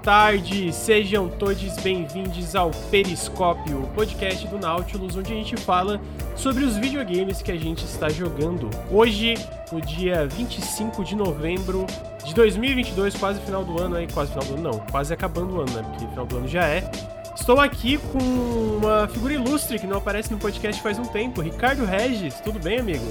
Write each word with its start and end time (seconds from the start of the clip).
boa 0.00 0.02
tarde, 0.02 0.72
sejam 0.72 1.28
todos 1.28 1.76
bem-vindos 1.82 2.56
ao 2.56 2.70
Periscópio, 2.90 3.82
podcast 3.94 4.46
do 4.48 4.58
Nautilus, 4.58 5.16
onde 5.16 5.32
a 5.32 5.36
gente 5.36 5.56
fala 5.56 6.00
sobre 6.34 6.64
os 6.64 6.76
videogames 6.76 7.42
que 7.42 7.52
a 7.52 7.56
gente 7.56 7.84
está 7.84 8.08
jogando. 8.08 8.70
Hoje, 8.90 9.34
no 9.70 9.80
dia 9.80 10.26
25 10.26 11.04
de 11.04 11.14
novembro 11.14 11.86
de 12.24 12.34
2022, 12.34 13.14
quase 13.16 13.40
final 13.40 13.64
do 13.64 13.80
ano 13.80 13.96
aí, 13.96 14.06
quase 14.12 14.32
final 14.32 14.44
do 14.44 14.54
ano 14.54 14.62
não, 14.62 14.78
quase 14.90 15.12
acabando 15.12 15.56
o 15.56 15.60
ano, 15.60 15.72
né, 15.72 15.82
porque 15.82 16.06
final 16.06 16.26
do 16.26 16.36
ano 16.38 16.48
já 16.48 16.66
é. 16.66 16.90
Estou 17.34 17.60
aqui 17.60 17.98
com 17.98 18.18
uma 18.18 19.08
figura 19.08 19.34
ilustre 19.34 19.78
que 19.78 19.86
não 19.86 19.98
aparece 19.98 20.30
no 20.30 20.38
podcast 20.38 20.82
faz 20.82 20.98
um 20.98 21.04
tempo, 21.04 21.40
Ricardo 21.40 21.84
Regis, 21.84 22.40
tudo 22.40 22.58
bem, 22.58 22.80
amigo? 22.80 23.04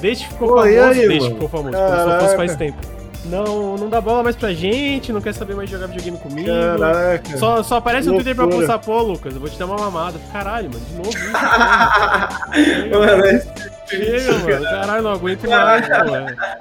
Desde 0.00 0.24
que 0.24 0.32
ficou 0.32 0.52
Oi, 0.52 0.76
famoso, 0.76 1.00
aí, 1.00 1.08
desde 1.08 1.28
que 1.28 1.34
ficou 1.34 1.48
famoso, 1.48 1.72
Caraca. 1.72 1.96
começou 1.96 2.20
famoso 2.20 2.36
faz 2.36 2.56
tempo. 2.56 3.01
Não, 3.24 3.76
não 3.76 3.88
dá 3.88 4.00
bola 4.00 4.22
mais 4.24 4.34
pra 4.34 4.52
gente, 4.52 5.12
não 5.12 5.20
quer 5.20 5.32
saber 5.32 5.54
mais 5.54 5.70
jogar 5.70 5.86
videogame 5.86 6.18
comigo. 6.18 6.48
Caraca. 6.48 7.36
Só, 7.38 7.62
só 7.62 7.76
aparece 7.76 8.08
no 8.08 8.14
Twitter 8.14 8.34
pra 8.34 8.48
postar, 8.48 8.78
pô, 8.80 9.00
Lucas, 9.00 9.32
eu 9.34 9.40
vou 9.40 9.48
te 9.48 9.56
dar 9.58 9.66
uma 9.66 9.76
mamada. 9.78 10.18
Caralho, 10.32 10.68
mano, 10.72 10.84
de 10.84 10.94
novo 10.94 11.08
isso. 11.10 11.30
Chega, 12.52 12.98
Mano, 12.98 13.24
é- 13.24 13.40
Chega, 13.86 14.38
mano. 14.38 14.64
Caralho, 14.64 15.02
não 15.04 15.12
aguento 15.12 15.48
mais, 15.48 15.86
pô. 15.88 16.16
é. 16.16 16.58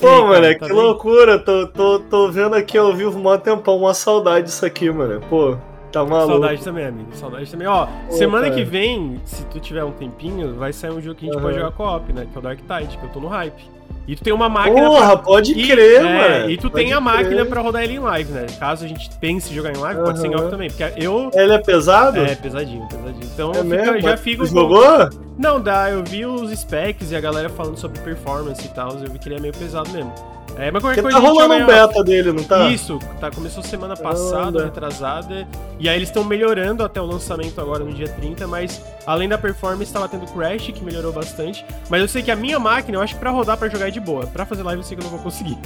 Pô, 0.00 0.06
E 0.06 0.10
aí, 0.10 0.20
mano, 0.22 0.32
cara, 0.42 0.54
que 0.54 0.60
tá 0.60 0.66
bem? 0.66 0.76
loucura. 0.76 1.38
Tô, 1.38 1.66
tô, 1.68 1.98
tô 2.00 2.30
vendo 2.30 2.54
aqui 2.54 2.76
ao 2.78 2.94
vivo 2.94 3.18
mó 3.18 3.36
tempão, 3.38 3.76
uma 3.78 3.94
saudade 3.94 4.46
disso 4.46 4.64
aqui, 4.66 4.90
mano. 4.90 5.20
Pô, 5.28 5.56
tá 5.92 6.04
maluco. 6.04 6.32
Saudade 6.32 6.62
também, 6.64 6.86
amigo. 6.86 7.08
Saudade 7.14 7.50
também. 7.50 7.66
Ó, 7.66 7.86
semana 8.10 8.50
que 8.50 8.62
vem, 8.64 9.20
se 9.24 9.44
tu 9.46 9.58
tiver 9.60 9.84
um 9.84 9.92
tempinho, 9.92 10.54
vai 10.54 10.72
sair 10.72 10.90
um 10.90 11.00
jogo 11.00 11.16
que 11.16 11.24
a 11.24 11.28
gente 11.28 11.36
Aham. 11.36 11.46
pode 11.46 11.58
jogar 11.58 11.72
co-op, 11.72 12.12
né? 12.12 12.26
Que 12.30 12.36
é 12.36 12.38
o 12.38 12.42
Dark 12.42 12.58
Tide, 12.58 12.96
que 12.98 13.04
eu 13.04 13.10
tô 13.10 13.20
no 13.20 13.28
hype. 13.28 13.79
E 14.08 14.16
tu 14.16 14.24
tem 14.24 14.32
uma 14.32 14.48
máquina 14.48 14.86
Porra, 14.88 15.16
pode 15.18 15.52
E- 15.52 15.68
crer, 15.68 16.00
é, 16.00 16.02
mano. 16.02 16.50
E 16.50 16.56
tu 16.56 16.68
Pode 16.70 16.82
tem 16.84 16.92
a 16.92 17.00
máquina 17.00 17.28
crer. 17.28 17.46
pra 17.46 17.60
rodar 17.60 17.84
ele 17.84 17.94
em 17.94 17.98
live, 18.00 18.32
né? 18.32 18.46
Caso 18.58 18.84
a 18.84 18.88
gente 18.88 19.08
pense 19.20 19.52
em 19.52 19.54
jogar 19.54 19.72
em 19.72 19.76
live, 19.76 20.00
pode 20.02 20.18
ser 20.20 20.26
em 20.26 20.34
off 20.34 20.50
também. 20.50 20.68
Porque 20.70 20.82
eu. 20.96 21.30
Ele 21.32 21.52
é 21.52 21.58
pesado? 21.58 22.18
É, 22.18 22.34
pesadinho, 22.34 22.88
pesadinho. 22.88 23.20
Então 23.32 23.52
É 23.52 23.62
fica- 23.62 24.00
já 24.00 24.16
fico. 24.16 24.44
tu 24.44 24.50
jogou? 24.50 25.08
Não, 25.38 25.60
dá, 25.60 25.90
eu 25.90 26.02
vi 26.04 26.26
os 26.26 26.50
specs 26.58 27.12
e 27.12 27.16
a 27.16 27.20
galera 27.20 27.48
falando 27.48 27.76
sobre 27.78 28.00
performance 28.00 28.64
e 28.64 28.68
tal, 28.70 28.90
eu 28.98 29.10
vi 29.10 29.18
que 29.18 29.28
ele 29.28 29.36
é 29.36 29.40
meio 29.40 29.54
pesado 29.54 29.88
mesmo. 29.90 30.12
É, 30.56 30.70
mas 30.70 30.82
qualquer 30.82 31.00
Porque 31.00 31.14
coisa 31.14 31.16
tá 31.16 31.18
a 31.18 31.20
gente 31.20 31.42
rolando 31.42 31.64
um 31.64 31.66
beta 31.66 32.04
dele, 32.04 32.32
não 32.32 32.44
tá? 32.44 32.68
Isso, 32.68 32.98
tá, 33.18 33.30
começou 33.30 33.62
semana 33.62 33.96
passada, 33.96 34.48
Anda. 34.48 34.64
retrasada, 34.64 35.48
e 35.78 35.88
aí 35.88 35.96
eles 35.96 36.08
estão 36.08 36.22
melhorando 36.22 36.84
até 36.84 37.00
o 37.00 37.06
lançamento 37.06 37.58
agora 37.60 37.82
no 37.82 37.92
dia 37.92 38.08
30, 38.08 38.46
mas 38.46 38.82
além 39.06 39.28
da 39.28 39.38
performance 39.38 39.90
tava 39.92 40.06
tendo 40.08 40.26
Crash, 40.26 40.66
que 40.66 40.84
melhorou 40.84 41.12
bastante, 41.12 41.64
mas 41.88 42.02
eu 42.02 42.08
sei 42.08 42.22
que 42.22 42.30
a 42.30 42.36
minha 42.36 42.58
máquina, 42.58 42.98
eu 42.98 43.02
acho 43.02 43.14
que 43.14 43.20
pra 43.20 43.30
rodar, 43.30 43.56
pra 43.56 43.68
jogar 43.68 43.88
é 43.88 43.90
de 43.90 44.00
boa, 44.00 44.26
pra 44.26 44.44
fazer 44.44 44.62
live 44.62 44.82
eu 44.82 44.86
sei 44.86 44.96
que 44.96 45.02
eu 45.02 45.04
não 45.08 45.16
vou 45.16 45.20
conseguir. 45.24 45.56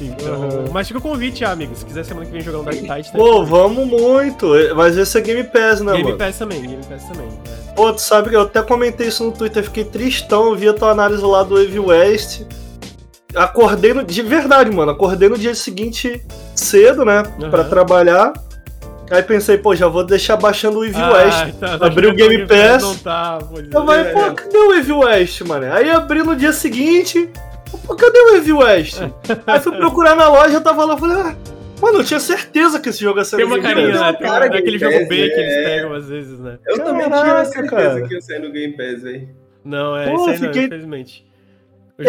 Então, 0.00 0.34
Aham. 0.34 0.64
mas 0.72 0.86
fica 0.88 0.98
o 0.98 1.02
convite, 1.02 1.44
ah, 1.44 1.52
amigo, 1.52 1.74
se 1.74 1.84
quiser 1.86 2.04
semana 2.04 2.26
que 2.26 2.32
vem 2.32 2.42
jogar 2.42 2.58
um 2.58 2.64
Dark 2.64 2.76
Tide, 2.78 3.12
tá 3.12 3.18
Pô, 3.18 3.44
vamos 3.44 3.86
muito. 3.86 4.48
Mas 4.76 4.96
esse 4.98 5.16
é 5.16 5.20
Game 5.20 5.44
Pass, 5.44 5.80
né, 5.80 5.92
Game 5.92 6.04
mano? 6.04 6.18
Pass 6.18 6.36
também, 6.38 6.60
Game 6.60 6.84
Pass 6.84 7.04
também. 7.04 7.28
é. 7.28 7.72
Pô, 7.74 7.92
tu 7.92 8.00
sabe 8.02 8.28
que 8.28 8.36
eu 8.36 8.42
até 8.42 8.60
comentei 8.62 9.08
isso 9.08 9.24
no 9.24 9.32
Twitter, 9.32 9.62
fiquei 9.64 9.84
tristão, 9.84 10.54
vi 10.54 10.68
a 10.68 10.74
tua 10.74 10.90
análise 10.90 11.22
lá 11.22 11.42
do 11.42 11.54
Wave 11.54 11.78
West. 11.78 12.42
Acordei 13.34 13.92
no. 13.94 14.02
De 14.04 14.22
verdade, 14.22 14.70
mano, 14.70 14.92
acordei 14.92 15.28
no 15.28 15.38
dia 15.38 15.54
seguinte 15.54 16.22
cedo, 16.54 17.04
né? 17.04 17.18
Aham. 17.40 17.50
Pra 17.50 17.64
trabalhar. 17.64 18.32
Aí 19.10 19.22
pensei, 19.22 19.58
pô, 19.58 19.74
já 19.74 19.86
vou 19.88 20.04
deixar 20.04 20.36
baixando 20.36 20.78
o 20.78 20.86
Wave 20.86 21.02
West. 21.12 21.54
tá, 21.60 21.78
tá 21.78 21.86
Abri 21.86 22.06
o 22.06 22.14
Game 22.14 22.46
Pass. 22.46 22.82
Não 22.82 22.96
tá, 22.96 23.38
Eu 23.52 23.58
é. 23.82 23.84
falei, 23.84 24.12
pô, 24.12 24.32
cadê 24.34 24.56
o 24.58 24.68
Wave 24.74 24.92
West, 24.92 25.40
mano? 25.42 25.70
Aí 25.72 25.90
abri 25.90 26.22
no 26.22 26.34
dia 26.34 26.52
seguinte, 26.52 27.28
pô, 27.86 27.94
cadê 27.94 28.18
o 28.18 28.32
Wave 28.36 28.52
West? 28.54 29.00
Aí 29.46 29.60
fui 29.60 29.76
procurar 29.76 30.14
na 30.14 30.28
loja, 30.28 30.54
eu 30.54 30.60
tava 30.62 30.86
lá, 30.86 30.96
falei, 30.96 31.16
ah, 31.18 31.36
mano, 31.82 31.98
eu 31.98 32.04
tinha 32.04 32.20
certeza 32.20 32.80
que 32.80 32.88
esse 32.88 33.00
jogo 33.02 33.18
ia 33.18 33.24
ser 33.26 33.36
Tem 33.36 33.44
uma 33.44 33.60
carinha, 33.60 33.88
né? 33.88 33.98
uma 34.00 34.12
Tem 34.14 34.26
cara 34.26 34.46
aquele 34.46 34.78
jogo 34.78 34.98
Pass, 35.00 35.08
B 35.08 35.14
que 35.28 35.36
né? 35.36 35.42
eles 35.42 35.54
É. 35.56 35.64
pegam 35.64 35.92
às 35.94 36.08
vezes, 36.08 36.38
né? 36.38 36.58
Eu 36.66 36.78
também 36.78 37.04
tinha 37.06 37.10
Caraca, 37.10 37.44
certeza 37.44 37.76
cara. 37.76 38.08
que 38.08 38.14
ia 38.14 38.20
sair 38.22 38.38
no 38.38 38.50
Game 38.50 38.76
Pass, 38.78 39.02
velho. 39.02 39.28
Não, 39.62 39.94
é 39.96 40.06
Pô, 40.06 40.14
isso 40.14 40.24
aí 40.30 40.38
não, 40.40 40.46
fiquei- 40.48 40.64
infelizmente. 40.64 41.26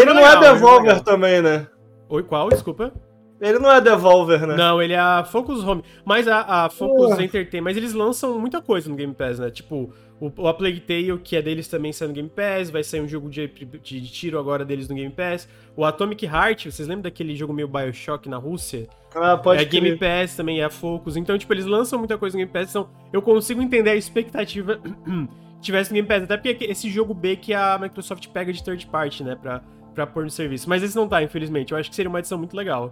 Ele 0.01 0.13
não 0.13 0.25
é 0.25 0.39
Devolver 0.39 1.01
também, 1.01 1.41
né? 1.41 1.67
Oi, 2.09 2.23
qual? 2.23 2.49
Desculpa. 2.49 2.93
Ele 3.41 3.59
não 3.59 3.71
é 3.71 3.81
Devolver, 3.81 4.47
né? 4.47 4.55
Não, 4.55 4.81
ele 4.81 4.93
é 4.93 4.99
a 4.99 5.23
Focus 5.25 5.63
Home. 5.63 5.83
Mas 6.05 6.27
a, 6.27 6.65
a 6.65 6.69
Focus 6.69 7.15
Pô. 7.15 7.21
Entertainment, 7.21 7.65
mas 7.65 7.75
eles 7.75 7.93
lançam 7.93 8.39
muita 8.39 8.61
coisa 8.61 8.89
no 8.89 8.95
Game 8.95 9.13
Pass, 9.13 9.37
né? 9.37 9.51
Tipo, 9.51 9.93
o, 10.19 10.31
o 10.37 10.47
A 10.47 10.53
Plague 10.53 10.79
Tale, 10.79 11.17
que 11.19 11.35
é 11.35 11.41
deles 11.41 11.67
também 11.67 11.91
sai 11.91 12.07
no 12.07 12.13
Game 12.13 12.29
Pass, 12.29 12.69
vai 12.69 12.83
sair 12.83 13.01
um 13.01 13.07
jogo 13.07 13.29
de, 13.29 13.45
de, 13.47 13.65
de 13.65 14.11
tiro 14.11 14.39
agora 14.39 14.63
deles 14.63 14.87
no 14.87 14.95
Game 14.95 15.11
Pass. 15.11 15.49
O 15.75 15.83
Atomic 15.83 16.25
Heart, 16.25 16.67
vocês 16.67 16.87
lembram 16.87 17.03
daquele 17.03 17.35
jogo 17.35 17.51
meio 17.51 17.67
Bioshock 17.67 18.29
na 18.29 18.37
Rússia? 18.37 18.87
Ah, 19.13 19.35
pode 19.35 19.61
é 19.61 19.65
Game. 19.65 19.97
Pass 19.97 20.37
também, 20.37 20.61
é 20.61 20.63
a 20.63 20.69
Focus. 20.69 21.17
Então, 21.17 21.37
tipo, 21.37 21.53
eles 21.53 21.65
lançam 21.65 21.99
muita 21.99 22.17
coisa 22.17 22.37
no 22.37 22.39
Game 22.39 22.51
Pass, 22.51 22.69
então 22.69 22.89
eu 23.11 23.21
consigo 23.21 23.61
entender 23.61 23.89
a 23.89 23.95
expectativa 23.95 24.79
que 25.59 25.61
tivesse 25.61 25.91
no 25.91 25.95
Game 25.95 26.07
Pass. 26.07 26.23
Até 26.23 26.37
porque 26.37 26.63
esse 26.63 26.89
jogo 26.89 27.13
B 27.13 27.35
que 27.35 27.53
a 27.53 27.77
Microsoft 27.77 28.25
pega 28.29 28.53
de 28.53 28.63
third 28.63 28.87
party, 28.87 29.23
né, 29.23 29.35
pra, 29.35 29.61
pra 29.93 30.07
pôr 30.07 30.23
no 30.23 30.29
serviço. 30.29 30.67
Mas 30.69 30.83
esse 30.83 30.95
não 30.95 31.07
tá, 31.07 31.21
infelizmente. 31.21 31.71
Eu 31.71 31.77
acho 31.77 31.89
que 31.89 31.95
seria 31.95 32.09
uma 32.09 32.19
edição 32.19 32.37
muito 32.37 32.55
legal. 32.55 32.91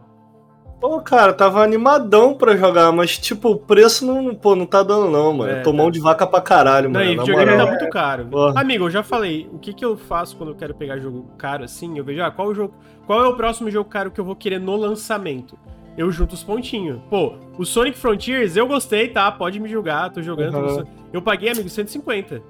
Pô, 0.80 1.00
cara, 1.00 1.32
tava 1.32 1.64
animadão 1.64 2.34
pra 2.34 2.58
jogar, 2.58 2.92
mas 2.92 3.16
tipo, 3.16 3.52
o 3.52 3.56
preço 3.56 4.04
não, 4.04 4.34
pô, 4.34 4.56
não 4.56 4.66
tá 4.66 4.82
dando 4.82 5.12
não, 5.12 5.32
mano. 5.32 5.52
É, 5.52 5.62
Tô 5.62 5.72
mão 5.72 5.86
tá. 5.86 5.92
de 5.92 6.00
vaca 6.00 6.26
pra 6.26 6.42
caralho, 6.42 6.90
Não, 6.90 7.00
mano. 7.00 7.12
e 7.12 7.16
na 7.16 7.24
videogame 7.24 7.56
tá 7.56 7.66
muito 7.68 7.90
caro. 7.90 8.26
Porra. 8.26 8.60
Amigo, 8.60 8.86
eu 8.86 8.90
já 8.90 9.04
falei, 9.04 9.48
o 9.54 9.60
que 9.60 9.74
que 9.74 9.86
eu 9.86 9.96
faço 9.96 10.36
quando 10.36 10.50
eu 10.50 10.56
quero 10.56 10.74
pegar 10.74 10.98
jogo 10.98 11.30
caro 11.38 11.64
assim? 11.64 12.00
Eu 12.00 12.04
vejo, 12.04 12.24
ah, 12.24 12.32
qual 12.32 12.48
o 12.48 12.56
jogo, 12.56 12.74
qual 13.06 13.24
é 13.24 13.28
o 13.28 13.36
próximo 13.36 13.70
jogo 13.70 13.88
caro 13.88 14.10
que 14.10 14.20
eu 14.20 14.26
vou 14.26 14.36
querer 14.36 14.60
no 14.60 14.76
lançamento? 14.76 15.56
Eu 15.96 16.10
junto 16.10 16.34
os 16.34 16.44
pontinhos. 16.44 17.00
Pô, 17.12 17.34
o 17.60 17.64
Sonic 17.64 17.96
Frontiers 17.96 18.58
eu 18.58 18.66
gostei, 18.66 19.08
tá? 19.08 19.32
Pode 19.32 19.60
me 19.60 19.70
julgar, 19.70 20.10
tô 20.10 20.20
jogando. 20.20 20.58
Uhum. 20.58 20.84
Eu 21.14 21.22
paguei, 21.22 21.52
amigo, 21.52 21.70
150. 21.70 22.42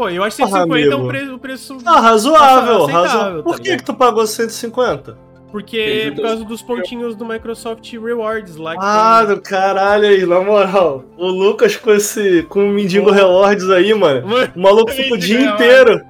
Pô, 0.00 0.08
eu 0.08 0.24
acho 0.24 0.34
que 0.38 0.42
Porra, 0.42 0.60
150 0.62 0.94
é 0.94 0.96
um 0.96 1.06
preço, 1.08 1.34
um 1.34 1.38
preço 1.38 1.78
Ah, 1.84 2.00
razoável, 2.00 2.86
razoável. 2.86 3.42
Por 3.42 3.56
tá 3.58 3.62
que 3.62 3.76
que 3.76 3.84
tu 3.84 3.92
pagou 3.92 4.26
150? 4.26 5.14
porque 5.52 5.76
Ele 5.76 6.12
por 6.12 6.22
causa 6.22 6.42
dos 6.44 6.62
pontinhos 6.62 7.14
do 7.14 7.26
Microsoft 7.26 7.92
Rewards 7.92 8.56
lá 8.56 8.72
que 8.72 8.78
Ah, 8.80 9.24
tem. 9.26 9.34
do 9.34 9.42
caralho 9.42 10.06
aí, 10.08 10.24
na 10.24 10.40
moral. 10.40 11.04
O 11.18 11.26
Lucas 11.26 11.76
com 11.76 11.90
esse. 11.90 12.44
com 12.44 12.66
o 12.66 12.72
Mendigo 12.72 13.06
Pô. 13.06 13.10
Rewards 13.12 13.68
aí, 13.68 13.92
mano. 13.92 14.26
Mano, 14.26 14.52
O 14.56 14.60
maluco 14.60 14.90
fica 14.90 15.14
o 15.14 15.18
dia 15.18 15.38
inteiro. 15.38 16.00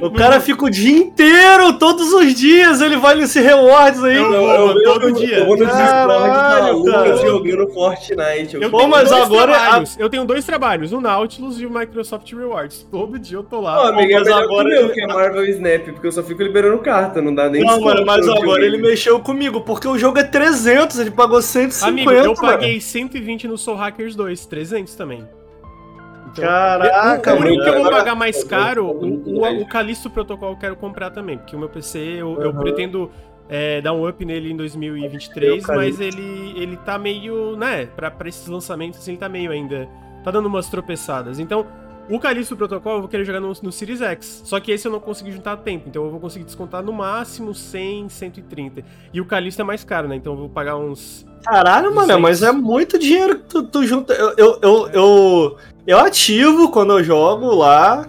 O 0.00 0.10
cara 0.10 0.40
fica 0.40 0.64
o 0.64 0.70
dia 0.70 0.96
inteiro, 0.98 1.72
todos 1.78 2.12
os 2.12 2.34
dias, 2.34 2.80
ele 2.80 2.96
vai 2.96 3.14
nesse 3.14 3.40
rewards 3.40 4.02
aí. 4.04 4.16
Eu 4.16 4.32
Eu, 4.32 4.40
vou, 4.40 4.50
eu, 4.50 4.66
eu, 4.78 4.84
todo 4.84 5.08
eu, 5.08 5.12
dia. 5.12 5.38
eu 5.38 5.46
vou 5.46 5.56
no 5.56 5.66
Caralho, 5.66 6.84
cara. 6.84 7.16
jogando 7.16 7.68
Fortnite. 7.72 8.54
Eu 8.54 8.62
Eu, 8.62 8.70
Pô, 8.70 8.78
tenho 8.78 8.90
mas 8.90 9.08
dois 9.10 9.22
agora- 9.22 9.52
trabalhos. 9.58 9.96
Eu 9.98 10.10
tenho 10.10 10.24
dois 10.24 10.44
trabalhos, 10.44 10.92
o 10.92 11.00
Nautilus 11.00 11.60
e 11.60 11.66
o 11.66 11.70
Microsoft 11.70 12.30
Rewards. 12.32 12.86
Todo 12.90 13.18
dia 13.18 13.38
eu 13.38 13.42
tô 13.42 13.60
lá. 13.60 13.76
Pô, 13.76 13.86
amigo, 13.88 14.12
é 14.12 14.14
mas 14.16 14.24
melhor 14.24 14.42
agora 14.42 14.68
ele- 14.68 14.88
que 14.90 15.00
é 15.00 15.06
Marvel 15.06 15.44
Snap, 15.46 15.84
porque 15.92 16.06
eu 16.06 16.12
só 16.12 16.22
fico 16.22 16.42
liberando 16.42 16.78
carta, 16.78 17.22
não 17.22 17.34
dá 17.34 17.48
nem 17.48 17.64
Não, 17.64 17.80
mano, 17.80 18.04
mas 18.04 18.26
agora 18.28 18.64
ele 18.64 18.78
mexeu 18.78 19.18
comigo, 19.20 19.60
porque 19.60 19.88
o 19.88 19.96
jogo 19.98 20.18
é 20.18 20.24
300, 20.24 20.98
ele 20.98 21.10
pagou 21.10 21.40
150, 21.40 21.88
Amigo, 21.88 22.10
eu 22.12 22.34
mano. 22.34 22.36
paguei 22.36 22.80
120 22.80 23.48
no 23.48 23.56
Soul 23.56 23.76
Hackers 23.76 24.14
2, 24.14 24.46
300 24.46 24.94
também. 24.94 25.26
Então, 26.42 26.48
Caraca, 26.48 27.34
o 27.34 27.38
único 27.40 27.62
que 27.64 27.68
eu 27.70 27.82
vou 27.82 27.90
pagar 27.90 28.14
mais 28.14 28.42
caro, 28.44 28.86
o, 28.86 29.38
o, 29.38 29.44
Agora- 29.44 29.62
o 29.62 29.66
Callisto 29.68 30.10
Protocol 30.10 30.50
eu 30.50 30.56
quero 30.56 30.76
comprar 30.76 31.10
também, 31.10 31.38
porque 31.38 31.54
o 31.56 31.58
meu 31.58 31.68
PC 31.68 31.98
eu, 31.98 32.40
eu 32.40 32.50
Uhum. 32.50 32.60
pretendo 32.60 33.10
é, 33.48 33.80
dar 33.80 33.92
um 33.92 34.08
up 34.08 34.24
nele 34.24 34.50
em 34.52 34.56
2023, 34.56 35.68
Eu, 35.68 35.74
mas 35.76 36.00
ele, 36.00 36.52
ele 36.56 36.76
tá 36.78 36.98
meio, 36.98 37.56
né, 37.56 37.86
pra, 37.86 38.10
pra 38.10 38.28
esses 38.28 38.46
lançamentos, 38.48 38.98
assim, 38.98 39.12
ele 39.12 39.18
tá 39.20 39.28
meio 39.28 39.50
ainda, 39.52 39.88
tá 40.24 40.30
dando 40.30 40.46
umas 40.46 40.68
tropeçadas. 40.68 41.38
Então, 41.38 41.64
o 42.08 42.18
Callisto 42.18 42.56
Protocol 42.56 42.94
eu 42.94 43.00
vou 43.00 43.08
querer 43.08 43.24
jogar 43.24 43.40
no, 43.40 43.52
no 43.62 43.72
Series 43.72 44.00
X, 44.00 44.42
só 44.44 44.60
que 44.60 44.70
esse 44.72 44.86
eu 44.86 44.92
não 44.92 45.00
consegui 45.00 45.32
juntar 45.32 45.52
a 45.52 45.56
tempo, 45.56 45.88
então 45.88 46.04
eu 46.04 46.10
vou 46.10 46.20
conseguir 46.20 46.44
descontar 46.44 46.82
no 46.82 46.92
máximo 46.92 47.54
100, 47.54 48.08
130. 48.08 48.84
E 49.12 49.20
o 49.20 49.24
Callisto 49.24 49.60
é 49.60 49.64
mais 49.64 49.82
caro, 49.84 50.08
né, 50.08 50.16
então 50.16 50.32
eu 50.34 50.38
vou 50.38 50.48
pagar 50.48 50.76
uns... 50.76 51.26
Caralho, 51.44 51.94
mano, 51.94 52.18
200. 52.18 52.22
mas 52.22 52.42
é 52.42 52.52
muito 52.52 52.98
dinheiro 52.98 53.38
que 53.38 53.44
tu, 53.44 53.62
tu 53.62 53.84
junta. 53.86 54.12
Eu, 54.14 54.34
eu, 54.36 54.58
eu, 54.62 54.88
eu, 54.88 55.56
eu 55.86 55.98
ativo 55.98 56.70
quando 56.70 56.98
eu 56.98 57.04
jogo 57.04 57.54
lá. 57.54 58.08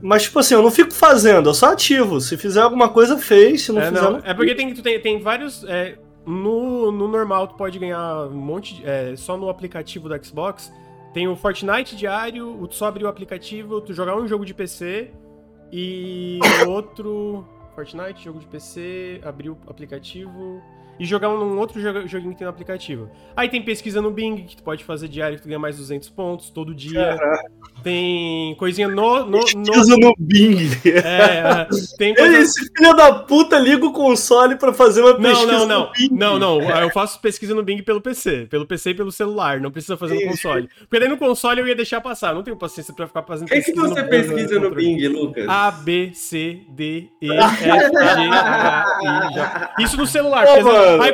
Mas, 0.00 0.24
tipo 0.24 0.38
assim, 0.38 0.54
eu 0.54 0.62
não 0.62 0.70
fico 0.70 0.92
fazendo, 0.92 1.48
eu 1.48 1.54
só 1.54 1.72
ativo. 1.72 2.20
Se 2.20 2.36
fizer 2.36 2.60
alguma 2.60 2.88
coisa, 2.88 3.18
fez. 3.18 3.62
Se 3.62 3.72
não 3.72 3.80
é, 3.80 3.88
fizer, 3.88 4.00
não, 4.00 4.12
não. 4.12 4.20
é 4.22 4.32
porque 4.32 4.54
tem, 4.54 4.72
tu 4.72 4.82
tem, 4.82 5.00
tem 5.00 5.20
vários. 5.20 5.64
é, 5.64 5.98
no, 6.24 6.92
no 6.92 7.08
normal, 7.08 7.48
tu 7.48 7.54
pode 7.54 7.78
ganhar 7.78 8.26
um 8.26 8.34
monte. 8.34 8.74
de- 8.74 8.86
é, 8.86 9.14
só 9.16 9.36
no 9.36 9.48
aplicativo 9.48 10.08
do 10.08 10.24
Xbox. 10.24 10.72
Tem 11.16 11.26
o 11.26 11.34
Fortnite 11.34 11.96
diário, 11.96 12.68
tu 12.68 12.74
só 12.74 12.88
abrir 12.88 13.04
o 13.04 13.08
aplicativo, 13.08 13.80
tu 13.80 13.94
jogar 13.94 14.18
um 14.18 14.28
jogo 14.28 14.44
de 14.44 14.52
PC 14.52 15.10
e 15.72 16.38
outro. 16.68 17.48
Fortnite, 17.74 18.22
jogo 18.22 18.38
de 18.38 18.46
PC, 18.46 19.22
abrir 19.24 19.48
o 19.48 19.56
aplicativo. 19.66 20.62
e 21.00 21.06
jogar 21.06 21.30
num 21.30 21.58
outro 21.58 21.80
joguinho 22.06 22.32
que 22.32 22.38
tem 22.38 22.44
no 22.44 22.50
aplicativo. 22.50 23.10
Aí 23.34 23.48
tem 23.48 23.62
pesquisa 23.62 24.02
no 24.02 24.10
Bing, 24.10 24.44
que 24.44 24.58
tu 24.58 24.62
pode 24.62 24.84
fazer 24.84 25.08
diário 25.08 25.38
que 25.38 25.42
tu 25.42 25.48
ganha 25.48 25.58
mais 25.58 25.78
200 25.78 26.06
pontos 26.10 26.50
todo 26.50 26.74
dia. 26.74 27.16
Tem 27.86 28.52
coisinha 28.56 28.88
no. 28.88 29.24
no, 29.26 29.26
no 29.26 29.40
Pesquisa 29.44 29.96
no 29.96 30.12
Bing. 30.18 30.70
é, 30.86 30.98
é, 30.98 31.68
tem 31.96 32.12
coisa 32.16 32.38
Esse 32.38 32.68
filho 32.76 32.92
da 32.94 33.12
puta 33.12 33.56
liga 33.60 33.86
o 33.86 33.92
console 33.92 34.56
pra 34.56 34.72
fazer 34.72 35.02
uma 35.02 35.12
Não, 35.12 35.20
pesquisa 35.20 35.52
não, 35.52 35.66
não. 35.66 35.92
Bing. 35.92 36.08
Não, 36.10 36.36
não. 36.36 36.60
Eu 36.80 36.90
faço 36.90 37.20
pesquisa 37.20 37.54
no 37.54 37.62
Bing 37.62 37.80
pelo 37.84 38.00
PC. 38.00 38.48
Pelo 38.50 38.66
PC 38.66 38.90
e 38.90 38.94
pelo 38.94 39.12
celular. 39.12 39.60
Não 39.60 39.70
precisa 39.70 39.96
fazer 39.96 40.16
no 40.16 40.32
console. 40.32 40.68
Porque 40.80 40.98
daí 40.98 41.08
no 41.08 41.16
console 41.16 41.60
eu 41.60 41.68
ia 41.68 41.76
deixar 41.76 42.00
passar. 42.00 42.34
Não 42.34 42.42
tenho 42.42 42.56
paciência 42.56 42.92
pra 42.92 43.06
ficar 43.06 43.22
fazendo 43.22 43.46
O 43.46 43.50
que, 43.50 43.54
pesquisa 43.54 43.88
você 43.88 44.02
pesquisa 44.02 44.58
no. 44.58 44.74
Bing, 44.74 45.06
Lucas? 45.06 45.48
A, 45.48 45.70
B, 45.70 46.10
C, 46.12 46.62
D, 46.70 47.06
E, 47.22 47.30
F, 47.30 47.62
G, 47.62 47.70
H, 47.70 48.98
I, 49.00 49.32
J. 49.32 49.74
Isso 49.78 49.96
no 49.96 50.08
celular. 50.08 50.44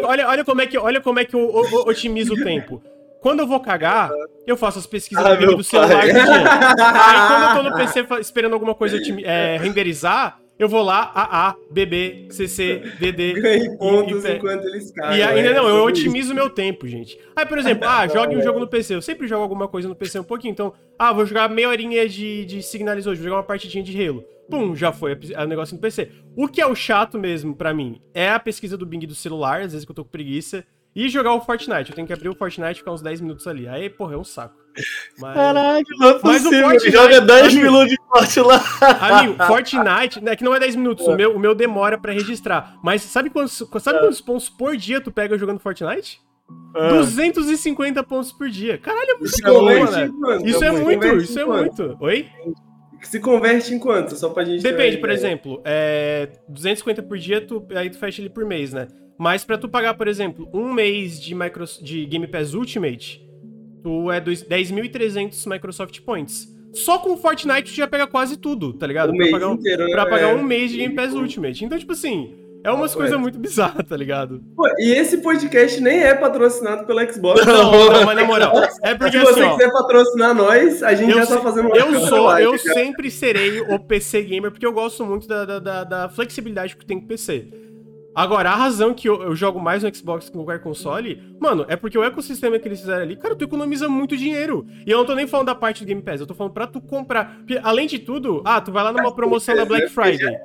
Olha, 0.06 0.26
olha 0.26 0.42
como 0.42 0.62
é 0.62 0.66
que, 0.66 0.78
olha 0.78 1.02
como 1.02 1.18
é 1.18 1.26
que 1.26 1.36
eu 1.36 1.50
otimizo 1.86 2.32
o 2.32 2.42
tempo. 2.42 2.82
Quando 3.22 3.40
eu 3.40 3.46
vou 3.46 3.60
cagar, 3.60 4.10
eu 4.46 4.56
faço 4.56 4.78
as 4.78 4.86
pesquisas 4.86 5.24
Ah, 5.24 5.34
do 5.36 5.62
celular 5.64 5.88
pai. 5.88 6.08
do 6.08 6.12
dia. 6.12 6.24
Aí 6.84 7.28
quando 7.28 7.42
eu 7.42 7.56
tô 7.56 7.70
no 7.70 7.76
PC 7.76 8.06
esperando 8.20 8.52
alguma 8.52 8.74
coisa 8.74 8.98
é, 9.24 9.56
renderizar, 9.58 10.40
eu 10.58 10.68
vou 10.68 10.82
lá, 10.82 11.10
AA, 11.14 11.54
BB, 11.70 12.26
CC, 12.30 12.82
DD. 13.00 13.32
Ganhe 13.40 13.78
pontos 13.78 14.24
e- 14.24 14.28
e- 14.28 14.36
enquanto 14.36 14.64
eles 14.66 14.90
caem. 14.92 15.18
E 15.18 15.22
ainda 15.22 15.50
é, 15.50 15.54
não, 15.54 15.66
eu 15.68 15.76
isso. 15.76 16.00
otimizo 16.00 16.32
o 16.32 16.34
meu 16.34 16.50
tempo, 16.50 16.86
gente. 16.86 17.18
Aí, 17.34 17.46
por 17.46 17.58
exemplo, 17.58 17.88
ah, 17.88 18.06
jogue 18.06 18.36
um 18.36 18.42
jogo 18.42 18.58
no 18.60 18.68
PC. 18.68 18.94
Eu 18.96 19.02
sempre 19.02 19.26
jogo 19.26 19.42
alguma 19.42 19.66
coisa 19.68 19.88
no 19.88 19.94
PC 19.96 20.20
um 20.20 20.24
pouquinho. 20.24 20.52
Então, 20.52 20.72
ah, 20.98 21.12
vou 21.12 21.24
jogar 21.24 21.48
meia 21.48 21.68
horinha 21.68 22.08
de, 22.08 22.44
de 22.44 22.62
Signalis 22.62 23.06
hoje, 23.06 23.20
vou 23.20 23.24
jogar 23.28 23.36
uma 23.38 23.42
partidinha 23.46 23.82
de 23.82 24.04
Halo. 24.06 24.24
Pum, 24.50 24.74
já 24.76 24.92
foi 24.92 25.14
o 25.14 25.46
negócio 25.46 25.74
no 25.74 25.80
PC. 25.80 26.10
O 26.36 26.46
que 26.48 26.60
é 26.60 26.66
o 26.66 26.74
chato 26.74 27.18
mesmo 27.18 27.54
pra 27.56 27.72
mim 27.72 28.00
é 28.12 28.28
a 28.30 28.38
pesquisa 28.38 28.76
do 28.76 28.84
Bing 28.84 29.06
do 29.06 29.14
celular, 29.14 29.62
às 29.62 29.72
vezes 29.72 29.84
que 29.84 29.90
eu 29.90 29.96
tô 29.96 30.04
com 30.04 30.10
preguiça, 30.10 30.64
e 30.94 31.08
jogar 31.08 31.34
o 31.34 31.40
Fortnite. 31.40 31.90
Eu 31.90 31.94
tenho 31.94 32.06
que 32.06 32.12
abrir 32.12 32.28
o 32.28 32.34
Fortnite 32.34 32.72
e 32.72 32.74
ficar 32.76 32.92
uns 32.92 33.02
10 33.02 33.20
minutos 33.20 33.46
ali. 33.46 33.66
Aí, 33.68 33.88
porra, 33.88 34.14
é 34.14 34.16
um 34.18 34.24
saco. 34.24 34.54
Mas... 35.18 35.34
Caralho, 35.34 35.84
não 35.98 36.08
é 36.08 36.12
Mas 36.22 36.40
o 36.40 36.44
possível. 36.48 36.68
Fortnite- 36.70 36.90
Joga 36.96 37.20
10 37.20 37.42
amigo- 37.48 37.62
minutos 37.62 37.88
de 37.90 37.96
corte 37.98 38.40
lá. 38.40 38.62
Amigo, 39.00 39.44
Fortnite, 39.44 40.20
né, 40.22 40.34
que 40.36 40.42
não 40.44 40.54
é 40.54 40.60
10 40.60 40.76
minutos, 40.76 41.06
o 41.06 41.14
meu, 41.14 41.36
o 41.36 41.38
meu 41.38 41.54
demora 41.54 41.98
pra 41.98 42.12
registrar. 42.12 42.76
Mas 42.82 43.02
sabe 43.02 43.28
quantos, 43.30 43.62
sabe 43.80 43.98
quantos 44.00 44.20
pontos 44.20 44.48
por 44.48 44.76
dia 44.76 45.00
tu 45.00 45.10
pega 45.12 45.36
jogando 45.36 45.58
Fortnite? 45.60 46.20
Ah. 46.74 46.88
250 46.90 48.02
pontos 48.02 48.32
por 48.32 48.48
dia. 48.48 48.78
Caralho, 48.78 49.10
é 49.10 49.14
muito 49.14 49.28
Se 49.34 49.42
bom, 49.42 49.70
em 49.70 49.78
quanto? 50.18 50.46
Isso 50.46 50.64
é 50.64 50.70
muito, 50.70 51.06
isso 51.16 51.38
é 51.38 51.44
muito. 51.44 51.96
Oi? 52.00 52.28
Se 53.02 53.18
converte 53.20 53.74
em 53.74 53.78
quanto? 53.78 54.14
Só 54.16 54.30
pra 54.30 54.44
gente 54.44 54.62
Depende, 54.62 54.98
por 54.98 55.10
exemplo, 55.10 55.60
é 55.64 56.28
250 56.48 57.02
por 57.02 57.18
dia, 57.18 57.40
tu, 57.44 57.66
aí 57.74 57.90
tu 57.90 57.98
fecha 57.98 58.20
ele 58.22 58.30
por 58.30 58.44
mês, 58.44 58.72
né? 58.72 58.86
Mas 59.22 59.44
pra 59.44 59.56
tu 59.56 59.68
pagar, 59.68 59.94
por 59.94 60.08
exemplo, 60.08 60.48
um 60.52 60.72
mês 60.72 61.20
de, 61.20 61.32
micro, 61.32 61.64
de 61.80 62.04
Game 62.06 62.26
Pass 62.26 62.54
Ultimate, 62.54 63.24
tu 63.80 64.10
é 64.10 64.20
dois- 64.20 64.42
10.300 64.42 65.46
Microsoft 65.46 66.00
Points. 66.00 66.48
Só 66.72 66.98
com 66.98 67.16
Fortnite 67.16 67.70
tu 67.70 67.76
já 67.76 67.86
pega 67.86 68.04
quase 68.08 68.36
tudo, 68.36 68.72
tá 68.72 68.84
ligado? 68.84 69.10
O 69.12 69.16
Pra 69.16 69.30
pagar 69.30 69.48
um- 69.48 69.54
inteiro? 69.54 69.90
Pra 69.92 70.06
pagar 70.06 70.30
É. 70.30 70.34
um 70.34 70.42
mês 70.42 70.72
de 70.72 70.78
Game 70.78 70.92
Pass 70.96 71.14
Ultimate. 71.14 71.64
Então, 71.64 71.78
tipo 71.78 71.92
assim, 71.92 72.34
é 72.64 72.70
umas 72.72 72.96
coisas 72.96 73.14
é. 73.14 73.16
muito 73.16 73.38
bizarras, 73.38 73.86
tá 73.86 73.96
ligado? 73.96 74.42
Pô, 74.56 74.66
e 74.78 74.90
esse 74.90 75.18
podcast 75.18 75.80
nem 75.80 76.00
é 76.02 76.16
patrocinado 76.16 76.84
pela 76.84 77.06
Xbox. 77.12 77.46
Não, 77.46 77.92
não, 77.92 78.04
mas 78.04 78.16
na 78.16 78.24
moral, 78.24 78.54
é 78.82 78.92
porque 78.96 79.18
Se 79.20 79.24
você 79.24 79.40
assim, 79.40 79.42
ó, 79.42 79.56
quiser 79.56 79.70
patrocinar 79.70 80.34
nós, 80.34 80.82
a 80.82 80.94
gente 80.94 81.12
já 81.14 81.26
tá 81.26 81.36
se- 81.36 81.42
fazendo 81.44 81.66
uma 81.68 81.76
eu 81.76 82.00
sou, 82.08 82.38
eu 82.38 82.58
já. 82.58 82.72
sempre 82.74 83.08
serei 83.08 83.60
o 83.60 83.78
PC 83.78 84.22
gamer, 84.22 84.50
porque 84.50 84.66
eu 84.66 84.72
gosto 84.72 85.04
muito 85.06 85.28
da, 85.28 85.44
da, 85.44 85.58
da- 85.60 85.84
da 85.84 86.08
flexibilidade 86.08 86.76
que 86.76 86.84
tem 86.84 86.98
com 86.98 87.04
o 87.04 87.08
PC. 87.08 87.46
Agora, 88.14 88.50
a 88.50 88.54
razão 88.54 88.92
que 88.92 89.08
eu, 89.08 89.22
eu 89.22 89.34
jogo 89.34 89.58
mais 89.58 89.82
no 89.82 89.94
Xbox 89.94 90.28
que 90.28 90.36
em 90.36 90.44
qualquer 90.44 90.62
console, 90.62 91.22
mano, 91.40 91.64
é 91.68 91.76
porque 91.76 91.96
o 91.96 92.04
ecossistema 92.04 92.58
que 92.58 92.68
eles 92.68 92.80
fizeram 92.80 93.02
ali, 93.02 93.16
cara, 93.16 93.34
tu 93.34 93.44
economiza 93.44 93.88
muito 93.88 94.16
dinheiro. 94.16 94.66
E 94.86 94.90
eu 94.90 94.98
não 94.98 95.06
tô 95.06 95.14
nem 95.14 95.26
falando 95.26 95.46
da 95.46 95.54
parte 95.54 95.82
do 95.82 95.86
Game 95.86 96.02
Pass, 96.02 96.20
eu 96.20 96.26
tô 96.26 96.34
falando 96.34 96.52
pra 96.52 96.66
tu 96.66 96.80
comprar. 96.80 97.38
Porque, 97.38 97.58
além 97.62 97.86
de 97.86 97.98
tudo, 97.98 98.42
ah, 98.44 98.60
tu 98.60 98.70
vai 98.70 98.84
lá 98.84 98.92
numa 98.92 99.14
promoção 99.14 99.56
da 99.56 99.64
Black 99.64 99.88
Friday. 99.88 100.36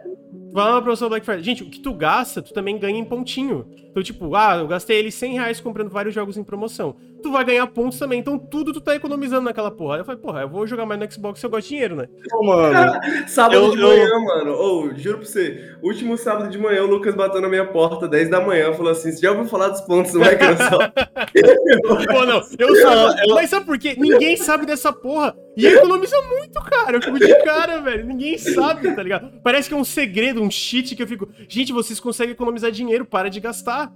Tu 0.49 0.53
vai 0.53 0.63
lá 0.63 0.71
numa 0.71 0.81
promoção 0.81 1.07
da 1.07 1.09
Black 1.11 1.25
Friday. 1.25 1.43
Gente, 1.43 1.63
o 1.63 1.69
que 1.69 1.79
tu 1.79 1.93
gasta, 1.93 2.41
tu 2.41 2.53
também 2.53 2.77
ganha 2.77 2.97
em 2.97 3.05
pontinho. 3.05 3.65
Então, 3.97 4.03
tipo, 4.03 4.35
ah, 4.35 4.57
eu 4.57 4.67
gastei 4.67 4.99
ele 4.99 5.09
100 5.09 5.33
reais 5.33 5.59
comprando 5.59 5.89
vários 5.89 6.13
jogos 6.13 6.37
em 6.37 6.43
promoção. 6.43 6.95
Tu 7.23 7.31
vai 7.31 7.43
ganhar 7.43 7.65
pontos 7.65 7.97
também. 7.97 8.19
Então, 8.19 8.37
tudo 8.37 8.71
tu 8.71 8.79
tá 8.79 8.95
economizando 8.95 9.41
naquela 9.41 9.71
porra. 9.71 9.95
Aí 9.95 10.01
eu 10.01 10.05
falei, 10.05 10.21
porra, 10.21 10.41
eu 10.41 10.47
vou 10.49 10.67
jogar 10.67 10.85
mais 10.85 10.99
no 10.99 11.11
Xbox 11.11 11.39
se 11.39 11.45
eu 11.47 11.49
gosto 11.49 11.63
de 11.63 11.69
dinheiro, 11.69 11.95
né? 11.95 12.07
Pô, 12.29 12.43
mano. 12.45 12.99
Sábado 13.27 13.55
Eu- 13.55 13.71
de 13.71 13.81
eu- 13.81 13.87
manhã, 13.87 14.09
mano. 14.23 14.51
Ô, 14.53 14.93
juro 14.95 15.17
pra 15.17 15.25
você. 15.25 15.75
Último 15.81 16.15
sábado 16.15 16.47
de 16.51 16.59
manhã, 16.59 16.83
o 16.83 16.87
Lucas 16.87 17.15
bateu 17.15 17.41
na 17.41 17.49
minha 17.49 17.65
porta, 17.65 18.07
10 18.07 18.29
da 18.29 18.39
manhã, 18.39 18.71
falou 18.73 18.91
assim: 18.91 19.11
você 19.11 19.19
já 19.21 19.31
ouviu 19.31 19.45
falar 19.47 19.69
dos 19.69 19.81
pontos 19.81 20.11
do 20.11 20.19
Microsoft? 20.19 20.91
Pô, 22.07 22.23
não, 22.25 22.41
eu 22.59 22.75
sou. 22.75 23.33
Mas 23.33 23.49
sabe 23.49 23.65
por 23.65 23.79
quê? 23.79 23.95
Ninguém 23.97 24.37
sabe 24.37 24.67
dessa 24.67 24.93
porra. 24.93 25.35
E 25.57 25.65
economiza 25.65 26.15
muito, 26.21 26.61
cara. 26.61 26.97
Eu 26.97 27.01
fico 27.01 27.17
de 27.17 27.43
cara, 27.43 27.81
velho. 27.81 28.05
Ninguém 28.05 28.37
sabe, 28.37 28.93
tá 28.93 29.01
ligado? 29.01 29.41
Parece 29.41 29.67
que 29.67 29.73
é 29.73 29.77
um 29.77 29.83
segredo, 29.83 30.39
um 30.39 30.51
cheat 30.51 30.95
que 30.95 31.01
eu 31.01 31.07
fico. 31.07 31.27
Gente, 31.49 31.73
vocês 31.73 31.99
conseguem 31.99 32.33
economizar 32.33 32.71
dinheiro, 32.71 33.03
para 33.03 33.27
de 33.27 33.39
gastar. 33.39 33.91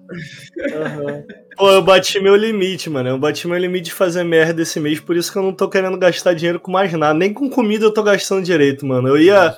Pô, 1.56 1.72
eu 1.72 1.84
bati 1.84 2.20
meu 2.20 2.36
limite, 2.36 2.90
mano. 2.90 3.10
Eu 3.10 3.20
bati 3.20 3.48
meu 3.48 3.60
limite 3.60 3.86
de 3.86 3.94
fazer 3.94 4.24
merda 4.24 4.64
esse 4.64 4.80
mês, 4.80 5.00
por 5.00 5.16
isso 5.16 5.32
que 5.32 5.38
eu 5.38 5.44
não 5.44 5.54
tô 5.54 5.70
querendo 5.70 5.98
gastar 6.00 6.34
dinheiro 6.34 6.60
com 6.60 6.72
mais 6.72 6.92
nada. 6.94 7.14
Nem 7.14 7.32
com 7.32 7.48
comida 7.48 7.86
eu 7.86 7.94
tô 7.94 8.02
gastando 8.02 8.44
direito, 8.44 8.84
mano. 8.84 9.10
Eu 9.10 9.20
ia, 9.20 9.56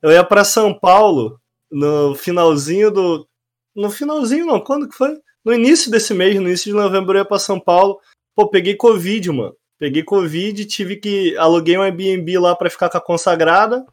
eu 0.00 0.10
ia 0.10 0.24
pra 0.24 0.44
São 0.44 0.72
Paulo 0.72 1.38
no 1.70 2.14
finalzinho 2.14 2.90
do. 2.90 3.28
No 3.76 3.90
finalzinho, 3.90 4.46
não, 4.46 4.58
quando 4.58 4.88
que 4.88 4.96
foi? 4.96 5.18
No 5.44 5.52
início 5.52 5.90
desse 5.90 6.14
mês, 6.14 6.34
no 6.36 6.48
início 6.48 6.72
de 6.72 6.78
novembro, 6.78 7.12
eu 7.12 7.20
ia 7.20 7.24
pra 7.26 7.38
São 7.38 7.60
Paulo. 7.60 7.98
Pô, 8.34 8.48
peguei 8.48 8.74
Covid, 8.74 9.30
mano. 9.30 9.54
Peguei 9.82 10.04
Covid, 10.04 10.64
tive 10.66 10.94
que. 10.94 11.36
Aluguei 11.36 11.76
um 11.76 11.82
Airbnb 11.82 12.38
lá 12.38 12.54
pra 12.54 12.70
ficar 12.70 12.88
com 12.88 12.98
a 12.98 13.00
consagrada. 13.00 13.84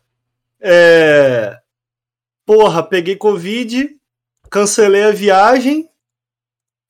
É. 0.61 1.57
Porra, 2.45 2.83
peguei 2.83 3.15
Covid, 3.15 3.97
cancelei 4.51 5.05
a 5.05 5.11
viagem 5.11 5.89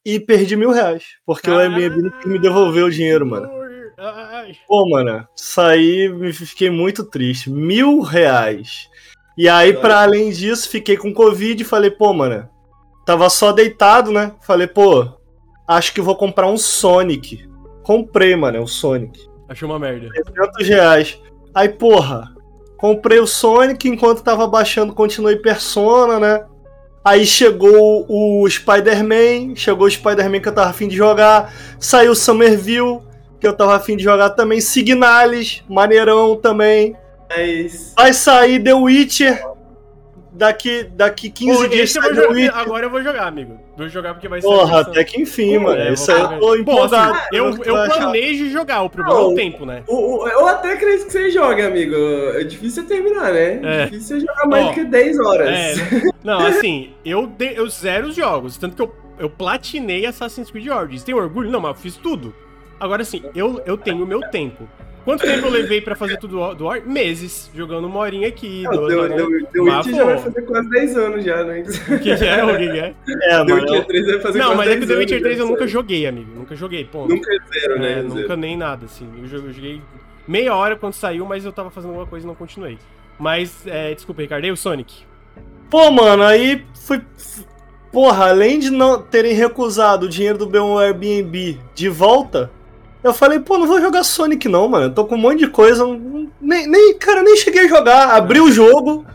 e 0.04 0.20
perdi 0.20 0.58
mil 0.58 0.72
reais. 0.72 1.16
Porque 1.26 1.50
o 1.50 1.58
Airbnb 1.58 2.02
não 2.02 2.12
me 2.26 2.38
devolver 2.38 2.84
o 2.84 2.92
dinheiro, 2.92 3.26
mano. 3.26 3.50
Ai. 3.98 4.58
Pô, 4.68 4.90
mano, 4.90 5.26
saí 5.34 6.34
fiquei 6.34 6.70
muito 6.70 7.06
triste. 7.06 7.50
Mil 7.50 8.02
reais. 8.02 8.90
E 9.38 9.48
aí, 9.48 9.72
pra 9.72 10.02
além 10.02 10.30
disso, 10.30 10.68
fiquei 10.68 10.98
com 10.98 11.14
Covid 11.14 11.64
e 11.64 11.66
falei, 11.66 11.90
pô, 11.90 12.12
mano, 12.12 12.50
tava 13.06 13.30
só 13.30 13.54
deitado, 13.54 14.12
né? 14.12 14.36
Falei, 14.42 14.68
pô, 14.68 15.08
acho 15.66 15.94
que 15.94 16.02
vou 16.02 16.18
comprar 16.18 16.48
um 16.48 16.58
Sonic. 16.58 17.48
Comprei, 17.90 18.36
mano, 18.36 18.62
o 18.62 18.68
Sonic. 18.68 19.20
Achei 19.48 19.68
uma 19.68 19.80
merda. 19.80 20.10
300 20.10 20.68
reais. 20.68 21.20
Aí, 21.56 21.70
porra, 21.70 22.36
comprei 22.78 23.20
o 23.20 23.26
Sonic 23.26 23.90
enquanto 23.90 24.22
tava 24.22 24.46
baixando, 24.46 24.94
continuei 24.94 25.38
Persona, 25.38 26.20
né? 26.20 26.46
Aí 27.04 27.26
chegou 27.26 28.06
o 28.08 28.48
Spider-Man, 28.48 29.56
chegou 29.56 29.88
o 29.88 29.90
Spider-Man 29.90 30.40
que 30.40 30.48
eu 30.50 30.54
tava 30.54 30.70
afim 30.70 30.88
de 30.88 30.96
jogar, 30.96 31.52
saiu 31.80 32.14
Somerville, 32.14 33.00
que 33.40 33.48
eu 33.48 33.54
tava 33.54 33.76
afim 33.76 33.98
de 33.98 34.04
jogar 34.04 34.30
também, 34.30 34.62
Signalis, 34.62 35.64
maneirão 35.68 36.36
também. 36.36 36.96
Mas. 37.28 37.96
Vai 37.98 38.14
sair 38.14 38.64
The 38.64 38.76
Witcher, 38.76 39.44
daqui, 40.32 40.84
daqui 40.94 41.30
15 41.30 41.58
Pô, 41.58 41.68
dias 41.68 41.96
eu 41.96 42.16
jogar. 42.16 42.56
Agora 42.56 42.86
eu 42.86 42.90
vou 42.90 43.02
jogar, 43.04 43.28
amigo. 43.28 43.60
Vou 43.78 43.88
jogar 43.90 44.14
porque 44.14 44.28
vai 44.28 44.42
ser. 44.42 44.48
Porra, 44.48 44.82
até 44.82 45.04
que 45.04 45.22
enfim, 45.22 45.58
Pô, 45.58 45.64
mano. 45.66 45.82
É, 45.82 45.94
Isso 45.94 46.12
aí 46.12 46.22
eu 46.22 46.30
tô 46.30 46.40
Pô, 46.40 46.56
empolgado. 46.56 47.14
assim, 47.14 47.28
eu, 47.34 47.64
eu 47.64 47.76
achar. 47.76 47.98
planejo 47.98 48.50
jogar, 48.50 48.82
o 48.84 48.90
problema 48.90 49.20
é 49.20 49.24
o 49.24 49.28
Não. 49.30 49.36
tempo, 49.36 49.66
né? 49.66 49.84
O, 49.88 50.24
o- 50.24 50.28
eu 50.28 50.48
até 50.48 50.74
acredito 50.74 51.06
que 51.08 51.12
você 51.12 51.30
joga, 51.32 51.68
amigo. 51.68 51.96
É 52.36 52.44
difícil 52.44 52.84
você 52.84 52.88
terminar, 52.90 53.32
né? 53.34 53.60
É. 53.64 53.86
difícil 53.86 54.20
você 54.20 54.26
jogar 54.26 54.46
mais 54.48 54.68
do 54.68 54.74
que 54.74 54.84
10 54.86 55.20
horas. 55.20 55.50
É, 55.50 55.74
não, 56.24 56.40
assim, 56.46 56.92
eu, 57.04 57.26
de- 57.28 57.54
eu 57.56 57.68
zero 57.70 58.08
os 58.08 58.16
jogos, 58.16 58.58
tanto 58.58 58.76
que 58.76 58.82
eu, 58.82 58.96
eu 59.18 59.30
platinei 59.30 60.06
Assassin's 60.06 60.50
Creed 60.52 60.68
Origins. 60.68 61.04
Tem 61.04 61.14
orgulho? 61.16 61.50
Não, 61.50 61.60
mas 61.60 61.76
eu 61.76 61.82
fiz 61.82 61.96
tudo. 61.96 62.34
Agora, 62.80 63.02
assim, 63.02 63.24
eu, 63.36 63.62
eu 63.66 63.78
tenho 63.78 64.04
o 64.04 64.08
meu 64.08 64.22
tempo. 64.30 64.68
Quanto 65.10 65.22
tempo 65.22 65.48
eu 65.48 65.52
levei 65.52 65.82
pra 65.82 65.96
fazer 65.96 66.18
tudo 66.18 66.54
do 66.54 66.66
Origins? 66.68 66.94
Meses, 66.94 67.52
jogando 67.56 67.88
uma 67.88 67.98
horinha 68.00 68.28
aqui, 68.28 68.62
Não, 68.62 68.74
duas. 68.74 69.10
The, 69.10 69.16
The 69.18 69.62
Mas, 69.62 69.88
Witch 69.88 69.96
já 69.96 70.04
vai 70.04 70.18
fazer 70.20 70.42
quase 70.44 70.70
10 70.70 70.98
anos 70.98 71.26
já, 71.26 71.44
né? 71.44 71.64
O 71.64 72.00
que 72.00 72.12
é? 72.12 72.46
O 72.46 72.58
que 72.58 72.80
é? 72.80 72.96
É, 73.24 73.44
The. 73.44 73.54
Witcher 73.54 73.86
3 73.88 74.06
vai 74.06 74.20
fazer 74.20 74.38
Não, 74.38 74.46
quase 74.46 74.58
mas 74.58 74.68
é 74.68 74.74
que 74.74 74.80
10 74.80 74.84
o 74.84 74.94
The 74.94 75.00
Witcher 75.00 75.16
anos 75.18 75.24
3 75.24 75.40
eu 75.40 75.46
já, 75.46 75.52
nunca 75.52 75.68
joguei, 75.68 76.06
amigo. 76.06 76.32
Nunca 76.36 76.56
joguei, 76.56 76.86
ponto. 76.86 77.10
Nunca 77.10 77.34
é 77.34 77.60
zero, 77.60 77.80
né? 77.80 77.92
É, 77.92 77.96
Zero. 77.96 78.08
nunca 78.14 78.38
nem 78.38 78.56
nada, 78.56 78.86
assim. 78.86 79.10
Eu 79.20 79.28
joguei 79.28 79.82
meia 80.28 80.54
hora 80.54 80.76
quando 80.76 80.94
saiu, 80.94 81.26
mas 81.26 81.44
eu 81.44 81.52
tava 81.52 81.72
fazendo 81.72 81.90
alguma 81.90 82.06
coisa 82.06 82.24
e 82.24 82.28
não 82.28 82.36
continuei. 82.36 82.78
Mas, 83.18 83.66
é, 83.66 83.96
desculpa, 83.96 84.22
Ricardo, 84.22 84.46
e 84.46 84.52
o 84.52 84.56
Sonic? 84.56 84.94
Pô, 85.72 85.90
mano, 85.90 86.22
aí 86.22 86.64
foi. 86.86 87.02
Porra, 87.92 88.30
além 88.30 88.60
de 88.60 88.70
não 88.70 89.02
terem 89.02 89.34
recusado 89.34 90.06
o 90.06 90.10
dinheiro 90.10 90.38
do 90.38 90.48
meu 90.48 90.78
Airbnb 90.78 91.60
de 91.74 91.90
volta, 91.90 92.52
eu 93.04 93.14
falei, 93.14 93.40
pô, 93.40 93.58
não 93.58 93.68
vou 93.68 93.80
jogar 93.80 94.04
Sonic 94.04 94.48
não, 94.48 94.68
mano. 94.68 94.86
Eu 94.86 94.94
tô 94.94 95.06
com 95.06 95.16
um 95.16 95.20
monte 95.20 95.40
de 95.40 95.48
coisa. 95.48 95.86
Nem, 96.42 96.68
nem, 96.68 96.98
cara, 96.98 97.24
nem 97.24 97.38
cheguei 97.38 97.66
a 97.66 97.68
jogar. 97.68 98.10
Abri 98.16 98.42
o 98.42 98.52
jogo. 98.52 99.06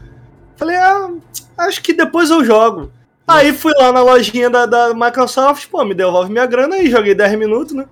Falei, 0.56 0.76
ah, 0.76 1.10
acho 1.58 1.82
que 1.82 1.92
depois 1.92 2.30
eu 2.30 2.44
jogo. 2.44 2.90
Aí 3.26 3.52
fui 3.52 3.72
lá 3.78 3.90
na 3.90 4.02
lojinha 4.02 4.50
da, 4.50 4.66
da 4.66 4.94
Microsoft, 4.94 5.66
pô, 5.68 5.82
me 5.84 5.94
devolve 5.94 6.30
minha 6.30 6.44
grana 6.44 6.76
aí, 6.76 6.90
joguei 6.90 7.14
10 7.14 7.38
minutos, 7.38 7.72
né? 7.72 7.86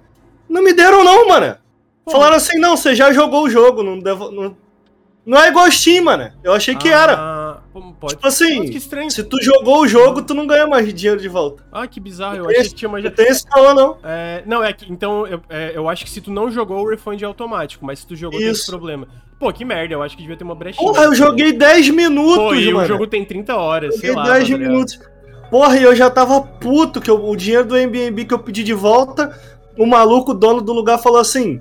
Não 0.48 0.62
me 0.62 0.74
deram 0.74 1.02
não, 1.02 1.26
mano. 1.26 1.56
Falaram 2.10 2.36
assim, 2.36 2.58
não, 2.58 2.76
você 2.76 2.94
já 2.94 3.12
jogou 3.12 3.44
o 3.44 3.50
jogo, 3.50 3.82
não, 3.82 3.98
devo, 3.98 4.30
não, 4.30 4.54
não 5.24 5.40
é 5.40 5.48
igual 5.48 5.70
Steam, 5.70 6.04
mano. 6.04 6.30
Eu 6.44 6.52
achei 6.52 6.74
que 6.74 6.90
Ah, 6.92 7.02
era. 7.02 7.41
Pode... 7.72 8.14
Tipo 8.16 8.26
assim, 8.28 8.56
Nossa, 8.58 8.70
que 8.70 8.76
estranho. 8.78 9.10
se 9.10 9.24
tu 9.24 9.42
jogou 9.42 9.80
o 9.82 9.88
jogo, 9.88 10.20
tu 10.22 10.34
não 10.34 10.46
ganha 10.46 10.66
mais 10.66 10.92
dinheiro 10.92 11.20
de 11.20 11.28
volta. 11.28 11.64
Ah, 11.72 11.86
que 11.86 11.98
bizarro. 11.98 12.36
Eu 12.36 12.42
Não 12.44 12.50
achei 12.50 12.64
que 12.64 12.74
tinha 12.74 12.88
uma... 12.88 13.00
Não 13.00 13.10
tem 13.10 13.26
esse 13.28 13.44
valor, 13.48 13.74
não. 13.74 13.96
É, 14.04 14.42
não, 14.46 14.62
é 14.62 14.72
que. 14.72 14.92
Então, 14.92 15.26
eu, 15.26 15.40
é, 15.48 15.72
eu 15.74 15.88
acho 15.88 16.04
que 16.04 16.10
se 16.10 16.20
tu 16.20 16.30
não 16.30 16.50
jogou, 16.50 16.84
o 16.84 16.88
refund 16.90 17.20
é 17.22 17.24
automático, 17.24 17.84
mas 17.84 18.00
se 18.00 18.06
tu 18.06 18.14
jogou, 18.14 18.38
tem 18.38 18.48
esse 18.48 18.60
Isso. 18.62 18.70
problema. 18.70 19.06
Pô, 19.38 19.52
que 19.52 19.64
merda, 19.64 19.94
eu 19.94 20.02
acho 20.02 20.14
que 20.16 20.22
devia 20.22 20.36
ter 20.36 20.44
uma 20.44 20.54
brechinha. 20.54 20.86
Porra, 20.86 21.04
eu 21.04 21.14
joguei 21.14 21.52
10 21.52 21.88
minutos, 21.90 22.36
Pô, 22.36 22.54
e 22.54 22.66
mano. 22.72 22.84
o 22.84 22.88
jogo 22.88 23.06
tem 23.06 23.24
30 23.24 23.56
horas, 23.56 23.96
sei 23.98 24.10
Joguei 24.10 24.22
lá. 24.30 24.34
10 24.38 24.48
tá 24.50 24.58
minutos. 24.58 25.00
Porra, 25.50 25.76
e 25.78 25.82
eu 25.82 25.94
já 25.96 26.08
tava 26.08 26.40
puto 26.40 27.00
que 27.00 27.10
eu- 27.10 27.24
o 27.28 27.36
dinheiro 27.36 27.66
do 27.66 27.74
Airbnb 27.74 28.24
que 28.24 28.32
eu 28.32 28.38
pedi 28.38 28.62
de 28.62 28.72
volta, 28.72 29.36
o 29.76 29.84
maluco, 29.86 30.30
o 30.30 30.34
dono 30.34 30.60
do 30.62 30.72
lugar, 30.72 30.98
falou 30.98 31.18
assim: 31.18 31.60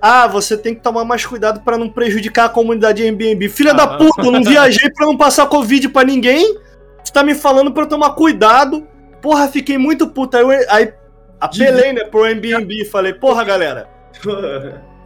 Ah, 0.00 0.26
você 0.26 0.56
tem 0.56 0.74
que 0.74 0.82
tomar 0.82 1.04
mais 1.04 1.24
cuidado 1.24 1.60
pra 1.60 1.78
não 1.78 1.88
prejudicar 1.88 2.46
a 2.46 2.48
comunidade 2.50 3.02
Airbnb. 3.02 3.48
Filha 3.48 3.72
da 3.74 3.84
Ah. 3.84 3.96
puta, 3.96 4.22
eu 4.22 4.30
não 4.30 4.42
viajei 4.42 4.90
pra 4.90 5.06
não 5.06 5.16
passar 5.16 5.46
Covid 5.46 5.88
pra 5.88 6.04
ninguém. 6.04 6.58
Você 7.02 7.12
tá 7.12 7.22
me 7.22 7.34
falando 7.34 7.72
pra 7.72 7.84
eu 7.84 7.88
tomar 7.88 8.10
cuidado. 8.10 8.86
Porra, 9.22 9.48
fiquei 9.48 9.78
muito 9.78 10.06
puto. 10.08 10.36
Aí, 10.36 10.66
aí 10.68 10.92
apelei, 11.40 11.92
né, 11.92 12.04
pro 12.04 12.24
Airbnb. 12.24 12.84
Falei, 12.86 13.12
porra, 13.14 13.42
galera, 13.44 13.88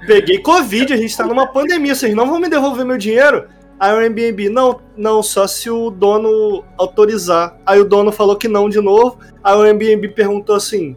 peguei 0.06 0.38
Covid, 0.38 0.92
a 0.92 0.96
gente 0.96 1.16
tá 1.16 1.24
numa 1.26 1.46
pandemia, 1.46 1.94
vocês 1.94 2.14
não 2.14 2.26
vão 2.26 2.40
me 2.40 2.48
devolver 2.48 2.84
meu 2.84 2.98
dinheiro? 2.98 3.46
Aí 3.78 3.94
o 3.94 3.98
Airbnb, 3.98 4.50
não, 4.50 4.78
não, 4.94 5.22
só 5.22 5.46
se 5.46 5.70
o 5.70 5.90
dono 5.90 6.62
autorizar. 6.76 7.56
Aí 7.64 7.80
o 7.80 7.84
dono 7.84 8.12
falou 8.12 8.36
que 8.36 8.46
não 8.46 8.68
de 8.68 8.78
novo. 8.78 9.18
Aí 9.42 9.56
o 9.56 9.62
Airbnb 9.62 10.08
perguntou 10.08 10.54
assim: 10.54 10.96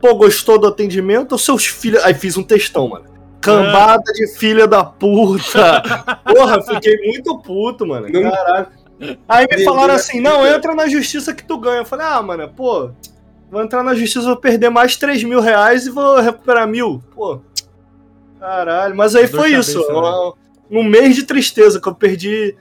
pô, 0.00 0.14
gostou 0.14 0.58
do 0.58 0.66
atendimento? 0.66 1.32
Ou 1.32 1.38
seus 1.38 1.66
filhos. 1.66 2.02
Aí 2.02 2.14
fiz 2.14 2.38
um 2.38 2.42
textão, 2.42 2.88
mano. 2.88 3.15
Cambada 3.46 4.12
de 4.12 4.26
filha 4.36 4.66
da 4.66 4.84
puta. 4.84 5.82
Porra, 6.26 6.62
fiquei 6.62 6.96
muito 7.06 7.38
puto, 7.38 7.86
mano. 7.86 8.08
Não- 8.08 8.30
Caralho. 8.30 8.66
Aí 9.28 9.46
me 9.50 9.62
falaram 9.64 9.88
Deus. 9.88 10.00
assim: 10.02 10.20
não, 10.20 10.46
entra 10.46 10.74
na 10.74 10.88
justiça 10.88 11.34
que 11.34 11.44
tu 11.44 11.58
ganha. 11.58 11.78
Eu 11.78 11.84
falei, 11.84 12.06
ah, 12.06 12.22
mano, 12.22 12.48
pô, 12.48 12.90
vou 13.50 13.62
entrar 13.62 13.82
na 13.82 13.94
justiça, 13.94 14.22
vou 14.26 14.36
perder 14.36 14.70
mais 14.70 14.96
3 14.96 15.22
mil 15.24 15.40
reais 15.40 15.86
e 15.86 15.90
vou 15.90 16.18
recuperar 16.20 16.66
mil. 16.66 17.02
Pô, 17.14 17.40
caralho. 18.40 18.96
Mas 18.96 19.14
aí 19.14 19.26
Dor 19.26 19.40
foi 19.40 19.50
cabeça, 19.50 19.70
isso. 19.70 19.88
né? 19.92 20.32
Um, 20.70 20.80
um 20.80 20.84
mês 20.84 21.14
de 21.14 21.24
tristeza 21.24 21.80
que 21.80 21.88
eu 21.88 21.94
perdi. 21.94 22.56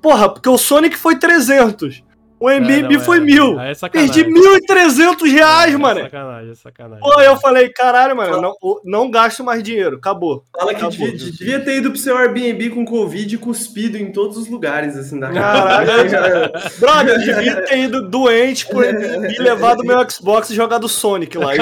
Porra, 0.00 0.28
porque 0.28 0.48
o 0.48 0.58
Sonic 0.58 0.96
foi 0.96 1.16
300. 1.16 2.04
O 2.40 2.46
Airbnb 2.48 2.94
É, 2.94 2.98
não, 2.98 3.04
foi 3.04 3.16
é- 3.16 3.20
mil. 3.20 3.58
É. 3.60 3.72
Perdi 3.90 4.24
1.300 4.24 5.30
reais, 5.30 5.74
é, 5.74 5.76
mano. 5.76 6.00
É 6.00 6.02
sacanagem, 6.04 6.50
é 6.50 6.54
sacanagem. 6.54 7.00
Pô, 7.00 7.20
eu 7.20 7.36
falei, 7.36 7.68
caralho, 7.70 8.16
mano, 8.16 8.40
não, 8.40 8.54
não 8.84 9.10
gasto 9.10 9.42
mais 9.42 9.62
dinheiro, 9.62 9.96
acabou. 9.96 10.44
Fala 10.56 10.72
que 10.72 10.84
Acabou, 10.84 11.10
devia, 11.10 11.32
devia 11.32 11.60
ter 11.60 11.76
ido 11.78 11.90
pro 11.90 11.98
seu 11.98 12.16
Airbnb 12.16 12.70
com 12.70 12.84
Covid 12.84 13.34
e 13.34 13.38
cuspido 13.38 13.96
em 13.96 14.12
todos 14.12 14.36
os 14.36 14.48
lugares, 14.48 14.96
assim, 14.96 15.18
da 15.18 15.30
Caralho. 15.32 15.88
Brother, 16.78 17.14
eu 17.14 17.18
devia 17.20 17.62
ter 17.62 17.78
ido 17.78 18.08
doente 18.08 18.66
pro 18.66 18.80
Airbnb, 18.80 19.36
levado 19.42 19.84
meu 19.84 19.98
Xbox 20.08 20.50
e 20.50 20.54
jogado 20.54 20.88
Sonic 20.88 21.36
lá. 21.36 21.52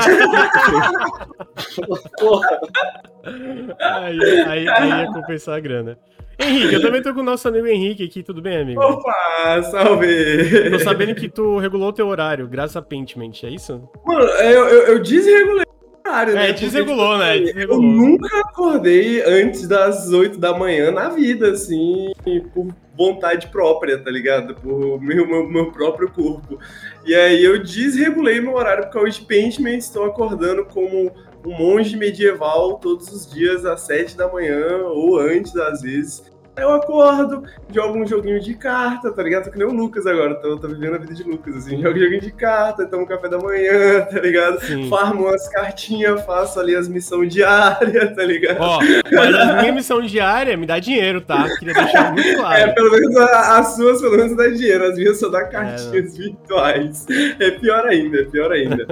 Porra. 2.18 2.60
Aí, 3.80 4.20
aí, 4.46 4.68
aí 4.68 4.88
ia 4.88 5.06
compensar 5.06 5.56
a 5.56 5.60
grana. 5.60 5.98
Henrique, 6.38 6.74
eu 6.74 6.82
também 6.82 7.02
tô 7.02 7.14
com 7.14 7.20
o 7.20 7.24
nosso 7.24 7.48
amigo 7.48 7.66
Henrique 7.66 8.04
aqui, 8.04 8.22
tudo 8.22 8.42
bem, 8.42 8.58
amigo? 8.58 8.80
Opa, 8.80 9.62
salve! 9.70 10.70
Tô 10.70 10.78
sabendo 10.80 11.14
que 11.14 11.28
tu 11.28 11.58
regulou 11.58 11.92
teu 11.92 12.06
horário, 12.08 12.46
graças 12.46 12.76
a 12.76 12.82
Paintment, 12.82 13.32
é 13.42 13.48
isso? 13.48 13.88
Mano, 14.04 14.22
eu, 14.24 14.68
eu, 14.68 14.82
eu 14.94 15.02
desregulei 15.02 15.64
o 15.64 16.08
horário, 16.08 16.34
né? 16.34 16.50
É, 16.50 16.52
desregulou, 16.52 17.16
né? 17.16 17.38
Eu 17.38 17.44
Desregulou. 17.44 17.82
nunca 17.82 18.40
acordei 18.40 19.22
antes 19.22 19.66
das 19.66 20.10
8 20.12 20.38
da 20.38 20.56
manhã 20.56 20.90
na 20.90 21.08
vida, 21.08 21.50
assim, 21.52 22.12
por 22.52 22.68
vontade 22.96 23.48
própria, 23.48 23.98
tá 23.98 24.10
ligado? 24.10 24.54
Por 24.54 25.00
meu, 25.00 25.26
meu, 25.26 25.48
meu 25.48 25.72
próprio 25.72 26.10
corpo. 26.10 26.58
E 27.04 27.14
aí 27.14 27.42
eu 27.42 27.62
desregulei 27.62 28.40
meu 28.40 28.54
horário 28.54 28.84
por 28.84 28.92
causa 28.92 29.10
de 29.10 29.22
Paintman, 29.22 29.76
estou 29.78 30.04
acordando 30.04 30.64
como 30.66 31.12
um 31.46 31.56
monge 31.56 31.96
medieval 31.96 32.74
todos 32.74 33.08
os 33.12 33.30
dias 33.30 33.64
às 33.64 33.82
7 33.82 34.16
da 34.16 34.30
manhã, 34.30 34.82
ou 34.88 35.16
antes 35.16 35.56
às 35.56 35.80
vezes. 35.80 36.24
Eu 36.58 36.72
acordo, 36.72 37.42
jogo 37.70 37.98
um 37.98 38.06
joguinho 38.06 38.40
de 38.40 38.54
carta, 38.54 39.12
tá 39.12 39.22
ligado? 39.22 39.44
Tô 39.44 39.50
que 39.50 39.58
nem 39.58 39.66
o 39.66 39.72
Lucas 39.74 40.06
agora, 40.06 40.34
tô, 40.36 40.56
tô 40.56 40.68
vivendo 40.68 40.94
a 40.94 40.98
vida 40.98 41.12
de 41.12 41.22
Lucas, 41.22 41.54
assim, 41.56 41.76
jogo 41.82 41.96
um 41.98 42.00
joguinho 42.00 42.20
de 42.22 42.30
carta, 42.32 42.86
tomo 42.86 43.06
café 43.06 43.28
da 43.28 43.38
manhã, 43.38 44.00
tá 44.10 44.18
ligado? 44.20 44.60
Sim. 44.62 44.88
farmo 44.88 45.26
umas 45.26 45.46
cartinhas, 45.48 46.24
faço 46.24 46.58
ali 46.58 46.74
as 46.74 46.88
missões 46.88 47.32
diárias, 47.34 48.12
tá 48.16 48.22
ligado? 48.24 48.56
Ó, 48.58 48.78
mas 49.12 49.34
a 49.34 49.60
minha 49.60 49.72
missão 49.72 50.00
diária 50.00 50.56
me 50.56 50.64
dá 50.64 50.78
dinheiro, 50.78 51.20
tá? 51.20 51.46
Queria 51.58 51.74
deixar 51.74 52.12
muito 52.14 52.26
É, 52.26 52.34
claro. 52.36 52.74
pelo 52.74 52.90
menos 52.90 53.16
a- 53.18 53.58
as 53.58 53.74
suas 53.76 54.00
pelo 54.00 54.16
menos 54.16 54.34
dá 54.36 54.48
dinheiro, 54.48 54.84
as 54.86 54.96
minhas 54.96 55.20
só 55.20 55.28
dá 55.28 55.40
É, 55.40 55.44
cartinhas 55.48 56.16
virtuais. 56.16 57.06
É 57.38 57.50
pior 57.50 57.84
ainda, 57.86 58.20
é 58.20 58.24
pior 58.24 58.50
ainda. 58.50 58.86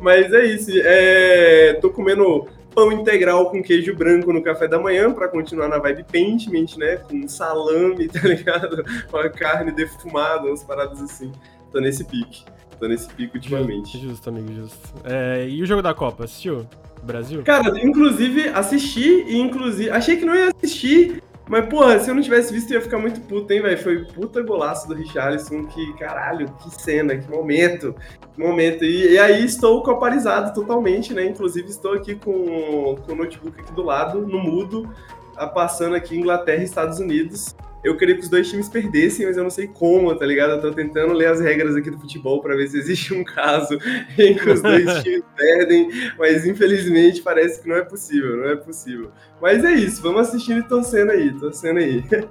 Mas 0.00 0.32
é 0.32 0.44
isso, 0.44 0.70
é, 0.74 1.78
tô 1.80 1.88
comendo 1.90 2.46
pão 2.76 2.92
integral 2.92 3.50
com 3.50 3.62
queijo 3.62 3.96
branco 3.96 4.30
no 4.34 4.42
café 4.42 4.68
da 4.68 4.78
manhã 4.78 5.10
pra 5.10 5.28
continuar 5.28 5.66
na 5.66 5.78
vibe 5.78 6.04
Paintment, 6.12 6.76
né? 6.76 6.96
Com 6.96 7.26
salame, 7.26 8.06
tá 8.12 8.20
ligado? 8.28 8.84
Com 9.10 9.16
a 9.16 9.30
carne 9.30 9.72
defumada, 9.72 10.46
umas 10.46 10.62
paradas 10.62 11.00
assim. 11.00 11.32
Tô 11.72 11.80
nesse 11.80 12.04
pique. 12.04 12.44
Tô 12.78 12.86
nesse 12.86 13.08
pique 13.08 13.38
ultimamente. 13.38 13.98
Justo, 13.98 14.28
amigo, 14.28 14.52
justo. 14.52 14.92
É, 15.04 15.48
e 15.48 15.62
o 15.62 15.66
jogo 15.66 15.80
da 15.80 15.94
Copa, 15.94 16.24
assistiu? 16.24 16.68
Brasil? 17.02 17.42
Cara, 17.44 17.78
inclusive 17.82 18.48
assisti 18.48 19.24
e 19.26 19.38
inclusive. 19.38 19.90
Achei 19.90 20.16
que 20.16 20.24
não 20.24 20.34
ia 20.34 20.50
assistir, 20.54 21.22
mas, 21.48 21.66
porra, 21.66 21.98
se 22.00 22.10
eu 22.10 22.14
não 22.14 22.22
tivesse 22.22 22.52
visto, 22.52 22.70
eu 22.72 22.76
ia 22.78 22.82
ficar 22.82 22.98
muito 22.98 23.20
puto, 23.20 23.52
hein, 23.52 23.62
velho? 23.62 23.78
Foi 23.78 24.04
puta 24.04 24.42
golaço 24.42 24.88
do 24.88 24.94
Richarlison, 24.94 25.64
que, 25.64 25.92
caralho, 25.94 26.48
que 26.60 26.70
cena, 26.82 27.16
que 27.16 27.30
momento, 27.30 27.94
que 28.34 28.40
momento. 28.40 28.84
E, 28.84 29.12
e 29.12 29.18
aí 29.18 29.44
estou 29.44 29.82
coparizado 29.82 30.52
totalmente, 30.52 31.14
né? 31.14 31.24
Inclusive 31.24 31.68
estou 31.68 31.92
aqui 31.94 32.14
com, 32.16 32.96
com 33.06 33.12
o 33.12 33.14
notebook 33.16 33.60
aqui 33.60 33.72
do 33.72 33.82
lado, 33.82 34.26
no 34.26 34.38
mudo, 34.38 34.88
a- 35.36 35.46
passando 35.46 35.94
aqui 35.94 36.16
Inglaterra 36.16 36.62
e 36.62 36.64
Estados 36.64 36.98
Unidos. 36.98 37.54
Eu 37.86 37.96
queria 37.96 38.14
que 38.16 38.20
os 38.22 38.28
dois 38.28 38.48
times 38.50 38.68
perdessem, 38.68 39.26
mas 39.26 39.36
eu 39.36 39.42
não 39.44 39.50
sei 39.50 39.68
como, 39.68 40.14
tá 40.16 40.26
ligado? 40.26 40.50
Eu 40.52 40.60
tô 40.60 40.72
tentando 40.72 41.12
ler 41.12 41.26
as 41.28 41.40
regras 41.40 41.76
aqui 41.76 41.90
do 41.90 41.98
futebol 41.98 42.42
pra 42.42 42.56
ver 42.56 42.66
se 42.68 42.76
existe 42.78 43.14
um 43.14 43.22
caso 43.22 43.78
em 44.18 44.34
que 44.34 44.50
os 44.50 44.60
dois 44.60 44.84
times 45.04 45.22
perdem, 45.36 45.88
mas 46.18 46.44
infelizmente 46.46 47.22
parece 47.22 47.62
que 47.62 47.68
não 47.68 47.76
é 47.76 47.82
possível, 47.82 48.36
não 48.38 48.48
é 48.50 48.56
possível. 48.56 49.10
Mas 49.40 49.64
é 49.64 49.72
isso, 49.72 50.02
vamos 50.02 50.22
assistindo 50.22 50.58
e 50.58 50.62
torcendo 50.64 51.12
aí, 51.12 51.32
torcendo 51.32 51.78
aí. 51.78 52.04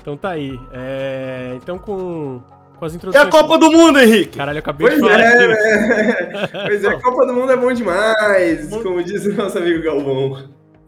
Então 0.00 0.16
tá 0.16 0.30
aí. 0.30 0.56
É, 0.72 1.54
então 1.60 1.78
com, 1.78 2.40
com 2.78 2.84
as 2.84 2.92
É 2.92 2.96
introduções. 2.96 3.26
a 3.26 3.28
Copa 3.28 3.58
do 3.58 3.72
Mundo, 3.72 3.98
Henrique. 3.98 4.38
Caralho, 4.38 4.58
eu 4.58 4.60
acabei 4.60 4.86
Pois 4.86 5.00
de 5.02 5.08
falar 5.08 5.20
é, 5.20 5.26
aqui. 5.34 5.46
né? 5.48 6.48
Pois 6.64 6.84
é, 6.84 6.88
a 6.90 7.00
Copa 7.00 7.26
do 7.26 7.32
Mundo 7.34 7.50
é 7.50 7.56
bom 7.56 7.72
demais, 7.72 8.68
como 8.70 9.02
diz 9.02 9.26
o 9.26 9.32
nosso 9.34 9.58
amigo 9.58 9.82
Galvão. 9.82 10.44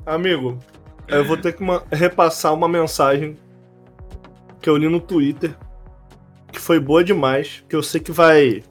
Amigo, 0.06 0.56
eu 1.08 1.24
vou 1.24 1.36
ter 1.36 1.52
que 1.52 1.64
ma- 1.64 1.82
repassar 1.90 2.54
uma 2.54 2.68
mensagem 2.68 3.36
que 4.60 4.68
eu 4.68 4.76
li 4.76 4.88
no 4.88 5.00
Twitter, 5.00 5.54
que 6.50 6.58
foi 6.58 6.80
boa 6.80 7.02
demais, 7.04 7.64
que 7.68 7.76
eu 7.76 7.82
sei 7.82 8.00
que 8.00 8.12
vai 8.12 8.62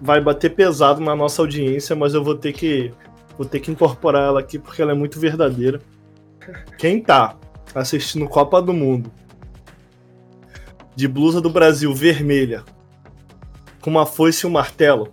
vai 0.00 0.20
bater 0.20 0.50
pesado 0.54 1.00
na 1.00 1.14
nossa 1.14 1.40
audiência, 1.40 1.94
mas 1.96 2.14
eu 2.14 2.22
vou 2.22 2.34
ter 2.34 2.52
que 2.52 2.92
vou 3.38 3.46
ter 3.46 3.60
que 3.60 3.70
incorporar 3.70 4.22
ela 4.28 4.40
aqui 4.40 4.58
porque 4.58 4.82
ela 4.82 4.92
é 4.92 4.94
muito 4.94 5.18
verdadeira. 5.18 5.80
Quem 6.78 7.00
tá 7.00 7.36
assistindo 7.74 8.28
Copa 8.28 8.60
do 8.60 8.72
Mundo 8.72 9.10
de 10.94 11.08
blusa 11.08 11.40
do 11.40 11.50
Brasil 11.50 11.92
vermelha, 11.92 12.62
com 13.80 13.90
uma 13.90 14.06
foice 14.06 14.46
e 14.46 14.48
um 14.48 14.52
martelo, 14.52 15.12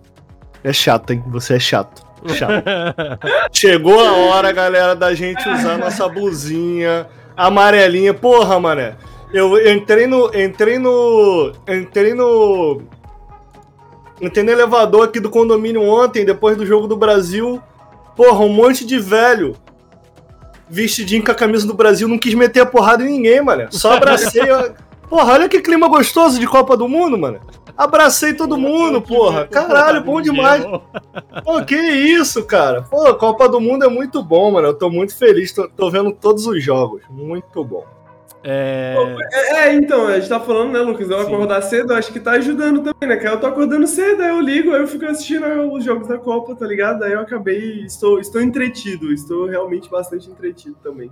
é 0.63 0.72
chato, 0.72 1.12
hein? 1.12 1.24
Você 1.27 1.55
é 1.55 1.60
chato. 1.60 2.03
Chato. 2.27 2.63
Chegou 3.51 4.00
a 4.00 4.12
hora, 4.12 4.51
galera, 4.51 4.96
da 4.96 5.13
gente 5.15 5.48
usar 5.50 5.77
nossa 5.77 6.08
blusinha 6.08 7.08
amarelinha. 7.36 8.13
Porra, 8.13 8.60
mané. 8.60 8.96
Eu 9.33 9.69
entrei 9.69 10.07
no. 10.07 10.27
Entrei 10.35 10.77
no. 10.77 11.53
Entrei 11.67 12.13
no. 12.13 12.81
Entrei 14.21 14.43
no 14.43 14.51
elevador 14.51 15.05
aqui 15.05 15.19
do 15.19 15.29
condomínio 15.29 15.81
ontem, 15.81 16.25
depois 16.25 16.55
do 16.57 16.65
jogo 16.65 16.88
do 16.88 16.95
Brasil. 16.95 17.61
Porra, 18.15 18.39
um 18.39 18.53
monte 18.53 18.85
de 18.85 19.00
velho. 19.00 19.55
Vestidinho 20.69 21.23
com 21.23 21.31
a 21.31 21.35
camisa 21.35 21.67
do 21.67 21.73
Brasil, 21.73 22.07
não 22.07 22.17
quis 22.17 22.33
meter 22.33 22.61
a 22.61 22.65
porrada 22.65 23.03
em 23.03 23.07
ninguém, 23.07 23.41
mano. 23.41 23.67
Só 23.71 23.93
abracei. 23.93 24.50
ó. 24.50 24.69
Porra, 25.09 25.33
olha 25.33 25.50
que 25.50 25.59
clima 25.59 25.89
gostoso 25.89 26.39
de 26.39 26.47
Copa 26.47 26.77
do 26.77 26.88
Mundo, 26.88 27.17
mano. 27.17 27.41
Abracei 27.75 28.33
todo 28.33 28.57
mundo, 28.57 29.01
porra. 29.01 29.45
Caralho, 29.45 30.01
bom 30.03 30.21
demais. 30.21 30.63
Pô, 31.43 31.61
que 31.65 31.75
isso, 31.75 32.45
cara? 32.45 32.83
Pô, 32.83 33.13
Copa 33.15 33.50
do 33.50 33.59
Mundo 33.59 33.83
é 33.83 33.89
muito 33.89 34.23
bom, 34.23 34.51
mano. 34.51 34.67
Eu 34.67 34.73
tô 34.73 34.89
muito 34.89 35.13
feliz, 35.17 35.51
tô, 35.51 35.67
tô 35.67 35.89
vendo 35.89 36.13
todos 36.13 36.45
os 36.45 36.63
jogos. 36.63 37.01
Muito 37.09 37.61
bom. 37.65 37.83
É... 38.43 38.95
é... 39.51 39.74
então, 39.74 40.07
a 40.07 40.19
gente 40.19 40.29
tá 40.29 40.39
falando, 40.39 40.71
né, 40.71 40.79
Lucas? 40.79 41.10
Eu 41.10 41.19
Sim. 41.19 41.25
acordar 41.25 41.62
cedo, 41.62 41.93
acho 41.93 42.12
que 42.12 42.19
tá 42.19 42.31
ajudando 42.31 42.81
também, 42.81 43.10
né? 43.10 43.17
Que 43.17 43.27
eu 43.27 43.39
tô 43.39 43.48
acordando 43.48 43.86
cedo, 43.88 44.21
aí 44.24 44.29
eu 44.29 44.41
ligo, 44.41 44.74
aí 44.74 44.81
eu 44.81 44.88
fico 44.88 45.05
assistindo 45.05 45.45
os 45.71 45.83
jogos 45.83 46.07
da 46.07 46.17
Copa, 46.17 46.55
tá 46.55 46.65
ligado? 46.65 47.03
Aí 47.03 47.13
eu 47.13 47.19
acabei, 47.19 47.83
estou, 47.86 48.19
estou 48.19 48.41
entretido, 48.41 49.12
estou 49.13 49.45
realmente 49.45 49.89
bastante 49.89 50.29
entretido 50.29 50.75
também. 50.83 51.12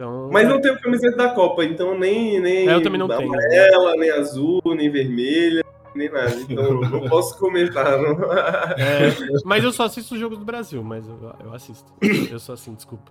Então, 0.00 0.30
Mas 0.32 0.48
não 0.48 0.60
tenho 0.60 0.80
camiseta 0.80 1.16
da 1.16 1.28
Copa, 1.30 1.62
então 1.62 1.98
nem, 1.98 2.40
nem 2.40 2.68
é, 2.68 2.74
eu 2.74 2.82
também 2.82 2.98
não 2.98 3.04
amarela, 3.04 3.90
tenho. 3.90 4.00
nem 4.00 4.10
azul, 4.10 4.62
nem 4.74 4.90
vermelha, 4.90 5.62
nem 5.94 6.10
nada. 6.10 6.34
Então 6.48 6.80
não 6.80 7.08
posso 7.08 7.38
comentar. 7.38 7.98
Não. 8.00 8.12
É, 8.32 9.14
mas 9.44 9.62
eu 9.62 9.72
só 9.72 9.84
assisto 9.84 10.14
os 10.14 10.20
jogos 10.20 10.38
do 10.38 10.44
Brasil, 10.44 10.82
mas 10.82 11.06
eu, 11.06 11.34
eu 11.44 11.52
assisto. 11.52 11.92
Eu 12.30 12.38
sou 12.38 12.54
assim, 12.54 12.72
desculpa. 12.72 13.10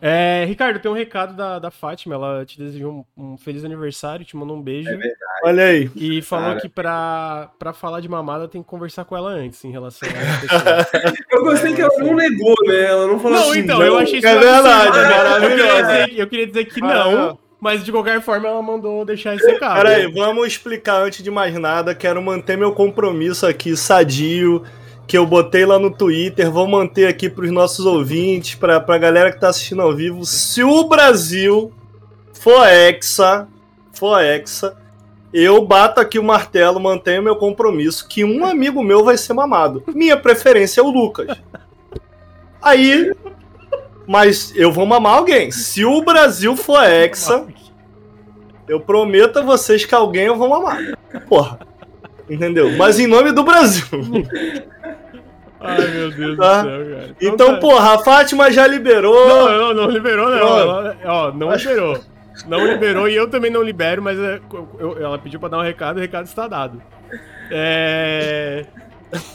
É, 0.00 0.44
Ricardo, 0.46 0.78
tem 0.78 0.90
um 0.90 0.94
recado 0.94 1.34
da, 1.34 1.58
da 1.58 1.70
Fátima. 1.70 2.14
Ela 2.14 2.44
te 2.44 2.58
desejou 2.58 3.06
um, 3.16 3.32
um 3.32 3.36
feliz 3.36 3.64
aniversário, 3.64 4.24
te 4.24 4.36
mandou 4.36 4.56
um 4.56 4.62
beijo. 4.62 4.88
É 4.88 4.96
verdade. 4.96 5.16
Olha 5.44 5.64
aí. 5.64 5.90
E 5.96 6.22
falou 6.22 6.48
Cara. 6.48 6.60
que 6.60 6.68
pra, 6.68 7.50
pra 7.58 7.72
falar 7.72 8.00
de 8.00 8.08
mamada 8.08 8.48
tem 8.48 8.62
que 8.62 8.68
conversar 8.68 9.04
com 9.04 9.16
ela 9.16 9.30
antes 9.30 9.64
em 9.64 9.70
relação 9.70 10.08
a 10.08 11.16
Eu 11.36 11.42
gostei 11.42 11.74
que 11.74 11.80
ela 11.80 11.98
não 11.98 12.14
negou, 12.14 12.54
né? 12.66 12.84
Ela 12.84 13.06
não 13.06 13.18
falou 13.18 13.38
não, 13.38 13.50
assim. 13.50 13.60
Então, 13.60 13.78
não, 13.78 13.84
então, 13.84 13.96
eu 13.96 13.98
achei 13.98 14.18
isso 14.18 14.26
é 14.26 14.38
verdade. 14.38 14.98
Eu 14.98 15.50
queria, 15.50 15.82
dizer, 15.82 16.20
eu 16.20 16.26
queria 16.26 16.46
dizer 16.46 16.64
que 16.66 16.80
não. 16.80 17.38
Mas 17.60 17.84
de 17.84 17.90
qualquer 17.90 18.20
forma 18.20 18.48
ela 18.48 18.62
mandou 18.62 19.04
deixar 19.04 19.34
esse 19.34 19.44
recado. 19.44 19.82
Peraí, 19.82 20.06
vamos 20.12 20.46
explicar 20.46 21.02
antes 21.02 21.24
de 21.24 21.30
mais 21.30 21.52
nada. 21.54 21.92
Quero 21.92 22.22
manter 22.22 22.56
meu 22.56 22.72
compromisso 22.72 23.44
aqui 23.46 23.76
sadio 23.76 24.64
que 25.08 25.16
eu 25.16 25.24
botei 25.24 25.64
lá 25.64 25.78
no 25.78 25.90
Twitter, 25.90 26.50
vou 26.50 26.68
manter 26.68 27.06
aqui 27.06 27.30
para 27.30 27.46
os 27.46 27.50
nossos 27.50 27.86
ouvintes, 27.86 28.54
para 28.54 28.76
a 28.76 28.98
galera 28.98 29.30
que 29.30 29.38
está 29.38 29.48
assistindo 29.48 29.80
ao 29.80 29.96
vivo. 29.96 30.26
Se 30.26 30.62
o 30.62 30.84
Brasil 30.84 31.72
for 32.34 32.66
hexa, 32.68 33.48
for 33.90 34.22
hexa, 34.22 34.76
eu 35.32 35.64
bato 35.64 35.98
aqui 35.98 36.18
o 36.18 36.22
martelo, 36.22 36.78
mantenho 36.78 37.22
meu 37.22 37.36
compromisso 37.36 38.06
que 38.06 38.22
um 38.22 38.44
amigo 38.44 38.84
meu 38.84 39.02
vai 39.02 39.16
ser 39.16 39.32
mamado. 39.32 39.82
Minha 39.94 40.16
preferência 40.16 40.82
é 40.82 40.84
o 40.84 40.90
Lucas. 40.90 41.38
Aí, 42.60 43.10
mas 44.06 44.52
eu 44.54 44.70
vou 44.70 44.84
mamar 44.84 45.14
alguém. 45.16 45.50
Se 45.50 45.86
o 45.86 46.02
Brasil 46.02 46.54
for 46.54 46.84
hexa, 46.84 47.46
eu 48.68 48.78
prometo 48.78 49.38
a 49.38 49.42
vocês 49.42 49.86
que 49.86 49.94
alguém 49.94 50.26
eu 50.26 50.36
vou 50.36 50.50
mamar. 50.50 50.98
Porra. 51.26 51.60
Entendeu? 52.28 52.76
Mas 52.76 52.98
em 52.98 53.06
nome 53.06 53.32
do 53.32 53.42
Brasil. 53.42 53.86
Ai, 55.60 55.88
meu 55.88 56.10
Deus 56.10 56.36
tá? 56.36 56.62
do 56.62 56.68
céu, 56.68 56.86
cara. 56.86 57.10
Então, 57.20 57.34
então 57.34 57.54
tá. 57.54 57.60
porra, 57.60 57.94
a 57.94 57.98
Fátima 57.98 58.50
já 58.50 58.66
liberou. 58.66 59.28
Não, 59.28 59.58
não, 59.58 59.74
não 59.74 59.90
liberou, 59.90 60.30
não. 60.30 60.38
Ela, 60.38 60.96
ó, 61.04 61.32
não 61.32 61.52
liberou. 61.52 62.00
Não 62.46 62.64
liberou 62.64 63.08
e 63.08 63.16
eu 63.16 63.28
também 63.28 63.50
não 63.50 63.62
libero, 63.62 64.00
mas 64.00 64.18
é, 64.18 64.40
eu, 64.78 64.96
ela 65.02 65.18
pediu 65.18 65.40
pra 65.40 65.48
dar 65.48 65.58
um 65.58 65.62
recado 65.62 65.98
e 65.98 66.00
o 66.00 66.02
recado 66.02 66.26
está 66.26 66.46
dado. 66.46 66.80
É. 67.50 68.64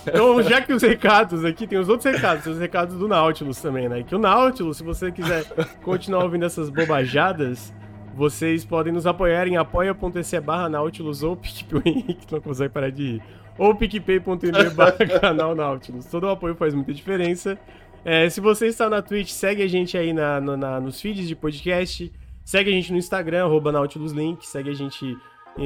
Então, 0.07 0.41
já 0.43 0.61
que 0.61 0.71
os 0.71 0.83
recados 0.83 1.43
aqui, 1.43 1.65
tem 1.65 1.79
os 1.79 1.89
outros 1.89 2.13
recados, 2.13 2.43
tem 2.43 2.53
os 2.53 2.59
recados 2.59 2.95
do 2.95 3.07
Nautilus 3.07 3.59
também, 3.59 3.89
né? 3.89 4.03
Que 4.03 4.15
o 4.15 4.19
Nautilus, 4.19 4.77
se 4.77 4.83
você 4.83 5.11
quiser 5.11 5.43
continuar 5.83 6.23
ouvindo 6.23 6.45
essas 6.45 6.69
bobajadas, 6.69 7.73
vocês 8.15 8.63
podem 8.63 8.93
nos 8.93 9.07
apoiar 9.07 9.47
em 9.47 9.57
apoia.se 9.57 10.39
barra 10.39 10.69
Nautilus 10.69 11.23
ou 11.23 11.35
PicPay, 11.35 12.03
que 12.21 12.31
não 12.31 12.39
consegue 12.39 12.71
parar 12.71 12.91
de 12.91 13.03
ir 13.03 13.23
ou 13.57 13.75
picpay.me 13.75 14.51
canal 15.19 15.55
Nautilus. 15.55 16.05
Todo 16.05 16.25
o 16.25 16.29
apoio 16.29 16.55
faz 16.55 16.73
muita 16.73 16.93
diferença. 16.93 17.57
É, 18.05 18.29
se 18.29 18.41
você 18.41 18.67
está 18.67 18.89
na 18.89 19.01
Twitch, 19.01 19.29
segue 19.29 19.61
a 19.61 19.67
gente 19.67 19.97
aí 19.97 20.11
na, 20.11 20.41
na, 20.41 20.79
nos 20.79 20.99
feeds 20.99 21.27
de 21.27 21.35
podcast. 21.35 22.11
Segue 22.43 22.69
a 22.69 22.73
gente 22.73 22.91
no 22.91 22.97
Instagram, 22.97 23.45
arroba 23.45 23.71
NautilusLink. 23.71 24.45
Segue 24.45 24.69
a 24.69 24.73
gente 24.73 25.17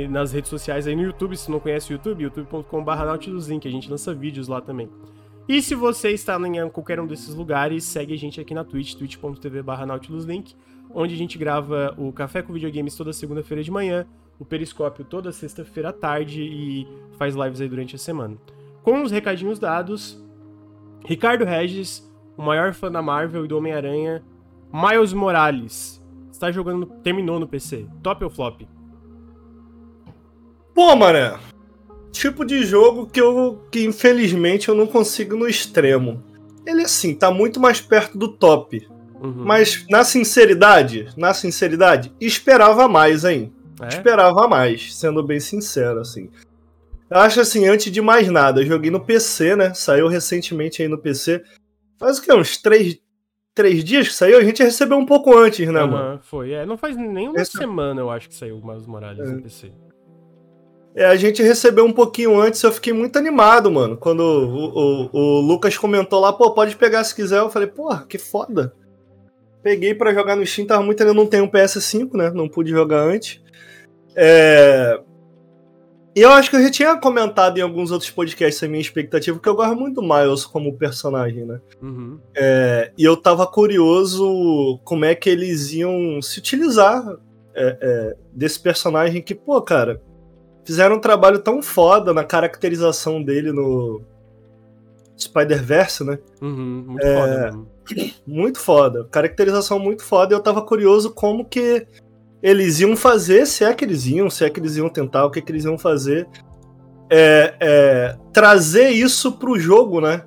nas 0.10 0.34
redes 0.34 0.50
sociais 0.50 0.86
aí 0.86 0.96
no 0.96 1.02
YouTube. 1.02 1.36
Se 1.36 1.50
não 1.50 1.60
conhece 1.60 1.92
o 1.92 1.94
YouTube, 1.94 2.24
youtube.com.br 2.24 2.92
NautilusLink. 2.92 3.68
A 3.68 3.72
gente 3.72 3.90
lança 3.90 4.14
vídeos 4.14 4.48
lá 4.48 4.62
também. 4.62 4.90
E 5.50 5.62
se 5.62 5.74
você 5.74 6.12
está 6.12 6.38
em 6.38 6.70
qualquer 6.70 7.00
um 7.00 7.08
desses 7.08 7.34
lugares, 7.34 7.86
segue 7.86 8.14
a 8.14 8.18
gente 8.18 8.40
aqui 8.40 8.54
na 8.54 8.66
Twitch, 8.66 8.96
twitch.tv 8.96 9.64
NautilusLink, 9.88 10.54
onde 10.94 11.16
a 11.16 11.18
gente 11.18 11.38
grava 11.38 11.96
o 11.98 12.12
Café 12.12 12.42
com 12.42 12.52
Videogames 12.52 12.96
toda 12.96 13.14
segunda-feira 13.14 13.64
de 13.64 13.72
manhã 13.72 14.06
o 14.40 14.46
Periscópio 14.46 15.04
toda 15.06 15.32
sexta-feira 15.32 15.90
à 15.90 15.94
tarde 15.94 16.42
e 16.42 16.88
faz 17.18 17.36
lives 17.36 17.62
aí 17.62 17.68
durante 17.68 17.96
a 17.96 18.00
semana. 18.00 18.38
Com 18.84 19.02
os 19.02 19.12
recadinhos 19.12 19.60
dados, 19.60 20.24
Ricardo 21.06 21.44
Regis, 21.44 22.08
o 22.38 22.42
maior 22.42 22.74
fã 22.74 22.92
da 22.92 23.02
Marvel 23.02 23.46
e 23.46 23.48
do 23.48 23.58
Homem-Aranha, 23.58 24.24
Miles 24.72 25.14
Morales, 25.14 26.04
está 26.32 26.52
jogando, 26.52 26.86
terminou 27.04 27.40
no 27.40 27.48
PC. 27.48 27.88
Top 28.04 28.24
ou 28.24 28.30
flop? 28.30 28.62
Pô, 30.74 30.96
mané, 30.96 31.38
tipo 32.12 32.46
de 32.46 32.64
jogo 32.64 33.08
que 33.08 33.20
eu 33.20 33.66
que 33.72 33.84
infelizmente 33.84 34.70
eu 34.70 34.76
não 34.76 34.86
consigo 34.86 35.36
no 35.36 35.48
extremo. 35.48 36.24
Ele 36.66 36.84
assim, 36.84 37.16
tá 37.16 37.32
muito 37.32 37.60
mais 37.60 37.82
perto 37.82 38.18
do 38.18 38.28
top. 38.28 38.88
Uhum. 39.20 39.44
Mas 39.46 39.86
na 39.90 40.04
sinceridade, 40.04 41.10
na 41.18 41.34
sinceridade, 41.34 42.14
esperava 42.20 42.88
mais, 42.88 43.26
hein? 43.26 43.52
É? 43.82 43.88
Esperava 43.90 44.48
mais, 44.48 44.96
sendo 44.96 45.24
bem 45.24 45.40
sincero, 45.40 46.00
assim. 46.00 46.30
Eu 47.10 47.18
acho 47.18 47.40
assim, 47.40 47.68
antes 47.68 47.92
de 47.92 48.02
mais 48.02 48.28
nada, 48.28 48.62
eu 48.62 48.66
joguei 48.66 48.92
no 48.92 49.00
PC, 49.00 49.56
né? 49.56 49.74
Saiu 49.74 50.08
recentemente 50.08 50.82
aí 50.82 50.88
no 50.88 50.98
PC. 50.98 51.44
Faz 51.98 52.18
o 52.18 52.22
quê? 52.22 52.34
Uns 52.34 52.58
três, 52.58 53.00
três 53.56 53.84
dias 53.84 54.10
que 54.10 54.14
saiu? 54.14 54.38
A 54.38 54.44
gente 54.44 54.62
recebeu 54.62 54.98
um 54.98 55.06
pouco 55.06 55.36
antes, 55.36 55.68
né, 55.70 55.84
uhum, 55.84 55.92
mano? 55.92 56.20
Foi, 56.24 56.52
é. 56.52 56.66
Não 56.66 56.78
faz 56.78 56.98
nem 56.98 57.30
uma 57.30 57.40
Esse... 57.40 57.58
semana, 57.58 58.02
eu 58.02 58.10
acho 58.10 58.28
que 58.28 58.36
saiu 58.36 58.58
o 58.58 58.68
Miles 58.68 58.86
Morales 58.86 59.28
é. 59.28 59.32
no 59.32 59.42
PC. 59.42 59.72
É, 60.96 61.06
a 61.06 61.16
gente 61.16 61.44
recebeu 61.44 61.86
um 61.86 61.94
pouquinho 61.94 62.40
antes, 62.40 62.62
eu 62.64 62.72
fiquei 62.72 62.92
muito 62.92 63.18
animado, 63.20 63.70
mano. 63.72 63.96
Quando 63.96 64.22
o, 64.22 65.06
o, 65.06 65.10
o 65.14 65.42
Lucas 65.42 65.78
comentou 65.78 66.20
lá, 66.20 66.34
pô, 66.34 66.52
pode 66.52 66.76
pegar 66.76 67.04
se 67.04 67.16
quiser. 67.16 67.38
Eu 67.38 67.52
falei, 67.52 67.68
porra, 67.68 68.04
que 68.10 68.18
foda. 68.18 68.74
Peguei 69.68 69.94
para 69.94 70.14
jogar 70.14 70.38
no 70.38 70.46
Steam, 70.46 70.66
tava 70.66 70.82
muito 70.82 71.04
ainda 71.04 71.14
não 71.14 71.26
tenho 71.26 71.44
um 71.44 71.52
PS5, 71.52 72.14
né? 72.14 72.32
Não 72.34 72.48
pude 72.48 72.72
jogar 72.72 73.02
antes. 73.02 73.42
É... 74.16 74.98
E 76.16 76.22
eu 76.22 76.32
acho 76.32 76.50
que 76.50 76.56
eu 76.56 76.64
já 76.64 76.72
tinha 76.72 76.96
comentado 76.96 77.58
em 77.58 77.62
alguns 77.62 77.92
outros 77.92 78.10
podcasts 78.10 78.64
a 78.64 78.68
minha 78.70 78.80
expectativa, 78.80 79.36
porque 79.36 79.50
eu 79.50 79.56
gosto 79.58 79.76
muito 79.76 79.96
do 79.96 80.08
Miles 80.08 80.46
como 80.46 80.78
personagem, 80.78 81.44
né? 81.44 81.60
Uhum. 81.82 82.18
É... 82.34 82.94
E 82.98 83.04
eu 83.04 83.18
tava 83.18 83.46
curioso 83.46 84.80
como 84.86 85.04
é 85.04 85.14
que 85.14 85.30
eles 85.30 85.74
iam 85.74 86.22
se 86.22 86.40
utilizar 86.40 87.04
é, 87.54 87.78
é, 87.82 88.16
desse 88.32 88.62
personagem 88.62 89.22
que, 89.22 89.36
pô, 89.36 89.62
cara, 89.62 90.02
fizeram 90.64 90.96
um 90.96 91.02
trabalho 91.02 91.40
tão 91.40 91.62
foda 91.62 92.14
na 92.14 92.24
caracterização 92.24 93.22
dele 93.22 93.52
no 93.52 94.02
Spider-Verse, 95.20 96.06
né? 96.06 96.20
Uhum, 96.42 96.86
muito 96.88 97.06
é, 97.06 97.16
foda. 97.16 97.46
Mesmo. 97.48 97.77
Muito 98.26 98.60
foda. 98.60 99.08
Caracterização 99.12 99.80
muito 99.80 100.04
foda. 100.04 100.34
E 100.34 100.36
eu 100.36 100.42
tava 100.42 100.62
curioso 100.62 101.14
como 101.14 101.46
que 101.46 101.86
eles 102.42 102.80
iam 102.80 102.96
fazer, 102.96 103.46
se 103.46 103.64
é 103.64 103.74
que 103.74 103.84
eles 103.84 104.06
iam, 104.06 104.30
se 104.30 104.46
é 104.46 104.50
que 104.50 104.60
eles 104.60 104.78
iam 104.78 104.90
tentar, 104.90 105.26
o 105.26 105.32
que, 105.32 105.40
é 105.40 105.42
que 105.42 105.52
eles 105.52 105.66
iam 105.66 105.78
fazer, 105.78 106.28
é, 107.10 107.56
é, 107.60 108.18
trazer 108.32 108.90
isso 108.90 109.34
pro 109.34 109.60
jogo, 109.60 110.02
né? 110.02 110.24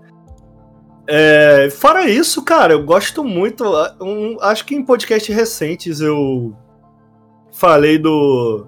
É, 1.06 1.68
fora 1.70 2.08
isso, 2.08 2.44
cara, 2.44 2.72
eu 2.72 2.84
gosto 2.84 3.24
muito. 3.24 3.64
Um, 4.00 4.36
acho 4.40 4.64
que 4.64 4.74
em 4.74 4.84
podcasts 4.84 5.34
recentes 5.34 6.00
eu 6.00 6.54
falei 7.52 7.98
do 7.98 8.66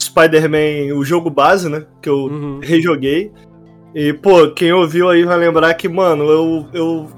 Spider-Man, 0.00 0.94
o 0.94 1.04
jogo 1.04 1.28
base, 1.28 1.68
né? 1.68 1.86
Que 2.00 2.08
eu 2.08 2.24
uhum. 2.24 2.60
rejoguei. 2.62 3.32
E, 3.94 4.12
pô, 4.12 4.50
quem 4.50 4.72
ouviu 4.72 5.08
aí 5.08 5.24
vai 5.24 5.38
lembrar 5.38 5.72
que, 5.74 5.88
mano, 5.88 6.24
eu, 6.24 6.68
eu 6.72 7.08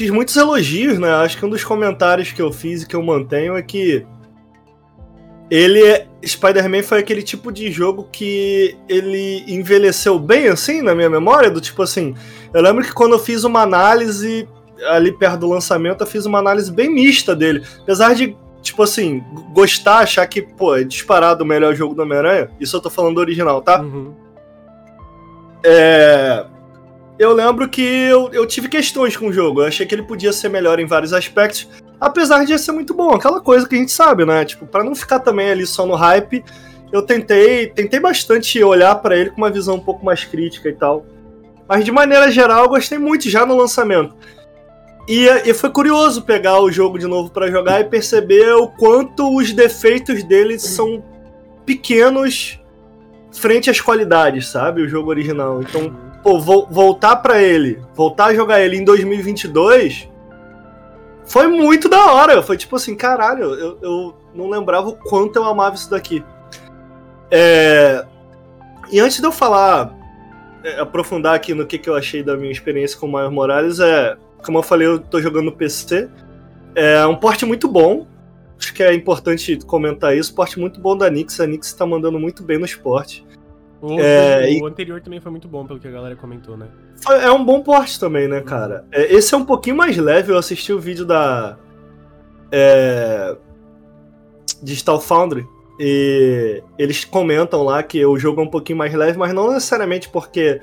fiz 0.00 0.08
muitos 0.08 0.34
elogios, 0.34 0.98
né? 0.98 1.12
Acho 1.12 1.36
que 1.36 1.44
um 1.44 1.50
dos 1.50 1.62
comentários 1.62 2.32
que 2.32 2.40
eu 2.40 2.50
fiz 2.50 2.82
e 2.82 2.86
que 2.86 2.96
eu 2.96 3.02
mantenho 3.02 3.54
é 3.54 3.60
que 3.60 4.06
ele 5.50 5.84
é, 5.84 6.06
Spider-Man 6.24 6.82
foi 6.82 7.00
aquele 7.00 7.22
tipo 7.22 7.52
de 7.52 7.70
jogo 7.70 8.08
que 8.10 8.78
ele 8.88 9.44
envelheceu 9.46 10.18
bem 10.18 10.48
assim 10.48 10.80
na 10.80 10.94
minha 10.94 11.10
memória, 11.10 11.50
do 11.50 11.60
tipo 11.60 11.82
assim, 11.82 12.14
eu 12.54 12.62
lembro 12.62 12.82
que 12.82 12.94
quando 12.94 13.12
eu 13.12 13.18
fiz 13.18 13.44
uma 13.44 13.60
análise 13.60 14.48
ali 14.88 15.12
perto 15.12 15.40
do 15.40 15.50
lançamento, 15.50 16.00
eu 16.00 16.06
fiz 16.06 16.24
uma 16.24 16.38
análise 16.38 16.72
bem 16.72 16.88
mista 16.88 17.36
dele, 17.36 17.62
apesar 17.82 18.14
de 18.14 18.34
tipo 18.62 18.82
assim, 18.82 19.22
gostar, 19.52 19.98
achar 19.98 20.26
que, 20.26 20.40
pô, 20.40 20.76
é 20.76 20.82
disparado 20.82 21.44
o 21.44 21.46
melhor 21.46 21.74
jogo 21.74 21.94
do 21.94 22.00
Homem-Aranha, 22.00 22.50
isso 22.58 22.74
eu 22.74 22.80
tô 22.80 22.88
falando 22.88 23.16
do 23.16 23.20
original, 23.20 23.60
tá? 23.60 23.82
Uhum. 23.82 24.14
É 25.62 26.46
eu 27.20 27.34
lembro 27.34 27.68
que 27.68 27.82
eu, 27.82 28.30
eu 28.32 28.46
tive 28.46 28.66
questões 28.66 29.14
com 29.14 29.26
o 29.26 29.32
jogo. 29.32 29.60
Eu 29.60 29.66
achei 29.66 29.84
que 29.84 29.94
ele 29.94 30.02
podia 30.02 30.32
ser 30.32 30.48
melhor 30.48 30.80
em 30.80 30.86
vários 30.86 31.12
aspectos, 31.12 31.68
apesar 32.00 32.46
de 32.46 32.58
ser 32.58 32.72
muito 32.72 32.94
bom. 32.94 33.10
Aquela 33.10 33.42
coisa 33.42 33.68
que 33.68 33.74
a 33.74 33.78
gente 33.78 33.92
sabe, 33.92 34.24
né? 34.24 34.42
Tipo, 34.42 34.66
para 34.66 34.82
não 34.82 34.94
ficar 34.94 35.20
também 35.20 35.50
ali 35.50 35.66
só 35.66 35.84
no 35.84 35.94
hype, 35.94 36.42
eu 36.90 37.02
tentei, 37.02 37.66
tentei 37.66 38.00
bastante 38.00 38.64
olhar 38.64 38.94
para 38.94 39.18
ele 39.18 39.28
com 39.28 39.36
uma 39.36 39.50
visão 39.50 39.74
um 39.74 39.80
pouco 39.80 40.02
mais 40.02 40.24
crítica 40.24 40.70
e 40.70 40.72
tal. 40.72 41.04
Mas 41.68 41.84
de 41.84 41.92
maneira 41.92 42.30
geral, 42.30 42.64
eu 42.64 42.70
gostei 42.70 42.96
muito 42.96 43.28
já 43.28 43.44
no 43.44 43.54
lançamento. 43.54 44.14
E, 45.06 45.26
e 45.44 45.52
foi 45.52 45.68
curioso 45.68 46.22
pegar 46.22 46.58
o 46.62 46.72
jogo 46.72 46.98
de 46.98 47.06
novo 47.06 47.30
para 47.30 47.50
jogar 47.50 47.82
e 47.82 47.84
perceber 47.84 48.54
o 48.54 48.66
quanto 48.66 49.36
os 49.36 49.52
defeitos 49.52 50.24
dele 50.24 50.58
são 50.58 51.04
pequenos 51.66 52.58
frente 53.30 53.68
às 53.68 53.78
qualidades, 53.78 54.48
sabe? 54.48 54.80
O 54.80 54.88
jogo 54.88 55.10
original. 55.10 55.60
Então, 55.60 56.09
pô, 56.22 56.38
vo 56.38 56.66
voltar 56.70 57.16
para 57.16 57.42
ele, 57.42 57.82
voltar 57.94 58.26
a 58.26 58.34
jogar 58.34 58.60
ele 58.60 58.76
em 58.76 58.84
2022 58.84 60.10
foi 61.30 61.46
muito 61.46 61.88
da 61.88 62.12
hora. 62.12 62.42
Foi 62.42 62.56
tipo 62.56 62.74
assim, 62.74 62.96
caralho, 62.96 63.54
eu, 63.54 63.78
eu 63.80 64.14
não 64.34 64.50
lembrava 64.50 64.88
o 64.88 64.96
quanto 64.96 65.36
eu 65.36 65.44
amava 65.44 65.76
isso 65.76 65.88
daqui. 65.88 66.24
É... 67.30 68.04
E 68.90 68.98
antes 68.98 69.20
de 69.20 69.24
eu 69.24 69.30
falar, 69.30 69.96
é, 70.64 70.80
aprofundar 70.80 71.36
aqui 71.36 71.54
no 71.54 71.64
que, 71.64 71.78
que 71.78 71.88
eu 71.88 71.94
achei 71.94 72.20
da 72.20 72.36
minha 72.36 72.50
experiência 72.50 72.98
com 72.98 73.06
o 73.06 73.12
Miles 73.12 73.30
Morales, 73.30 73.78
é, 73.78 74.16
como 74.44 74.58
eu 74.58 74.62
falei, 74.64 74.88
eu 74.88 74.98
tô 74.98 75.20
jogando 75.20 75.44
no 75.44 75.52
PC. 75.52 76.08
É 76.74 77.06
um 77.06 77.14
porte 77.14 77.46
muito 77.46 77.68
bom. 77.68 78.08
Acho 78.58 78.74
que 78.74 78.82
é 78.82 78.92
importante 78.92 79.56
comentar 79.64 80.16
isso. 80.16 80.34
Porte 80.34 80.58
muito 80.58 80.80
bom 80.80 80.96
da 80.96 81.08
Nix. 81.08 81.38
A 81.38 81.46
Nix 81.46 81.72
tá 81.72 81.86
mandando 81.86 82.18
muito 82.18 82.42
bem 82.42 82.58
no 82.58 82.64
esporte. 82.64 83.24
O, 83.82 83.98
é, 83.98 84.58
o, 84.60 84.66
anterior 84.66 85.00
também 85.00 85.20
foi 85.20 85.30
muito 85.30 85.48
bom, 85.48 85.66
pelo 85.66 85.80
que 85.80 85.88
a 85.88 85.90
galera 85.90 86.14
comentou, 86.14 86.56
né? 86.56 86.68
É 87.22 87.30
um 87.30 87.42
bom 87.42 87.62
porte 87.62 87.98
também, 87.98 88.28
né, 88.28 88.42
cara? 88.42 88.84
É, 88.92 89.14
esse 89.14 89.34
é 89.34 89.36
um 89.36 89.44
pouquinho 89.44 89.76
mais 89.76 89.96
leve. 89.96 90.32
Eu 90.32 90.38
assisti 90.38 90.72
o 90.72 90.78
vídeo 90.78 91.06
da. 91.06 91.56
É, 92.52 93.36
Digital 94.62 95.00
Foundry. 95.00 95.46
E 95.78 96.62
eles 96.78 97.06
comentam 97.06 97.62
lá 97.62 97.82
que 97.82 98.04
o 98.04 98.18
jogo 98.18 98.42
é 98.42 98.44
um 98.44 98.50
pouquinho 98.50 98.78
mais 98.78 98.92
leve, 98.92 99.16
mas 99.16 99.32
não 99.32 99.50
necessariamente 99.50 100.10
porque 100.10 100.60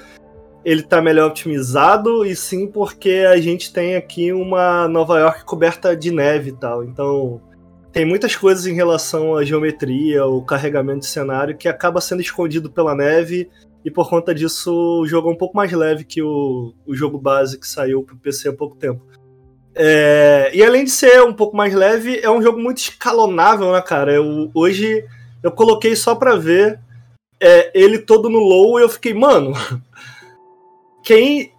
ele 0.63 0.83
tá 0.83 1.01
melhor 1.01 1.29
otimizado, 1.29 2.23
e 2.25 2.35
sim 2.35 2.67
porque 2.67 3.25
a 3.27 3.37
gente 3.37 3.73
tem 3.73 3.95
aqui 3.95 4.31
uma 4.31 4.87
Nova 4.87 5.17
York 5.19 5.43
coberta 5.43 5.95
de 5.95 6.11
neve 6.11 6.49
e 6.49 6.53
tal. 6.53 6.83
Então, 6.83 7.41
tem 7.97 8.05
muitas 8.05 8.35
coisas 8.35 8.67
em 8.67 8.75
relação 8.75 9.35
à 9.35 9.43
geometria, 9.43 10.23
o 10.23 10.39
carregamento 10.43 10.99
de 10.99 11.07
cenário, 11.07 11.57
que 11.57 11.67
acaba 11.67 11.99
sendo 11.99 12.21
escondido 12.21 12.69
pela 12.69 12.93
neve, 12.93 13.49
e 13.83 13.89
por 13.89 14.07
conta 14.07 14.35
disso 14.35 14.71
o 15.01 15.07
jogo 15.07 15.29
é 15.29 15.33
um 15.33 15.35
pouco 15.35 15.57
mais 15.57 15.71
leve 15.71 16.03
que 16.03 16.21
o, 16.21 16.75
o 16.85 16.93
jogo 16.93 17.17
base 17.17 17.59
que 17.59 17.67
saiu 17.67 18.03
pro 18.03 18.15
PC 18.15 18.49
há 18.49 18.53
pouco 18.53 18.75
tempo. 18.75 19.01
É, 19.73 20.51
e 20.53 20.63
além 20.63 20.83
de 20.83 20.91
ser 20.91 21.23
um 21.23 21.33
pouco 21.33 21.57
mais 21.57 21.73
leve, 21.73 22.19
é 22.21 22.29
um 22.29 22.39
jogo 22.39 22.59
muito 22.59 22.77
escalonável, 22.77 23.71
né, 23.71 23.81
cara? 23.81 24.13
Eu, 24.13 24.51
hoje 24.53 25.03
eu 25.41 25.51
coloquei 25.51 25.95
só 25.95 26.13
pra 26.13 26.35
ver 26.35 26.79
é, 27.41 27.71
ele 27.73 27.97
todo 27.97 28.29
no 28.29 28.37
low 28.37 28.79
e 28.79 28.83
eu 28.83 28.89
fiquei, 28.89 29.15
mano, 29.15 29.53
quem, 31.01 31.51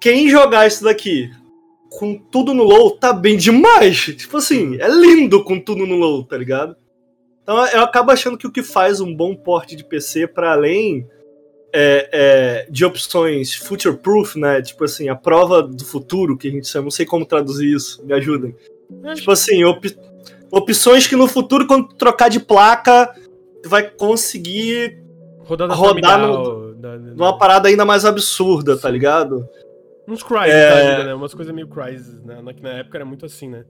quem 0.00 0.26
jogar 0.26 0.66
isso 0.66 0.84
daqui 0.84 1.30
com 1.98 2.16
tudo 2.16 2.54
no 2.54 2.62
low 2.62 2.90
tá 2.92 3.12
bem 3.12 3.36
demais. 3.36 3.96
Tipo 4.16 4.38
assim, 4.38 4.76
é 4.80 4.88
lindo 4.88 5.42
com 5.44 5.58
tudo 5.58 5.86
no 5.86 5.96
low, 5.96 6.24
tá 6.24 6.36
ligado? 6.36 6.76
Então 7.42 7.66
eu 7.66 7.82
acabo 7.82 8.10
achando 8.10 8.38
que 8.38 8.46
o 8.46 8.52
que 8.52 8.62
faz 8.62 9.00
um 9.00 9.14
bom 9.14 9.34
porte 9.34 9.74
de 9.74 9.84
PC 9.84 10.26
para 10.26 10.52
além 10.52 11.06
é, 11.72 12.08
é, 12.12 12.66
de 12.70 12.84
opções 12.84 13.54
future 13.54 13.96
proof, 13.96 14.36
né? 14.36 14.62
Tipo 14.62 14.84
assim, 14.84 15.08
a 15.08 15.16
prova 15.16 15.62
do 15.62 15.84
futuro 15.84 16.36
que 16.36 16.48
a 16.48 16.50
gente 16.50 16.68
chama, 16.68 16.84
não 16.84 16.90
sei 16.90 17.06
como 17.06 17.26
traduzir 17.26 17.74
isso, 17.74 18.04
me 18.04 18.12
ajudem. 18.14 18.54
Tipo 19.14 19.30
assim, 19.30 19.64
op, 19.64 19.96
opções 20.50 21.06
que 21.06 21.16
no 21.16 21.26
futuro, 21.26 21.66
quando 21.66 21.94
trocar 21.94 22.28
de 22.28 22.38
placa, 22.38 23.14
vai 23.64 23.88
conseguir 23.90 25.02
rodar 25.46 26.20
no, 26.20 26.74
numa 27.14 27.38
parada 27.38 27.68
ainda 27.68 27.84
mais 27.84 28.04
absurda, 28.04 28.76
tá 28.76 28.90
ligado? 28.90 29.48
Uns 30.08 30.22
cries 30.22 30.52
é... 30.52 31.04
né? 31.04 31.14
Umas 31.14 31.34
coisas 31.34 31.54
meio 31.54 31.68
cries, 31.68 32.22
né? 32.24 32.42
Que 32.54 32.62
na 32.62 32.70
época 32.70 32.98
era 32.98 33.04
muito 33.04 33.24
assim, 33.24 33.48
né? 33.48 33.64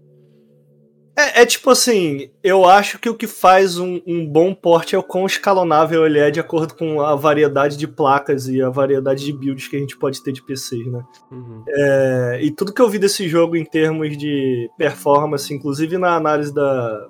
É, 1.16 1.42
é, 1.42 1.46
tipo 1.46 1.68
assim, 1.68 2.30
eu 2.42 2.64
acho 2.64 2.98
que 2.98 3.08
o 3.08 3.14
que 3.14 3.26
faz 3.26 3.78
um, 3.78 4.00
um, 4.06 4.26
bom 4.26 4.54
porte 4.54 4.94
é 4.94 4.98
o 4.98 5.02
quão 5.02 5.26
escalonável 5.26 6.06
ele 6.06 6.18
é 6.18 6.30
de 6.30 6.40
acordo 6.40 6.74
com 6.74 7.02
a 7.02 7.14
variedade 7.14 7.76
de 7.76 7.86
placas 7.86 8.48
e 8.48 8.62
a 8.62 8.70
variedade 8.70 9.22
de 9.22 9.32
builds 9.32 9.68
que 9.68 9.76
a 9.76 9.78
gente 9.78 9.96
pode 9.98 10.22
ter 10.22 10.32
de 10.32 10.42
PCs, 10.42 10.86
né? 10.86 11.04
Uhum. 11.30 11.64
É, 11.68 12.38
e 12.42 12.50
tudo 12.50 12.72
que 12.72 12.80
eu 12.80 12.88
vi 12.88 12.98
desse 12.98 13.28
jogo 13.28 13.56
em 13.56 13.64
termos 13.64 14.16
de 14.16 14.70
performance, 14.78 15.52
inclusive 15.52 15.98
na 15.98 16.16
análise 16.16 16.52
da, 16.52 17.06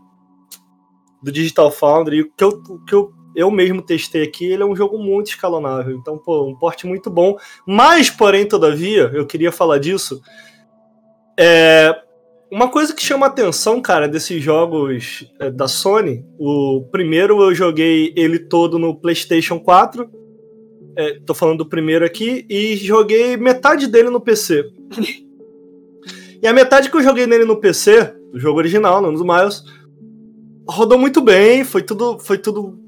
do 1.22 1.30
Digital 1.30 1.70
Foundry, 1.70 2.22
o 2.22 2.32
que 2.32 2.42
eu, 2.42 2.48
o 2.48 2.84
que 2.84 2.94
eu 2.94 3.12
eu 3.34 3.50
mesmo 3.50 3.82
testei 3.82 4.22
aqui, 4.22 4.44
ele 4.44 4.62
é 4.62 4.66
um 4.66 4.76
jogo 4.76 4.98
muito 4.98 5.28
escalonável. 5.28 5.96
Então, 5.96 6.18
pô, 6.18 6.46
um 6.46 6.54
porte 6.54 6.86
muito 6.86 7.10
bom. 7.10 7.36
Mas, 7.66 8.10
porém, 8.10 8.46
todavia, 8.46 9.10
eu 9.14 9.26
queria 9.26 9.52
falar 9.52 9.78
disso. 9.78 10.20
É, 11.38 11.94
uma 12.50 12.68
coisa 12.68 12.94
que 12.94 13.02
chama 13.02 13.26
atenção, 13.26 13.80
cara, 13.80 14.06
desses 14.06 14.42
jogos 14.42 15.26
é, 15.40 15.50
da 15.50 15.66
Sony, 15.66 16.24
o 16.38 16.86
primeiro 16.92 17.42
eu 17.42 17.54
joguei 17.54 18.12
ele 18.16 18.38
todo 18.38 18.78
no 18.78 18.94
PlayStation 18.94 19.58
4. 19.58 20.10
É, 20.94 21.18
tô 21.24 21.32
falando 21.32 21.58
do 21.58 21.68
primeiro 21.68 22.04
aqui, 22.04 22.44
e 22.50 22.76
joguei 22.76 23.38
metade 23.38 23.86
dele 23.86 24.10
no 24.10 24.20
PC. 24.20 24.64
e 26.42 26.46
a 26.46 26.52
metade 26.52 26.90
que 26.90 26.96
eu 26.96 27.02
joguei 27.02 27.26
nele 27.26 27.46
no 27.46 27.56
PC, 27.56 28.14
do 28.30 28.38
jogo 28.38 28.58
original, 28.58 29.00
não 29.00 29.14
dos 29.14 29.22
Miles, 29.22 29.64
rodou 30.68 30.98
muito 30.98 31.22
bem, 31.22 31.64
foi 31.64 31.82
tudo, 31.82 32.18
foi 32.18 32.36
tudo 32.36 32.81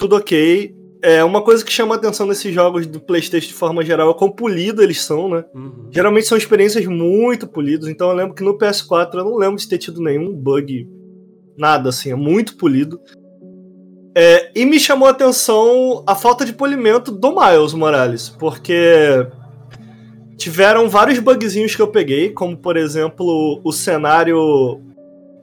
tudo 0.00 0.16
ok. 0.16 0.74
É 1.02 1.22
uma 1.22 1.42
coisa 1.42 1.64
que 1.64 1.72
chama 1.72 1.94
a 1.94 1.98
atenção 1.98 2.26
nesses 2.26 2.52
jogos 2.52 2.86
do 2.86 3.00
PlayStation 3.00 3.48
de 3.48 3.54
forma 3.54 3.84
geral 3.84 4.10
é 4.10 4.14
quão 4.14 4.30
polido 4.30 4.82
eles 4.82 5.02
são, 5.02 5.28
né? 5.30 5.44
Uhum. 5.54 5.88
Geralmente 5.90 6.26
são 6.26 6.36
experiências 6.36 6.84
muito 6.86 7.46
polidas. 7.46 7.88
Então 7.88 8.10
eu 8.10 8.16
lembro 8.16 8.34
que 8.34 8.42
no 8.42 8.58
PS4 8.58 9.14
eu 9.14 9.24
não 9.24 9.36
lembro 9.36 9.56
de 9.56 9.68
ter 9.68 9.78
tido 9.78 10.02
nenhum 10.02 10.34
bug, 10.34 10.88
nada 11.56 11.90
assim, 11.90 12.10
é 12.10 12.14
muito 12.14 12.56
polido. 12.56 13.00
É, 14.14 14.50
e 14.54 14.66
me 14.66 14.80
chamou 14.80 15.06
a 15.06 15.12
atenção 15.12 16.02
a 16.06 16.14
falta 16.14 16.44
de 16.44 16.52
polimento 16.52 17.12
do 17.12 17.30
Miles 17.30 17.72
Morales, 17.72 18.28
porque 18.28 19.26
tiveram 20.36 20.88
vários 20.88 21.18
bugzinhos 21.18 21.76
que 21.76 21.80
eu 21.80 21.88
peguei, 21.88 22.30
como 22.30 22.56
por 22.56 22.76
exemplo 22.76 23.60
o 23.64 23.72
cenário 23.72 24.80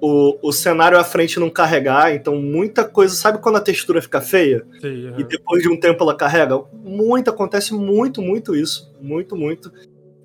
o, 0.02 0.38
o 0.42 0.52
cenário 0.52 0.98
à 0.98 1.04
frente 1.04 1.40
não 1.40 1.50
carregar, 1.50 2.14
então 2.14 2.36
muita 2.36 2.84
coisa. 2.84 3.16
Sabe 3.16 3.40
quando 3.40 3.58
a 3.58 3.62
textura 3.62 4.02
fica 4.02 4.22
feia? 4.22 4.66
Sim, 4.80 5.08
uhum. 5.08 5.20
E 5.20 5.24
depois 5.24 5.62
de 5.62 5.70
um 5.70 5.80
tempo 5.80 6.04
ela 6.04 6.16
carrega? 6.16 6.62
Muito, 6.74 7.30
acontece 7.30 7.74
muito, 7.74 8.22
muito 8.22 8.56
isso. 8.56 8.94
Muito, 9.02 9.36
muito. 9.36 9.72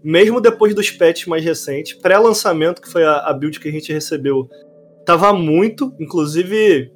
Mesmo 0.02 0.40
depois 0.40 0.74
dos 0.74 0.90
patches 0.90 1.26
mais 1.26 1.44
recentes. 1.44 1.94
Pré-lançamento, 1.94 2.82
que 2.82 2.90
foi 2.90 3.04
a, 3.04 3.18
a 3.18 3.32
build 3.32 3.58
que 3.60 3.68
a 3.68 3.72
gente 3.72 3.92
recebeu, 3.92 4.48
tava 5.06 5.32
muito. 5.32 5.94
Inclusive, 5.98 6.92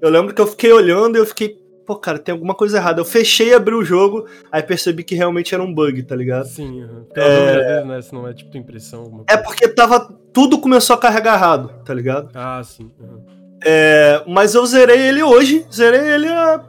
eu 0.00 0.10
lembro 0.10 0.34
que 0.34 0.40
eu 0.40 0.46
fiquei 0.46 0.72
olhando 0.72 1.16
e 1.16 1.20
eu 1.20 1.26
fiquei, 1.26 1.56
pô, 1.86 1.96
cara, 1.96 2.18
tem 2.18 2.32
alguma 2.32 2.54
coisa 2.54 2.78
errada. 2.78 3.00
Eu 3.00 3.04
fechei 3.04 3.48
e 3.48 3.54
abri 3.54 3.74
o 3.74 3.84
jogo, 3.84 4.26
aí 4.50 4.62
percebi 4.62 5.04
que 5.04 5.14
realmente 5.14 5.54
era 5.54 5.62
um 5.62 5.72
bug, 5.72 6.02
tá 6.02 6.16
ligado? 6.16 6.46
Sim, 6.46 6.82
uhum. 6.82 7.06
é... 7.14 7.56
vezes, 7.56 7.86
né? 7.86 8.02
Se 8.02 8.14
não 8.14 8.28
é 8.28 8.34
tipo 8.34 8.56
impressão. 8.56 9.24
É 9.28 9.36
porque 9.36 9.68
tava. 9.68 10.12
Tudo 10.32 10.58
começou 10.58 10.94
a 10.94 10.98
carregar 10.98 11.34
errado, 11.34 11.68
tá 11.84 11.92
ligado? 11.92 12.30
Ah, 12.34 12.62
sim. 12.64 12.90
Uhum. 12.98 13.24
É... 13.64 14.22
Mas 14.26 14.54
eu 14.54 14.64
zerei 14.66 15.00
ele 15.00 15.22
hoje, 15.22 15.66
zerei 15.72 16.00
ele 16.00 16.28
há 16.28 16.64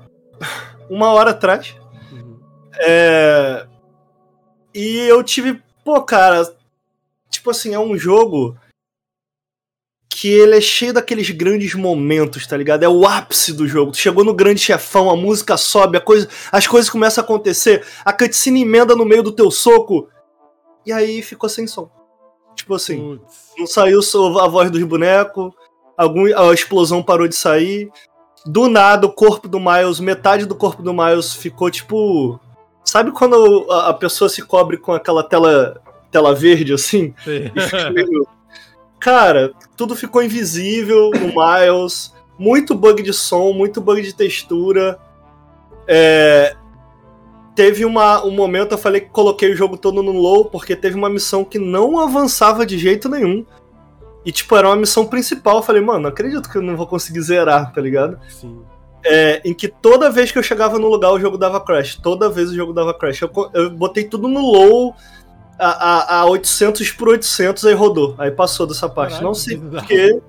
uma 0.90 1.12
hora 1.12 1.32
atrás. 1.32 1.76
Uhum. 2.12 2.40
É... 2.80 3.66
E 4.74 4.98
eu 5.08 5.24
tive. 5.24 5.62
Pô, 5.84 6.02
cara. 6.02 6.44
Tipo 7.30 7.52
assim, 7.52 7.74
é 7.74 7.80
um 7.80 7.98
jogo 7.98 8.56
que 10.14 10.30
ele 10.30 10.56
é 10.56 10.62
cheio 10.62 10.94
daqueles 10.94 11.32
grandes 11.32 11.74
momentos, 11.74 12.46
tá 12.46 12.56
ligado? 12.56 12.84
É 12.84 12.88
o 12.88 13.06
ápice 13.08 13.52
do 13.52 13.68
jogo. 13.68 13.92
Tu 13.92 13.98
chegou 13.98 14.24
no 14.24 14.34
grande 14.34 14.60
chefão, 14.60 15.10
a 15.10 15.16
música 15.16 15.58
sobe, 15.58 15.98
a 15.98 16.02
coisa, 16.02 16.30
as 16.52 16.68
coisas 16.68 16.90
começam 16.90 17.24
a 17.24 17.26
acontecer, 17.26 17.84
a 18.06 18.14
cutscene 18.14 18.62
emenda 18.62 18.96
no 18.96 19.06
meio 19.06 19.24
do 19.24 19.32
teu 19.32 19.50
soco, 19.50 20.08
e 20.86 20.94
aí 20.94 21.24
ficou 21.24 21.50
sem 21.50 21.66
som. 21.66 21.90
Tipo 22.56 22.76
assim, 22.76 23.18
Putz. 23.18 23.54
não 23.58 23.66
saiu 23.66 24.00
a 24.40 24.48
voz 24.48 24.70
dos 24.70 24.84
bonecos, 24.84 25.52
algum, 25.98 26.26
a 26.38 26.54
explosão 26.54 27.02
parou 27.02 27.28
de 27.28 27.36
sair. 27.36 27.90
Do 28.46 28.68
nada, 28.68 29.08
o 29.08 29.12
corpo 29.12 29.48
do 29.48 29.60
Miles, 29.60 30.00
metade 30.00 30.46
do 30.46 30.54
corpo 30.54 30.84
do 30.84 30.94
Miles 30.94 31.34
ficou 31.34 31.72
tipo. 31.72 32.40
Sabe 32.86 33.12
quando 33.12 33.66
a 33.72 33.94
pessoa 33.94 34.30
se 34.30 34.44
cobre 34.44 34.78
com 34.78 34.92
aquela 34.92 35.24
tela, 35.24 35.82
tela 36.12 36.36
verde 36.36 36.74
assim? 36.74 37.16
Cara, 39.04 39.52
tudo 39.76 39.98
ficou 39.98 40.24
invisível 40.24 41.12
no 41.12 41.28
Miles. 41.28 42.14
Muito 42.40 42.74
bug 42.74 43.04
de 43.04 43.12
som, 43.12 43.52
muito 43.52 43.82
bug 43.82 44.02
de 44.02 44.16
textura. 44.16 44.98
É, 45.86 46.56
teve 47.54 47.84
uma, 47.84 48.24
um 48.26 48.32
momento, 48.32 48.72
eu 48.72 48.78
falei 48.78 49.02
que 49.02 49.10
coloquei 49.10 49.52
o 49.52 49.58
jogo 49.58 49.76
todo 49.76 50.02
no 50.02 50.14
low, 50.14 50.46
porque 50.46 50.74
teve 50.74 50.96
uma 50.96 51.10
missão 51.10 51.44
que 51.44 51.60
não 51.60 52.00
avançava 52.00 52.66
de 52.66 52.78
jeito 52.78 53.10
nenhum. 53.10 53.46
E, 54.26 54.32
tipo, 54.32 54.56
era 54.56 54.70
uma 54.70 54.78
missão 54.78 55.06
principal. 55.06 55.58
Eu 55.58 55.64
falei, 55.64 55.82
mano, 55.82 56.04
não 56.04 56.10
acredito 56.10 56.50
que 56.50 56.58
eu 56.58 56.62
não 56.62 56.78
vou 56.78 56.88
conseguir 56.88 57.20
zerar, 57.24 57.74
tá 57.74 57.82
ligado? 57.82 58.18
Sim. 58.30 58.62
É, 59.06 59.42
em 59.44 59.54
que 59.54 59.68
toda 59.68 60.10
vez 60.10 60.32
que 60.32 60.40
eu 60.40 60.44
chegava 60.44 60.80
no 60.80 60.88
lugar 60.88 61.12
o 61.12 61.20
jogo 61.20 61.38
dava 61.38 61.60
crash. 61.60 61.98
Toda 61.98 62.30
vez 62.30 62.52
o 62.52 62.56
jogo 62.56 62.72
dava 62.72 62.94
crash. 62.94 63.22
Eu, 63.22 63.30
eu 63.54 63.70
botei 63.70 64.06
tudo 64.06 64.30
no 64.30 64.40
low, 64.40 64.96
a, 65.64 65.70
a, 65.70 66.20
a 66.20 66.26
800 66.26 66.92
por 66.92 67.10
800, 67.10 67.66
aí 67.66 67.74
rodou. 67.74 68.16
Aí 68.18 68.30
passou 68.30 68.68
dessa 68.68 68.90
parte. 68.90 69.12
Caralho, 69.12 69.28
não 69.28 69.34
sei 69.34 69.58
porque 69.58 70.20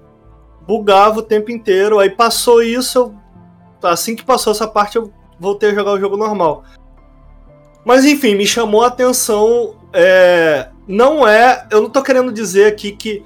bugava 0.67 1.19
o 1.19 1.23
tempo 1.23 1.51
inteiro. 1.51 1.99
Aí 1.99 2.11
passou 2.11 2.63
isso, 2.63 2.99
eu, 2.99 3.15
assim 3.89 4.15
que 4.15 4.25
passou 4.25 4.53
essa 4.53 4.69
parte, 4.69 4.97
eu 4.97 5.13
voltei 5.39 5.71
a 5.71 5.75
jogar 5.75 5.93
o 5.93 6.01
jogo 6.01 6.17
normal. 6.17 6.65
Mas 7.85 8.05
enfim, 8.05 8.35
me 8.35 8.47
chamou 8.47 8.83
a 8.83 8.87
atenção. 8.87 9.75
é, 9.93 10.69
não 10.87 11.27
é. 11.27 11.67
Eu 11.71 11.83
não 11.83 11.91
tô 11.91 12.03
querendo 12.03 12.33
dizer 12.33 12.67
aqui 12.67 12.93
que, 12.93 13.23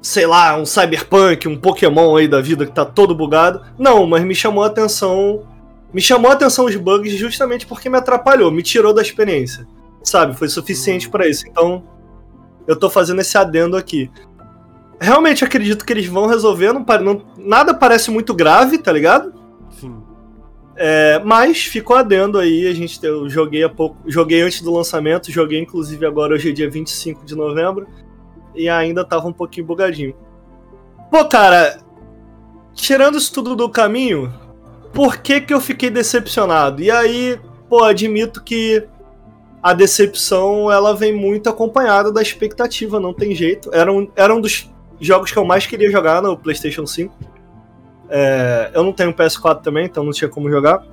sei 0.00 0.26
lá, 0.26 0.56
um 0.56 0.64
Cyberpunk, 0.64 1.48
um 1.48 1.58
Pokémon 1.58 2.16
aí 2.16 2.28
da 2.28 2.40
vida 2.40 2.64
que 2.64 2.72
tá 2.72 2.84
todo 2.84 3.14
bugado. 3.14 3.62
Não, 3.76 4.06
mas 4.06 4.24
me 4.24 4.34
chamou 4.34 4.62
a 4.62 4.68
atenção. 4.68 5.42
Me 5.92 6.00
chamou 6.00 6.30
a 6.30 6.34
atenção 6.34 6.66
os 6.66 6.76
bugs 6.76 7.14
justamente 7.14 7.66
porque 7.66 7.88
me 7.88 7.98
atrapalhou, 7.98 8.50
me 8.50 8.62
tirou 8.62 8.94
da 8.94 9.02
experiência. 9.02 9.66
Sabe? 10.08 10.36
Foi 10.36 10.48
suficiente 10.48 11.08
pra 11.08 11.28
isso. 11.28 11.46
Então, 11.46 11.84
eu 12.66 12.74
tô 12.76 12.88
fazendo 12.88 13.20
esse 13.20 13.36
adendo 13.36 13.76
aqui. 13.76 14.10
Realmente 15.00 15.44
acredito 15.44 15.84
que 15.84 15.92
eles 15.92 16.06
vão 16.06 16.26
resolver. 16.26 16.72
Não, 16.72 16.84
não- 17.02 17.22
nada 17.36 17.74
parece 17.74 18.10
muito 18.10 18.34
grave, 18.34 18.78
tá 18.78 18.90
ligado? 18.92 19.32
Sim. 19.70 20.02
É, 20.76 21.20
mas 21.24 21.64
ficou 21.64 21.96
adendo 21.96 22.38
aí, 22.38 22.66
a 22.68 22.72
gente 22.72 23.04
eu 23.04 23.28
joguei 23.28 23.64
há 23.64 23.68
pouco, 23.68 23.96
joguei 24.06 24.40
antes 24.42 24.62
do 24.62 24.72
lançamento, 24.72 25.30
joguei 25.30 25.60
inclusive 25.60 26.06
agora 26.06 26.34
hoje 26.34 26.50
é 26.50 26.52
dia 26.52 26.70
25 26.70 27.24
de 27.26 27.34
novembro 27.34 27.86
e 28.54 28.68
ainda 28.68 29.04
tava 29.04 29.26
um 29.26 29.32
pouquinho 29.32 29.66
bugadinho. 29.66 30.14
Pô, 31.10 31.24
cara, 31.24 31.80
tirando 32.74 33.18
isso 33.18 33.32
tudo 33.32 33.56
do 33.56 33.68
caminho, 33.68 34.32
por 34.92 35.18
que 35.18 35.40
que 35.40 35.52
eu 35.52 35.60
fiquei 35.60 35.90
decepcionado? 35.90 36.80
E 36.80 36.90
aí, 36.92 37.40
pô, 37.68 37.82
admito 37.82 38.42
que 38.42 38.86
a 39.62 39.72
decepção 39.72 40.70
ela 40.70 40.94
vem 40.94 41.12
muito 41.12 41.48
acompanhada 41.48 42.12
da 42.12 42.22
expectativa, 42.22 43.00
não 43.00 43.12
tem 43.12 43.34
jeito. 43.34 43.70
Era 43.72 43.92
um, 43.92 44.08
era 44.14 44.34
um 44.34 44.40
dos 44.40 44.70
jogos 45.00 45.32
que 45.32 45.38
eu 45.38 45.44
mais 45.44 45.66
queria 45.66 45.90
jogar 45.90 46.22
no 46.22 46.36
PlayStation 46.36 46.86
5. 46.86 47.14
É, 48.08 48.70
eu 48.74 48.82
não 48.82 48.92
tenho 48.92 49.12
PS4 49.12 49.62
também, 49.62 49.86
então 49.86 50.04
não 50.04 50.12
tinha 50.12 50.28
como 50.28 50.50
jogar. 50.50 50.84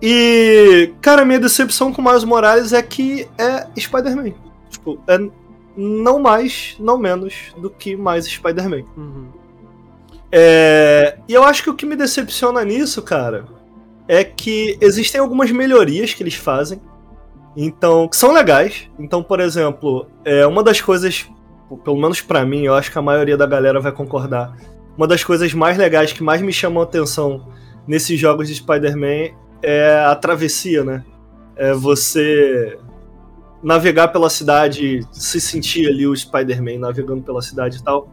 E, 0.00 0.92
cara, 1.00 1.24
minha 1.24 1.40
decepção 1.40 1.92
com 1.92 2.02
o 2.02 2.04
Miles 2.04 2.22
Morales 2.22 2.72
é 2.72 2.82
que 2.82 3.26
é 3.38 3.66
Spider-Man. 3.80 4.34
Tipo, 4.68 5.00
é 5.08 5.18
não 5.76 6.18
mais, 6.18 6.76
não 6.78 6.98
menos 6.98 7.54
do 7.56 7.70
que 7.70 7.96
mais 7.96 8.26
Spider-Man. 8.26 8.84
Uhum. 8.96 9.28
É, 10.30 11.18
e 11.28 11.32
eu 11.32 11.44
acho 11.44 11.62
que 11.62 11.70
o 11.70 11.74
que 11.74 11.86
me 11.86 11.96
decepciona 11.96 12.64
nisso, 12.64 13.00
cara, 13.00 13.46
é 14.08 14.22
que 14.24 14.76
existem 14.80 15.20
algumas 15.20 15.50
melhorias 15.50 16.14
que 16.14 16.22
eles 16.22 16.34
fazem, 16.34 16.80
então 17.56 18.06
que 18.08 18.16
são 18.16 18.32
legais. 18.32 18.88
Então, 18.98 19.22
por 19.22 19.40
exemplo, 19.40 20.06
é 20.24 20.46
uma 20.46 20.62
das 20.62 20.80
coisas, 20.80 21.26
pelo 21.84 21.96
menos 21.96 22.20
pra 22.20 22.44
mim, 22.44 22.64
eu 22.64 22.74
acho 22.74 22.90
que 22.90 22.98
a 22.98 23.02
maioria 23.02 23.36
da 23.36 23.46
galera 23.46 23.80
vai 23.80 23.92
concordar. 23.92 24.56
Uma 24.96 25.06
das 25.06 25.22
coisas 25.22 25.52
mais 25.52 25.76
legais 25.76 26.12
que 26.12 26.22
mais 26.22 26.40
me 26.40 26.52
chamam 26.52 26.80
a 26.80 26.84
atenção 26.84 27.48
nesses 27.86 28.18
jogos 28.18 28.48
de 28.48 28.54
Spider-Man 28.54 29.34
é 29.62 30.04
a 30.06 30.14
travessia, 30.14 30.84
né? 30.84 31.04
É 31.56 31.72
você 31.72 32.78
navegar 33.62 34.08
pela 34.08 34.30
cidade, 34.30 35.00
se 35.10 35.40
sentir 35.40 35.88
ali 35.88 36.06
o 36.06 36.14
Spider-Man 36.14 36.78
navegando 36.78 37.22
pela 37.22 37.42
cidade 37.42 37.78
e 37.78 37.82
tal. 37.82 38.08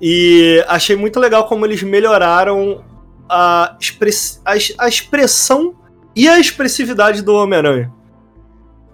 E 0.00 0.64
achei 0.66 0.96
muito 0.96 1.20
legal 1.20 1.46
como 1.46 1.64
eles 1.64 1.82
melhoraram 1.82 2.84
a, 3.28 3.76
express- 3.80 4.40
a 4.44 4.52
a 4.84 4.88
expressão 4.88 5.74
e 6.14 6.28
a 6.28 6.38
expressividade 6.40 7.22
do 7.22 7.34
Homem-Aranha. 7.34 7.92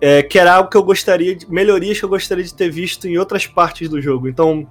É, 0.00 0.20
que 0.20 0.36
era 0.36 0.54
algo 0.54 0.68
que 0.68 0.76
eu 0.76 0.82
gostaria 0.82 1.36
de. 1.36 1.48
melhorias 1.48 1.98
que 1.98 2.04
eu 2.04 2.08
gostaria 2.08 2.42
de 2.42 2.52
ter 2.52 2.68
visto 2.68 3.06
em 3.06 3.18
outras 3.18 3.46
partes 3.46 3.88
do 3.88 4.00
jogo. 4.02 4.28
Então, 4.28 4.66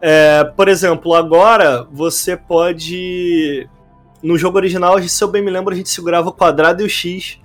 é, 0.00 0.44
por 0.44 0.68
exemplo, 0.68 1.14
agora 1.14 1.86
você 1.92 2.36
pode. 2.36 3.68
No 4.22 4.38
jogo 4.38 4.56
original, 4.56 5.00
se 5.02 5.22
eu 5.22 5.28
bem 5.28 5.42
me 5.42 5.50
lembro, 5.50 5.74
a 5.74 5.76
gente 5.76 5.90
segurava 5.90 6.30
o 6.30 6.32
quadrado 6.32 6.82
e 6.82 6.86
o 6.86 6.88
X 6.88 7.38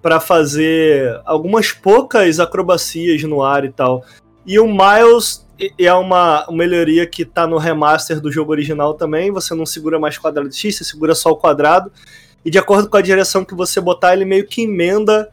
para 0.00 0.18
fazer 0.20 1.20
algumas 1.26 1.70
poucas 1.70 2.40
acrobacias 2.40 3.22
no 3.24 3.42
ar 3.42 3.64
e 3.66 3.70
tal. 3.70 4.02
E 4.48 4.58
o 4.58 4.66
Miles 4.66 5.46
é 5.78 5.92
uma 5.92 6.46
melhoria 6.50 7.06
que 7.06 7.22
tá 7.22 7.46
no 7.46 7.58
remaster 7.58 8.18
do 8.18 8.32
jogo 8.32 8.50
original 8.50 8.94
também. 8.94 9.30
Você 9.30 9.54
não 9.54 9.66
segura 9.66 9.98
mais 9.98 10.16
quadrado 10.16 10.50
X, 10.50 10.76
você 10.76 10.84
segura 10.84 11.14
só 11.14 11.30
o 11.32 11.36
quadrado. 11.36 11.92
E 12.42 12.50
de 12.50 12.56
acordo 12.56 12.88
com 12.88 12.96
a 12.96 13.02
direção 13.02 13.44
que 13.44 13.54
você 13.54 13.78
botar, 13.78 14.14
ele 14.14 14.24
meio 14.24 14.46
que 14.46 14.62
emenda 14.62 15.28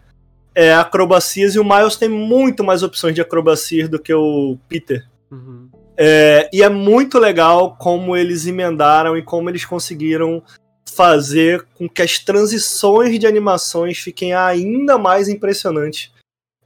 é, 0.53 0.73
acrobacias. 0.73 1.55
E 1.55 1.59
o 1.59 1.63
Miles 1.63 1.95
tem 1.95 2.09
muito 2.09 2.61
mais 2.61 2.83
opções 2.83 3.15
de 3.15 3.21
acrobacias 3.21 3.87
do 3.87 3.97
que 3.97 4.13
o 4.13 4.57
Peter. 4.67 5.07
Uhum. 5.31 5.69
É, 5.95 6.49
e 6.51 6.61
é 6.61 6.67
muito 6.67 7.17
legal 7.17 7.77
como 7.79 8.17
eles 8.17 8.45
emendaram 8.45 9.15
e 9.15 9.21
como 9.21 9.49
eles 9.49 9.63
conseguiram 9.63 10.43
fazer 10.93 11.65
com 11.73 11.87
que 11.87 12.01
as 12.01 12.19
transições 12.19 13.17
de 13.17 13.25
animações 13.25 13.97
fiquem 13.97 14.33
ainda 14.33 14.97
mais 14.97 15.29
impressionantes 15.29 16.13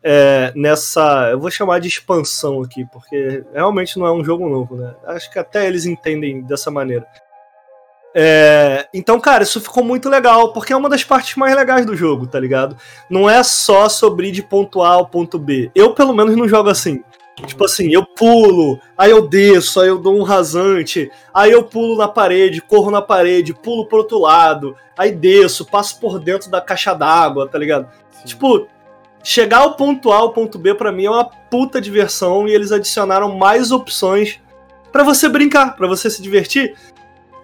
é, 0.04 0.52
nessa. 0.56 1.30
Eu 1.32 1.40
vou 1.40 1.52
chamar 1.52 1.80
de 1.80 1.88
expansão 1.88 2.62
aqui, 2.62 2.86
porque 2.92 3.44
realmente 3.54 3.98
não 3.98 4.06
é 4.06 4.12
um 4.12 4.24
jogo 4.24 4.48
novo, 4.48 4.76
né? 4.76 4.94
Acho 5.06 5.32
que 5.32 5.40
até 5.40 5.68
eles 5.68 5.86
entendem 5.86 6.42
dessa 6.42 6.72
maneira. 6.72 7.06
É, 8.14 8.88
então, 8.94 9.20
cara, 9.20 9.44
isso 9.44 9.62
ficou 9.62 9.84
muito 9.84 10.10
legal, 10.10 10.52
porque 10.52 10.74
é 10.74 10.76
uma 10.76 10.90
das 10.90 11.04
partes 11.04 11.36
mais 11.36 11.56
legais 11.56 11.86
do 11.86 11.96
jogo, 11.96 12.26
tá 12.26 12.40
ligado? 12.40 12.76
Não 13.10 13.30
é 13.30 13.44
só 13.44 13.88
sobre 13.88 14.30
ir 14.30 14.32
de 14.32 14.42
ponto 14.42 14.82
A 14.82 14.90
ao 14.90 15.08
ponto 15.08 15.38
B. 15.38 15.72
Eu, 15.76 15.94
pelo 15.94 16.14
menos, 16.14 16.36
não 16.36 16.48
jogo 16.48 16.70
assim. 16.70 17.04
Tipo 17.46 17.66
assim, 17.66 17.94
eu 17.94 18.06
pulo, 18.06 18.80
aí 18.98 19.12
eu 19.12 19.26
desço, 19.26 19.80
aí 19.80 19.88
eu 19.88 19.98
dou 19.98 20.18
um 20.18 20.24
rasante, 20.24 21.10
aí 21.34 21.52
eu 21.52 21.64
pulo 21.64 21.98
na 21.98 22.08
parede, 22.08 22.62
corro 22.62 22.92
na 22.92 23.02
parede, 23.02 23.54
pulo 23.54 23.86
pro 23.86 24.00
outro 24.00 24.20
lado, 24.20 24.76
aí 24.98 25.12
desço, 25.12 25.66
passo 25.66 26.00
por 26.02 26.20
dentro 26.20 26.52
da 26.52 26.60
caixa 26.60 26.94
d'água, 26.94 27.48
tá 27.48 27.58
ligado? 27.58 27.90
Sim. 28.12 28.26
Tipo, 28.26 28.68
chegar 29.24 29.60
ao 29.60 29.76
ponto 29.76 30.12
A 30.12 30.18
ao 30.18 30.34
ponto 30.34 30.58
B 30.58 30.74
pra 30.74 30.92
mim 30.92 31.06
é 31.06 31.10
uma 31.10 31.26
puta 31.26 31.82
diversão 31.82 32.48
e 32.48 32.54
eles 32.54 32.72
adicionaram 32.72 33.38
mais 33.38 33.72
opções 33.72 34.40
pra 34.92 35.04
você 35.04 35.28
brincar, 35.28 35.76
pra 35.76 35.88
você 35.88 36.10
se 36.10 36.22
divertir. 36.22 36.76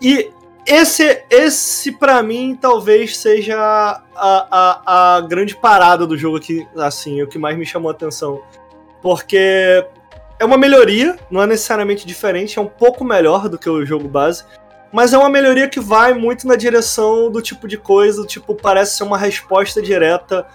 E 0.01 0.29
esse, 0.65 1.23
esse 1.29 1.91
para 1.91 2.21
mim, 2.23 2.57
talvez 2.59 3.17
seja 3.17 3.55
a, 3.55 4.01
a, 4.15 5.15
a 5.17 5.21
grande 5.21 5.55
parada 5.55 6.07
do 6.07 6.17
jogo 6.17 6.38
aqui, 6.38 6.67
assim, 6.75 7.21
o 7.21 7.27
que 7.27 7.38
mais 7.38 7.57
me 7.57 7.65
chamou 7.65 7.89
a 7.89 7.93
atenção. 7.93 8.41
Porque 9.01 9.85
é 10.39 10.45
uma 10.45 10.57
melhoria, 10.57 11.17
não 11.29 11.41
é 11.41 11.47
necessariamente 11.47 12.07
diferente, 12.07 12.57
é 12.57 12.61
um 12.61 12.67
pouco 12.67 13.03
melhor 13.03 13.47
do 13.47 13.59
que 13.59 13.69
o 13.69 13.85
jogo 13.85 14.07
base, 14.07 14.43
mas 14.91 15.13
é 15.13 15.17
uma 15.17 15.29
melhoria 15.29 15.69
que 15.69 15.79
vai 15.79 16.13
muito 16.13 16.47
na 16.47 16.55
direção 16.55 17.29
do 17.29 17.41
tipo 17.41 17.67
de 17.67 17.77
coisa, 17.77 18.25
tipo, 18.25 18.55
parece 18.55 18.97
ser 18.97 19.03
uma 19.03 19.17
resposta 19.17 19.81
direta 19.81 20.47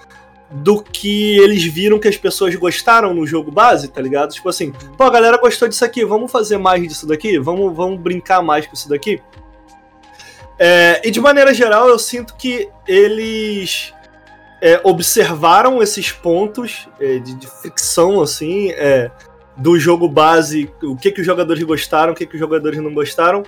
do 0.50 0.82
que 0.82 1.38
eles 1.38 1.64
viram 1.64 1.98
que 1.98 2.08
as 2.08 2.16
pessoas 2.16 2.54
gostaram 2.56 3.14
no 3.14 3.26
jogo 3.26 3.50
base, 3.50 3.88
tá 3.88 4.00
ligado? 4.00 4.32
Tipo 4.32 4.48
assim, 4.48 4.72
pô, 4.96 5.04
a 5.04 5.10
galera 5.10 5.38
gostou 5.38 5.68
disso 5.68 5.84
aqui, 5.84 6.04
vamos 6.04 6.30
fazer 6.30 6.58
mais 6.58 6.82
disso 6.82 7.06
daqui? 7.06 7.38
Vamos, 7.38 7.74
vamos 7.74 8.00
brincar 8.00 8.42
mais 8.42 8.66
com 8.66 8.74
isso 8.74 8.88
daqui? 8.88 9.20
É, 10.58 11.00
e 11.04 11.10
de 11.10 11.20
maneira 11.20 11.54
geral, 11.54 11.88
eu 11.88 11.98
sinto 11.98 12.34
que 12.36 12.68
eles 12.86 13.94
é, 14.60 14.80
observaram 14.84 15.82
esses 15.82 16.12
pontos 16.12 16.88
é, 17.00 17.18
de, 17.18 17.34
de 17.34 17.48
assim, 18.22 18.70
é, 18.72 19.10
do 19.56 19.78
jogo 19.78 20.08
base, 20.08 20.70
o 20.82 20.96
que, 20.96 21.12
que 21.12 21.20
os 21.20 21.26
jogadores 21.26 21.62
gostaram, 21.62 22.12
o 22.12 22.16
que, 22.16 22.26
que 22.26 22.34
os 22.34 22.40
jogadores 22.40 22.78
não 22.80 22.92
gostaram, 22.92 23.42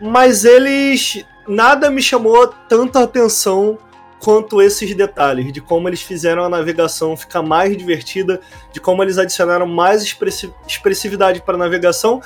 mas 0.00 0.44
eles. 0.44 1.24
Nada 1.46 1.90
me 1.90 2.00
chamou 2.00 2.46
tanta 2.46 3.02
atenção 3.02 3.78
quanto 4.24 4.62
esses 4.62 4.94
detalhes, 4.94 5.52
de 5.52 5.60
como 5.60 5.86
eles 5.86 6.00
fizeram 6.00 6.44
a 6.44 6.48
navegação 6.48 7.14
ficar 7.14 7.42
mais 7.42 7.76
divertida, 7.76 8.40
de 8.72 8.80
como 8.80 9.02
eles 9.02 9.18
adicionaram 9.18 9.66
mais 9.66 10.02
expressi- 10.02 10.50
expressividade 10.66 11.42
para 11.42 11.56
a 11.56 11.58
navegação 11.58 12.22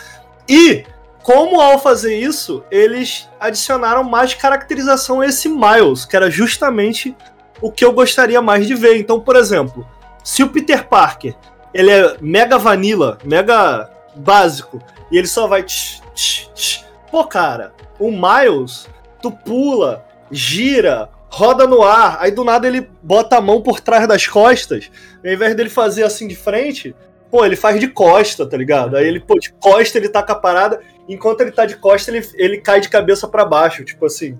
e 0.48 0.84
como 1.24 1.60
ao 1.60 1.80
fazer 1.80 2.16
isso, 2.16 2.62
eles 2.70 3.28
adicionaram 3.40 4.04
mais 4.04 4.32
caracterização 4.32 5.22
a 5.22 5.26
esse 5.26 5.48
Miles, 5.48 6.04
que 6.04 6.14
era 6.14 6.30
justamente 6.30 7.16
o 7.60 7.72
que 7.72 7.84
eu 7.84 7.92
gostaria 7.92 8.40
mais 8.40 8.64
de 8.64 8.76
ver. 8.76 8.96
Então, 8.96 9.18
por 9.18 9.34
exemplo, 9.34 9.84
se 10.22 10.44
o 10.44 10.48
Peter 10.48 10.86
Parker 10.86 11.34
ele 11.74 11.90
é 11.90 12.16
mega 12.20 12.56
vanilla, 12.56 13.18
mega 13.24 13.90
básico, 14.14 14.80
e 15.10 15.18
ele 15.18 15.26
só 15.26 15.48
vai. 15.48 15.64
tch, 15.64 16.00
tch, 16.14 16.48
tch, 16.54 16.84
Pô, 17.10 17.24
cara, 17.24 17.74
o 17.98 18.10
Miles, 18.12 18.88
tu 19.20 19.32
pula, 19.32 20.06
gira, 20.30 21.10
roda 21.30 21.66
no 21.66 21.82
ar, 21.82 22.16
aí 22.20 22.30
do 22.30 22.44
nada 22.44 22.66
ele 22.66 22.88
bota 23.02 23.36
a 23.36 23.40
mão 23.40 23.60
por 23.62 23.80
trás 23.80 24.06
das 24.08 24.26
costas, 24.26 24.90
ao 25.24 25.30
invés 25.30 25.54
dele 25.54 25.68
fazer 25.70 26.02
assim 26.04 26.26
de 26.26 26.34
frente, 26.36 26.94
pô, 27.30 27.44
ele 27.44 27.56
faz 27.56 27.78
de 27.78 27.88
costa, 27.88 28.46
tá 28.46 28.56
ligado? 28.56 28.96
Aí 28.96 29.06
ele, 29.06 29.20
pô, 29.20 29.38
de 29.38 29.52
costa 29.52 29.98
ele 29.98 30.08
taca 30.08 30.32
a 30.32 30.36
parada, 30.36 30.80
enquanto 31.08 31.40
ele 31.42 31.50
tá 31.52 31.66
de 31.66 31.76
costa 31.76 32.10
ele, 32.10 32.26
ele 32.34 32.58
cai 32.60 32.80
de 32.80 32.88
cabeça 32.88 33.28
para 33.28 33.44
baixo, 33.44 33.84
tipo 33.84 34.06
assim. 34.06 34.38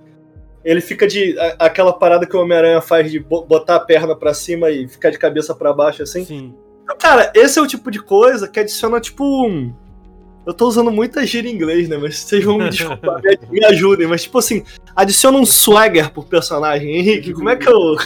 Ele 0.64 0.80
fica 0.80 1.06
de. 1.06 1.38
a- 1.38 1.56
aquela 1.66 1.92
parada 1.92 2.26
que 2.26 2.36
o 2.36 2.40
Homem-Aranha 2.42 2.80
faz 2.80 3.10
de 3.10 3.20
bo- 3.20 3.44
botar 3.44 3.76
a 3.76 3.80
perna 3.80 4.14
pra 4.16 4.34
cima 4.34 4.68
e 4.70 4.88
ficar 4.88 5.08
de 5.10 5.18
cabeça 5.18 5.54
pra 5.54 5.72
baixo 5.72 6.02
assim. 6.02 6.24
Sim. 6.24 6.54
Então, 6.82 6.96
cara, 6.98 7.30
esse 7.34 7.58
é 7.58 7.62
o 7.62 7.66
tipo 7.66 7.90
de 7.90 8.02
coisa 8.02 8.48
que 8.48 8.58
adiciona, 8.58 9.00
tipo, 9.00 9.24
um. 9.46 9.72
Eu 10.48 10.54
tô 10.54 10.66
usando 10.66 10.90
muita 10.90 11.26
gíria 11.26 11.50
em 11.50 11.54
inglês, 11.54 11.90
né? 11.90 11.98
Mas 11.98 12.20
vocês 12.20 12.42
vão 12.42 12.56
me 12.56 12.70
desculpar, 12.70 13.20
me, 13.50 13.62
ajudem. 13.66 14.06
Mas, 14.06 14.22
tipo 14.22 14.38
assim, 14.38 14.64
adiciona 14.96 15.36
um 15.36 15.44
swagger 15.44 16.10
pro 16.10 16.22
personagem. 16.22 16.96
Henrique, 16.96 17.34
como 17.34 17.50
é 17.50 17.56
que 17.56 17.68
eu. 17.68 17.96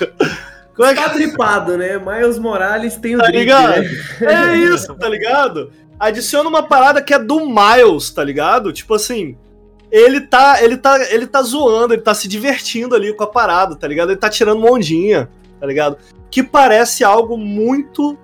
Como 0.74 0.88
é 0.88 0.92
que. 0.92 1.00
Tá 1.00 1.10
tripado, 1.10 1.78
né? 1.78 1.98
Miles 1.98 2.40
Morales 2.40 2.96
tem 2.96 3.14
o 3.14 3.18
Tá 3.18 3.26
drip, 3.26 3.38
ligado? 3.38 3.82
né? 3.82 3.88
É 4.22 4.56
isso, 4.56 4.92
tá 4.96 5.08
ligado? 5.08 5.70
Adiciona 6.00 6.48
uma 6.48 6.64
parada 6.64 7.00
que 7.00 7.14
é 7.14 7.18
do 7.20 7.46
Miles, 7.46 8.10
tá 8.10 8.24
ligado? 8.24 8.72
Tipo 8.72 8.94
assim, 8.94 9.36
ele 9.88 10.22
tá, 10.22 10.60
ele 10.60 10.76
tá, 10.76 10.98
ele 11.12 11.28
tá 11.28 11.42
zoando, 11.42 11.94
ele 11.94 12.02
tá 12.02 12.12
se 12.12 12.26
divertindo 12.26 12.96
ali 12.96 13.14
com 13.14 13.22
a 13.22 13.28
parada, 13.28 13.76
tá 13.76 13.86
ligado? 13.86 14.10
Ele 14.10 14.18
tá 14.18 14.28
tirando 14.28 14.58
uma 14.58 14.72
ondinha, 14.72 15.28
tá 15.60 15.66
ligado? 15.66 15.96
Que 16.28 16.42
parece 16.42 17.04
algo 17.04 17.38
muito 17.38 18.18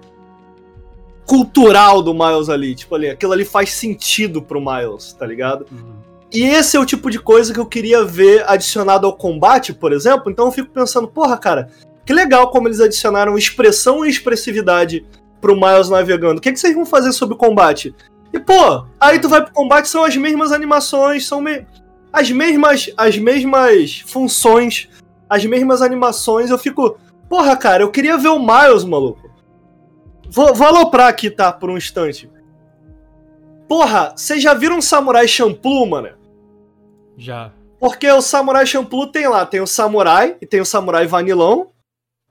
cultural 1.29 2.01
do 2.01 2.15
Miles 2.15 2.49
ali, 2.49 2.75
tipo 2.75 2.95
ali, 2.95 3.11
aquilo 3.11 3.35
ali 3.35 3.45
faz 3.45 3.71
sentido 3.71 4.41
pro 4.41 4.59
Miles, 4.63 5.13
tá 5.13 5.27
ligado? 5.27 5.67
Uhum. 5.71 5.99
E 6.33 6.43
esse 6.43 6.75
é 6.75 6.81
o 6.81 6.87
tipo 6.87 7.11
de 7.11 7.19
coisa 7.19 7.53
que 7.53 7.61
eu 7.61 7.67
queria 7.67 8.03
ver 8.03 8.49
adicionado 8.49 9.07
ao 9.07 9.13
combate, 9.15 9.75
por 9.75 9.93
exemplo. 9.93 10.31
Então 10.33 10.47
eu 10.47 10.53
fico 10.53 10.71
pensando, 10.71 11.07
porra, 11.07 11.37
cara, 11.37 11.69
que 12.07 12.15
legal 12.15 12.51
como 12.51 12.67
eles 12.67 12.81
adicionaram 12.81 13.37
expressão 13.37 14.07
e 14.07 14.09
expressividade 14.09 15.05
pro 15.39 15.55
Miles 15.55 15.91
navegando. 15.91 16.39
O 16.39 16.41
que, 16.41 16.51
que 16.51 16.59
vocês 16.59 16.75
vão 16.75 16.87
fazer 16.87 17.13
sobre 17.13 17.35
o 17.35 17.39
combate? 17.39 17.95
E, 18.33 18.39
pô, 18.39 18.85
aí 18.99 19.19
tu 19.19 19.29
vai 19.29 19.45
pro 19.45 19.53
combate, 19.53 19.87
são 19.89 20.05
as 20.05 20.17
mesmas 20.17 20.51
animações, 20.51 21.27
são 21.27 21.43
me- 21.43 21.67
as 22.11 22.31
mesmas 22.31 22.91
as 22.97 23.19
mesmas 23.19 24.03
funções, 24.07 24.89
as 25.29 25.45
mesmas 25.45 25.83
animações. 25.83 26.49
Eu 26.49 26.57
fico, 26.59 26.99
porra, 27.29 27.55
cara, 27.55 27.83
eu 27.83 27.91
queria 27.91 28.17
ver 28.17 28.29
o 28.29 28.39
Miles, 28.39 28.83
maluco. 28.85 29.28
Vou, 30.31 30.55
vou 30.55 30.67
aloprar 30.67 31.09
aqui, 31.09 31.31
tá, 31.31 31.53
por 31.53 31.71
um 31.71 31.77
instante. 31.77 32.31
Porra, 33.69 34.15
vocês 34.17 34.43
já 34.43 34.55
viram 34.55 34.79
um 34.79 34.83
Samurai 34.83 35.29
Champloo, 35.29 35.87
mano? 35.87 36.11
Já. 37.17 37.53
Porque 37.79 38.11
o 38.11 38.21
Samurai 38.21 38.67
Champloo 38.67 39.07
tem 39.07 39.29
lá, 39.29 39.45
tem 39.45 39.61
o 39.61 39.67
Samurai 39.67 40.37
e 40.41 40.47
tem 40.47 40.61
o 40.61 40.65
Samurai 40.65 41.07
Vanilão, 41.07 41.71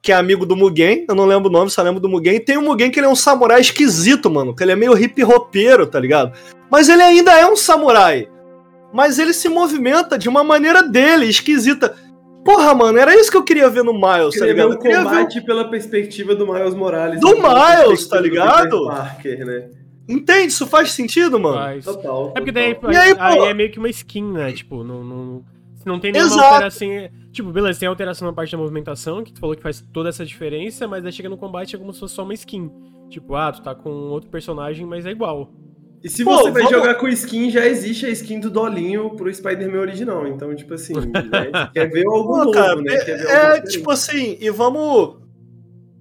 que 0.02 0.12
é 0.12 0.16
amigo 0.16 0.46
do 0.46 0.56
Mugen, 0.56 1.06
eu 1.08 1.16
não 1.16 1.26
lembro 1.26 1.50
o 1.50 1.52
nome, 1.52 1.70
só 1.70 1.82
lembro 1.82 2.00
do 2.00 2.10
Mugen. 2.10 2.36
E 2.36 2.40
tem 2.40 2.58
o 2.58 2.62
Mugen 2.62 2.90
que 2.90 3.00
ele 3.00 3.08
é 3.08 3.10
um 3.10 3.16
samurai 3.16 3.60
esquisito, 3.60 4.30
mano, 4.30 4.56
que 4.56 4.64
ele 4.64 4.72
é 4.72 4.76
meio 4.76 4.98
hip 4.98 5.24
hopeiro, 5.24 5.86
tá 5.86 6.00
ligado? 6.00 6.32
Mas 6.70 6.90
ele 6.90 7.02
ainda 7.02 7.34
é 7.34 7.46
um 7.46 7.56
samurai. 7.56 8.30
Mas 8.94 9.20
ele 9.20 9.34
se 9.34 9.50
movimenta 9.50 10.18
de 10.18 10.30
uma 10.30 10.44
maneira 10.44 10.82
dele, 10.82 11.26
esquisita. 11.26 11.96
Porra, 12.48 12.74
mano, 12.74 12.98
era 12.98 13.14
isso 13.14 13.30
que 13.30 13.36
eu 13.36 13.44
queria 13.44 13.70
ver 13.70 13.84
no 13.84 13.92
Miles, 13.92 14.40
tá 14.40 14.46
ver 14.46 14.54
ligado? 14.54 14.70
um 14.70 14.72
Eu 14.72 14.80
queria 14.80 15.00
ver 15.00 15.04
combate 15.04 15.42
pela 15.42 15.70
perspectiva 15.70 16.34
do 16.34 16.48
Miles 16.48 16.74
Morales. 16.74 17.20
Do 17.20 17.36
pela 17.36 17.84
Miles, 17.84 18.08
tá 18.08 18.16
do 18.16 18.24
ligado? 18.24 18.88
Parker, 18.88 19.46
né? 19.46 19.70
Entende? 20.08 20.48
Isso 20.48 20.66
faz 20.66 20.94
sentido, 20.94 21.38
mano? 21.38 21.58
Mas... 21.58 21.84
Total. 21.84 22.30
É 22.30 22.40
porque 22.40 22.54
daí, 22.54 22.74
total. 22.74 22.94
E 22.94 22.96
aí, 22.96 23.16
aí, 23.20 23.40
é 23.40 23.54
meio 23.54 23.70
que 23.70 23.78
uma 23.78 23.90
skin, 23.90 24.32
né? 24.32 24.54
Tipo, 24.54 24.82
não, 24.82 25.04
não, 25.04 25.46
não 25.86 26.00
tem 26.00 26.14
nenhuma 26.14 26.32
Exato. 26.32 26.54
alteração. 26.54 26.88
Tipo, 27.34 27.52
beleza, 27.52 27.82
tem 27.82 27.90
alteração 27.90 28.26
na 28.26 28.34
parte 28.34 28.54
da 28.54 28.58
movimentação, 28.58 29.22
que 29.26 29.34
tu 29.34 29.42
falou 29.42 29.54
que 29.54 29.62
faz 29.62 29.82
toda 29.92 30.08
essa 30.08 30.26
diferença, 30.26 30.88
mas 30.88 31.06
aí 31.06 31.12
chega 31.12 31.28
no 31.28 31.38
combate 31.38 31.76
é 31.76 31.78
como 31.78 31.92
se 31.92 32.00
fosse 32.00 32.16
só 32.16 32.24
uma 32.24 32.34
skin. 32.34 32.72
Tipo, 33.10 33.36
ah, 33.36 33.52
tu 33.52 33.62
tá 33.62 33.76
com 33.76 33.90
outro 33.90 34.30
personagem, 34.30 34.86
mas 34.86 35.06
é 35.06 35.12
igual. 35.12 35.52
E 36.04 36.10
se 36.10 36.24
Pô, 36.24 36.38
você 36.38 36.52
vai 36.52 36.64
vamos- 36.64 36.78
jogar 36.78 36.96
com 36.96 37.08
skin, 37.08 37.50
já 37.50 37.66
existe 37.66 38.06
a 38.06 38.10
skin 38.10 38.40
do 38.40 38.50
Dolinho 38.50 39.10
pro 39.16 39.34
Spider-Man 39.34 39.80
original. 39.80 40.28
Então, 40.28 40.54
tipo 40.56 40.74
assim, 40.74 40.94
né, 41.32 41.70
quer 41.74 41.90
ver 41.90 42.06
algo 42.08 42.28
Pô, 42.30 42.38
novo, 42.38 42.52
cara, 42.52 42.76
né? 42.76 42.98
Quer 42.98 43.18
ver 43.18 43.28
é, 43.28 43.46
algo 43.46 43.58
é, 43.58 43.62
tipo 43.62 43.92
assim, 43.92 44.38
e 44.40 44.50
vamos. 44.50 45.18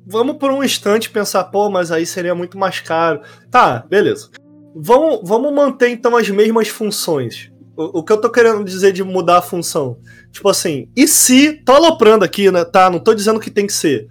Vamos 0.08 0.36
por 0.36 0.52
um 0.52 0.62
instante 0.62 1.10
pensar, 1.10 1.42
pô, 1.44 1.68
mas 1.68 1.90
aí 1.90 2.06
seria 2.06 2.34
muito 2.34 2.56
mais 2.56 2.78
caro. 2.78 3.20
Tá, 3.50 3.84
beleza. 3.88 4.28
Vamos, 4.74 5.20
vamos 5.24 5.52
manter 5.52 5.88
então 5.88 6.16
as 6.16 6.28
mesmas 6.30 6.68
funções. 6.68 7.50
O, 7.76 7.98
o 7.98 8.02
que 8.04 8.12
eu 8.12 8.20
tô 8.20 8.30
querendo 8.30 8.62
dizer 8.62 8.92
de 8.92 9.02
mudar 9.02 9.38
a 9.38 9.42
função? 9.42 9.98
Tipo 10.30 10.48
assim, 10.48 10.88
e 10.94 11.08
se. 11.08 11.54
Tô 11.64 11.72
aloprando 11.72 12.24
aqui, 12.24 12.50
né? 12.52 12.64
Tá? 12.64 12.88
Não 12.88 13.00
tô 13.00 13.14
dizendo 13.14 13.40
que 13.40 13.50
tem 13.50 13.66
que 13.66 13.72
ser. 13.72 14.06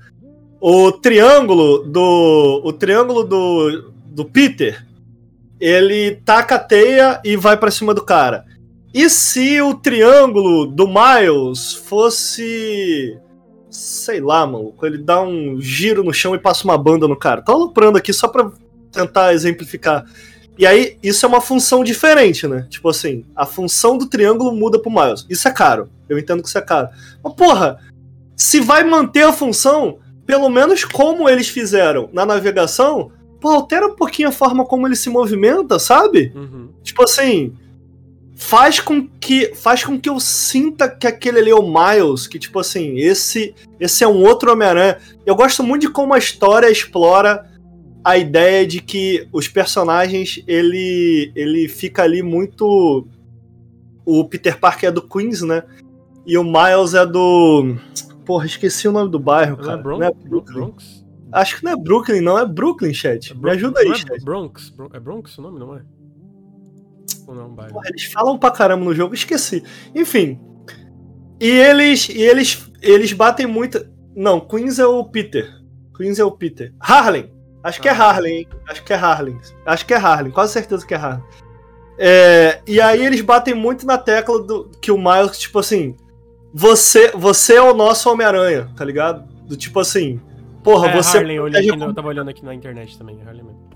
O 0.59 0.91
triângulo 0.91 1.83
do. 1.87 2.61
O 2.65 2.73
triângulo 2.73 3.23
do. 3.23 3.93
Do 4.07 4.25
Peter. 4.25 4.83
Ele 5.59 6.15
taca 6.25 6.55
a 6.55 6.59
teia 6.59 7.21
e 7.23 7.35
vai 7.35 7.57
pra 7.57 7.71
cima 7.71 7.93
do 7.93 8.03
cara. 8.03 8.45
E 8.93 9.09
se 9.09 9.61
o 9.61 9.73
triângulo 9.73 10.65
do 10.65 10.87
Miles 10.87 11.73
fosse. 11.73 13.17
Sei 13.69 14.21
lá, 14.21 14.47
maluco. 14.47 14.85
Ele 14.85 14.97
dá 14.97 15.21
um 15.21 15.59
giro 15.59 16.03
no 16.03 16.13
chão 16.13 16.33
e 16.33 16.39
passa 16.39 16.63
uma 16.63 16.77
banda 16.77 17.07
no 17.07 17.15
cara. 17.17 17.41
Tô 17.41 17.51
aloprando 17.51 17.97
aqui 17.97 18.13
só 18.13 18.27
pra 18.27 18.51
tentar 18.91 19.33
exemplificar. 19.33 20.05
E 20.57 20.65
aí, 20.65 20.97
isso 21.03 21.25
é 21.25 21.29
uma 21.29 21.41
função 21.41 21.83
diferente, 21.83 22.47
né? 22.47 22.65
Tipo 22.69 22.87
assim, 22.87 23.25
a 23.35 23.45
função 23.45 23.97
do 23.97 24.07
triângulo 24.07 24.55
muda 24.55 24.79
pro 24.79 24.89
Miles. 24.89 25.25
Isso 25.29 25.45
é 25.47 25.51
caro. 25.51 25.89
Eu 26.07 26.17
entendo 26.17 26.41
que 26.41 26.47
isso 26.47 26.57
é 26.57 26.61
caro. 26.61 26.87
Mas, 27.21 27.33
porra, 27.33 27.79
se 28.37 28.61
vai 28.61 28.85
manter 28.85 29.23
a 29.23 29.33
função, 29.33 29.99
pelo 30.25 30.49
menos 30.49 30.85
como 30.85 31.27
eles 31.27 31.49
fizeram 31.49 32.09
na 32.13 32.25
navegação, 32.25 33.11
pô, 33.45 33.51
altera 33.51 33.85
um 33.85 33.95
pouquinho 33.95 34.29
a 34.29 34.31
forma 34.31 34.65
como 34.65 34.87
ele 34.87 34.95
se 34.95 35.07
movimenta, 35.07 35.77
sabe? 35.77 36.31
Uhum. 36.35 36.69
Tipo 36.81 37.03
assim, 37.03 37.53
faz 38.35 38.79
com 38.79 39.07
que 39.19 39.53
faz 39.53 39.83
com 39.83 39.99
que 39.99 40.09
eu 40.09 40.19
sinta 40.19 40.89
que 40.89 41.05
aquele 41.05 41.37
ali 41.37 41.51
é 41.51 41.55
o 41.55 41.61
Miles, 41.61 42.25
que 42.25 42.39
tipo 42.39 42.57
assim, 42.59 42.97
esse 42.97 43.53
esse 43.79 44.03
é 44.03 44.07
um 44.07 44.23
outro 44.23 44.51
Homem-Aranha. 44.51 44.97
Eu 45.27 45.35
gosto 45.35 45.61
muito 45.61 45.81
de 45.83 45.89
como 45.89 46.15
a 46.15 46.17
história 46.17 46.71
explora 46.71 47.45
a 48.03 48.17
ideia 48.17 48.65
de 48.65 48.81
que 48.81 49.27
os 49.31 49.47
personagens 49.47 50.43
ele 50.47 51.31
ele 51.35 51.67
fica 51.67 52.01
ali 52.01 52.23
muito 52.23 53.05
o 54.03 54.25
Peter 54.25 54.59
Parker 54.59 54.89
é 54.89 54.91
do 54.91 55.03
Queens, 55.03 55.43
né? 55.43 55.61
E 56.25 56.35
o 56.35 56.43
Miles 56.43 56.95
é 56.95 57.05
do 57.05 57.75
Porra, 58.25 58.47
esqueci 58.47 58.87
o 58.87 58.91
nome 58.91 59.11
do 59.11 59.19
bairro, 59.19 59.53
é 59.61 59.63
cara. 59.63 59.79
É 59.79 59.83
Bron- 59.83 59.99
Brooklyn. 60.27 60.55
Bronx? 60.55 60.94
Acho 61.35 61.57
que 61.57 61.63
não 61.63 61.71
é 61.71 61.75
Brooklyn, 61.75 62.21
não, 62.21 62.39
é 62.39 62.45
Brooklyn, 62.45 62.93
chat. 62.93 63.31
É 63.31 63.35
Me 63.35 63.51
ajuda 63.51 63.79
aí, 63.81 63.87
não 63.87 63.93
é 63.93 63.97
chat. 63.97 64.23
Bronx? 64.23 64.69
Bron- 64.69 64.89
É 64.93 64.99
Bronx 64.99 65.37
o 65.37 65.41
nome, 65.41 65.59
não 65.59 65.75
é? 65.75 65.81
Ou 67.27 67.35
não, 67.35 67.55
é? 67.63 67.67
Porra, 67.67 67.87
eles 67.89 68.05
falam 68.05 68.37
pra 68.37 68.51
caramba 68.51 68.85
no 68.85 68.93
jogo, 68.93 69.13
esqueci. 69.13 69.63
Enfim. 69.93 70.39
E 71.39 71.47
eles. 71.49 72.07
E 72.09 72.21
eles. 72.21 72.69
Eles 72.81 73.11
batem 73.13 73.45
muito. 73.47 73.85
Não, 74.15 74.39
Queens 74.39 74.79
é 74.79 74.85
o 74.85 75.03
Peter. 75.03 75.51
Queens 75.97 76.19
é 76.19 76.23
o 76.23 76.31
Peter. 76.31 76.73
Harlem. 76.79 77.31
Acho 77.63 77.81
que 77.81 77.89
é 77.89 77.91
Ah. 77.91 77.95
Harlem, 78.09 78.37
hein? 78.39 78.47
Acho 78.69 78.83
que 78.83 78.93
é 78.93 78.95
Harlem. 78.95 79.39
Acho 79.65 79.85
que 79.85 79.93
é 79.93 79.97
Harlem, 79.97 80.31
quase 80.31 80.53
certeza 80.53 80.85
que 80.85 80.93
é 80.93 80.97
Harlem. 80.97 81.23
É, 81.97 82.61
e 82.67 82.79
aí 82.79 83.03
eles 83.05 83.21
batem 83.21 83.53
muito 83.55 83.85
na 83.85 83.97
tecla 83.97 84.41
do 84.43 84.69
que 84.81 84.91
o 84.91 84.97
Miles, 84.97 85.37
tipo 85.39 85.59
assim. 85.59 85.95
Você, 86.53 87.11
você 87.11 87.55
é 87.55 87.61
o 87.61 87.73
nosso 87.73 88.09
Homem-Aranha, 88.09 88.69
tá 88.77 88.85
ligado? 88.85 89.25
Do 89.45 89.57
tipo 89.57 89.79
assim. 89.79 90.21
Porra, 90.65 90.87
é, 90.87 90.95
você. 90.95 91.19
Harlem, 91.19 91.37
eu, 91.37 91.43
olhei 91.43 91.69
eu 91.69 91.93
tava 91.93 92.07
olhando 92.07 92.29
aqui 92.29 92.43
na 92.43 92.53
internet 92.53 92.97
também, 92.97 93.21
Harlem 93.21 93.43
mesmo. 93.43 93.69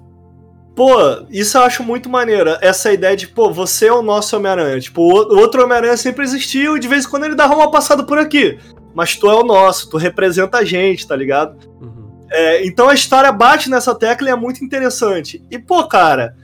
Pô, 0.76 0.96
isso 1.30 1.56
eu 1.56 1.62
acho 1.62 1.84
muito 1.84 2.10
maneiro. 2.10 2.58
Essa 2.62 2.92
ideia 2.92 3.16
de, 3.16 3.28
pô, 3.28 3.54
você 3.54 3.88
é 3.88 3.94
o 3.94 4.02
nosso 4.02 4.36
Homem-Aranha. 4.36 4.80
Tipo, 4.80 5.04
o 5.04 5.36
o 5.36 5.40
outro 5.40 5.64
Homem-Aranha 5.64 5.96
sempre 5.96 6.24
existiu 6.24 6.76
e 6.76 6.80
de 6.80 6.88
vez 6.88 7.06
em 7.06 7.10
quando 7.10 7.26
ele 7.26 7.36
dava 7.36 7.54
uma 7.56 7.70
passada 7.70 8.04
por 8.04 8.18
aqui. 8.18 8.58
Mas 8.96 9.16
tu 9.16 9.30
é 9.30 9.36
o 9.36 9.44
nosso, 9.44 9.88
tu 9.88 9.98
representa 9.98 10.58
a 10.58 10.66
gente, 10.66 11.08
tá 11.08 11.16
ligado? 11.16 11.60
Uhum. 11.80 12.10
É, 12.32 12.66
então 12.66 12.90
a 12.90 12.94
história 12.96 13.32
bate 13.32 13.70
nessa 13.70 13.94
tecla 13.94 14.30
e 14.30 14.32
é 14.32 14.36
muito 14.36 14.66
interessante. 14.66 15.46
E, 15.52 15.60
pô, 15.60 15.88
cara, 15.88 16.36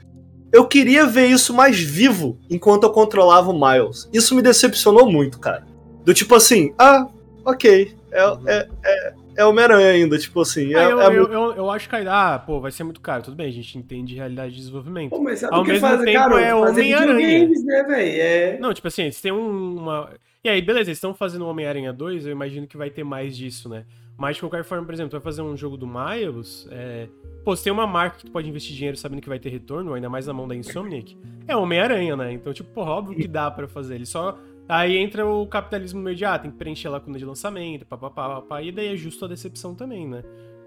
eu 0.54 0.68
queria 0.68 1.08
ver 1.08 1.26
isso 1.26 1.54
mais 1.54 1.80
vivo 1.80 2.38
enquanto 2.48 2.84
eu 2.84 2.92
controlava 2.92 3.50
o 3.50 3.54
Miles. 3.60 4.08
Isso 4.14 4.36
me 4.36 4.44
decepcionou 4.44 5.10
muito, 5.10 5.40
cara. 5.40 5.66
Do 6.04 6.14
tipo 6.14 6.36
assim, 6.36 6.72
ah, 6.78 7.08
ok, 7.44 7.96
é, 8.12 8.38
é, 8.46 8.68
é, 8.84 9.14
é 9.36 9.46
Homem-Aranha 9.46 9.90
ainda, 9.90 10.18
tipo 10.18 10.42
assim. 10.42 10.74
É, 10.74 10.78
Ah, 10.78 10.90
eu, 10.90 11.02
é 11.02 11.06
eu, 11.08 11.14
muito- 11.22 11.34
eu, 11.34 11.54
eu 11.56 11.72
acho 11.72 11.88
que, 11.90 11.96
ah, 11.96 12.40
pô, 12.46 12.60
vai 12.60 12.72
ser 12.72 12.84
muito 12.84 13.02
caro. 13.02 13.24
Tudo 13.24 13.36
bem, 13.36 13.48
a 13.48 13.52
gente 13.52 13.78
entende 13.78 14.16
realidade 14.16 14.52
de 14.54 14.60
desenvolvimento. 14.60 15.10
Pô, 15.12 15.22
mas 15.22 15.40
sabe 15.40 15.54
Ao 15.54 15.62
o 15.62 15.64
que 15.66 15.72
mesmo 15.74 15.88
faz, 15.88 16.02
tempo, 16.02 16.14
cara? 16.20 16.42
é 16.42 16.56
Homem-Aranha. 16.56 17.48
né, 17.48 17.84
velho? 17.84 18.22
É... 18.22 18.58
Não, 18.60 18.74
tipo 18.74 18.88
assim, 18.88 19.04
eles 19.04 19.20
têm 19.22 19.32
um- 19.32 19.78
uma. 19.78 20.10
E 20.44 20.50
aí, 20.50 20.62
beleza, 20.62 20.90
eles 20.90 20.98
estão 20.98 21.14
fazendo 21.14 21.44
o 21.46 21.50
Homem-Aranha 21.50 21.92
2, 21.92 22.26
eu 22.26 22.32
imagino 22.32 22.68
que 22.68 22.78
vai 22.78 22.90
ter 22.90 23.04
mais 23.04 23.36
disso, 23.36 23.68
né? 23.68 23.84
Mas 24.18 24.36
de 24.38 24.42
qualquer 24.44 24.64
forma, 24.64 24.86
por 24.86 24.94
exemplo, 24.94 25.10
tu 25.10 25.14
vai 25.14 25.22
fazer 25.22 25.42
um 25.42 25.58
jogo 25.58 25.76
do 25.76 25.86
Miles, 25.86 26.68
é... 26.72 27.08
pô, 27.44 27.54
se 27.56 27.64
tem 27.66 27.74
uma 27.74 27.86
marca 27.86 28.18
que 28.20 28.26
tu 28.26 28.32
pode 28.32 28.48
investir 28.48 28.74
dinheiro 28.76 28.96
sabendo 28.96 29.22
que 29.22 29.28
vai 29.28 29.40
ter 29.40 29.50
retorno, 29.50 29.94
ainda 29.94 30.08
mais 30.08 30.26
na 30.28 30.32
mão 30.34 30.48
da 30.48 30.56
Insomniac, 30.56 31.18
é 31.48 31.56
o 31.56 31.62
Homem-Aranha, 31.62 32.16
né? 32.16 32.32
Então, 32.32 32.54
tipo, 32.54 32.70
porra, 32.70 32.92
óbvio 32.92 33.18
que 33.18 33.28
dá 33.28 33.52
pra 33.52 33.68
fazer. 33.68 33.96
Ele 33.96 34.06
só. 34.06 34.38
Aí 34.68 34.98
entra 34.98 35.26
o 35.26 35.46
capitalismo 35.46 36.04
ah, 36.28 36.40
tem 36.40 36.50
que 36.50 36.58
preencher 36.58 36.88
a 36.88 36.92
lacuna 36.92 37.20
de 37.20 37.26
lançamento, 37.26 37.86
papapá, 37.86 38.42
papá, 38.42 38.62
e 38.64 38.72
daí 38.72 38.94
é 38.94 38.96
justo 38.96 39.26
a 39.26 39.28
decepção 39.28 39.76
também, 39.76 40.08
né? 40.08 40.24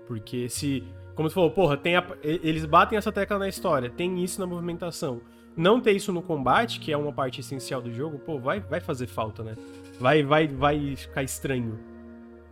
Porque 0.07 0.49
se. 0.49 0.84
Como 1.16 1.28
tu 1.28 1.34
falou, 1.34 1.51
porra, 1.51 1.76
tem 1.76 1.96
a- 1.96 2.07
eles 2.22 2.64
batem 2.64 2.96
essa 2.96 3.11
tecla 3.11 3.38
na 3.40 3.49
história, 3.49 3.90
tem 3.90 4.22
isso 4.22 4.40
na 4.40 4.46
movimentação. 4.46 5.20
não 5.57 5.80
ter 5.80 5.90
isso 5.90 6.12
no 6.12 6.22
combate, 6.22 6.78
que 6.78 6.92
é 6.92 6.96
uma 6.96 7.12
parte 7.12 7.40
essencial 7.40 7.82
do 7.82 7.92
jogo, 7.92 8.20
pô, 8.20 8.38
vai, 8.38 8.61
vai 8.61 8.78
fazer 8.78 9.09
falta, 9.09 9.42
né? 9.42 9.57
Vai, 9.99 10.22
vai, 10.22 10.46
vai 10.46 10.94
ficar 10.94 11.24
estranho. 11.24 11.76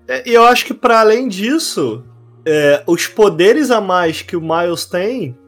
É, 0.08 0.28
e 0.28 0.34
eu 0.34 0.42
acho 0.44 0.66
que 0.66 0.74
para 0.74 0.98
além 0.98 1.28
disso, 1.28 2.04
é, 2.44 2.82
os 2.84 3.06
poderes 3.06 3.70
a 3.70 3.80
mais 3.80 4.22
que 4.22 4.36
o 4.36 4.40
Miles 4.40 4.86
tem, 4.86 5.38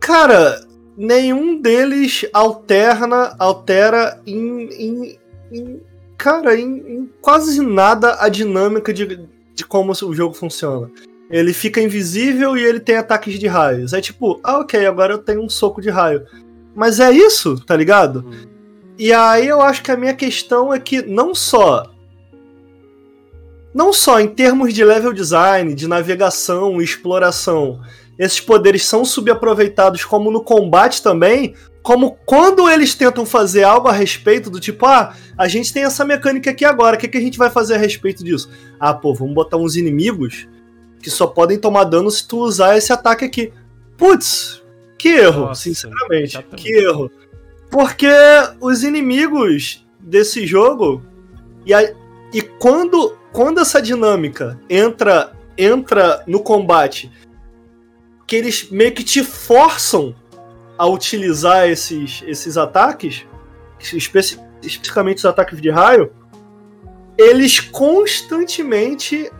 cara, 0.00 0.60
nenhum 0.96 1.60
deles 1.60 2.26
alterna, 2.32 3.34
altera 3.38 4.20
em, 4.26 4.68
em, 4.70 5.18
em 5.52 5.80
cara, 6.16 6.58
em, 6.58 6.76
em, 6.78 7.10
quase 7.20 7.60
nada 7.60 8.16
a 8.20 8.28
dinâmica 8.28 8.92
de, 8.92 9.26
de 9.54 9.64
como 9.64 9.92
o 9.92 10.14
jogo 10.14 10.34
funciona. 10.34 10.90
Ele 11.30 11.52
fica 11.52 11.80
invisível 11.80 12.56
e 12.56 12.62
ele 12.62 12.80
tem 12.80 12.96
ataques 12.96 13.38
de 13.38 13.46
raios. 13.46 13.92
É 13.92 14.00
tipo, 14.00 14.38
ah, 14.42 14.58
ok, 14.58 14.86
agora 14.86 15.14
eu 15.14 15.18
tenho 15.18 15.42
um 15.42 15.48
soco 15.48 15.80
de 15.80 15.90
raio. 15.90 16.24
Mas 16.74 17.00
é 17.00 17.10
isso, 17.10 17.58
tá 17.64 17.76
ligado? 17.76 18.24
Uhum. 18.26 18.54
E 18.98 19.12
aí 19.12 19.48
eu 19.48 19.60
acho 19.60 19.82
que 19.82 19.90
a 19.90 19.96
minha 19.96 20.14
questão 20.14 20.72
é 20.72 20.78
que 20.78 21.02
não 21.02 21.34
só. 21.34 21.90
Não 23.74 23.92
só 23.92 24.20
em 24.20 24.28
termos 24.28 24.72
de 24.72 24.84
level 24.84 25.12
design, 25.12 25.74
de 25.74 25.88
navegação 25.88 26.80
e 26.80 26.84
exploração, 26.84 27.80
esses 28.18 28.40
poderes 28.40 28.86
são 28.86 29.04
subaproveitados 29.04 30.04
como 30.04 30.30
no 30.30 30.42
combate 30.42 31.02
também, 31.02 31.54
como 31.82 32.16
quando 32.24 32.68
eles 32.68 32.94
tentam 32.94 33.26
fazer 33.26 33.62
algo 33.62 33.88
a 33.88 33.92
respeito 33.92 34.48
do 34.48 34.58
tipo, 34.58 34.86
ah, 34.86 35.14
a 35.36 35.46
gente 35.48 35.72
tem 35.72 35.84
essa 35.84 36.04
mecânica 36.04 36.50
aqui 36.50 36.64
agora, 36.64 36.96
o 36.96 36.98
que, 36.98 37.08
que 37.08 37.18
a 37.18 37.20
gente 37.20 37.36
vai 37.36 37.50
fazer 37.50 37.74
a 37.74 37.78
respeito 37.78 38.24
disso? 38.24 38.50
Ah, 38.80 38.94
pô, 38.94 39.14
vamos 39.14 39.34
botar 39.34 39.56
uns 39.56 39.76
inimigos 39.76 40.48
que 41.02 41.10
só 41.10 41.26
podem 41.26 41.58
tomar 41.58 41.84
dano 41.84 42.10
se 42.10 42.26
tu 42.26 42.38
usar 42.38 42.78
esse 42.78 42.92
ataque 42.92 43.26
aqui. 43.26 43.52
Putz, 43.98 44.62
que 44.96 45.08
erro, 45.08 45.46
Nossa, 45.46 45.62
sinceramente, 45.62 46.36
exatamente. 46.36 46.62
que 46.62 46.72
erro. 46.72 47.10
Porque 47.70 48.08
os 48.60 48.82
inimigos 48.82 49.86
desse 50.00 50.46
jogo 50.46 51.02
e, 51.66 51.74
a, 51.74 51.92
e 52.32 52.40
quando 52.40 53.16
quando 53.32 53.60
essa 53.60 53.82
dinâmica 53.82 54.58
entra 54.70 55.32
entra 55.58 56.22
no 56.26 56.40
combate, 56.40 57.10
que 58.26 58.36
eles 58.36 58.70
meio 58.70 58.92
que 58.92 59.04
te 59.04 59.22
forçam 59.22 60.14
a 60.76 60.86
utilizar 60.86 61.68
esses, 61.68 62.22
esses 62.26 62.56
ataques, 62.56 63.26
especi 63.78 64.38
especificamente 64.62 65.18
os 65.18 65.24
ataques 65.26 65.60
de 65.60 65.68
raio, 65.68 66.10
eles 67.18 67.60
constantemente 67.60 69.30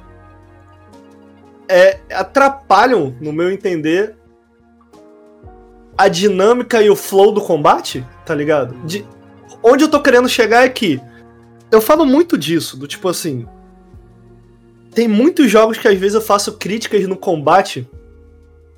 é, 1.66 1.99
atrapalham, 2.12 3.16
no 3.20 3.32
meu 3.32 3.51
entender, 3.51 4.16
a 5.97 6.09
dinâmica 6.09 6.82
e 6.82 6.91
o 6.91 6.97
flow 6.97 7.32
do 7.32 7.41
combate, 7.41 8.07
tá 8.26 8.35
ligado? 8.35 8.74
De, 8.85 9.07
onde 9.62 9.85
eu 9.85 9.89
tô 9.89 10.01
querendo 10.01 10.28
chegar 10.28 10.64
é 10.64 10.68
que 10.68 11.01
eu 11.70 11.80
falo 11.80 12.05
muito 12.05 12.37
disso, 12.37 12.76
do 12.76 12.87
tipo 12.87 13.09
assim. 13.09 13.47
Tem 14.95 15.09
muitos 15.09 15.51
jogos 15.51 15.78
que 15.78 15.89
às 15.89 15.99
vezes 15.99 16.14
eu 16.14 16.20
faço 16.20 16.53
críticas 16.59 17.09
no 17.09 17.16
combate 17.16 17.89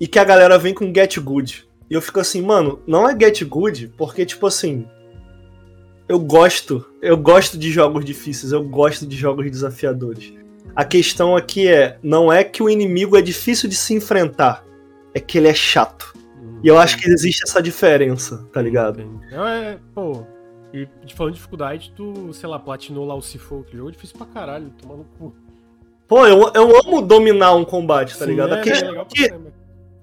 e 0.00 0.06
que 0.06 0.18
a 0.18 0.24
galera 0.24 0.58
vem 0.58 0.74
com 0.74 0.92
Get 0.94 1.18
Good. 1.18 1.68
E 1.90 1.94
eu 1.94 2.02
fico 2.02 2.20
assim, 2.20 2.42
mano, 2.42 2.80
não 2.86 3.08
é 3.08 3.18
Get 3.18 3.42
Good, 3.44 3.94
porque, 3.96 4.26
tipo 4.26 4.46
assim. 4.46 4.86
Eu 6.08 6.18
gosto. 6.18 6.84
Eu 7.00 7.16
gosto 7.16 7.58
de 7.58 7.70
jogos 7.70 8.04
difíceis, 8.04 8.52
eu 8.52 8.62
gosto 8.62 9.06
de 9.06 9.16
jogos 9.16 9.50
desafiadores. 9.50 10.32
A 10.74 10.84
questão 10.84 11.36
aqui 11.36 11.68
é, 11.68 11.98
não 12.02 12.32
é 12.32 12.44
que 12.44 12.62
o 12.62 12.68
inimigo 12.68 13.16
é 13.16 13.22
difícil 13.22 13.68
de 13.68 13.76
se 13.76 13.94
enfrentar, 13.94 14.64
é 15.14 15.20
que 15.20 15.38
ele 15.38 15.48
é 15.48 15.54
chato. 15.54 16.12
Hum, 16.36 16.60
e 16.62 16.68
eu 16.68 16.78
acho 16.78 16.98
que 16.98 17.08
existe 17.08 17.44
essa 17.44 17.62
diferença, 17.62 18.46
tá 18.52 18.60
ligado? 18.60 19.02
Não 19.30 19.46
é, 19.46 19.78
pô. 19.94 20.26
E 20.74 20.86
falando 21.14 21.32
de 21.32 21.38
dificuldade, 21.38 21.92
tu, 21.96 22.32
sei 22.34 22.48
lá, 22.48 22.58
platinou 22.58 23.06
lá 23.06 23.14
o 23.14 23.22
Sifo, 23.22 23.64
que 23.68 23.76
jogo 23.76 23.88
é 23.88 23.92
difícil 23.92 24.18
pra 24.18 24.26
caralho, 24.26 24.70
tomando 24.80 25.06
cu. 25.18 25.34
Pô, 26.06 26.26
eu, 26.26 26.52
eu 26.54 26.80
amo 26.80 27.00
dominar 27.00 27.54
um 27.54 27.64
combate, 27.64 28.18
tá 28.18 28.24
Sim, 28.26 28.32
ligado? 28.32 28.54
É, 28.54 28.60
a 28.60 28.62
questão 28.62 29.00
é 29.00 29.04
que 29.06 29.32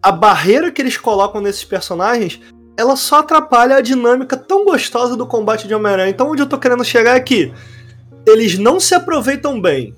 a 0.03 0.11
barreira 0.11 0.69
que 0.69 0.81
eles 0.81 0.97
colocam 0.97 1.39
nesses 1.39 1.63
personagens, 1.63 2.41
ela 2.75 2.97
só 2.97 3.19
atrapalha 3.19 3.77
a 3.77 3.81
dinâmica 3.81 4.35
tão 4.35 4.65
gostosa 4.65 5.15
do 5.15 5.25
combate 5.25 5.65
de 5.65 5.73
Homem-Aranha. 5.73 6.09
Então 6.09 6.29
onde 6.29 6.41
eu 6.41 6.49
tô 6.49 6.57
querendo 6.57 6.83
chegar 6.83 7.15
é 7.15 7.21
que 7.21 7.53
eles 8.27 8.57
não 8.57 8.81
se 8.81 8.93
aproveitam 8.93 9.61
bem 9.61 9.95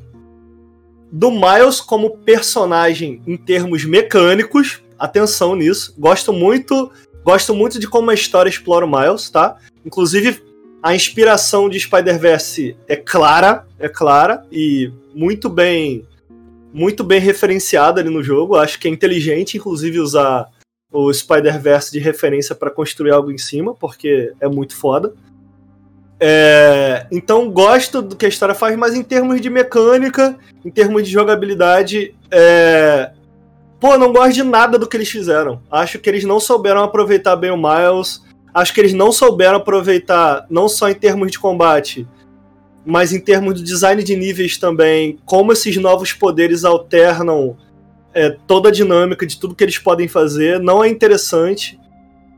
do 1.11 1.31
Miles 1.31 1.81
como 1.81 2.17
personagem 2.17 3.21
em 3.25 3.35
termos 3.35 3.83
mecânicos. 3.83 4.81
Atenção 4.99 5.55
nisso. 5.55 5.95
Gosto 5.97 6.31
muito, 6.31 6.91
gosto 7.23 7.55
muito 7.55 7.79
de 7.79 7.87
como 7.87 8.11
a 8.11 8.13
história 8.13 8.49
explora 8.49 8.85
o 8.85 8.89
Miles, 8.89 9.29
tá? 9.31 9.57
Inclusive 9.83 10.43
a 10.83 10.93
inspiração 10.93 11.67
de 11.67 11.79
Spider-Verse 11.79 12.77
é 12.87 12.95
clara, 12.95 13.65
é 13.79 13.89
clara 13.89 14.43
e 14.51 14.91
muito 15.15 15.49
bem 15.49 16.05
muito 16.75 17.05
bem 17.05 17.21
referenciada 17.21 18.01
ali 18.01 18.09
no 18.09 18.21
jogo. 18.21 18.57
Acho 18.57 18.77
que 18.77 18.87
é 18.87 18.91
inteligente 18.91 19.55
inclusive 19.55 19.97
usar 19.97 20.49
o 20.91 21.11
Spider-Verse 21.11 21.89
de 21.89 21.99
referência 21.99 22.53
para 22.53 22.69
construir 22.69 23.11
algo 23.11 23.31
em 23.31 23.37
cima, 23.37 23.73
porque 23.73 24.33
é 24.41 24.47
muito 24.49 24.75
foda. 24.75 25.13
É, 26.19 27.07
então 27.11 27.49
gosto 27.49 28.01
do 28.01 28.15
que 28.15 28.25
a 28.25 28.29
história 28.29 28.53
faz, 28.53 28.75
mas 28.77 28.93
em 28.93 29.03
termos 29.03 29.39
de 29.39 29.49
mecânica, 29.49 30.37
em 30.65 30.69
termos 30.69 31.03
de 31.03 31.11
jogabilidade, 31.11 32.13
é... 32.29 33.11
pô, 33.79 33.97
não 33.97 34.11
gosto 34.11 34.33
de 34.33 34.43
nada 34.43 34.77
do 34.77 34.87
que 34.87 34.97
eles 34.97 35.09
fizeram. 35.09 35.61
Acho 35.71 35.97
que 35.97 36.09
eles 36.09 36.25
não 36.25 36.41
souberam 36.41 36.83
aproveitar 36.83 37.37
bem 37.37 37.51
o 37.51 37.57
Miles. 37.57 38.21
Acho 38.53 38.73
que 38.73 38.81
eles 38.81 38.93
não 38.93 39.11
souberam 39.13 39.57
aproveitar, 39.57 40.45
não 40.49 40.67
só 40.67 40.89
em 40.89 40.95
termos 40.95 41.31
de 41.31 41.39
combate, 41.39 42.07
mas 42.85 43.11
em 43.11 43.19
termos 43.19 43.55
de 43.55 43.63
design 43.63 44.03
de 44.03 44.15
níveis 44.15 44.57
também, 44.57 45.17
como 45.25 45.51
esses 45.51 45.75
novos 45.77 46.13
poderes 46.13 46.63
alternam 46.63 47.57
é, 48.13 48.29
toda 48.47 48.69
a 48.69 48.71
dinâmica 48.71 49.25
de 49.25 49.37
tudo 49.37 49.53
que 49.53 49.63
eles 49.63 49.77
podem 49.77 50.07
fazer. 50.07 50.59
Não 50.59 50.83
é 50.83 50.87
interessante. 50.87 51.77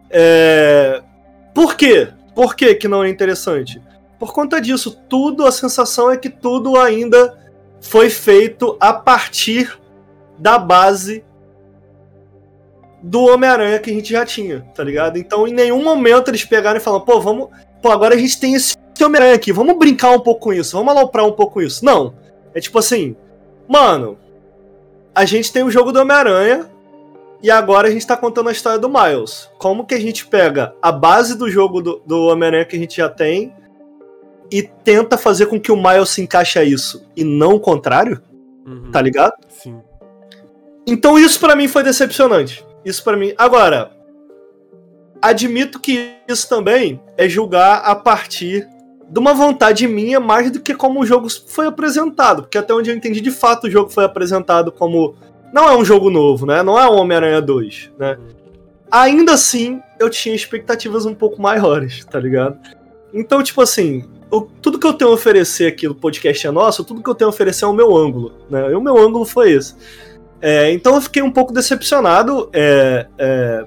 É... 0.10 1.04
Por 1.54 1.76
quê? 1.76 2.08
Por 2.34 2.56
que, 2.56 2.74
que 2.76 2.88
não 2.88 3.04
é 3.04 3.10
interessante? 3.10 3.82
Por 4.18 4.34
conta 4.34 4.60
disso, 4.60 4.98
tudo, 5.08 5.46
a 5.46 5.52
sensação 5.52 6.12
é 6.12 6.18
que 6.18 6.30
tudo 6.30 6.78
ainda 6.78 7.38
foi 7.80 8.10
feito 8.10 8.76
a 8.80 8.92
partir 8.92 9.78
da 10.40 10.58
base 10.58 11.24
do 13.02 13.26
Homem-Aranha 13.26 13.80
que 13.80 13.92
a 13.92 13.94
gente 13.94 14.12
já 14.12 14.26
tinha, 14.26 14.62
tá 14.74 14.84
ligado? 14.84 15.18
Então, 15.18 15.48
em 15.48 15.54
nenhum 15.54 15.84
momento 15.84 16.30
eles 16.30 16.44
pegaram 16.44 16.78
e 16.78 16.82
falaram, 16.82 17.06
pô, 17.06 17.20
vamos. 17.22 17.50
Pô, 17.82 17.92
agora 17.92 18.16
a 18.16 18.18
gente 18.18 18.40
tem 18.40 18.56
esse 18.56 18.76
Homem-Aranha 19.04 19.36
aqui, 19.36 19.52
vamos 19.52 19.78
brincar 19.78 20.12
um 20.12 20.20
pouco 20.20 20.42
com 20.42 20.54
isso, 20.54 20.78
vamos 20.78 20.96
aloprar 20.96 21.26
um 21.26 21.32
pouco 21.32 21.56
com 21.56 21.62
isso. 21.62 21.84
Não. 21.84 22.16
É 22.54 22.60
tipo 22.60 22.80
assim, 22.80 23.16
mano, 23.68 24.18
a 25.14 25.26
gente 25.26 25.52
tem 25.52 25.64
o 25.64 25.72
jogo 25.72 25.92
do 25.92 26.00
Homem-Aranha, 26.00 26.70
e 27.42 27.52
agora 27.52 27.88
a 27.88 27.92
gente 27.92 28.06
tá 28.06 28.18
contando 28.18 28.50
a 28.50 28.52
história 28.52 28.80
do 28.80 28.90
Miles. 28.90 29.50
Como 29.58 29.86
que 29.86 29.94
a 29.94 30.00
gente 30.00 30.26
pega 30.26 30.74
a 30.82 30.92
base 30.92 31.38
do 31.38 31.50
jogo 31.50 31.82
do, 31.82 32.02
do 32.06 32.26
Homem-Aranha 32.28 32.66
que 32.66 32.76
a 32.76 32.80
gente 32.80 32.98
já 32.98 33.10
tem 33.10 33.54
e 34.52 34.64
tenta 34.64 35.18
fazer 35.18 35.46
com 35.46 35.60
que 35.60 35.72
o 35.72 35.76
Miles 35.76 36.10
se 36.10 36.22
encaixe 36.22 36.58
a 36.58 36.64
isso 36.64 37.06
e 37.16 37.24
não 37.24 37.56
o 37.56 37.60
contrário? 37.60 38.22
Uhum. 38.66 38.92
Tá 38.92 39.02
ligado? 39.02 39.34
Sim. 39.50 39.80
Então 40.86 41.20
isso 41.20 41.40
para 41.40 41.56
mim 41.56 41.68
foi 41.68 41.84
decepcionante. 41.84 42.66
Isso 42.84 43.04
para 43.04 43.18
mim. 43.18 43.34
Agora, 43.38 43.92
admito 45.22 45.80
que 45.80 46.16
isso 46.28 46.50
também 46.50 47.00
é 47.18 47.30
julgar 47.30 47.82
a 47.84 47.96
partir 47.96 48.68
de 49.10 49.20
uma 49.20 49.34
vontade 49.34 49.88
minha 49.88 50.20
mais 50.20 50.52
do 50.52 50.60
que 50.60 50.74
como 50.74 51.02
o 51.02 51.06
jogo 51.06 51.28
foi 51.48 51.68
apresentado, 51.68 52.44
porque 52.44 52.58
até 52.58 52.74
onde 52.74 52.90
eu 52.90 52.96
entendi 52.96 53.22
de 53.22 53.32
fato 53.32 53.68
o 53.68 53.70
jogo 53.70 53.90
foi 53.90 54.04
apresentado 54.04 54.72
como 54.72 55.16
não 55.54 55.68
é 55.68 55.76
um 55.76 55.86
jogo 55.86 56.10
novo, 56.10 56.46
né? 56.46 56.62
Não 56.62 56.78
é 56.78 56.86
Homem-Aranha 56.88 57.42
2, 57.42 57.92
né? 57.98 58.18
Ainda 58.92 59.34
assim, 59.34 59.82
eu 60.00 60.10
tinha 60.10 60.36
expectativas 60.36 61.06
um 61.06 61.14
pouco 61.14 61.42
maiores, 61.42 62.04
tá 62.06 62.20
ligado? 62.20 62.58
Então, 63.14 63.42
tipo 63.42 63.62
assim, 63.62 64.06
o, 64.30 64.42
tudo 64.42 64.80
que 64.80 64.86
eu 64.86 64.94
tenho 64.94 65.12
a 65.12 65.14
oferecer 65.14 65.68
aqui 65.68 65.88
no 65.88 65.96
podcast 65.96 66.46
é 66.46 66.52
nosso, 66.52 66.84
tudo 66.84 67.02
que 67.02 67.10
eu 67.10 67.16
tenho 67.16 67.30
a 67.30 67.34
oferecer 67.34 67.66
é 67.66 67.68
o 67.68 67.74
meu 67.74 67.96
ângulo, 67.96 68.34
né? 68.50 68.72
E 68.72 68.76
o 68.76 68.82
meu 68.82 68.98
ângulo 68.98 69.26
foi 69.26 69.52
esse. 69.52 69.76
É, 70.42 70.72
então 70.72 70.96
eu 70.96 71.02
fiquei 71.02 71.22
um 71.22 71.32
pouco 71.32 71.54
decepcionado 71.54 72.50
é, 72.54 73.08
é, 73.18 73.66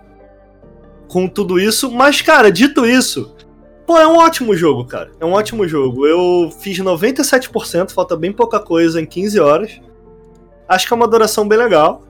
com 1.08 1.26
tudo 1.26 1.58
isso, 1.58 1.90
mas, 1.90 2.22
cara, 2.22 2.52
dito 2.52 2.86
isso, 2.86 3.34
pô, 3.90 3.98
é 3.98 4.06
um 4.06 4.18
ótimo 4.18 4.54
jogo, 4.54 4.84
cara. 4.84 5.10
É 5.18 5.24
um 5.24 5.32
ótimo 5.32 5.66
jogo. 5.66 6.06
Eu 6.06 6.48
fiz 6.60 6.78
97%, 6.78 7.90
falta 7.90 8.16
bem 8.16 8.30
pouca 8.30 8.60
coisa 8.60 9.00
em 9.00 9.04
15 9.04 9.40
horas. 9.40 9.80
Acho 10.68 10.86
que 10.86 10.92
é 10.92 10.96
uma 10.96 11.08
duração 11.08 11.48
bem 11.48 11.58
legal. 11.58 12.00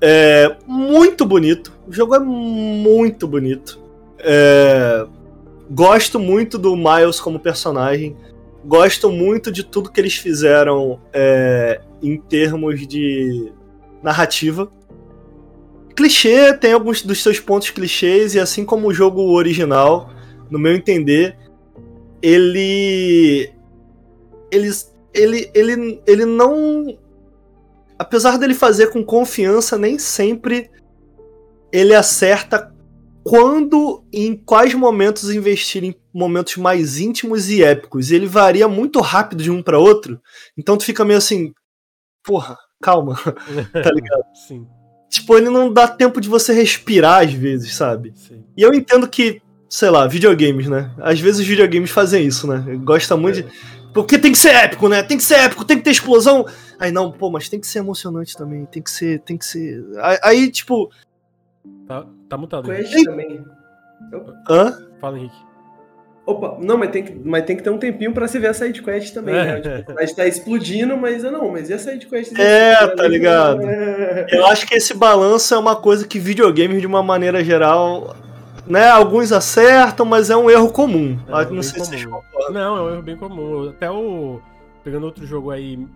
É 0.00 0.56
muito 0.66 1.24
bonito. 1.24 1.72
O 1.86 1.92
jogo 1.92 2.16
é 2.16 2.18
muito 2.18 3.28
bonito. 3.28 3.80
É, 4.18 5.06
gosto 5.70 6.18
muito 6.18 6.58
do 6.58 6.74
Miles 6.74 7.20
como 7.20 7.38
personagem. 7.38 8.16
Gosto 8.64 9.12
muito 9.12 9.52
de 9.52 9.62
tudo 9.62 9.92
que 9.92 10.00
eles 10.00 10.16
fizeram 10.16 10.98
é, 11.12 11.82
em 12.02 12.18
termos 12.18 12.84
de 12.84 13.52
narrativa. 14.02 14.68
clichê, 15.94 16.52
tem 16.52 16.72
alguns 16.72 17.00
dos 17.00 17.22
seus 17.22 17.38
pontos 17.38 17.70
clichês, 17.70 18.34
e 18.34 18.40
assim 18.40 18.64
como 18.64 18.88
o 18.88 18.92
jogo 18.92 19.22
original, 19.36 20.10
no 20.50 20.58
meu 20.58 20.74
entender, 20.74 21.36
ele. 22.22 23.52
Ele, 24.50 24.70
ele, 25.12 25.50
ele, 25.54 26.02
ele 26.06 26.24
não. 26.24 26.98
Apesar 27.98 28.38
dele 28.38 28.54
fazer 28.54 28.88
com 28.90 29.04
confiança, 29.04 29.78
nem 29.78 29.98
sempre 29.98 30.70
ele 31.72 31.94
acerta 31.94 32.72
quando 33.24 34.04
e 34.12 34.26
em 34.26 34.36
quais 34.36 34.74
momentos 34.74 35.30
investir 35.30 35.82
em 35.82 35.94
momentos 36.12 36.56
mais 36.56 36.98
íntimos 36.98 37.48
e 37.48 37.64
épicos. 37.64 38.12
Ele 38.12 38.26
varia 38.26 38.68
muito 38.68 39.00
rápido 39.00 39.42
de 39.42 39.50
um 39.50 39.62
para 39.62 39.78
outro. 39.78 40.20
Então 40.56 40.76
tu 40.76 40.84
fica 40.84 41.04
meio 41.04 41.18
assim, 41.18 41.52
porra, 42.22 42.56
calma, 42.80 43.16
tá 43.72 43.90
ligado? 43.90 44.24
Sim. 44.46 44.66
Tipo, 45.08 45.36
ele 45.36 45.48
não 45.48 45.72
dá 45.72 45.88
tempo 45.88 46.20
de 46.20 46.28
você 46.28 46.52
respirar 46.52 47.24
às 47.24 47.32
vezes, 47.32 47.74
sabe? 47.74 48.12
Sim. 48.16 48.44
E 48.56 48.62
eu 48.62 48.74
entendo 48.74 49.08
que, 49.08 49.40
sei 49.74 49.90
lá, 49.90 50.06
videogames, 50.06 50.68
né? 50.68 50.88
Às 50.98 51.18
vezes 51.18 51.40
os 51.40 51.46
videogames 51.46 51.90
fazem 51.90 52.24
isso, 52.24 52.46
né? 52.46 52.64
Gosta 52.84 53.16
muito 53.16 53.40
é. 53.40 53.42
de. 53.42 53.48
Porque 53.92 54.16
tem 54.16 54.30
que 54.30 54.38
ser 54.38 54.54
épico, 54.54 54.88
né? 54.88 55.02
Tem 55.02 55.16
que 55.16 55.24
ser 55.24 55.34
épico, 55.34 55.64
tem 55.64 55.76
que 55.76 55.82
ter 55.82 55.90
explosão. 55.90 56.46
Aí 56.78 56.92
não, 56.92 57.10
pô, 57.10 57.28
mas 57.28 57.48
tem 57.48 57.58
que 57.58 57.66
ser 57.66 57.80
emocionante 57.80 58.36
também. 58.36 58.66
Tem 58.66 58.80
que 58.80 58.90
ser, 58.90 59.18
tem 59.22 59.36
que 59.36 59.44
ser. 59.44 59.84
Aí, 60.22 60.48
tipo. 60.48 60.92
Tá, 61.88 62.06
tá 62.28 62.38
mutado. 62.38 62.66
Quest 62.66 62.92
tem... 62.92 63.02
também. 63.02 63.44
Hã? 64.48 64.78
Fala, 65.00 65.18
Henrique. 65.18 65.36
Opa, 66.24 66.56
não, 66.60 66.78
mas 66.78 66.90
tem 66.90 67.04
que, 67.04 67.12
mas 67.24 67.44
tem 67.44 67.56
que 67.56 67.62
ter 67.62 67.70
um 67.70 67.76
tempinho 67.76 68.14
pra 68.14 68.28
você 68.28 68.38
ver 68.38 68.48
a 68.48 68.54
sidequest 68.54 69.12
também, 69.12 69.34
né? 69.34 69.60
Tipo, 69.60 69.98
a 69.98 70.06
gente 70.06 70.16
tá 70.16 70.26
explodindo, 70.26 70.96
mas 70.96 71.22
não, 71.24 71.50
mas 71.50 71.68
e 71.68 71.74
a 71.74 71.78
sidequest? 71.78 72.32
É, 72.38 72.86
tá 72.86 73.06
ligado? 73.08 73.60
Eu 74.30 74.46
acho 74.46 74.66
que 74.66 74.74
esse 74.76 74.94
balanço 74.94 75.52
é 75.52 75.58
uma 75.58 75.76
coisa 75.76 76.06
que 76.06 76.18
videogames, 76.18 76.80
de 76.80 76.86
uma 76.86 77.02
maneira 77.02 77.44
geral, 77.44 78.16
né? 78.66 78.88
Alguns 78.88 79.32
acertam, 79.32 80.06
mas 80.06 80.30
é 80.30 80.36
um 80.36 80.50
erro 80.50 80.70
comum. 80.70 81.18
É 81.28 81.50
não 81.50 81.62
sei 81.62 81.80
comum. 81.80 82.20
se 82.20 82.52
Não, 82.52 82.76
é 82.76 82.82
um 82.82 82.92
erro 82.94 83.02
bem 83.02 83.16
comum. 83.16 83.68
Até 83.68 83.90
o. 83.90 84.40
Pegando 84.82 85.06
outro 85.06 85.26
jogo 85.26 85.50
aí. 85.50 85.86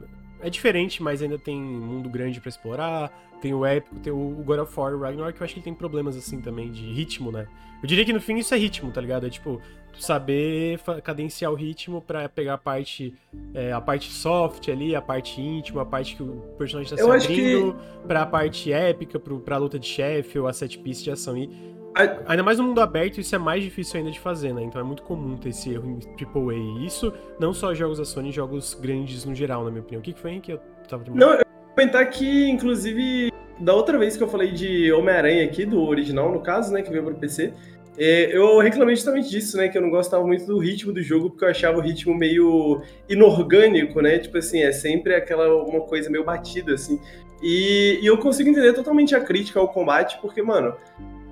É 0.41 0.49
diferente, 0.49 1.03
mas 1.03 1.21
ainda 1.21 1.39
tem 1.39 1.61
mundo 1.61 2.09
grande 2.09 2.41
para 2.41 2.49
explorar. 2.49 3.13
Tem 3.41 3.55
o 3.55 3.65
épico, 3.65 3.97
tem 3.97 4.13
o 4.13 4.43
God 4.45 4.61
of 4.61 4.81
War, 4.81 4.95
o 4.95 5.01
Ragnarok, 5.01 5.37
que 5.37 5.43
eu 5.43 5.45
acho 5.45 5.55
que 5.55 5.61
ele 5.61 5.65
tem 5.65 5.75
problemas 5.75 6.17
assim 6.17 6.41
também 6.41 6.71
de 6.73 6.83
ritmo, 6.83 7.31
né? 7.31 7.47
Eu 7.81 7.87
diria 7.89 8.05
que 8.05 8.13
no 8.13 8.21
fim 8.21 8.37
isso 8.37 8.53
é 8.53 8.59
ritmo, 8.59 8.91
tá 8.91 9.01
ligado? 9.01 9.27
É 9.27 9.31
tipo, 9.31 9.61
saber 9.99 10.81
cadenciar 11.03 11.53
o 11.53 11.55
ritmo 11.55 12.01
para 12.01 12.29
pegar 12.29 12.55
a 12.55 12.59
parte 12.59 13.15
é, 13.55 13.73
a 13.73 13.81
parte 13.81 14.11
soft 14.13 14.69
ali, 14.69 14.95
a 14.95 15.03
parte 15.03 15.41
íntima, 15.41 15.83
a 15.83 15.85
parte 15.85 16.17
que 16.17 16.23
o 16.23 16.43
personagem 16.57 16.91
tá 16.91 16.97
se 16.97 17.09
abrindo, 17.09 17.75
que... 17.75 18.07
pra 18.07 18.27
parte 18.27 18.73
épica, 18.73 19.19
pro, 19.19 19.39
pra 19.41 19.57
luta 19.57 19.79
de 19.79 19.87
chefe 19.87 20.39
ou 20.39 20.47
a 20.47 20.53
set 20.53 20.79
piece 20.79 21.05
de 21.05 21.11
ação. 21.11 21.37
E 21.37 21.78
ainda 22.27 22.43
mais 22.43 22.59
no 22.59 22.65
mundo 22.65 22.81
aberto, 22.81 23.19
isso 23.19 23.35
é 23.35 23.39
mais 23.39 23.63
difícil 23.63 23.99
ainda 23.99 24.11
de 24.11 24.21
fazer, 24.21 24.53
né? 24.53 24.63
Então 24.63 24.81
é 24.81 24.85
muito 24.85 25.03
comum 25.03 25.37
ter 25.37 25.51
esse 25.51 25.73
erro 25.73 25.89
em 25.89 25.99
AAA. 26.25 26.55
E 26.55 26.87
isso 26.87 27.13
não 27.39 27.53
só 27.53 27.75
jogos 27.75 27.99
da 27.99 28.05
Sony, 28.05 28.31
jogos 28.31 28.75
grandes 28.75 29.25
no 29.25 29.35
geral, 29.35 29.65
na 29.65 29.71
minha 29.71 29.83
opinião. 29.83 30.01
O 30.01 30.03
que, 30.03 30.13
que 30.13 30.21
foi 30.21 30.39
que 30.41 30.53
eu 30.53 30.61
tava 30.89 31.05
Não, 31.13 31.33
eu 31.33 31.39
vou 31.39 31.75
comentar 31.75 32.09
que, 32.11 32.49
inclusive, 32.49 33.33
da 33.59 33.75
outra 33.75 33.99
vez 33.99 34.17
que 34.17 34.23
eu 34.23 34.29
falei 34.29 34.53
de 34.53 34.93
Homem-Aranha 34.93 35.45
aqui, 35.45 35.65
do 35.65 35.83
original, 35.83 36.31
no 36.31 36.41
caso, 36.41 36.73
né, 36.73 36.83
que 36.83 36.91
veio 36.91 37.05
pro 37.05 37.15
PC, 37.15 37.53
é, 37.99 38.37
eu 38.37 38.59
reclamei 38.61 38.95
justamente 38.95 39.29
disso, 39.29 39.57
né? 39.57 39.69
Que 39.69 39.77
eu 39.77 39.83
não 39.83 39.91
gostava 39.91 40.25
muito 40.25 40.47
do 40.47 40.59
ritmo 40.59 40.93
do 40.93 41.03
jogo, 41.03 41.31
porque 41.31 41.45
eu 41.45 41.49
achava 41.49 41.79
o 41.79 41.81
ritmo 41.81 42.15
meio 42.15 42.81
inorgânico, 43.09 44.01
né? 44.01 44.19
Tipo 44.19 44.39
assim, 44.39 44.63
é 44.63 44.71
sempre 44.71 45.17
aquela 45.17 45.53
uma 45.65 45.81
coisa 45.81 46.09
meio 46.09 46.23
batida, 46.23 46.75
assim. 46.75 47.01
E, 47.43 47.99
e 48.01 48.07
eu 48.07 48.17
consigo 48.19 48.51
entender 48.51 48.73
totalmente 48.73 49.17
a 49.17 49.21
crítica 49.21 49.59
ao 49.59 49.69
combate, 49.69 50.17
porque, 50.21 50.41
mano, 50.41 50.77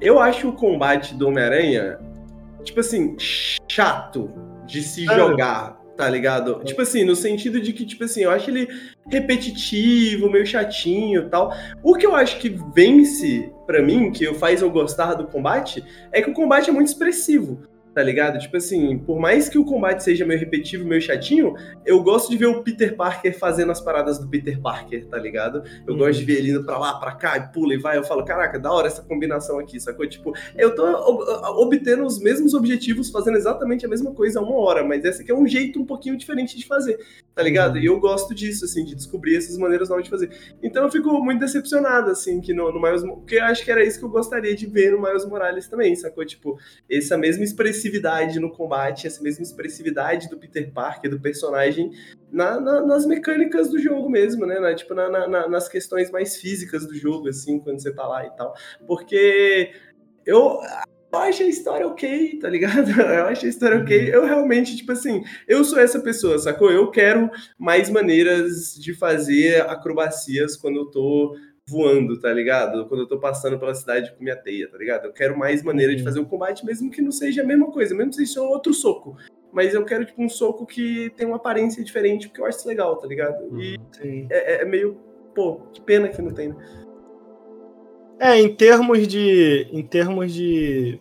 eu 0.00 0.18
acho 0.18 0.48
o 0.48 0.52
combate 0.52 1.14
do 1.14 1.28
Homem-Aranha, 1.28 1.98
tipo 2.62 2.80
assim, 2.80 3.16
chato 3.18 4.30
de 4.66 4.82
se 4.82 5.10
é. 5.10 5.16
jogar 5.16 5.76
tá 5.96 6.08
ligado? 6.10 6.62
Tipo 6.62 6.82
assim, 6.82 7.04
no 7.04 7.16
sentido 7.16 7.60
de 7.60 7.72
que, 7.72 7.86
tipo 7.86 8.04
assim, 8.04 8.22
eu 8.22 8.30
acho 8.30 8.50
ele 8.50 8.68
repetitivo, 9.08 10.30
meio 10.30 10.46
chatinho 10.46 11.22
e 11.22 11.28
tal. 11.30 11.52
O 11.82 11.94
que 11.94 12.04
eu 12.04 12.14
acho 12.14 12.38
que 12.38 12.54
vence 12.74 13.50
para 13.66 13.82
mim, 13.82 14.12
que 14.12 14.32
faz 14.34 14.60
eu 14.60 14.70
gostar 14.70 15.14
do 15.14 15.26
combate, 15.26 15.82
é 16.12 16.20
que 16.20 16.30
o 16.30 16.34
combate 16.34 16.68
é 16.68 16.72
muito 16.72 16.88
expressivo 16.88 17.62
tá 17.96 18.02
ligado? 18.02 18.38
Tipo 18.38 18.58
assim, 18.58 18.98
por 18.98 19.18
mais 19.18 19.48
que 19.48 19.56
o 19.58 19.64
combate 19.64 20.04
seja 20.04 20.26
meio 20.26 20.38
repetitivo, 20.38 20.84
meio 20.84 21.00
chatinho, 21.00 21.54
eu 21.86 22.02
gosto 22.02 22.28
de 22.28 22.36
ver 22.36 22.44
o 22.44 22.62
Peter 22.62 22.94
Parker 22.94 23.38
fazendo 23.38 23.72
as 23.72 23.80
paradas 23.80 24.18
do 24.18 24.28
Peter 24.28 24.60
Parker, 24.60 25.06
tá 25.06 25.16
ligado? 25.16 25.62
Eu 25.86 25.94
uhum. 25.94 26.00
gosto 26.00 26.18
de 26.18 26.26
ver 26.26 26.34
ele 26.34 26.50
indo 26.50 26.62
pra 26.62 26.76
lá, 26.76 27.00
pra 27.00 27.12
cá, 27.12 27.38
e 27.38 27.50
pula 27.54 27.72
e 27.72 27.78
vai. 27.78 27.96
Eu 27.96 28.04
falo, 28.04 28.22
caraca, 28.22 28.58
da 28.58 28.70
hora 28.70 28.86
essa 28.86 29.00
combinação 29.00 29.58
aqui, 29.58 29.80
sacou? 29.80 30.06
Tipo, 30.06 30.34
eu 30.58 30.74
tô 30.74 30.84
obtendo 31.58 32.04
os 32.04 32.20
mesmos 32.20 32.52
objetivos, 32.52 33.08
fazendo 33.08 33.38
exatamente 33.38 33.86
a 33.86 33.88
mesma 33.88 34.12
coisa 34.12 34.40
há 34.40 34.42
uma 34.42 34.58
hora, 34.58 34.84
mas 34.84 35.02
esse 35.02 35.22
aqui 35.22 35.30
é 35.30 35.34
um 35.34 35.46
jeito 35.46 35.80
um 35.80 35.86
pouquinho 35.86 36.18
diferente 36.18 36.54
de 36.54 36.66
fazer, 36.66 36.98
tá 37.34 37.42
ligado? 37.42 37.76
Uhum. 37.76 37.80
E 37.80 37.86
eu 37.86 37.98
gosto 37.98 38.34
disso, 38.34 38.66
assim, 38.66 38.84
de 38.84 38.94
descobrir 38.94 39.36
essas 39.36 39.56
maneiras 39.56 39.88
novas 39.88 40.04
de 40.04 40.10
fazer. 40.10 40.28
Então 40.62 40.84
eu 40.84 40.90
fico 40.90 41.10
muito 41.24 41.40
decepcionado, 41.40 42.10
assim, 42.10 42.42
que 42.42 42.52
no, 42.52 42.70
no 42.70 42.78
Miles... 42.78 43.00
Porque 43.00 43.36
eu 43.36 43.44
acho 43.44 43.64
que 43.64 43.70
era 43.70 43.82
isso 43.82 43.98
que 43.98 44.04
eu 44.04 44.10
gostaria 44.10 44.54
de 44.54 44.66
ver 44.66 44.92
no 44.92 45.00
Miles 45.00 45.24
Morales 45.24 45.66
também, 45.66 45.96
sacou? 45.96 46.26
Tipo, 46.26 46.58
essa 46.90 47.16
mesma 47.16 47.42
expressividade 47.42 47.85
expressividade 47.86 48.40
no 48.40 48.50
combate, 48.50 49.06
essa 49.06 49.22
mesma 49.22 49.42
expressividade 49.42 50.28
do 50.28 50.36
Peter 50.36 50.70
Parker, 50.72 51.10
do 51.10 51.20
personagem, 51.20 51.90
na, 52.30 52.60
na, 52.60 52.80
nas 52.84 53.06
mecânicas 53.06 53.70
do 53.70 53.78
jogo 53.78 54.08
mesmo, 54.08 54.46
né? 54.46 54.58
Na, 54.58 54.74
tipo, 54.74 54.94
na, 54.94 55.48
nas 55.48 55.68
questões 55.68 56.10
mais 56.10 56.36
físicas 56.36 56.86
do 56.86 56.94
jogo, 56.94 57.28
assim, 57.28 57.58
quando 57.58 57.80
você 57.80 57.92
tá 57.92 58.06
lá 58.06 58.26
e 58.26 58.30
tal. 58.30 58.54
Porque 58.86 59.72
eu, 60.24 60.60
eu 61.12 61.18
acho 61.18 61.42
a 61.42 61.46
história 61.46 61.86
ok, 61.86 62.38
tá 62.40 62.48
ligado? 62.48 62.90
Eu 63.00 63.26
acho 63.26 63.46
a 63.46 63.48
história 63.48 63.78
ok. 63.78 63.98
Uhum. 63.98 64.14
Eu 64.14 64.24
realmente, 64.26 64.76
tipo 64.76 64.92
assim, 64.92 65.24
eu 65.48 65.64
sou 65.64 65.78
essa 65.78 66.00
pessoa, 66.00 66.38
sacou? 66.38 66.70
Eu 66.70 66.90
quero 66.90 67.30
mais 67.58 67.88
maneiras 67.88 68.74
de 68.74 68.92
fazer 68.92 69.62
acrobacias 69.62 70.56
quando 70.56 70.76
eu 70.76 70.86
tô 70.86 71.36
voando, 71.68 72.18
tá 72.20 72.32
ligado? 72.32 72.86
Quando 72.86 73.00
eu 73.00 73.08
tô 73.08 73.18
passando 73.18 73.58
pela 73.58 73.74
cidade 73.74 74.12
com 74.12 74.22
minha 74.22 74.36
teia, 74.36 74.68
tá 74.68 74.78
ligado? 74.78 75.06
Eu 75.06 75.12
quero 75.12 75.36
mais 75.36 75.62
maneira 75.62 75.92
de 75.94 76.00
uhum. 76.00 76.04
fazer 76.04 76.20
um 76.20 76.24
combate, 76.24 76.64
mesmo 76.64 76.90
que 76.90 77.02
não 77.02 77.10
seja 77.10 77.42
a 77.42 77.44
mesma 77.44 77.70
coisa, 77.70 77.94
mesmo 77.94 78.10
que 78.10 78.16
seja 78.16 78.40
outro 78.40 78.72
soco. 78.72 79.16
Mas 79.52 79.74
eu 79.74 79.84
quero, 79.84 80.04
tipo, 80.04 80.22
um 80.22 80.28
soco 80.28 80.64
que 80.64 81.10
tem 81.16 81.26
uma 81.26 81.36
aparência 81.36 81.82
diferente, 81.82 82.28
porque 82.28 82.40
eu 82.40 82.46
acho 82.46 82.58
isso 82.58 82.68
legal, 82.68 82.96
tá 82.96 83.06
ligado? 83.06 83.60
E 83.60 83.76
uhum. 84.04 84.26
é, 84.30 84.62
é, 84.62 84.64
meio. 84.64 84.96
Pô, 85.34 85.56
que 85.72 85.80
pena 85.80 86.08
que 86.08 86.22
não 86.22 86.32
tem, 86.32 86.48
né? 86.48 86.56
É, 88.18 88.40
em 88.40 88.54
termos 88.54 89.06
de. 89.06 89.68
Em 89.72 89.82
termos 89.82 90.32
de 90.32 91.00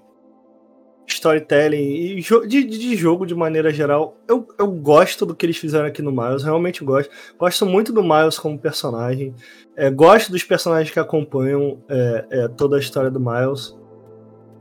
storytelling 1.07 2.18
e 2.18 2.47
de, 2.47 2.63
de, 2.63 2.95
jogo 2.95 3.26
de 3.26 3.36
maneira 3.36 3.72
geral, 3.72 4.18
eu, 4.28 4.47
eu 4.57 4.68
gosto 4.68 5.26
do 5.26 5.36
que 5.36 5.45
eles 5.45 5.57
fizeram 5.57 5.86
aqui 5.86 6.01
no 6.01 6.11
Miles, 6.11 6.43
realmente 6.43 6.84
gosto. 6.84 7.11
Gosto 7.38 7.66
muito 7.66 7.93
do 7.93 8.03
Miles 8.03 8.39
como 8.39 8.57
personagem. 8.57 9.34
É, 9.76 9.90
gosto 9.90 10.32
dos 10.32 10.44
personagens 10.44 10.92
que 10.92 11.00
acompanham 11.00 11.80
é, 11.90 12.26
é, 12.30 12.48
toda 12.48 12.78
a 12.78 12.80
história 12.80 13.12
do 13.12 13.20
Miles. 13.20 13.78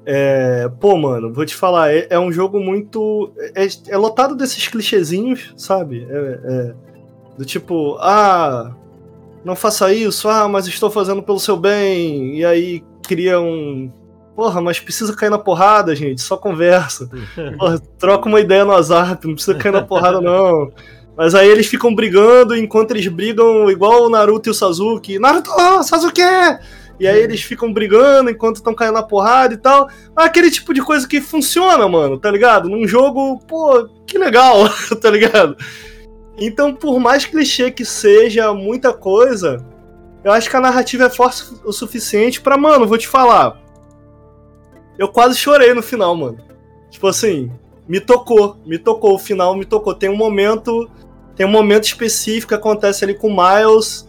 É, 0.07 0.69
pô, 0.81 0.97
mano, 0.97 1.33
vou 1.33 1.47
te 1.47 1.55
falar, 1.55 1.95
é, 1.95 2.07
é 2.11 2.19
um 2.19 2.31
jogo 2.31 2.61
muito. 2.61 3.33
É, 3.55 3.67
é, 3.89 3.97
lotado 3.97 4.35
desses 4.35 4.69
clichêzinhos, 4.69 5.55
sabe? 5.57 6.07
do 7.37 7.45
tipo, 7.45 7.97
ah, 7.99 8.77
não 9.45 9.57
faça 9.57 9.93
isso, 9.93 10.29
ah, 10.29 10.49
mas 10.49 10.69
estou 10.69 10.89
fazendo 10.89 11.21
pelo 11.21 11.41
seu 11.41 11.57
bem, 11.57 12.37
e 12.37 12.45
aí 12.45 12.85
cria 13.03 13.41
um 13.41 13.91
Porra, 14.35 14.61
mas 14.61 14.81
precisa 14.81 15.15
cair 15.15 15.31
na 15.31 15.39
porrada, 15.39 15.95
gente, 15.95 16.21
só 16.21 16.37
conversa. 16.37 17.09
Porra, 17.57 17.79
troca 17.99 18.29
uma 18.29 18.41
ideia 18.41 18.65
no 18.65 18.73
WhatsApp, 18.73 19.27
não 19.27 19.35
precisa 19.35 19.57
cair 19.57 19.73
na 19.73 19.83
porrada, 19.83 20.21
não. 20.21 20.73
Mas 21.17 21.35
aí 21.35 21.49
eles 21.49 21.67
ficam 21.67 21.95
brigando, 21.95 22.57
enquanto 22.57 22.91
eles 22.91 23.07
brigam 23.07 23.71
igual 23.71 24.05
o 24.05 24.11
Naruto 24.11 24.49
e 24.49 24.51
o 24.51 24.55
Sasuke. 24.55 25.19
Naruto, 25.19 25.51
Sasuke! 25.83 26.23
E 26.99 27.07
aí 27.07 27.21
eles 27.21 27.43
ficam 27.43 27.73
brigando 27.73 28.31
enquanto 28.31 28.57
estão 28.57 28.75
caindo 28.75 28.95
na 28.95 29.03
porrada 29.03 29.55
e 29.55 29.57
tal. 29.57 29.89
Aquele 30.15 30.51
tipo 30.51 30.73
de 30.73 30.83
coisa 30.83 31.07
que 31.07 31.21
funciona, 31.21 31.89
mano, 31.89 32.19
tá 32.19 32.31
ligado? 32.31 32.69
Num 32.69 32.87
jogo, 32.87 33.41
pô, 33.47 33.89
que 34.07 34.19
legal, 34.19 34.69
tá 35.01 35.11
ligado? 35.11 35.57
Então, 36.39 36.75
por 36.75 36.99
mais 36.99 37.25
clichê 37.25 37.71
que 37.71 37.85
seja 37.85 38.53
muita 38.53 38.93
coisa, 38.93 39.65
eu 40.25 40.33
acho 40.33 40.51
que 40.51 40.57
a 40.57 40.61
narrativa 40.61 41.05
é 41.05 41.11
forte 41.11 41.45
o 41.65 41.73
suficiente 41.73 42.41
para, 42.41 42.57
mano, 42.57 42.87
vou 42.87 42.99
te 42.99 43.09
falar 43.09 43.65
eu 44.99 45.09
quase 45.09 45.39
chorei 45.39 45.75
no 45.75 45.83
final, 45.83 46.15
mano. 46.15 46.39
Tipo 46.91 47.09
assim, 47.09 47.51
me 47.89 48.01
tocou, 48.01 48.57
me 48.65 48.79
tocou, 48.79 49.15
o 49.15 49.19
final 49.19 49.57
me 49.57 49.65
tocou. 49.65 49.95
Tem 49.95 50.09
um 50.09 50.17
momento, 50.17 50.89
tem 51.37 51.47
um 51.47 51.51
momento 51.51 51.85
específico 51.85 52.49
que 52.49 52.55
acontece 52.55 53.05
ali 53.05 53.15
com 53.15 53.29
o 53.29 53.37
Miles 53.37 54.09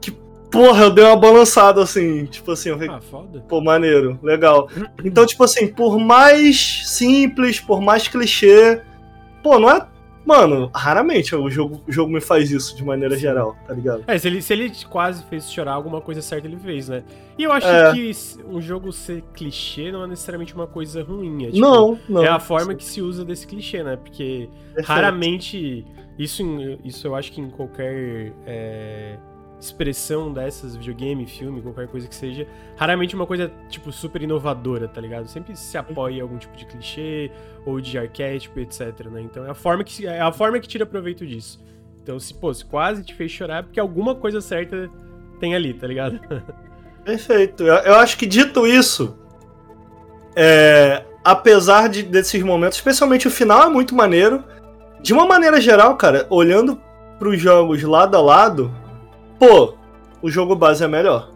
que, 0.00 0.10
porra, 0.50 0.84
eu 0.84 0.90
dei 0.90 1.04
uma 1.04 1.16
balançada 1.16 1.82
assim, 1.82 2.26
tipo 2.26 2.52
assim, 2.52 2.70
eu 2.70 2.76
falei, 2.76 2.90
ah, 2.90 3.00
foda. 3.00 3.44
pô, 3.48 3.60
maneiro, 3.60 4.18
legal. 4.22 4.68
Então, 5.04 5.24
tipo 5.26 5.42
assim, 5.44 5.66
por 5.66 5.98
mais 5.98 6.82
simples, 6.84 7.60
por 7.60 7.80
mais 7.80 8.08
clichê, 8.08 8.82
pô, 9.42 9.58
não 9.58 9.70
é 9.70 9.86
Mano, 10.26 10.68
raramente 10.74 11.36
o 11.36 11.48
jogo, 11.48 11.80
o 11.86 11.92
jogo 11.92 12.12
me 12.12 12.20
faz 12.20 12.50
isso 12.50 12.76
de 12.76 12.84
maneira 12.84 13.16
geral, 13.16 13.56
tá 13.64 13.72
ligado? 13.72 14.02
É, 14.08 14.18
se 14.18 14.26
ele, 14.26 14.42
se 14.42 14.52
ele 14.52 14.72
quase 14.90 15.22
fez 15.24 15.50
chorar, 15.50 15.74
alguma 15.74 16.00
coisa 16.00 16.20
certa 16.20 16.48
ele 16.48 16.56
fez, 16.56 16.88
né? 16.88 17.04
E 17.38 17.44
eu 17.44 17.52
acho 17.52 17.68
é. 17.68 17.92
que 17.92 18.12
um 18.44 18.60
jogo 18.60 18.92
ser 18.92 19.22
clichê 19.32 19.92
não 19.92 20.02
é 20.02 20.06
necessariamente 20.08 20.52
uma 20.52 20.66
coisa 20.66 21.00
ruim. 21.00 21.44
É, 21.44 21.46
tipo, 21.46 21.60
não, 21.60 21.96
não. 22.08 22.24
É 22.24 22.28
a 22.28 22.40
forma 22.40 22.74
que 22.74 22.84
se 22.84 23.00
usa 23.00 23.24
desse 23.24 23.46
clichê, 23.46 23.84
né? 23.84 23.96
Porque 23.96 24.50
Perfeito. 24.74 24.88
raramente. 24.88 25.86
Isso, 26.18 26.42
isso 26.82 27.06
eu 27.06 27.14
acho 27.14 27.30
que 27.30 27.40
em 27.40 27.50
qualquer. 27.50 28.32
É 28.46 29.16
expressão 29.60 30.32
dessas, 30.32 30.76
videogame, 30.76 31.26
filme, 31.26 31.62
qualquer 31.62 31.88
coisa 31.88 32.06
que 32.06 32.14
seja, 32.14 32.46
raramente 32.76 33.14
uma 33.14 33.26
coisa, 33.26 33.50
tipo, 33.68 33.90
super 33.90 34.22
inovadora, 34.22 34.86
tá 34.86 35.00
ligado? 35.00 35.26
Sempre 35.28 35.56
se 35.56 35.78
apoia 35.78 36.18
em 36.18 36.20
algum 36.20 36.36
tipo 36.36 36.56
de 36.56 36.66
clichê 36.66 37.30
ou 37.64 37.80
de 37.80 37.98
arquétipo, 37.98 38.60
etc, 38.60 39.06
né? 39.10 39.22
Então 39.22 39.44
é 39.46 39.50
a 39.50 39.54
forma 39.54 39.82
que, 39.82 40.06
é 40.06 40.20
a 40.20 40.32
forma 40.32 40.58
que 40.58 40.68
tira 40.68 40.84
proveito 40.84 41.26
disso. 41.26 41.64
Então, 42.02 42.20
se, 42.20 42.32
pô, 42.34 42.52
se 42.52 42.64
quase 42.64 43.02
te 43.02 43.14
fez 43.14 43.30
chorar, 43.32 43.58
é 43.58 43.62
porque 43.62 43.80
alguma 43.80 44.14
coisa 44.14 44.40
certa 44.40 44.90
tem 45.40 45.54
ali, 45.54 45.74
tá 45.74 45.86
ligado? 45.86 46.20
Perfeito. 47.04 47.62
Eu, 47.62 47.74
eu 47.76 47.94
acho 47.96 48.16
que 48.16 48.26
dito 48.26 48.66
isso, 48.66 49.16
é, 50.36 51.02
apesar 51.24 51.88
de, 51.88 52.02
desses 52.02 52.42
momentos, 52.42 52.78
especialmente 52.78 53.26
o 53.26 53.30
final 53.30 53.62
é 53.62 53.68
muito 53.68 53.94
maneiro. 53.94 54.44
De 55.00 55.12
uma 55.12 55.26
maneira 55.26 55.60
geral, 55.60 55.96
cara, 55.96 56.26
olhando 56.30 56.80
pros 57.18 57.40
jogos 57.40 57.82
lado 57.82 58.16
a 58.16 58.20
lado, 58.20 58.72
pô, 59.38 59.74
o 60.22 60.30
jogo 60.30 60.54
base 60.54 60.84
é 60.84 60.88
melhor. 60.88 61.30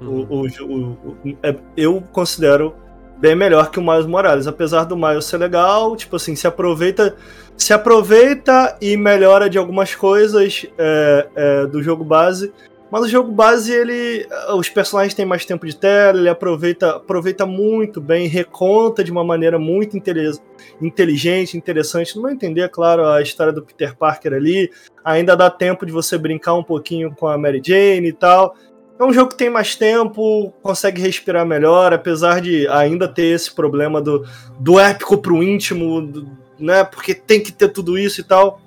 Uhum. 0.00 0.26
O, 0.28 0.46
o, 0.46 0.76
o, 1.24 1.38
é, 1.42 1.54
eu 1.76 2.02
considero 2.12 2.74
bem 3.18 3.36
melhor 3.36 3.70
que 3.70 3.78
o 3.78 3.82
Miles 3.82 4.06
Morales. 4.06 4.46
Apesar 4.48 4.84
do 4.84 4.96
Miles 4.96 5.24
ser 5.26 5.38
legal, 5.38 5.94
tipo 5.96 6.16
assim, 6.16 6.34
se 6.34 6.46
aproveita, 6.46 7.14
se 7.56 7.72
aproveita 7.72 8.76
e 8.80 8.96
melhora 8.96 9.48
de 9.48 9.58
algumas 9.58 9.94
coisas 9.94 10.66
é, 10.76 11.28
é, 11.34 11.66
do 11.66 11.82
jogo 11.82 12.04
base. 12.04 12.52
Mas 12.92 13.04
o 13.04 13.08
jogo 13.08 13.32
base, 13.32 13.72
ele. 13.72 14.28
Os 14.54 14.68
personagens 14.68 15.14
têm 15.14 15.24
mais 15.24 15.46
tempo 15.46 15.66
de 15.66 15.74
tela, 15.74 16.18
ele 16.18 16.28
aproveita, 16.28 16.96
aproveita 16.96 17.46
muito 17.46 18.02
bem, 18.02 18.28
reconta 18.28 19.02
de 19.02 19.10
uma 19.10 19.24
maneira 19.24 19.58
muito 19.58 19.96
inteligente, 19.96 21.56
interessante. 21.56 22.14
No 22.14 22.20
meu 22.20 22.32
entender, 22.32 22.60
é 22.60 22.68
claro, 22.68 23.06
a 23.06 23.22
história 23.22 23.50
do 23.50 23.62
Peter 23.62 23.96
Parker 23.96 24.34
ali. 24.34 24.70
Ainda 25.02 25.34
dá 25.34 25.48
tempo 25.48 25.86
de 25.86 25.90
você 25.90 26.18
brincar 26.18 26.52
um 26.52 26.62
pouquinho 26.62 27.14
com 27.14 27.26
a 27.26 27.38
Mary 27.38 27.62
Jane 27.64 28.08
e 28.08 28.12
tal. 28.12 28.54
É 29.00 29.02
um 29.02 29.12
jogo 29.12 29.30
que 29.30 29.38
tem 29.38 29.48
mais 29.48 29.74
tempo, 29.74 30.52
consegue 30.62 31.00
respirar 31.00 31.46
melhor, 31.46 31.94
apesar 31.94 32.42
de 32.42 32.68
ainda 32.68 33.08
ter 33.08 33.24
esse 33.28 33.54
problema 33.54 34.02
do, 34.02 34.22
do 34.60 34.78
épico 34.78 35.16
pro 35.16 35.42
íntimo, 35.42 36.02
do, 36.02 36.30
né? 36.58 36.84
Porque 36.84 37.14
tem 37.14 37.42
que 37.42 37.52
ter 37.52 37.68
tudo 37.68 37.96
isso 37.96 38.20
e 38.20 38.24
tal. 38.24 38.60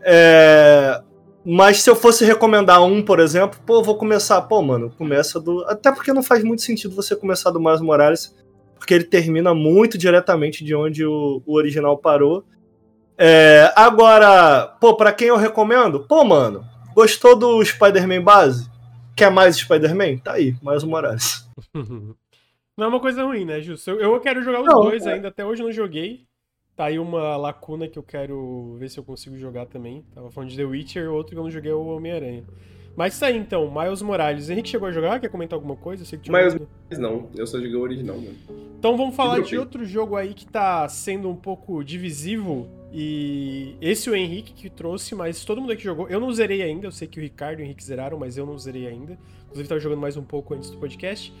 É, 0.00 1.02
mas 1.44 1.82
se 1.82 1.90
eu 1.90 1.94
fosse 1.94 2.24
recomendar 2.24 2.82
um, 2.82 3.02
por 3.02 3.20
exemplo, 3.20 3.60
pô, 3.66 3.82
vou 3.82 3.96
começar, 3.96 4.40
pô, 4.42 4.62
mano, 4.62 4.90
começa 4.96 5.38
do. 5.38 5.62
Até 5.64 5.92
porque 5.92 6.12
não 6.12 6.22
faz 6.22 6.42
muito 6.42 6.62
sentido 6.62 6.94
você 6.94 7.14
começar 7.14 7.50
do 7.50 7.60
Miles 7.60 7.82
Morales, 7.82 8.34
porque 8.76 8.94
ele 8.94 9.04
termina 9.04 9.54
muito 9.54 9.98
diretamente 9.98 10.64
de 10.64 10.74
onde 10.74 11.04
o, 11.04 11.42
o 11.44 11.54
original 11.54 11.98
parou. 11.98 12.44
É, 13.18 13.72
agora, 13.76 14.66
pô, 14.80 14.96
pra 14.96 15.12
quem 15.12 15.28
eu 15.28 15.36
recomendo? 15.36 16.00
Pô, 16.00 16.24
mano, 16.24 16.64
gostou 16.94 17.36
do 17.36 17.62
Spider-Man 17.64 18.22
base? 18.22 18.70
Quer 19.14 19.30
mais 19.30 19.56
Spider-Man? 19.56 20.18
Tá 20.18 20.32
aí, 20.32 20.56
mais 20.62 20.82
o 20.82 20.88
Morales. 20.88 21.48
Não 22.76 22.86
é 22.86 22.88
uma 22.88 23.00
coisa 23.00 23.22
ruim, 23.22 23.44
né, 23.44 23.60
Justo? 23.60 23.90
Eu, 23.90 24.14
eu 24.14 24.20
quero 24.20 24.42
jogar 24.42 24.60
os 24.60 24.66
não, 24.66 24.82
dois 24.82 25.06
é... 25.06 25.12
ainda, 25.12 25.28
até 25.28 25.44
hoje 25.44 25.62
não 25.62 25.70
joguei. 25.70 26.26
Tá 26.76 26.86
aí 26.86 26.98
uma 26.98 27.36
lacuna 27.36 27.86
que 27.86 27.98
eu 27.98 28.02
quero 28.02 28.74
ver 28.78 28.90
se 28.90 28.98
eu 28.98 29.04
consigo 29.04 29.36
jogar 29.36 29.66
também. 29.66 30.04
Tava 30.12 30.30
falando 30.30 30.50
de 30.50 30.56
The 30.56 30.64
Witcher, 30.64 31.10
outro 31.10 31.32
que 31.32 31.38
eu 31.38 31.44
não 31.44 31.50
joguei 31.50 31.70
é 31.70 31.74
o 31.74 31.86
Homem-Aranha. 31.86 32.44
Mas 32.96 33.18
tá 33.18 33.26
aí 33.26 33.36
então, 33.36 33.72
Miles 33.72 34.02
Morales. 34.02 34.50
Henrique 34.50 34.68
chegou 34.68 34.88
a 34.88 34.92
jogar? 34.92 35.20
Quer 35.20 35.28
comentar 35.28 35.56
alguma 35.56 35.76
coisa? 35.76 36.02
Eu 36.02 36.06
sei 36.06 36.18
que 36.18 36.30
Miles 36.30 36.54
Morales 36.54 36.98
não, 36.98 37.28
eu 37.36 37.46
só 37.46 37.58
joguei 37.58 37.74
o 37.74 37.80
original, 37.80 38.16
mano. 38.16 38.36
Então 38.78 38.96
vamos 38.96 39.16
falar 39.16 39.40
de 39.40 39.56
outro 39.56 39.84
jogo 39.84 40.16
aí 40.16 40.34
que 40.34 40.46
tá 40.46 40.88
sendo 40.88 41.28
um 41.28 41.36
pouco 41.36 41.82
divisivo. 41.82 42.68
E 42.92 43.76
esse 43.80 44.10
o 44.10 44.14
Henrique 44.14 44.52
que 44.52 44.70
trouxe, 44.70 45.14
mas 45.14 45.44
todo 45.44 45.60
mundo 45.60 45.72
aqui 45.72 45.82
jogou. 45.82 46.08
Eu 46.08 46.20
não 46.20 46.32
zerei 46.32 46.62
ainda, 46.62 46.86
eu 46.86 46.92
sei 46.92 47.08
que 47.08 47.18
o 47.18 47.22
Ricardo 47.22 47.60
e 47.60 47.62
o 47.62 47.64
Henrique 47.64 47.82
zeraram, 47.82 48.18
mas 48.18 48.36
eu 48.36 48.46
não 48.46 48.58
zerei 48.58 48.86
ainda. 48.86 49.18
Inclusive 49.46 49.68
tava 49.68 49.80
jogando 49.80 50.00
mais 50.00 50.16
um 50.16 50.22
pouco 50.22 50.54
antes 50.54 50.70
do 50.70 50.76
podcast. 50.76 51.32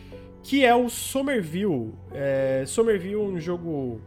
Que 0.42 0.64
é 0.64 0.74
o 0.74 0.88
Somerville. 0.88 1.92
É, 2.12 2.64
Somerville 2.66 3.14
é 3.14 3.18
um 3.18 3.38
jogo 3.38 4.00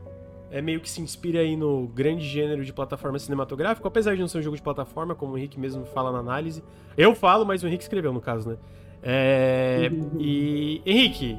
é 0.49 0.61
meio 0.61 0.79
que 0.79 0.89
se 0.89 1.01
inspira 1.01 1.39
aí 1.39 1.55
no 1.57 1.87
grande 1.87 2.25
gênero 2.25 2.63
de 2.63 2.71
plataforma 2.71 3.19
cinematográfica, 3.19 3.87
apesar 3.87 4.15
de 4.15 4.21
não 4.21 4.27
ser 4.27 4.39
um 4.39 4.41
jogo 4.41 4.55
de 4.55 4.61
plataforma, 4.61 5.13
como 5.13 5.33
o 5.33 5.37
Henrique 5.37 5.59
mesmo 5.59 5.85
fala 5.85 6.11
na 6.11 6.19
análise. 6.19 6.63
Eu 6.97 7.13
falo, 7.13 7.45
mas 7.45 7.63
o 7.63 7.67
Henrique 7.67 7.83
escreveu, 7.83 8.13
no 8.13 8.21
caso, 8.21 8.49
né? 8.49 8.57
É... 9.03 9.91
e, 10.17 10.81
Henrique, 10.85 11.37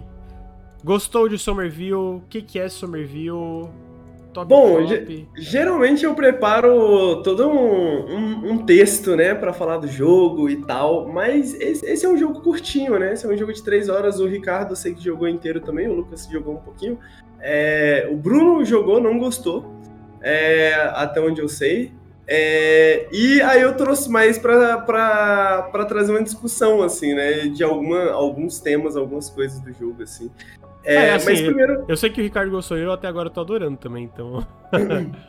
gostou 0.85 1.29
de 1.29 1.39
Somerville? 1.39 1.95
O 1.95 2.23
que, 2.29 2.43
que 2.43 2.59
é 2.59 2.69
Somerville? 2.69 3.69
Top, 4.33 4.47
Bom, 4.47 4.87
top. 4.87 5.29
geralmente 5.37 6.05
eu 6.05 6.15
preparo 6.15 7.23
todo 7.23 7.49
um, 7.49 8.15
um, 8.15 8.53
um 8.53 8.59
texto, 8.59 9.17
né, 9.17 9.35
para 9.35 9.55
falar 9.55 9.79
do 9.79 9.89
jogo 9.89 10.51
e 10.51 10.57
tal, 10.65 11.09
mas 11.09 11.55
esse, 11.55 11.87
esse, 11.87 12.05
é 12.05 12.09
um 12.09 12.17
jogo 12.17 12.43
curtinho, 12.43 12.99
né? 12.99 13.15
Esse 13.15 13.25
é 13.25 13.29
um 13.29 13.37
jogo 13.37 13.55
de 13.55 13.63
três 13.63 13.89
horas. 13.89 14.21
O 14.21 14.27
Ricardo 14.27 14.73
eu 14.73 14.77
sei 14.77 14.95
que 14.95 15.03
jogou 15.03 15.27
inteiro 15.27 15.61
também, 15.61 15.89
o 15.89 15.95
Lucas 15.95 16.29
jogou 16.31 16.55
um 16.55 16.61
pouquinho. 16.61 16.99
É, 17.41 18.09
o 18.11 18.17
Bruno 18.17 18.65
jogou, 18.65 19.01
não 19.01 19.19
gostou, 19.19 19.75
é, 20.21 20.75
até 20.95 21.21
onde 21.21 21.41
eu 21.41 21.49
sei. 21.49 21.93
É, 22.31 23.09
e 23.11 23.41
aí 23.41 23.63
eu 23.63 23.75
trouxe 23.75 24.11
mais 24.11 24.37
para 24.39 25.87
trazer 25.89 26.13
uma 26.13 26.23
discussão, 26.23 26.83
assim, 26.83 27.15
né? 27.15 27.49
De 27.49 27.65
alguma, 27.65 28.11
alguns 28.11 28.61
temas, 28.61 28.97
algumas 28.97 29.31
coisas 29.31 29.59
do 29.61 29.73
jogo, 29.73 30.03
assim. 30.03 30.31
É, 30.85 30.95
é 30.95 31.15
assim, 31.15 31.31
mas 31.31 31.41
primeiro... 31.41 31.85
Eu 31.89 31.97
sei 31.97 32.11
que 32.11 32.21
o 32.21 32.25
Ricardo 32.25 32.51
gostou, 32.51 32.77
eu 32.77 32.93
até 32.93 33.09
agora 33.09 33.31
tô 33.31 33.41
adorando 33.41 33.79
também, 33.79 34.05
então... 34.05 34.47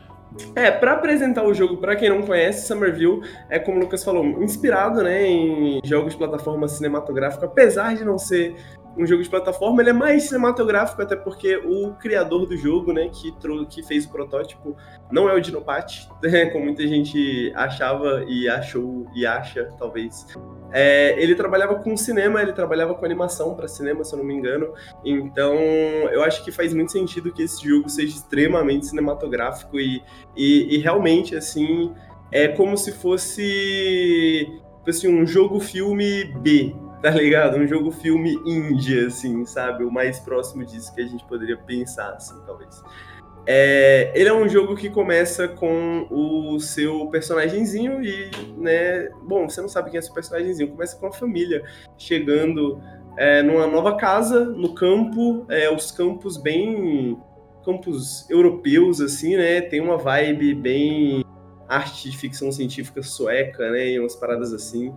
É, 0.54 0.70
para 0.70 0.92
apresentar 0.92 1.44
o 1.44 1.52
jogo, 1.52 1.78
para 1.78 1.96
quem 1.96 2.08
não 2.08 2.22
conhece, 2.22 2.66
Somerville 2.66 3.22
é, 3.48 3.58
como 3.58 3.78
o 3.78 3.80
Lucas 3.80 4.04
falou, 4.04 4.24
inspirado 4.40 5.02
né, 5.02 5.26
em 5.26 5.80
jogos 5.84 6.12
de 6.12 6.18
plataforma 6.18 6.68
cinematográfica, 6.68 7.46
apesar 7.46 7.96
de 7.96 8.04
não 8.04 8.16
ser 8.16 8.54
um 8.96 9.06
jogo 9.06 9.22
de 9.22 9.28
plataforma, 9.28 9.82
ele 9.82 9.90
é 9.90 9.94
mais 9.94 10.24
cinematográfico, 10.24 11.00
até 11.00 11.16
porque 11.16 11.56
o 11.56 11.92
criador 11.94 12.46
do 12.46 12.56
jogo, 12.56 12.92
né, 12.92 13.08
que, 13.08 13.32
que 13.68 13.82
fez 13.82 14.04
o 14.04 14.10
protótipo, 14.10 14.76
não 15.10 15.28
é 15.28 15.34
o 15.34 15.40
Dinopat, 15.40 16.08
né, 16.22 16.46
como 16.46 16.64
muita 16.64 16.86
gente 16.86 17.52
achava 17.54 18.24
e 18.26 18.48
achou 18.48 19.06
e 19.14 19.26
acha, 19.26 19.68
talvez. 19.78 20.26
É, 20.72 21.20
ele 21.20 21.34
trabalhava 21.34 21.76
com 21.76 21.96
cinema, 21.96 22.42
ele 22.42 22.52
trabalhava 22.52 22.94
com 22.94 23.04
animação 23.04 23.54
para 23.54 23.68
cinema, 23.68 24.04
se 24.04 24.14
eu 24.14 24.18
não 24.18 24.24
me 24.24 24.34
engano. 24.34 24.72
Então, 25.04 25.54
eu 26.12 26.22
acho 26.22 26.44
que 26.44 26.52
faz 26.52 26.72
muito 26.74 26.92
sentido 26.92 27.32
que 27.32 27.42
esse 27.42 27.66
jogo 27.66 27.88
seja 27.88 28.14
extremamente 28.14 28.86
cinematográfico 28.86 29.78
e, 29.78 30.02
e, 30.36 30.76
e 30.76 30.78
realmente, 30.78 31.34
assim, 31.34 31.92
é 32.30 32.48
como 32.48 32.76
se 32.76 32.92
fosse 32.92 34.60
assim, 34.88 35.08
um 35.08 35.26
jogo-filme 35.26 36.24
B, 36.40 36.74
tá 37.02 37.10
ligado? 37.10 37.56
Um 37.56 37.66
jogo 37.66 37.90
filme 37.90 38.34
indie, 38.44 39.06
assim, 39.06 39.44
sabe? 39.46 39.84
O 39.84 39.90
mais 39.90 40.20
próximo 40.20 40.64
disso 40.64 40.94
que 40.94 41.00
a 41.00 41.06
gente 41.06 41.24
poderia 41.24 41.56
pensar, 41.56 42.12
assim, 42.14 42.34
talvez. 42.46 42.82
É, 43.46 44.12
ele 44.14 44.28
é 44.28 44.34
um 44.34 44.48
jogo 44.48 44.76
que 44.76 44.90
começa 44.90 45.48
com 45.48 46.06
o 46.10 46.60
seu 46.60 47.06
personagemzinho 47.06 48.04
e, 48.04 48.30
né, 48.56 49.08
bom, 49.22 49.48
você 49.48 49.60
não 49.62 49.68
sabe 49.68 49.90
quem 49.90 49.98
é 49.98 50.02
seu 50.02 50.12
personagemzinho, 50.12 50.70
começa 50.70 50.96
com 50.98 51.06
a 51.06 51.12
família 51.12 51.64
chegando 51.96 52.80
é, 53.16 53.42
numa 53.42 53.66
nova 53.66 53.96
casa, 53.96 54.44
no 54.44 54.74
campo, 54.74 55.46
é, 55.48 55.70
os 55.70 55.90
campos 55.90 56.36
bem 56.36 57.18
campos 57.64 58.28
europeus, 58.30 59.00
assim, 59.00 59.36
né, 59.36 59.60
tem 59.60 59.80
uma 59.80 59.98
vibe 59.98 60.54
bem 60.54 61.24
arte 61.68 62.10
de 62.10 62.16
ficção 62.16 62.50
científica 62.50 63.02
sueca, 63.02 63.70
né, 63.70 63.90
e 63.90 64.00
umas 64.00 64.16
paradas 64.16 64.52
assim. 64.52 64.94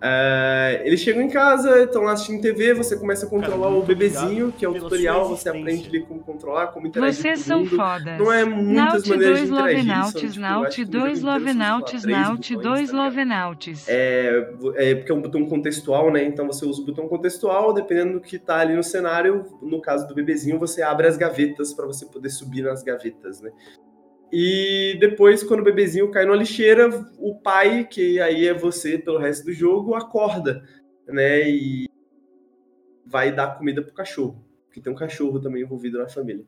Uh, 0.00 0.80
eles 0.82 1.00
chegam 1.00 1.20
em 1.20 1.28
casa, 1.28 1.82
estão 1.82 2.02
lá 2.02 2.12
assistindo 2.12 2.40
TV, 2.40 2.72
você 2.72 2.96
começa 2.96 3.26
a 3.26 3.28
controlar 3.28 3.66
Cara, 3.68 3.78
o 3.78 3.82
bebezinho, 3.82 4.50
que 4.50 4.64
é 4.64 4.68
o 4.68 4.72
tutorial, 4.72 5.28
você 5.28 5.50
aprende 5.50 5.88
ali 5.88 6.00
como 6.00 6.20
controlar, 6.20 6.68
como 6.68 6.86
interagir 6.86 7.20
Vocês 7.20 7.40
são 7.40 7.66
fodas. 7.66 8.18
Não 8.18 8.32
é 8.32 8.42
muitas 8.42 9.04
Naut 9.04 9.10
maneiras 9.10 9.38
2 9.38 9.50
de 9.50 9.54
interagir. 9.54 9.86
Naut, 9.86 10.18
tipo, 10.18 10.40
Naut 10.40 10.84
2 10.86 11.22
Lovenauts, 11.22 12.04
Naut 12.04 12.56
2 12.56 12.92
Lovenauts. 12.92 13.88
É, 13.88 14.54
é 14.76 14.94
porque 14.94 15.12
é 15.12 15.14
um 15.14 15.20
botão 15.20 15.44
contextual, 15.44 16.10
né? 16.10 16.24
Então 16.24 16.46
você 16.46 16.64
usa 16.64 16.80
o 16.80 16.86
botão 16.86 17.06
contextual, 17.06 17.74
dependendo 17.74 18.14
do 18.14 18.20
que 18.22 18.38
tá 18.38 18.56
ali 18.56 18.74
no 18.74 18.82
cenário, 18.82 19.44
no 19.60 19.82
caso 19.82 20.08
do 20.08 20.14
bebezinho, 20.14 20.58
você 20.58 20.80
abre 20.80 21.08
as 21.08 21.18
gavetas 21.18 21.74
para 21.74 21.84
você 21.84 22.06
poder 22.06 22.30
subir 22.30 22.62
nas 22.62 22.82
gavetas, 22.82 23.42
né? 23.42 23.50
E 24.32 24.96
depois, 25.00 25.42
quando 25.42 25.60
o 25.60 25.64
bebezinho 25.64 26.10
cai 26.10 26.24
numa 26.24 26.36
lixeira, 26.36 26.88
o 27.18 27.34
pai, 27.34 27.84
que 27.84 28.20
aí 28.20 28.46
é 28.46 28.54
você 28.54 28.96
pelo 28.98 29.18
resto 29.18 29.44
do 29.46 29.52
jogo, 29.52 29.94
acorda, 29.94 30.62
né? 31.06 31.48
E 31.48 31.88
vai 33.04 33.34
dar 33.34 33.58
comida 33.58 33.82
pro 33.82 33.92
cachorro, 33.92 34.44
porque 34.66 34.80
tem 34.80 34.92
um 34.92 34.96
cachorro 34.96 35.40
também 35.40 35.62
envolvido 35.62 35.98
na 35.98 36.08
família. 36.08 36.44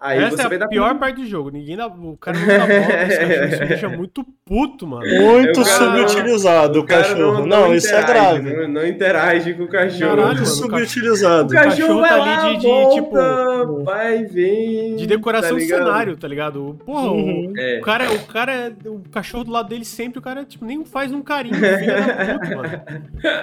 Aí 0.00 0.18
Essa 0.18 0.48
você 0.48 0.54
é 0.54 0.62
a 0.62 0.68
pior 0.68 0.98
parte 0.98 1.16
do 1.20 1.26
jogo. 1.26 1.50
Ninguém 1.50 1.76
dá, 1.76 1.86
o 1.86 2.16
cara 2.16 2.38
não 2.38 2.46
dá 2.46 2.58
bola. 2.58 3.48
Isso 3.48 3.60
me 3.60 3.66
deixa 3.66 3.88
muito 3.90 4.24
puto, 4.46 4.86
mano. 4.86 5.02
Muito 5.20 5.60
O 5.60 5.64
cara 5.64 5.80
não- 5.90 6.08
subutilizado 6.08 6.80
o, 6.80 6.84
cachorro. 6.86 7.46
Não, 7.46 7.74
isso 7.74 7.94
é 7.94 8.00
interage, 8.00 8.40
grave. 8.40 8.56
Não, 8.62 8.68
não 8.68 8.86
interage 8.86 9.54
com 9.54 9.62
o 9.64 9.68
cachorro. 9.68 10.00
Caralho, 10.16 10.26
Muito 10.26 10.38
mano, 10.42 10.46
subutilizado. 10.46 11.48
O 11.48 11.54
cachorro, 11.54 11.70
cachorro 11.76 12.00
vai 12.00 12.08
tá 12.10 12.16
lá, 12.16 12.46
ali 12.46 12.54
de- 12.56 12.60
de, 12.60 12.66
volta, 12.66 13.66
vai, 13.84 14.24
vem. 14.24 14.96
De 14.96 15.06
decoração 15.06 15.50
tá 15.52 15.56
de 15.58 15.66
cenário, 15.66 16.16
tá 16.16 16.26
ligado? 16.26 16.76
Porra, 16.84 17.10
o- 17.10 17.14
Uhum. 17.16 17.52
É. 17.58 17.78
o, 17.78 17.82
cara, 17.82 18.10
o 18.12 18.18
cara, 18.26 18.72
o 18.86 19.02
cachorro 19.12 19.44
do 19.44 19.50
lado 19.52 19.68
dele 19.68 19.84
sempre, 19.84 20.18
o 20.18 20.22
cara, 20.22 20.44
tipo, 20.44 20.64
nem 20.64 20.84
faz 20.84 21.12
um 21.12 21.20
carinho. 21.22 21.54
Filho 21.56 21.86
da 21.86 22.38
puta, 22.38 22.56
mano. 22.56 22.82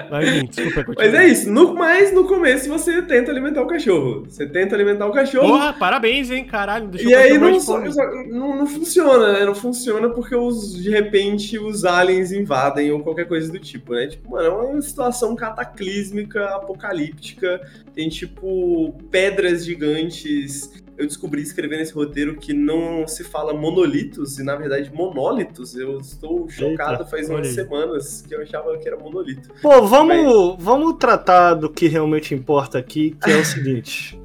Mas, 0.10 0.28
enfim, 0.28 0.46
desculpa, 0.48 0.84
continua. 0.84 1.12
Mas 1.12 1.14
é 1.14 1.28
isso. 1.28 1.52
No, 1.52 1.74
mas 1.76 2.14
no 2.14 2.26
começo 2.26 2.68
você 2.70 3.02
tenta 3.04 3.32
alimentar 3.32 3.62
o 3.62 3.68
cachorro. 3.68 4.24
Você 4.28 4.46
tenta 4.48 4.76
alimentar 4.76 5.06
o 5.06 5.12
cachorro. 5.12 5.48
Porra, 5.48 5.74
parabéns, 5.74 6.32
hein, 6.32 6.47
caralho. 6.48 6.88
Deixa 6.88 7.08
E 7.08 7.12
eu 7.12 7.20
aí 7.20 7.38
mais 7.38 7.68
não, 7.68 8.26
não, 8.28 8.58
não 8.58 8.68
funciona, 8.68 9.34
né? 9.34 9.46
Não 9.46 9.54
funciona 9.56 10.10
porque 10.10 10.36
os, 10.36 10.74
de 10.82 10.90
repente 10.90 11.60
os 11.60 11.86
aliens 11.86 12.32
invadem 12.32 12.92
ou 12.92 13.02
qualquer 13.02 13.28
coisa 13.28 13.52
do 13.52 13.60
tipo, 13.60 13.94
né? 13.94 14.08
Tipo, 14.08 14.32
mano, 14.32 14.46
é 14.46 14.50
uma 14.50 14.82
situação 14.82 15.36
cataclísmica, 15.36 16.46
apocalíptica. 16.56 17.62
Tem, 17.94 18.10
tipo, 18.10 18.94
pedras 19.12 19.66
gigantes. 19.66 20.72
Eu 20.98 21.06
descobri 21.06 21.44
escrevendo 21.44 21.82
esse 21.82 21.94
roteiro 21.94 22.38
que 22.38 22.54
não 22.54 23.08
se 23.08 23.24
fala 23.24 23.54
monolitos 23.54 24.40
e, 24.40 24.44
na 24.44 24.56
verdade, 24.56 24.92
monólitos. 24.92 25.76
Eu 25.76 26.00
estou 26.00 26.50
chocado 26.50 27.06
faz 27.06 27.30
olha 27.30 27.38
umas 27.38 27.48
aí. 27.50 27.54
semanas 27.54 28.24
que 28.28 28.34
eu 28.34 28.42
achava 28.42 28.76
que 28.80 28.88
era 28.88 28.98
monolito. 28.98 29.50
Pô, 29.62 29.84
vamos, 29.86 30.56
vamos 30.58 30.96
tratar 30.98 31.54
do 31.54 31.70
que 31.70 31.88
realmente 31.88 32.34
importa 32.34 32.80
aqui, 32.80 33.16
que 33.24 33.30
é 33.30 33.38
o 33.38 33.46
seguinte. 33.46 34.20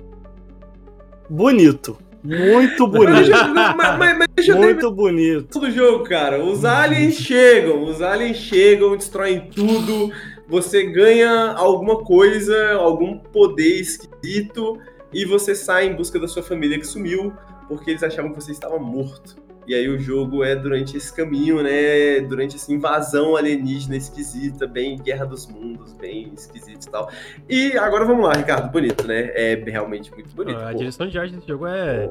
Bonito. 1.29 1.99
Muito 2.25 2.87
bonito. 2.87 3.31
mas, 3.53 3.77
mas- 3.99 4.19
mas 4.19 4.47
Muito 4.49 4.91
bonito. 4.93 5.59
do 5.59 5.71
jogo, 5.71 6.05
cara. 6.05 6.43
Os 6.43 6.65
aliens 6.65 7.15
chegam, 7.17 7.83
os 7.85 8.01
aliens 8.01 8.37
chegam, 8.37 8.97
destroem 8.97 9.49
tudo. 9.55 10.13
Você 10.49 10.85
ganha 10.85 11.53
alguma 11.53 12.05
coisa, 12.05 12.75
algum 12.75 13.17
poder 13.19 13.81
esquisito 13.81 14.79
e 15.13 15.25
você 15.25 15.55
sai 15.55 15.87
em 15.87 15.95
busca 15.97 16.19
da 16.21 16.29
sua 16.29 16.43
família 16.43 16.79
que 16.79 16.87
sumiu 16.87 17.33
porque 17.69 17.91
eles 17.91 18.03
achavam 18.03 18.33
que 18.33 18.41
você 18.43 18.53
estava 18.53 18.79
morto. 18.79 19.37
E 19.67 19.75
aí 19.75 19.89
o 19.89 19.99
jogo 19.99 20.43
é 20.43 20.57
durante 20.57 20.97
esse 20.97 21.15
caminho, 21.15 21.63
né? 21.63 22.21
Durante 22.21 22.57
essa 22.57 22.73
invasão 22.73 23.37
alienígena 23.37 23.97
esquisita, 23.97 24.67
bem 24.67 24.97
Guerra 24.97 25.25
dos 25.25 25.47
Mundos, 25.47 25.93
bem 25.93 26.33
esquisito 26.35 26.87
e 26.87 26.91
tal. 26.91 27.09
E 27.49 27.79
agora 27.79 28.05
vamos 28.05 28.27
lá, 28.27 28.33
Ricardo, 28.33 28.71
bonito, 28.73 29.07
né? 29.07 29.31
É 29.35 29.55
realmente 29.67 30.11
muito 30.13 30.35
bonito. 30.35 30.59
A 30.59 30.73
pô. 30.73 30.79
direção 30.79 31.07
de 31.09 31.19
arte 31.19 31.35
desse 31.35 31.47
jogo 31.47 31.67
é, 31.67 32.11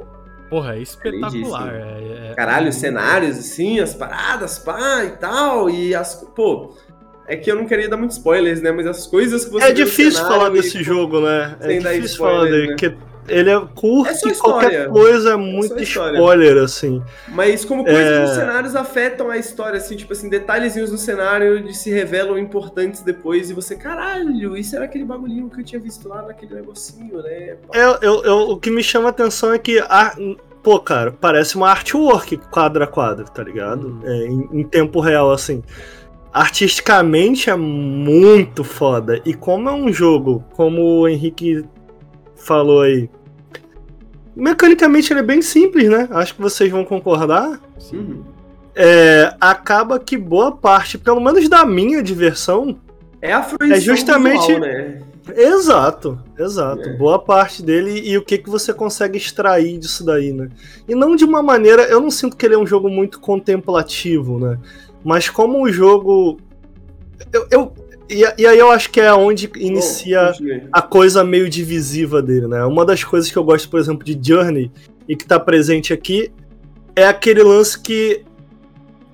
porra, 0.50 0.76
é 0.76 0.80
espetacular. 0.82 1.74
É, 1.74 2.32
é- 2.32 2.34
Caralho, 2.36 2.70
é- 2.70 2.72
cenários, 2.72 3.38
assim, 3.38 3.80
as 3.80 3.94
paradas, 3.94 4.58
pá, 4.60 5.04
e 5.06 5.12
tal, 5.12 5.70
e 5.70 5.94
as... 5.94 6.16
Pô, 6.36 6.74
é 7.28 7.36
que 7.36 7.52
eu 7.52 7.56
não 7.56 7.66
queria 7.66 7.88
dar 7.90 7.98
muitos 7.98 8.18
spoilers, 8.18 8.62
né, 8.62 8.72
mas 8.72 8.86
as 8.88 9.08
coisas 9.08 9.46
que 9.46 9.52
você 9.52 9.66
É 9.66 9.72
difícil 9.74 10.12
cenário 10.14 10.38
falar 10.38 10.50
e- 10.50 10.54
desse 10.54 10.84
jogo, 10.84 11.22
né? 11.22 11.56
É 11.62 11.68
difícil 11.78 12.06
spoiler, 12.06 12.38
falar 12.38 12.50
dele, 12.50 12.62
né? 12.68 12.68
porque 12.78 13.11
ele 13.32 13.50
é 13.50 13.60
curto 13.76 14.28
É 14.28 14.32
e 14.32 14.36
qualquer 14.36 14.88
coisa 14.90 15.32
é 15.34 15.36
muito 15.36 15.82
história. 15.82 16.18
spoiler, 16.18 16.58
assim. 16.64 17.02
Mas 17.30 17.64
como 17.66 17.84
coisas 17.84 18.02
É. 18.12 18.22
nos 18.22 18.30
cenários 18.32 18.76
afetam 18.76 19.30
a 19.30 19.38
história, 19.38 19.78
assim, 19.78 19.96
tipo 19.96 20.14
assim, 20.14 20.30
detalhezinhos 20.30 20.92
no 20.92 20.98
cenário 20.98 21.64
de 21.64 21.76
se 21.76 21.90
revelam 21.90 22.38
importantes 22.38 23.02
depois 23.02 23.50
e 23.50 23.54
você, 23.54 23.76
caralho, 23.76 24.56
isso 24.58 24.76
era 24.76 24.86
aquele 24.86 25.04
bagulhinho 25.06 25.50
que 25.50 25.62
eu 25.62 25.64
tinha 25.66 25.80
visto 25.82 26.08
lá 26.08 26.22
naquele 26.22 26.56
negocinho, 26.56 27.22
né? 27.22 27.56
Pá. 27.68 27.78
Eu, 27.78 28.24
eu- 28.24 28.50
o 28.52 28.58
que 28.60 28.70
me 28.70 28.84
chama 28.84 29.08
a 29.08 29.12
atenção 29.12 29.54
é 29.54 29.58
que, 29.58 29.80
a- 29.80 30.16
pô, 30.62 30.80
cara, 30.80 31.12
parece 31.12 31.56
uma 31.56 31.70
artwork 31.70 32.38
quadro 32.52 32.84
a 32.84 32.88
quadro, 32.88 33.26
tá 33.26 33.44
ligado? 33.44 33.88
Uhum. 33.88 34.02
É, 34.04 34.26
em, 34.28 34.50
em 34.60 34.64
tempo 34.64 35.00
real, 35.00 35.32
assim. 35.32 35.64
Artisticamente 36.34 37.50
é 37.50 37.56
muito 37.58 38.64
foda. 38.64 39.22
E 39.26 39.34
como 39.34 39.68
é 39.68 39.74
um 39.74 39.92
jogo, 39.92 40.44
como 40.54 40.82
o 41.02 41.08
Henrique 41.08 41.66
falou 42.36 42.82
aí, 42.82 43.10
mecanicamente 44.36 45.12
ele 45.12 45.20
é 45.20 45.24
bem 45.24 45.42
simples, 45.42 45.90
né? 45.90 46.08
Acho 46.12 46.36
que 46.36 46.42
vocês 46.42 46.72
vão 46.72 46.84
concordar. 46.86 47.60
Uhum. 47.94 48.24
É, 48.76 49.34
acaba 49.40 50.00
que 50.00 50.18
boa 50.18 50.52
parte, 50.52 50.98
pelo 50.98 51.20
menos 51.20 51.48
da 51.50 51.66
minha 51.66 52.02
diversão, 52.02 52.78
É 53.22 53.34
a 53.34 53.44
fruição 53.44 53.78
É 53.78 53.80
justamente- 53.80 54.40
visual, 54.48 54.60
né? 54.62 55.02
Exato, 55.36 56.20
exato. 56.40 56.90
É. 56.90 56.94
Boa 56.98 57.20
parte 57.20 57.62
dele 57.62 58.02
e 58.04 58.18
o 58.18 58.24
que, 58.24 58.38
que 58.40 58.50
você 58.50 58.74
consegue 58.74 59.18
extrair 59.18 59.78
disso 59.78 60.04
daí, 60.04 60.34
né? 60.34 60.50
E 60.88 60.96
não 60.96 61.16
de 61.16 61.24
uma 61.24 61.44
maneira. 61.44 61.84
Eu 61.84 62.02
não 62.02 62.10
sinto 62.10 62.36
que 62.36 62.44
ele 62.46 62.56
é 62.56 62.58
um 62.58 62.66
jogo 62.66 62.90
muito 62.90 63.20
contemplativo, 63.20 64.40
né? 64.40 64.58
Mas 65.04 65.30
como 65.30 65.62
o 65.64 65.72
jogo. 65.72 66.40
Eu, 67.32 67.46
eu- 67.52 67.74
e, 68.12 68.42
e 68.42 68.48
aí 68.48 68.60
eu 68.60 68.72
acho 68.72 68.90
que 68.90 69.00
é 69.00 69.14
onde 69.14 69.50
inicia 69.56 70.24
Bom, 70.24 70.32
continue. 70.32 70.68
a 70.72 70.82
coisa 70.82 71.24
meio 71.24 71.50
divisiva 71.50 72.22
dele, 72.22 72.48
né? 72.48 72.64
Uma 72.66 72.86
das 72.86 73.04
coisas 73.04 73.32
que 73.32 73.38
eu 73.38 73.44
gosto, 73.44 73.70
por 73.70 73.80
exemplo, 73.80 74.04
de 74.04 74.20
Journey 74.22 74.72
e 75.08 75.16
que 75.16 75.26
tá 75.26 75.40
presente 75.40 75.94
aqui 75.94 76.32
é 76.96 77.06
aquele 77.06 77.42
lance 77.44 77.80
que 77.80 78.24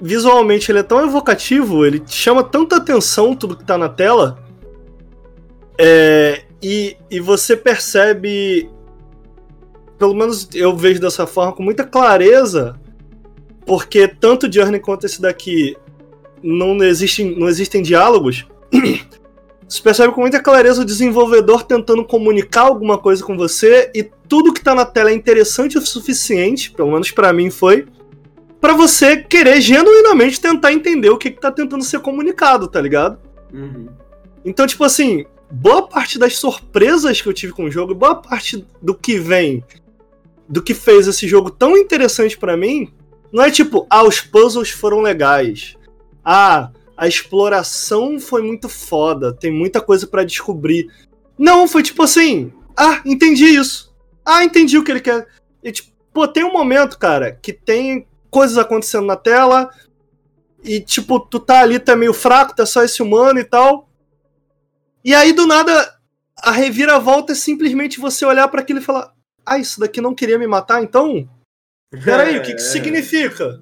visualmente 0.01 0.71
ele 0.71 0.79
é 0.79 0.83
tão 0.83 1.03
evocativo, 1.03 1.85
ele 1.85 2.01
chama 2.05 2.43
tanta 2.43 2.77
atenção 2.77 3.35
tudo 3.35 3.57
que 3.57 3.63
tá 3.63 3.77
na 3.77 3.89
tela, 3.89 4.43
é, 5.77 6.43
e, 6.61 6.97
e 7.09 7.19
você 7.19 7.55
percebe, 7.55 8.69
pelo 9.97 10.15
menos 10.15 10.47
eu 10.53 10.75
vejo 10.75 10.99
dessa 10.99 11.27
forma, 11.27 11.53
com 11.53 11.63
muita 11.63 11.83
clareza, 11.83 12.79
porque 13.65 14.07
tanto 14.07 14.51
Journey 14.51 14.79
quanto 14.79 15.05
esse 15.05 15.21
daqui 15.21 15.75
não 16.41 16.81
existem, 16.83 17.37
não 17.37 17.47
existem 17.47 17.81
diálogos. 17.81 18.47
Você 19.67 19.81
percebe 19.81 20.13
com 20.13 20.21
muita 20.21 20.41
clareza 20.41 20.81
o 20.81 20.85
desenvolvedor 20.85 21.63
tentando 21.63 22.05
comunicar 22.05 22.61
alguma 22.61 22.97
coisa 22.97 23.23
com 23.23 23.35
você 23.35 23.91
e 23.93 24.03
tudo 24.27 24.53
que 24.53 24.63
tá 24.63 24.73
na 24.73 24.85
tela 24.85 25.09
é 25.09 25.13
interessante 25.13 25.77
o 25.77 25.81
suficiente, 25.81 26.71
pelo 26.71 26.91
menos 26.91 27.11
pra 27.11 27.33
mim 27.33 27.49
foi, 27.49 27.85
pra 28.61 28.73
você 28.73 29.17
querer 29.17 29.59
genuinamente 29.59 30.39
tentar 30.39 30.71
entender 30.71 31.09
o 31.09 31.17
que, 31.17 31.31
que 31.31 31.41
tá 31.41 31.51
tentando 31.51 31.83
ser 31.83 31.99
comunicado, 31.99 32.67
tá 32.67 32.79
ligado? 32.79 33.19
Uhum. 33.53 33.87
Então, 34.45 34.65
tipo 34.65 34.85
assim, 34.85 35.25
boa 35.51 35.87
parte 35.87 36.17
das 36.17 36.37
surpresas 36.37 37.21
que 37.21 37.27
eu 37.27 37.33
tive 37.33 37.51
com 37.51 37.65
o 37.65 37.71
jogo, 37.71 37.93
boa 37.93 38.15
parte 38.15 38.65
do 38.81 38.95
que 38.95 39.19
vem, 39.19 39.63
do 40.47 40.61
que 40.61 40.73
fez 40.73 41.07
esse 41.07 41.27
jogo 41.27 41.49
tão 41.49 41.77
interessante 41.77 42.37
pra 42.37 42.55
mim, 42.55 42.89
não 43.31 43.43
é 43.43 43.51
tipo, 43.51 43.85
ah, 43.89 44.03
os 44.03 44.21
puzzles 44.21 44.69
foram 44.69 45.01
legais. 45.01 45.75
Ah, 46.23 46.71
a 46.97 47.07
exploração 47.07 48.19
foi 48.19 48.41
muito 48.41 48.67
foda, 48.67 49.31
tem 49.31 49.51
muita 49.51 49.79
coisa 49.79 50.07
pra 50.07 50.23
descobrir. 50.23 50.91
Não, 51.37 51.67
foi 51.67 51.83
tipo 51.83 52.01
assim, 52.01 52.51
ah, 52.75 53.01
entendi 53.05 53.45
isso. 53.45 53.95
Ah, 54.25 54.43
entendi 54.43 54.77
o 54.77 54.83
que 54.83 54.91
ele 54.91 54.99
quer. 54.99 55.27
E 55.63 55.71
tipo, 55.71 55.91
pô, 56.11 56.27
tem 56.27 56.43
um 56.43 56.51
momento, 56.51 56.97
cara, 56.97 57.31
que 57.31 57.53
tem 57.53 58.07
coisas 58.31 58.57
acontecendo 58.57 59.05
na 59.05 59.15
tela 59.15 59.69
e 60.63 60.81
tipo, 60.81 61.19
tu 61.19 61.39
tá 61.39 61.61
ali, 61.61 61.79
tá 61.79 61.95
meio 61.95 62.13
fraco, 62.13 62.55
tá 62.55 62.65
só 62.65 62.83
esse 62.83 63.01
humano 63.01 63.39
e 63.39 63.43
tal. 63.43 63.87
E 65.05 65.13
aí, 65.13 65.31
do 65.31 65.45
nada, 65.45 65.97
a 66.41 66.51
reviravolta 66.51 67.31
é 67.31 67.35
simplesmente 67.35 67.99
você 67.99 68.25
olhar 68.25 68.47
pra 68.47 68.61
aquilo 68.61 68.79
e 68.79 68.83
falar: 68.83 69.13
Ah, 69.45 69.57
isso 69.57 69.79
daqui 69.79 70.01
não 70.01 70.15
queria 70.15 70.37
me 70.37 70.47
matar, 70.47 70.83
então? 70.83 71.29
Peraí, 72.03 72.37
o 72.37 72.41
que, 72.41 72.53
que 72.53 72.61
isso 72.61 72.71
significa? 72.71 73.61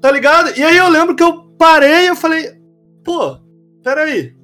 Tá 0.00 0.10
ligado? 0.10 0.56
E 0.58 0.62
aí 0.62 0.76
eu 0.76 0.88
lembro 0.88 1.14
que 1.14 1.22
eu 1.22 1.44
parei 1.56 2.04
e 2.04 2.08
eu 2.08 2.16
falei: 2.16 2.53
Pô, 3.04 3.38
peraí. 3.82 4.34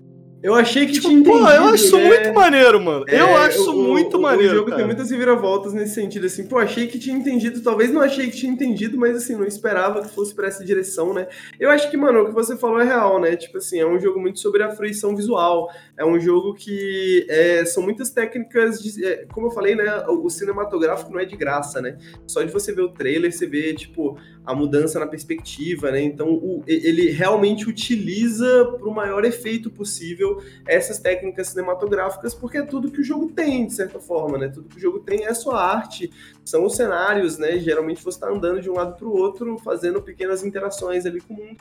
Eu 0.42 0.54
achei 0.54 0.86
que 0.86 0.92
Tipo, 0.92 1.08
tinha 1.08 1.20
entendido, 1.20 1.44
pô, 1.44 1.50
eu 1.52 1.64
acho 1.64 1.84
isso 1.84 1.98
né? 1.98 2.06
muito 2.08 2.32
maneiro, 2.32 2.80
mano. 2.80 3.04
eu 3.08 3.26
É, 3.26 3.34
acho 3.44 3.60
isso 3.60 3.72
o- 3.78 3.82
muito 3.82 4.16
o, 4.16 4.22
maneiro. 4.22 4.52
O 4.54 4.56
jogo 4.56 4.66
cara. 4.70 4.78
tem 4.78 4.86
muitas 4.86 5.10
reviravoltas 5.10 5.74
nesse 5.74 5.92
sentido, 5.96 6.24
assim. 6.24 6.44
Pô, 6.46 6.56
achei 6.56 6.86
que 6.86 6.98
tinha 6.98 7.14
entendido. 7.14 7.60
Talvez 7.62 7.92
não 7.92 8.00
achei 8.00 8.30
que 8.30 8.38
tinha 8.38 8.50
entendido, 8.50 8.96
mas 8.96 9.14
assim, 9.18 9.36
não 9.36 9.44
esperava 9.44 10.00
que 10.00 10.08
fosse 10.14 10.34
pra 10.34 10.46
essa 10.48 10.64
direção, 10.64 11.12
né? 11.12 11.28
Eu 11.58 11.68
acho 11.68 11.90
que, 11.90 11.96
mano, 11.98 12.22
o 12.22 12.26
que 12.28 12.32
você 12.32 12.56
falou 12.56 12.80
é 12.80 12.84
real, 12.84 13.20
né? 13.20 13.36
Tipo 13.36 13.58
assim, 13.58 13.80
é 13.80 13.86
um 13.86 14.00
jogo 14.00 14.18
muito 14.18 14.40
sobre 14.40 14.62
a 14.62 14.70
fruição 14.70 15.14
visual. 15.14 15.68
É 15.94 16.06
um 16.06 16.18
jogo 16.18 16.54
que 16.54 17.26
é, 17.28 17.62
são 17.66 17.82
muitas 17.82 18.08
técnicas, 18.08 18.82
de, 18.82 19.04
é, 19.04 19.26
como 19.34 19.48
eu 19.48 19.50
falei, 19.50 19.74
né? 19.74 20.06
O, 20.08 20.24
o 20.24 20.30
cinematográfico 20.30 21.12
não 21.12 21.20
é 21.20 21.26
de 21.26 21.36
graça, 21.36 21.82
né? 21.82 21.98
Só 22.26 22.42
de 22.42 22.50
você 22.50 22.72
ver 22.72 22.80
o 22.80 22.88
trailer, 22.94 23.30
você 23.30 23.46
vê, 23.46 23.74
tipo, 23.74 24.16
a 24.44 24.54
mudança 24.54 24.98
na 24.98 25.06
perspectiva, 25.06 25.90
né? 25.90 26.02
Então, 26.02 26.28
o- 26.32 26.62
ele 26.66 27.10
realmente 27.10 27.68
utiliza 27.68 28.64
pro 28.78 28.90
maior 28.90 29.24
efeito 29.24 29.70
possível 29.70 30.42
essas 30.66 30.98
técnicas 30.98 31.48
cinematográficas, 31.48 32.34
porque 32.34 32.58
é 32.58 32.62
tudo 32.62 32.90
que 32.90 33.00
o 33.00 33.04
jogo 33.04 33.30
tem, 33.32 33.66
de 33.66 33.74
certa 33.74 34.00
forma, 34.00 34.38
né? 34.38 34.48
Tudo 34.48 34.68
que 34.68 34.76
o 34.76 34.80
jogo 34.80 35.00
tem 35.00 35.24
é 35.24 35.28
a 35.28 35.34
sua 35.34 35.62
arte, 35.62 36.10
são 36.44 36.64
os 36.64 36.74
cenários, 36.74 37.38
né? 37.38 37.58
Geralmente 37.58 38.02
você 38.02 38.16
está 38.16 38.28
andando 38.28 38.60
de 38.60 38.70
um 38.70 38.74
lado 38.74 38.96
para 38.96 39.06
o 39.06 39.12
outro, 39.16 39.58
fazendo 39.58 40.00
pequenas 40.00 40.42
interações 40.42 41.04
ali 41.06 41.20
com 41.20 41.34
o 41.34 41.36
mundo, 41.36 41.56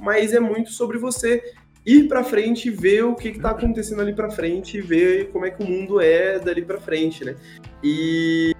mas 0.00 0.32
é 0.32 0.40
muito 0.40 0.70
sobre 0.70 0.98
você 0.98 1.42
ir 1.86 2.08
para 2.08 2.24
frente 2.24 2.68
e 2.68 2.70
ver 2.70 3.04
o 3.04 3.14
que 3.14 3.28
está 3.28 3.50
acontecendo 3.50 4.00
ali 4.00 4.14
para 4.14 4.30
frente, 4.30 4.78
e 4.78 4.80
ver 4.80 5.30
como 5.30 5.44
é 5.46 5.50
que 5.50 5.62
o 5.62 5.66
mundo 5.66 6.00
é 6.00 6.38
dali 6.38 6.62
para 6.62 6.80
frente, 6.80 7.24
né? 7.24 7.36
E 7.82 8.54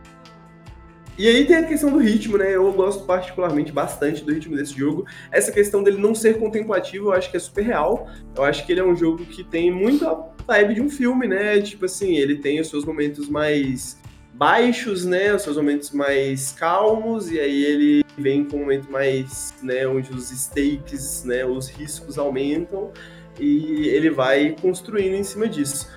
E 1.16 1.28
aí 1.28 1.44
tem 1.44 1.56
a 1.56 1.62
questão 1.62 1.92
do 1.92 1.98
ritmo, 1.98 2.36
né? 2.36 2.56
Eu 2.56 2.72
gosto 2.72 3.04
particularmente 3.04 3.70
bastante 3.70 4.24
do 4.24 4.32
ritmo 4.32 4.56
desse 4.56 4.76
jogo. 4.76 5.06
Essa 5.30 5.52
questão 5.52 5.82
dele 5.82 5.96
não 5.96 6.12
ser 6.14 6.38
contemplativo, 6.38 7.08
eu 7.08 7.12
acho 7.12 7.30
que 7.30 7.36
é 7.36 7.40
super 7.40 7.64
real. 7.64 8.08
Eu 8.36 8.42
acho 8.42 8.66
que 8.66 8.72
ele 8.72 8.80
é 8.80 8.84
um 8.84 8.96
jogo 8.96 9.24
que 9.24 9.44
tem 9.44 9.70
muito 9.70 10.06
a 10.08 10.28
vibe 10.46 10.74
de 10.74 10.80
um 10.82 10.90
filme, 10.90 11.28
né? 11.28 11.60
Tipo 11.60 11.84
assim, 11.84 12.16
ele 12.16 12.38
tem 12.38 12.60
os 12.60 12.68
seus 12.68 12.84
momentos 12.84 13.28
mais 13.28 13.96
baixos, 14.32 15.04
né? 15.04 15.32
Os 15.32 15.42
seus 15.42 15.56
momentos 15.56 15.92
mais 15.92 16.50
calmos, 16.50 17.30
e 17.30 17.38
aí 17.38 17.64
ele 17.64 18.04
vem 18.18 18.44
com 18.44 18.56
um 18.56 18.60
momento 18.60 18.90
mais, 18.90 19.54
né? 19.62 19.86
Onde 19.86 20.12
os 20.12 20.30
stakes, 20.30 21.22
né? 21.24 21.44
Os 21.44 21.68
riscos 21.68 22.18
aumentam, 22.18 22.90
e 23.38 23.86
ele 23.86 24.10
vai 24.10 24.56
construindo 24.60 25.14
em 25.14 25.22
cima 25.22 25.46
disso. 25.48 25.88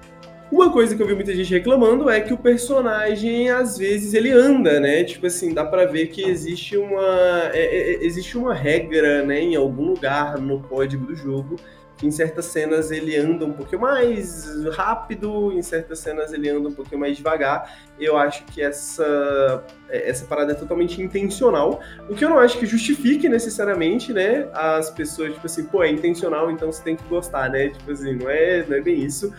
Uma 0.50 0.72
coisa 0.72 0.96
que 0.96 1.02
eu 1.02 1.08
vi 1.08 1.14
muita 1.14 1.36
gente 1.36 1.54
reclamando 1.54 2.10
é 2.10 2.22
que 2.22 2.34
o 2.34 2.38
personagem, 2.38 3.50
às 3.50 3.78
vezes, 3.78 4.14
ele 4.14 4.32
anda, 4.32 4.80
né? 4.80 5.04
Tipo 5.04 5.28
assim, 5.28 5.54
dá 5.54 5.66
pra 5.66 5.86
ver 5.86 6.08
que 6.08 6.24
existe 6.24 6.78
uma, 6.78 7.50
é, 7.54 7.60
é, 7.60 7.92
é, 7.92 8.06
existe 8.06 8.38
uma 8.38 8.54
regra, 8.54 9.26
né, 9.26 9.42
em 9.42 9.56
algum 9.56 9.88
lugar 9.88 10.40
no 10.40 10.62
código 10.62 11.06
do 11.06 11.16
jogo, 11.16 11.58
que 11.98 12.08
em 12.08 12.12
certas 12.12 12.46
cenas 12.46 12.92
ele 12.92 13.18
anda 13.18 13.44
um 13.44 13.52
pouquinho 13.52 13.82
mais 13.82 14.46
rápido, 14.68 15.52
em 15.52 15.62
certas 15.62 16.00
cenas 16.00 16.32
ele 16.32 16.48
anda 16.50 16.70
um 16.70 16.74
pouquinho 16.74 17.02
mais 17.02 17.18
devagar. 17.18 17.80
Eu 18.00 18.16
acho 18.16 18.46
que 18.46 18.62
essa, 18.62 19.66
é, 19.90 20.10
essa 20.10 20.26
parada 20.26 20.54
é 20.54 20.56
totalmente 20.56 21.02
intencional, 21.02 21.82
o 22.08 22.16
que 22.16 22.24
eu 22.24 22.30
não 22.30 22.40
acho 22.40 22.58
que 22.58 22.66
justifique 22.66 23.28
necessariamente, 23.28 24.14
né, 24.14 24.48
as 24.54 24.90
pessoas, 24.90 25.34
tipo 25.34 25.46
assim, 25.46 25.66
pô, 25.66 25.84
é 25.84 25.90
intencional, 25.90 26.50
então 26.50 26.72
você 26.72 26.84
tem 26.84 26.96
que 26.96 27.04
gostar, 27.10 27.50
né? 27.50 27.70
Tipo 27.70 27.92
assim, 27.92 28.16
não 28.16 28.30
é, 28.30 28.66
não 28.66 28.78
é 28.78 28.82
bem 28.82 29.04
isso. 29.04 29.34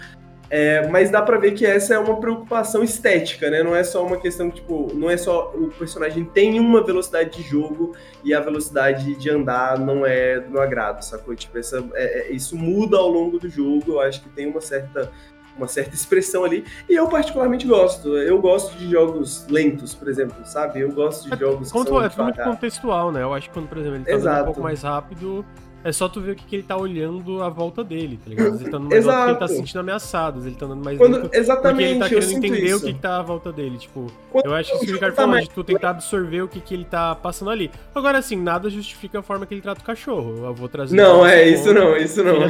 É, 0.50 0.88
mas 0.88 1.10
dá 1.10 1.20
para 1.20 1.36
ver 1.38 1.52
que 1.52 1.66
essa 1.66 1.94
é 1.94 1.98
uma 1.98 2.18
preocupação 2.18 2.82
estética, 2.82 3.50
né? 3.50 3.62
Não 3.62 3.76
é 3.76 3.84
só 3.84 4.04
uma 4.04 4.16
questão, 4.16 4.50
tipo, 4.50 4.90
não 4.94 5.10
é 5.10 5.16
só 5.16 5.52
o 5.54 5.68
personagem 5.68 6.24
tem 6.24 6.58
uma 6.58 6.82
velocidade 6.82 7.36
de 7.36 7.42
jogo 7.42 7.94
e 8.24 8.32
a 8.32 8.40
velocidade 8.40 9.14
de 9.14 9.30
andar 9.30 9.78
não 9.78 10.06
é 10.06 10.40
do 10.40 10.50
meu 10.50 10.62
agrado, 10.62 11.02
sacou? 11.02 11.34
Tipo, 11.36 11.58
essa, 11.58 11.84
é, 11.94 12.30
é, 12.30 12.32
isso 12.32 12.56
muda 12.56 12.96
ao 12.96 13.08
longo 13.08 13.38
do 13.38 13.48
jogo, 13.48 13.92
eu 13.92 14.00
acho 14.00 14.22
que 14.22 14.28
tem 14.30 14.46
uma 14.46 14.60
certa 14.60 15.10
uma 15.56 15.66
certa 15.66 15.92
expressão 15.92 16.44
ali, 16.44 16.64
e 16.88 16.94
eu 16.94 17.08
particularmente 17.08 17.66
gosto. 17.66 18.16
Eu 18.16 18.40
gosto 18.40 18.76
de 18.78 18.88
jogos 18.88 19.44
lentos, 19.48 19.92
por 19.92 20.08
exemplo, 20.08 20.36
sabe? 20.44 20.80
Eu 20.80 20.92
gosto 20.92 21.26
de 21.26 21.34
é, 21.34 21.36
jogos 21.36 21.72
que 21.72 21.78
são 21.84 22.00
É 22.00 22.22
muito 22.22 22.42
contextual, 22.42 23.10
né? 23.10 23.22
Eu 23.22 23.34
acho 23.34 23.48
que 23.48 23.54
quando, 23.54 23.68
por 23.68 23.78
exemplo, 23.78 23.96
ele 23.96 24.04
tá 24.04 24.12
Exato. 24.12 24.42
um 24.42 24.44
pouco 24.46 24.60
mais 24.60 24.82
rápido, 24.82 25.44
é 25.84 25.92
só 25.92 26.08
tu 26.08 26.20
ver 26.20 26.32
o 26.32 26.34
que, 26.34 26.44
que 26.44 26.56
ele 26.56 26.62
tá 26.62 26.76
olhando 26.76 27.42
à 27.42 27.48
volta 27.48 27.84
dele, 27.84 28.18
tá 28.22 28.30
ligado? 28.30 28.60
Ele 28.60 28.70
tá 28.70 28.78
numa 28.78 29.00
volta 29.00 29.24
que 29.24 29.30
ele 29.30 29.38
tá 29.38 29.48
se 29.48 29.56
sentindo 29.56 29.80
ameaçado, 29.80 30.46
ele 30.46 30.56
tá 30.56 30.66
andando 30.66 30.84
mais 30.84 30.98
Quando, 30.98 31.18
lento, 31.18 31.34
Exatamente, 31.34 31.76
porque 31.78 31.84
ele 31.84 31.98
tá 31.98 32.08
querendo 32.08 32.32
entender 32.32 32.74
o 32.74 32.80
que, 32.80 32.92
que 32.92 33.00
tá 33.00 33.18
à 33.18 33.22
volta 33.22 33.52
dele. 33.52 33.78
Tipo, 33.78 34.06
Quando 34.30 34.46
eu 34.46 34.54
acho 34.54 34.78
que 34.78 34.90
o 34.90 34.94
Ricardo 34.94 35.14
tá 35.14 35.22
falou 35.22 35.40
de 35.40 35.50
tu 35.50 35.64
tentar 35.64 35.90
absorver 35.90 36.42
o 36.42 36.48
que, 36.48 36.60
que 36.60 36.74
ele 36.74 36.84
tá 36.84 37.14
passando 37.14 37.50
ali. 37.50 37.70
Agora, 37.94 38.18
assim, 38.18 38.36
nada 38.36 38.68
justifica 38.68 39.20
a 39.20 39.22
forma 39.22 39.46
que 39.46 39.54
ele 39.54 39.60
trata 39.60 39.80
o 39.80 39.84
cachorro. 39.84 40.44
Eu 40.44 40.54
vou 40.54 40.68
trazer. 40.68 40.96
Não, 40.96 41.24
é, 41.24 41.48
isso 41.48 41.72
não, 41.72 41.96
isso 41.96 42.22
não. 42.24 42.38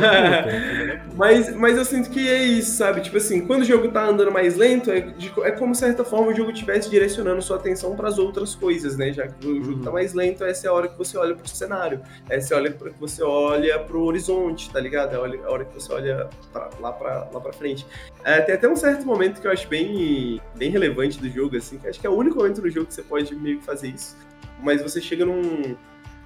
mas, 1.14 1.54
mas 1.54 1.76
eu 1.76 1.84
sinto 1.84 2.10
que 2.10 2.28
é 2.28 2.42
isso, 2.42 2.76
sabe? 2.76 3.00
Tipo 3.00 3.16
assim, 3.16 3.46
quando 3.46 3.62
o 3.62 3.64
jogo 3.64 3.88
tá 3.88 4.04
andando 4.04 4.30
mais 4.30 4.56
lento, 4.56 4.90
é, 4.90 5.00
de, 5.00 5.32
é 5.42 5.50
como, 5.50 5.72
de 5.72 5.78
certa 5.78 6.04
forma, 6.04 6.28
o 6.28 6.34
jogo 6.34 6.50
estivesse 6.50 6.88
direcionando 6.88 7.42
sua 7.42 7.56
atenção 7.56 7.96
para 7.96 8.08
as 8.08 8.18
outras 8.18 8.54
coisas, 8.54 8.96
né? 8.96 9.12
Já 9.12 9.26
que 9.26 9.46
o 9.46 9.62
jogo 9.62 9.82
tá 9.82 9.90
uhum. 9.90 9.94
mais 9.94 10.14
lento, 10.14 10.44
essa 10.44 10.66
é 10.66 10.70
a 10.70 10.72
hora 10.72 10.88
que 10.88 10.96
você 10.96 11.18
olha 11.18 11.34
pro 11.34 11.48
cenário. 11.48 12.00
Essa 12.28 12.54
é 12.54 12.56
a 12.56 12.60
hora 12.60 12.70
que 12.70 13.00
você 13.00 13.22
olha 13.22 13.78
pro 13.80 14.02
horizonte, 14.02 14.70
tá 14.70 14.80
ligado? 14.80 15.14
É 15.14 15.16
a 15.16 15.50
hora 15.50 15.64
que 15.64 15.74
você 15.74 15.92
olha 15.92 16.28
pra, 16.52 16.70
lá, 16.80 16.92
pra, 16.92 17.28
lá 17.32 17.40
pra 17.40 17.52
frente. 17.52 17.86
É, 18.24 18.40
tem 18.40 18.54
até 18.54 18.68
um 18.68 18.76
certo 18.76 19.06
momento 19.06 19.40
que 19.40 19.46
eu 19.46 19.52
acho 19.52 19.68
bem, 19.68 20.40
bem 20.56 20.70
relevante 20.70 21.18
do 21.18 21.28
jogo, 21.28 21.56
assim, 21.56 21.78
que 21.78 21.88
acho 21.88 22.00
que 22.00 22.06
é 22.06 22.10
o 22.10 22.14
único 22.14 22.36
momento 22.36 22.62
no 22.62 22.70
jogo 22.70 22.86
que 22.86 22.94
você 22.94 23.02
pode 23.02 23.34
meio 23.34 23.58
que 23.58 23.64
fazer 23.64 23.88
isso. 23.88 24.16
Mas 24.62 24.82
você 24.82 25.00
chega 25.00 25.24
num, 25.24 25.76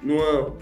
numa 0.03 0.53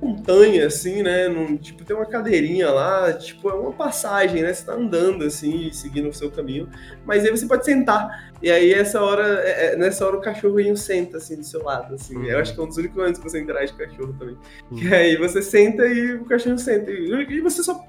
montanha, 0.00 0.66
assim, 0.66 1.02
né? 1.02 1.28
Num, 1.28 1.56
tipo, 1.56 1.84
tem 1.84 1.96
uma 1.96 2.06
cadeirinha 2.06 2.70
lá, 2.70 3.12
tipo, 3.12 3.48
é 3.48 3.54
uma 3.54 3.72
passagem, 3.72 4.42
né? 4.42 4.52
Você 4.52 4.64
tá 4.64 4.74
andando, 4.74 5.24
assim, 5.24 5.70
seguindo 5.72 6.08
o 6.08 6.12
seu 6.12 6.30
caminho. 6.30 6.68
Mas 7.04 7.24
aí 7.24 7.30
você 7.30 7.46
pode 7.46 7.64
sentar. 7.64 8.32
E 8.42 8.50
aí, 8.50 8.72
essa 8.72 9.02
hora, 9.02 9.40
é, 9.42 9.72
é 9.72 9.76
nessa 9.76 10.06
hora, 10.06 10.16
o 10.16 10.20
cachorrinho 10.20 10.76
senta, 10.76 11.16
assim, 11.16 11.36
do 11.36 11.44
seu 11.44 11.62
lado, 11.62 11.94
assim. 11.94 12.16
Uhum. 12.16 12.24
Eu 12.24 12.38
acho 12.38 12.54
que 12.54 12.60
é 12.60 12.62
um 12.62 12.68
dos 12.68 12.76
únicos 12.76 12.96
momentos 12.96 13.20
que 13.20 13.28
você 13.28 13.40
interage 13.40 13.72
com 13.72 13.82
o 13.82 13.86
cachorro 13.86 14.14
também. 14.18 14.36
Uhum. 14.70 14.78
E 14.78 14.94
aí 14.94 15.16
você 15.16 15.40
senta 15.40 15.86
e 15.86 16.14
o 16.14 16.24
cachorro 16.24 16.58
senta. 16.58 16.90
E 16.90 17.40
você 17.40 17.62
só 17.62 17.82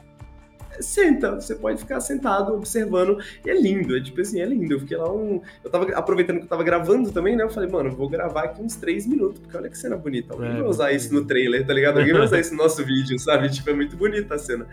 senta, 0.81 1.35
você 1.35 1.55
pode 1.55 1.79
ficar 1.79 1.99
sentado 1.99 2.53
observando. 2.53 3.17
E 3.45 3.49
é 3.49 3.59
lindo, 3.59 3.95
é 3.95 4.01
tipo 4.01 4.21
assim, 4.21 4.41
é 4.41 4.45
lindo. 4.45 4.73
Eu 4.73 4.79
fiquei 4.79 4.97
lá 4.97 5.11
um. 5.13 5.41
Eu 5.63 5.69
tava 5.69 5.91
aproveitando 5.93 6.37
que 6.37 6.43
eu 6.43 6.49
tava 6.49 6.63
gravando 6.63 7.11
também, 7.11 7.35
né? 7.35 7.43
Eu 7.43 7.49
falei, 7.49 7.69
mano, 7.69 7.91
vou 7.91 8.09
gravar 8.09 8.43
aqui 8.43 8.61
uns 8.61 8.75
três 8.75 9.05
minutos, 9.07 9.39
porque 9.39 9.57
olha 9.57 9.69
que 9.69 9.77
cena 9.77 9.97
bonita. 9.97 10.33
Alguém 10.33 10.49
é, 10.49 10.53
vai 10.53 10.69
usar 10.69 10.91
isso 10.91 11.13
no 11.13 11.25
trailer, 11.25 11.65
tá 11.65 11.73
ligado? 11.73 11.99
Alguém 11.99 12.13
vai 12.13 12.23
usar 12.23 12.39
isso 12.39 12.51
no 12.51 12.63
nosso 12.63 12.83
vídeo, 12.83 13.17
sabe? 13.19 13.49
Tipo, 13.49 13.69
é 13.69 13.73
muito 13.73 13.95
bonita 13.95 14.35
a 14.35 14.37
cena. 14.37 14.67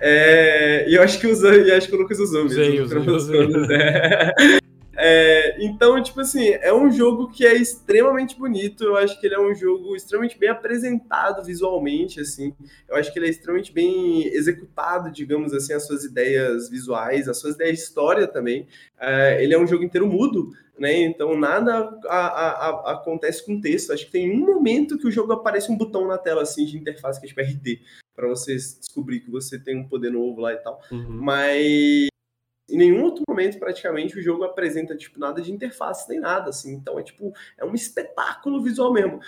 É, 0.00 0.88
e 0.88 0.94
eu 0.94 1.02
acho 1.02 1.20
que 1.20 1.26
usou, 1.26 1.52
e 1.52 1.70
acho 1.70 1.88
que 1.88 1.94
o 1.94 1.98
Lucas 1.98 2.18
usou 2.18 2.44
mesmo. 2.44 2.60
Usei, 2.60 2.80
usei, 2.80 3.56
usei. 3.56 3.76
É. 3.76 4.61
É, 4.96 5.64
então, 5.64 6.02
tipo 6.02 6.20
assim, 6.20 6.50
é 6.50 6.72
um 6.72 6.90
jogo 6.90 7.30
que 7.30 7.46
é 7.46 7.54
extremamente 7.54 8.38
bonito. 8.38 8.84
Eu 8.84 8.96
acho 8.96 9.18
que 9.20 9.26
ele 9.26 9.34
é 9.34 9.40
um 9.40 9.54
jogo 9.54 9.96
extremamente 9.96 10.38
bem 10.38 10.50
apresentado 10.50 11.42
visualmente, 11.44 12.20
assim. 12.20 12.54
Eu 12.88 12.96
acho 12.96 13.12
que 13.12 13.18
ele 13.18 13.26
é 13.26 13.30
extremamente 13.30 13.72
bem 13.72 14.26
executado, 14.26 15.10
digamos 15.10 15.52
assim, 15.54 15.72
as 15.72 15.86
suas 15.86 16.04
ideias 16.04 16.68
visuais, 16.68 17.28
as 17.28 17.38
suas 17.38 17.54
ideias 17.54 17.78
de 17.78 17.82
história 17.84 18.26
também. 18.26 18.66
É, 19.00 19.42
ele 19.42 19.54
é 19.54 19.58
um 19.58 19.66
jogo 19.66 19.82
inteiro 19.82 20.06
mudo, 20.06 20.50
né? 20.78 20.94
Então 21.02 21.38
nada 21.38 21.98
a, 22.06 22.18
a, 22.18 22.50
a, 22.50 22.92
acontece 22.92 23.44
com 23.44 23.60
texto. 23.60 23.92
Acho 23.92 24.06
que 24.06 24.12
tem 24.12 24.30
um 24.30 24.44
momento 24.44 24.98
que 24.98 25.08
o 25.08 25.10
jogo 25.10 25.32
aparece 25.32 25.72
um 25.72 25.76
botão 25.76 26.06
na 26.06 26.18
tela 26.18 26.42
assim 26.42 26.64
de 26.64 26.76
interface 26.76 27.18
que 27.20 27.26
é 27.26 27.28
tipo 27.28 27.40
RD, 27.40 27.80
para 28.14 28.28
você 28.28 28.54
descobrir 28.54 29.20
que 29.20 29.30
você 29.30 29.58
tem 29.58 29.78
um 29.78 29.88
poder 29.88 30.10
novo 30.10 30.40
lá 30.40 30.52
e 30.52 30.58
tal. 30.58 30.80
Uhum. 30.90 31.18
Mas 31.20 32.11
em 32.72 32.78
nenhum 32.78 33.02
outro 33.02 33.22
momento, 33.28 33.58
praticamente, 33.58 34.18
o 34.18 34.22
jogo 34.22 34.44
apresenta, 34.44 34.96
tipo, 34.96 35.20
nada 35.20 35.42
de 35.42 35.52
interface 35.52 36.08
nem 36.08 36.18
nada, 36.18 36.50
assim. 36.50 36.72
Então, 36.72 36.98
é, 36.98 37.02
tipo, 37.02 37.32
é 37.58 37.64
um 37.64 37.74
espetáculo 37.74 38.62
visual 38.62 38.92
mesmo. 38.92 39.20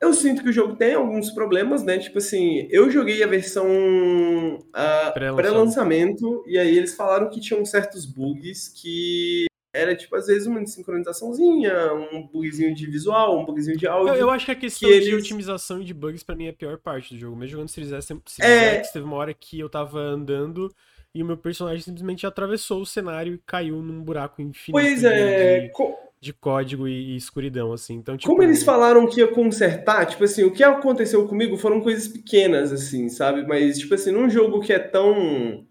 Eu 0.00 0.12
sinto 0.12 0.42
que 0.42 0.48
o 0.48 0.52
jogo 0.52 0.74
tem 0.74 0.94
alguns 0.94 1.30
problemas, 1.30 1.84
né? 1.84 1.96
Tipo 1.96 2.18
assim, 2.18 2.66
eu 2.70 2.90
joguei 2.90 3.22
a 3.22 3.26
versão 3.28 3.66
uh, 3.68 5.12
pré-lançamento, 5.36 6.42
e 6.44 6.58
aí 6.58 6.76
eles 6.76 6.96
falaram 6.96 7.30
que 7.30 7.40
tinham 7.40 7.64
certos 7.64 8.04
bugs 8.04 8.68
que 8.68 9.44
era, 9.74 9.94
tipo, 9.94 10.16
às 10.16 10.26
vezes 10.26 10.46
uma 10.46 10.66
sincronizaçãozinha, 10.66 11.94
um 11.94 12.26
bugzinho 12.26 12.74
de 12.74 12.84
visual, 12.86 13.38
um 13.38 13.44
bugzinho 13.44 13.76
de 13.76 13.86
áudio. 13.86 14.14
Eu, 14.14 14.20
eu 14.22 14.30
acho 14.30 14.44
que 14.44 14.52
a 14.52 14.56
questão 14.56 14.88
que 14.88 15.00
de 15.00 15.10
eles... 15.10 15.24
otimização 15.24 15.80
e 15.80 15.84
de 15.84 15.94
bugs, 15.94 16.24
para 16.24 16.34
mim, 16.34 16.46
é 16.46 16.50
a 16.50 16.54
pior 16.54 16.78
parte 16.78 17.14
do 17.14 17.20
jogo. 17.20 17.36
Mesmo 17.36 17.52
jogando 17.52 17.68
Series 17.68 17.92
X, 17.92 18.04
Series 18.04 18.38
é... 18.40 18.74
X, 18.78 18.90
teve 18.90 19.04
uma 19.04 19.16
hora 19.16 19.32
que 19.32 19.58
eu 19.60 19.70
tava 19.70 20.00
andando 20.00 20.68
e 21.14 21.22
o 21.22 21.26
meu 21.26 21.36
personagem 21.36 21.82
simplesmente 21.82 22.26
atravessou 22.26 22.80
o 22.80 22.86
cenário 22.86 23.34
e 23.34 23.38
caiu 23.44 23.82
num 23.82 24.02
buraco 24.02 24.40
infinito 24.40 24.72
pois 24.72 25.04
é, 25.04 25.60
de, 25.60 25.72
de 26.20 26.32
código 26.32 26.88
e, 26.88 27.12
e, 27.12 27.16
escuridão, 27.16 27.72
assim. 27.72 27.94
Então, 27.94 28.16
tipo... 28.16 28.30
Como 28.30 28.42
eles 28.42 28.62
falaram 28.62 29.06
que 29.06 29.20
ia 29.20 29.28
consertar, 29.28 30.06
tipo 30.06 30.24
assim, 30.24 30.44
o 30.44 30.52
que 30.52 30.64
aconteceu 30.64 31.26
comigo 31.28 31.56
foram 31.56 31.80
coisas 31.80 32.08
pequenas, 32.08 32.72
assim, 32.72 33.08
sabe? 33.08 33.46
Mas, 33.46 33.78
tipo 33.78 33.94
assim, 33.94 34.10
num 34.10 34.30
jogo 34.30 34.60
que 34.60 34.72
é 34.72 34.78
tão 34.78 35.66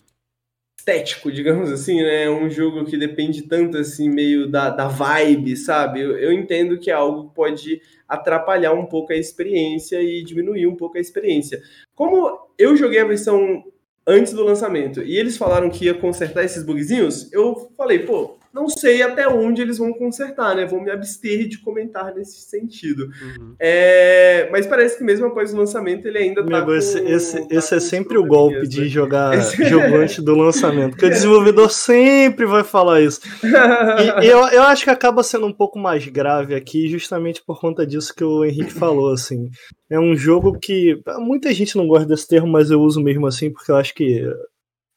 estético, 0.78 1.32
digamos 1.32 1.72
assim, 1.72 2.02
né? 2.02 2.30
Um 2.30 2.50
jogo 2.50 2.86
que 2.86 2.98
depende 2.98 3.44
tanto, 3.44 3.78
assim, 3.78 4.10
meio 4.10 4.50
da, 4.50 4.70
da 4.70 4.88
vibe, 4.88 5.56
sabe? 5.56 6.02
Eu, 6.02 6.18
eu 6.18 6.34
entendo 6.34 6.80
que 6.80 6.92
é 6.92 6.94
algo 6.94 7.30
que 7.30 7.36
pode 7.36 7.82
atrapalhar 8.08 8.74
um 8.74 8.86
pouco 8.86 9.14
a 9.14 9.16
experiência 9.16 10.02
e 10.02 10.24
diminuir 10.24 10.68
um 10.68 10.76
pouco 10.76 10.98
a 10.98 11.02
experiência. 11.02 11.62
Como 11.96 12.48
eu 12.58 12.76
joguei 12.76 13.00
a 13.00 13.06
versão 13.06 13.64
antes 14.06 14.34
do 14.34 14.44
lançamento. 14.44 15.02
E 15.02 15.18
eles 15.18 15.38
falaram 15.38 15.70
que 15.70 15.86
ia 15.86 15.94
consertar 15.94 16.44
esses 16.44 16.64
bugzinhos. 16.64 17.32
Eu 17.32 17.72
falei, 17.78 18.00
pô, 18.00 18.38
não 18.54 18.68
sei 18.68 19.02
até 19.02 19.28
onde 19.28 19.62
eles 19.62 19.78
vão 19.78 19.94
consertar, 19.94 20.56
né? 20.56 20.66
Vou 20.66 20.82
me 20.82 20.92
abster 20.92 21.48
de 21.48 21.58
comentar 21.60 22.14
nesse 22.14 22.42
sentido. 22.42 23.04
Uhum. 23.22 23.56
É, 23.58 24.50
mas 24.52 24.68
parece 24.68 24.98
que 24.98 25.04
mesmo 25.04 25.28
após 25.28 25.54
o 25.54 25.58
lançamento 25.58 26.06
ele 26.06 26.18
ainda 26.18 26.46
tá. 26.46 26.62
com, 26.62 26.76
esse, 26.76 27.00
esse, 27.00 27.48
tá 27.48 27.56
esse 27.56 27.76
é 27.76 27.80
sempre 27.80 28.18
o 28.18 28.26
golpe 28.26 28.68
de 28.68 28.90
jogar 28.90 29.38
esse... 29.38 29.64
jogo 29.64 29.96
antes 29.96 30.20
do 30.20 30.36
lançamento. 30.36 30.92
Porque 30.92 31.06
o 31.06 31.10
desenvolvedor 31.10 31.70
sempre 31.70 32.46
vai 32.46 32.64
falar 32.64 33.00
isso. 33.00 33.22
E, 33.42 34.26
e 34.26 34.30
eu, 34.30 34.40
eu 34.48 34.64
acho 34.64 34.84
que 34.84 34.90
acaba 34.90 35.24
sendo 35.24 35.46
um 35.46 35.54
pouco 35.54 35.80
mais 35.80 36.06
grave 36.08 36.54
aqui, 36.54 36.90
justamente 36.90 37.42
por 37.46 37.60
conta 37.60 37.88
disso 37.88 38.14
que 38.14 38.24
o 38.24 38.44
Henrique 38.44 38.74
falou, 38.74 39.14
assim. 39.14 39.50
É 39.90 39.98
um 39.98 40.16
jogo 40.16 40.60
que. 40.60 41.00
Muita 41.20 41.54
gente 41.54 41.78
não 41.78 41.88
gosta 41.88 42.06
desse 42.06 42.28
termo, 42.28 42.48
mas 42.48 42.70
eu 42.70 42.82
uso 42.82 43.02
mesmo 43.02 43.28
assim, 43.28 43.50
porque 43.50 43.72
eu 43.72 43.78
acho 43.78 43.94
que 43.94 44.26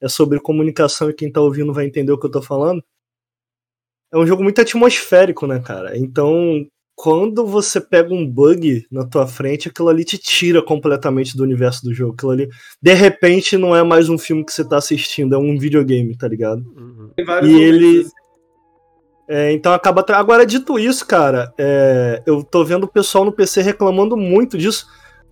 é 0.03 0.09
sobre 0.09 0.41
comunicação 0.41 1.09
e 1.09 1.15
quem 1.15 1.31
tá 1.31 1.41
ouvindo 1.41 1.73
vai 1.73 1.87
entender 1.87 2.11
o 2.11 2.19
que 2.19 2.27
eu 2.27 2.31
tô 2.31 2.43
falando 2.43 2.83
é 4.15 4.19
um 4.19 4.27
jogo 4.27 4.43
muito 4.43 4.61
atmosférico, 4.61 5.47
né, 5.47 5.59
cara? 5.61 5.99
Então, 5.99 6.65
quando 6.97 7.45
você 7.45 7.81
pega 7.81 8.15
um 8.15 8.25
bug 8.25 8.87
na 8.91 9.05
tua 9.05 9.27
frente, 9.27 9.69
aquilo 9.69 9.89
ali 9.89 10.05
te 10.05 10.17
tira 10.17 10.63
completamente 10.63 11.37
do 11.37 11.43
universo 11.43 11.83
do 11.85 11.93
jogo. 11.93 12.15
Aquilo 12.15 12.31
ali, 12.31 12.49
de 12.81 12.93
repente, 12.95 13.57
não 13.59 13.75
é 13.75 13.83
mais 13.83 14.09
um 14.09 14.17
filme 14.17 14.45
que 14.45 14.53
você 14.53 14.65
tá 14.67 14.77
assistindo, 14.77 15.35
é 15.35 15.39
um 15.39 15.59
videogame, 15.59 16.17
tá 16.17 16.29
ligado? 16.29 16.63
Uhum. 16.77 17.11
E 17.49 17.61
ele. 17.61 18.07
É, 19.29 19.53
então 19.53 19.73
acaba. 19.73 20.03
tra- 20.03 20.19
Agora, 20.19 20.45
dito 20.47 20.79
isso, 20.79 21.07
cara, 21.07 21.53
é, 21.59 22.23
eu 22.27 22.43
tô 22.45 22.63
vendo 22.65 22.85
o 22.85 22.89
pessoal 22.93 23.25
no 23.25 23.33
PC 23.33 23.63
reclamando 23.63 24.17
muito 24.17 24.57
disso. 24.59 24.87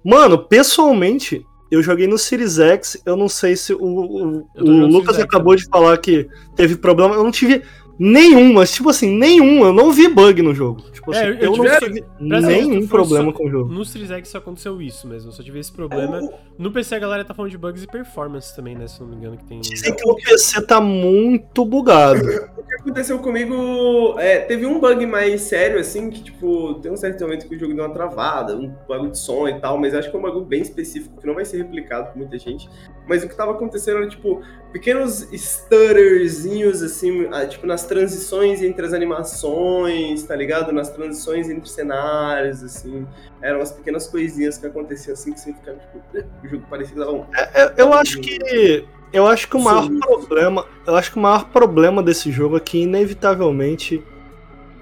Mano, 0.04 0.38
pessoalmente, 0.38 1.44
eu 1.70 1.82
joguei 1.82 2.06
no 2.06 2.16
Series 2.18 2.58
X, 2.58 3.00
eu 3.04 3.16
não 3.16 3.28
sei 3.28 3.54
se 3.54 3.72
o, 3.74 3.78
o- 3.84 4.46
o 4.58 4.86
Lucas 4.86 5.18
acabou 5.18 5.54
de 5.54 5.66
falar 5.68 5.96
que 5.98 6.26
teve 6.56 6.76
problema. 6.76 7.14
Eu 7.14 7.22
não 7.22 7.30
tive 7.30 7.62
nenhum, 7.98 8.52
mas 8.54 8.72
tipo 8.72 8.88
assim, 8.90 9.08
nenhum. 9.16 9.64
Eu 9.64 9.72
não 9.72 9.90
vi 9.92 10.08
bug 10.08 10.42
no 10.42 10.54
jogo. 10.54 10.82
Tipo 10.92 11.12
É, 11.14 11.18
assim, 11.18 11.28
eu- 11.28 11.34
eu, 11.34 11.40
eu 11.40 11.56
não 11.64 11.78
tive- 11.80 12.04
nenhum 12.20 12.86
problema 12.86 13.32
só- 13.32 13.32
com 13.32 13.46
o 13.46 13.50
jogo. 13.50 13.72
No 13.72 13.84
Series 13.84 14.10
X 14.10 14.28
só 14.28 14.38
aconteceu 14.38 14.80
isso 14.80 15.06
mesmo, 15.08 15.30
eu 15.30 15.32
só 15.32 15.42
tive 15.42 15.58
esse 15.58 15.72
problema. 15.72 16.20
No 16.58 16.70
PC 16.70 16.94
a 16.94 16.98
galera 17.00 17.24
tá 17.24 17.34
falando 17.34 17.50
de 17.50 17.58
bugs 17.58 17.82
e 17.82 17.86
performance 17.88 18.54
também, 18.54 18.76
né? 18.76 18.86
Se 18.86 19.00
não 19.00 19.08
me 19.08 19.16
engano, 19.16 19.36
que 19.36 19.44
tem. 19.44 19.60
Dizem 19.60 19.94
que 19.96 20.08
o 20.08 20.14
PC 20.14 20.62
tá 20.62 20.80
muito 20.80 21.64
bugado. 21.64 22.20
O 22.62 22.74
que 22.82 22.88
aconteceu 22.88 23.18
comigo 23.18 24.14
é, 24.18 24.38
teve 24.38 24.64
um 24.64 24.80
bug 24.80 25.04
mais 25.04 25.42
sério, 25.42 25.78
assim, 25.78 26.08
que, 26.08 26.22
tipo, 26.22 26.74
tem 26.74 26.90
um 26.90 26.96
certo 26.96 27.20
momento 27.22 27.46
que 27.46 27.54
o 27.54 27.58
jogo 27.58 27.74
deu 27.74 27.84
uma 27.84 27.92
travada, 27.92 28.56
um 28.56 28.72
bug 28.88 29.10
de 29.10 29.18
som 29.18 29.46
e 29.46 29.60
tal, 29.60 29.76
mas 29.78 29.94
acho 29.94 30.10
que 30.10 30.16
é 30.16 30.18
um 30.18 30.22
bug 30.22 30.46
bem 30.46 30.62
específico, 30.62 31.20
que 31.20 31.26
não 31.26 31.34
vai 31.34 31.44
ser 31.44 31.58
replicado 31.58 32.10
por 32.10 32.18
muita 32.18 32.38
gente. 32.38 32.68
Mas 33.06 33.24
o 33.24 33.28
que 33.28 33.34
tava 33.34 33.52
acontecendo 33.52 33.98
era, 33.98 34.08
tipo, 34.08 34.42
pequenos 34.72 35.32
stutterzinhos, 35.32 36.82
assim, 36.82 37.28
ah, 37.32 37.44
tipo, 37.46 37.66
nas 37.66 37.84
transições 37.84 38.62
entre 38.62 38.86
as 38.86 38.92
animações, 38.92 40.22
tá 40.22 40.36
ligado? 40.36 40.72
Nas 40.72 40.90
transições 40.90 41.50
entre 41.50 41.68
cenários, 41.68 42.62
assim. 42.62 43.06
Eram 43.40 43.58
umas 43.58 43.72
pequenas 43.72 44.06
coisinhas 44.06 44.56
que 44.56 44.66
aconteciam, 44.66 45.14
assim, 45.14 45.32
que 45.32 45.40
você 45.40 45.52
ficava, 45.52 45.78
tipo, 45.78 46.00
o 46.44 46.48
jogo 46.48 46.64
parecia 46.70 46.94
que 46.94 47.00
dava 47.00 47.12
um... 47.12 47.24
É, 47.34 47.74
Eu 47.76 47.92
acho 47.92 48.20
que. 48.20 48.84
Eu 49.12 49.26
acho 49.26 49.46
que 49.46 49.56
o 49.56 49.60
maior 49.60 49.84
Sim. 49.84 50.00
problema. 50.00 50.66
Eu 50.86 50.96
acho 50.96 51.10
que 51.12 51.18
o 51.18 51.20
maior 51.20 51.44
problema 51.50 52.02
desse 52.02 52.32
jogo 52.32 52.56
é 52.56 52.60
que, 52.60 52.78
inevitavelmente, 52.78 54.02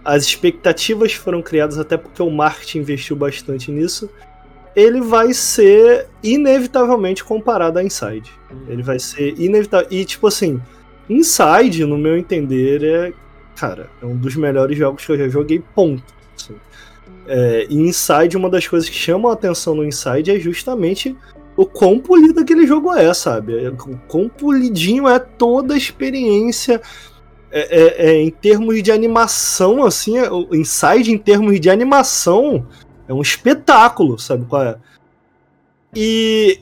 as 0.05 0.25
expectativas 0.25 1.13
foram 1.13 1.43
criadas 1.43 1.79
até 1.79 1.97
porque 1.97 2.23
o 2.23 2.31
marketing 2.31 2.79
investiu 2.79 3.17
bastante 3.17 3.73
nisso. 3.73 4.09
Ele 4.75 5.01
vai 5.01 5.33
ser 5.35 6.07
inevitavelmente 6.23 7.25
comparado 7.25 7.79
a 7.79 7.85
Inside. 7.85 8.31
Ele 8.69 8.83
vai 8.83 8.99
ser 8.99 9.35
inevitável. 9.39 9.89
E, 9.91 10.05
tipo 10.05 10.27
assim, 10.27 10.61
Inside, 11.09 11.85
no 11.85 11.99
meu 11.99 12.17
entender, 12.17 12.83
é. 12.85 13.13
Cara, 13.57 13.91
é 14.01 14.07
um 14.07 14.17
dos 14.17 14.37
melhores 14.37 14.79
jogos 14.79 15.05
que 15.05 15.13
eu 15.13 15.19
já 15.19 15.29
joguei, 15.29 15.63
ponto. 15.75 16.03
assim. 16.39 16.55
É, 17.27 17.67
e 17.69 17.75
Inside, 17.77 18.37
uma 18.37 18.49
das 18.49 18.67
coisas 18.67 18.89
que 18.89 18.97
chamam 18.97 19.31
a 19.31 19.35
atenção 19.35 19.75
no 19.75 19.85
Inside 19.85 20.31
é 20.31 20.39
justamente 20.39 21.17
o 21.57 21.67
quão 21.67 21.99
polido 21.99 22.41
aquele 22.41 22.67
jogo 22.67 22.93
é, 22.95 23.13
sabe? 23.13 23.65
É, 23.65 23.69
O 23.69 23.99
quão 24.09 24.29
polidinho 24.29 25.07
é 25.09 25.19
toda 25.19 25.75
a 25.75 25.77
experiência. 25.77 26.81
É, 27.53 27.61
é- 27.83 28.11
é, 28.11 28.23
em 28.23 28.31
termos 28.31 28.81
de 28.83 28.93
animação, 28.93 29.85
assim, 29.85 30.17
é- 30.17 30.31
o 30.31 30.55
Inside, 30.55 31.11
em 31.13 31.19
termos 31.19 31.59
de 31.61 31.69
animação, 31.69 32.65
é 33.11 33.15
um 33.15 33.21
espetáculo, 33.21 34.21
sabe 34.21 34.47
qual 34.47 34.63
é? 34.63 34.79
E, 35.95 36.61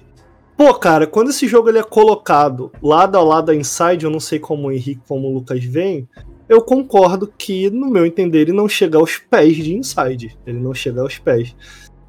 pô, 0.56 0.72
cara, 0.72 1.06
quando 1.06 1.28
esse 1.28 1.46
jogo 1.46 1.68
ele 1.68 1.78
é 1.78 1.82
colocado 1.82 2.72
lado 2.82 3.18
a 3.18 3.22
lado 3.22 3.50
a 3.50 3.54
Inside, 3.54 4.06
eu 4.06 4.10
não 4.10 4.18
sei 4.18 4.38
como 4.38 4.68
o 4.68 4.72
Henrique, 4.72 5.02
como 5.06 5.28
o 5.28 5.34
Lucas 5.34 5.62
veem, 5.62 6.08
eu 6.48 6.62
concordo 6.62 7.30
que, 7.36 7.68
no 7.68 7.90
meu 7.90 8.06
entender, 8.06 8.40
ele 8.40 8.52
não 8.54 8.66
chega 8.66 8.96
aos 8.96 9.18
pés 9.18 9.56
de 9.56 9.76
Inside. 9.76 10.38
Ele 10.46 10.58
não 10.58 10.72
chega 10.72 11.02
aos 11.02 11.18
pés. 11.18 11.54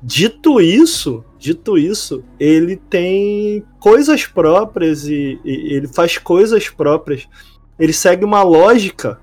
Dito 0.02 0.62
isso, 0.62 1.26
dito 1.38 1.78
isso, 1.78 2.24
ele 2.40 2.78
tem 2.78 3.62
coisas 3.82 4.26
próprias 4.26 5.06
e, 5.06 5.38
e 5.44 5.74
ele 5.74 5.90
faz 5.90 6.18
coisas 6.18 6.70
próprias. 6.70 7.28
Ele 7.78 7.92
segue 7.92 8.24
uma 8.24 8.42
lógica 8.42 9.20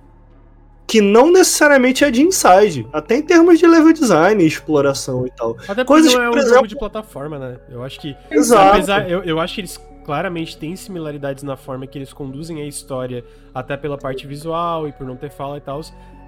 que 0.87 1.01
não 1.01 1.33
necessariamente 1.33 2.05
é 2.05 2.11
de 2.11 2.23
Inside, 2.23 2.87
até 2.93 3.17
em 3.17 3.23
termos 3.23 3.59
de 3.59 3.67
level 3.67 3.93
design 3.93 4.43
e 4.43 4.47
exploração 4.47 5.27
e 5.27 5.31
tal. 5.31 5.57
Até 5.63 5.75
porque 5.83 5.85
Coisas 5.85 6.15
não 6.15 6.23
é 6.23 6.29
um 6.29 6.33
por 6.33 6.39
jogo 6.39 6.51
exemplo- 6.51 6.69
de 6.69 6.77
plataforma, 6.77 7.39
né? 7.39 7.59
Eu 7.69 7.83
acho 7.83 7.99
que. 8.01 8.17
Exato. 8.31 8.77
Apesar, 8.77 9.11
eu, 9.11 9.23
eu 9.25 9.41
acho 9.41 9.55
que 9.55 9.61
eles 9.63 9.81
claramente 10.05 10.57
têm 10.57 10.77
similaridades 10.77 11.43
na 11.43 11.57
forma 11.57 11.87
que 11.87 11.99
eles 11.99 12.13
conduzem 12.13 12.63
a 12.63 12.67
história, 12.67 13.25
até 13.53 13.77
pela 13.77 13.99
parte 13.99 14.27
visual 14.27 14.87
e 14.87 14.93
por 14.93 15.05
não 15.05 15.17
ter 15.17 15.31
fala 15.31 15.57
e 15.57 15.61
tal. 15.61 15.81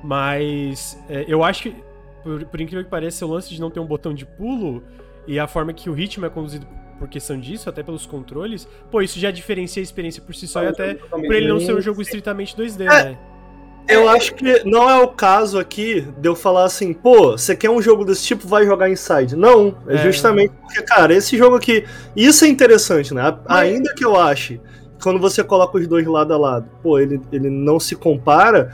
Mas 0.02 0.98
é, 1.08 1.24
eu 1.28 1.44
acho 1.44 1.62
que, 1.64 1.76
por, 2.24 2.44
por 2.46 2.60
incrível 2.60 2.84
que 2.84 2.90
pareça, 2.90 3.24
o 3.24 3.30
lance 3.30 3.48
de 3.50 3.60
não 3.60 3.70
ter 3.70 3.78
um 3.78 3.86
botão 3.86 4.12
de 4.12 4.26
pulo 4.26 4.82
e 5.26 5.38
a 5.38 5.46
forma 5.46 5.72
que 5.72 5.88
o 5.88 5.92
ritmo 5.92 6.26
é 6.26 6.30
conduzido 6.30 6.66
por 6.98 7.06
questão 7.08 7.38
disso, 7.38 7.68
até 7.68 7.82
pelos 7.84 8.06
controles, 8.06 8.66
pô, 8.90 9.00
isso 9.00 9.20
já 9.20 9.30
diferencia 9.30 9.80
a 9.80 9.84
experiência 9.84 10.20
por 10.20 10.34
si 10.34 10.48
só 10.48 10.64
e 10.64 10.66
até 10.66 10.94
por 10.94 11.32
ele 11.32 11.46
não 11.46 11.60
ser 11.60 11.76
um 11.76 11.80
jogo 11.80 12.02
estritamente 12.02 12.56
2D, 12.56 12.86
né? 12.86 13.16
Eu 13.88 14.08
acho 14.08 14.34
que 14.34 14.64
não 14.64 14.88
é 14.88 15.00
o 15.02 15.08
caso 15.08 15.58
aqui 15.58 16.06
de 16.18 16.28
eu 16.28 16.36
falar 16.36 16.64
assim, 16.64 16.92
pô, 16.92 17.32
você 17.32 17.56
quer 17.56 17.70
um 17.70 17.80
jogo 17.80 18.04
desse 18.04 18.24
tipo, 18.24 18.46
vai 18.46 18.66
jogar 18.66 18.90
Inside. 18.90 19.34
Não, 19.34 19.74
é, 19.86 19.94
É. 19.94 19.98
justamente 19.98 20.52
porque, 20.60 20.82
cara, 20.82 21.14
esse 21.14 21.36
jogo 21.36 21.56
aqui. 21.56 21.84
Isso 22.14 22.44
é 22.44 22.48
interessante, 22.48 23.14
né? 23.14 23.22
Ainda 23.46 23.94
que 23.94 24.04
eu 24.04 24.16
ache, 24.16 24.60
quando 25.02 25.18
você 25.18 25.42
coloca 25.42 25.78
os 25.78 25.86
dois 25.86 26.06
lado 26.06 26.34
a 26.34 26.36
lado, 26.36 26.68
pô, 26.82 26.98
ele, 26.98 27.20
ele 27.32 27.48
não 27.48 27.80
se 27.80 27.96
compara, 27.96 28.72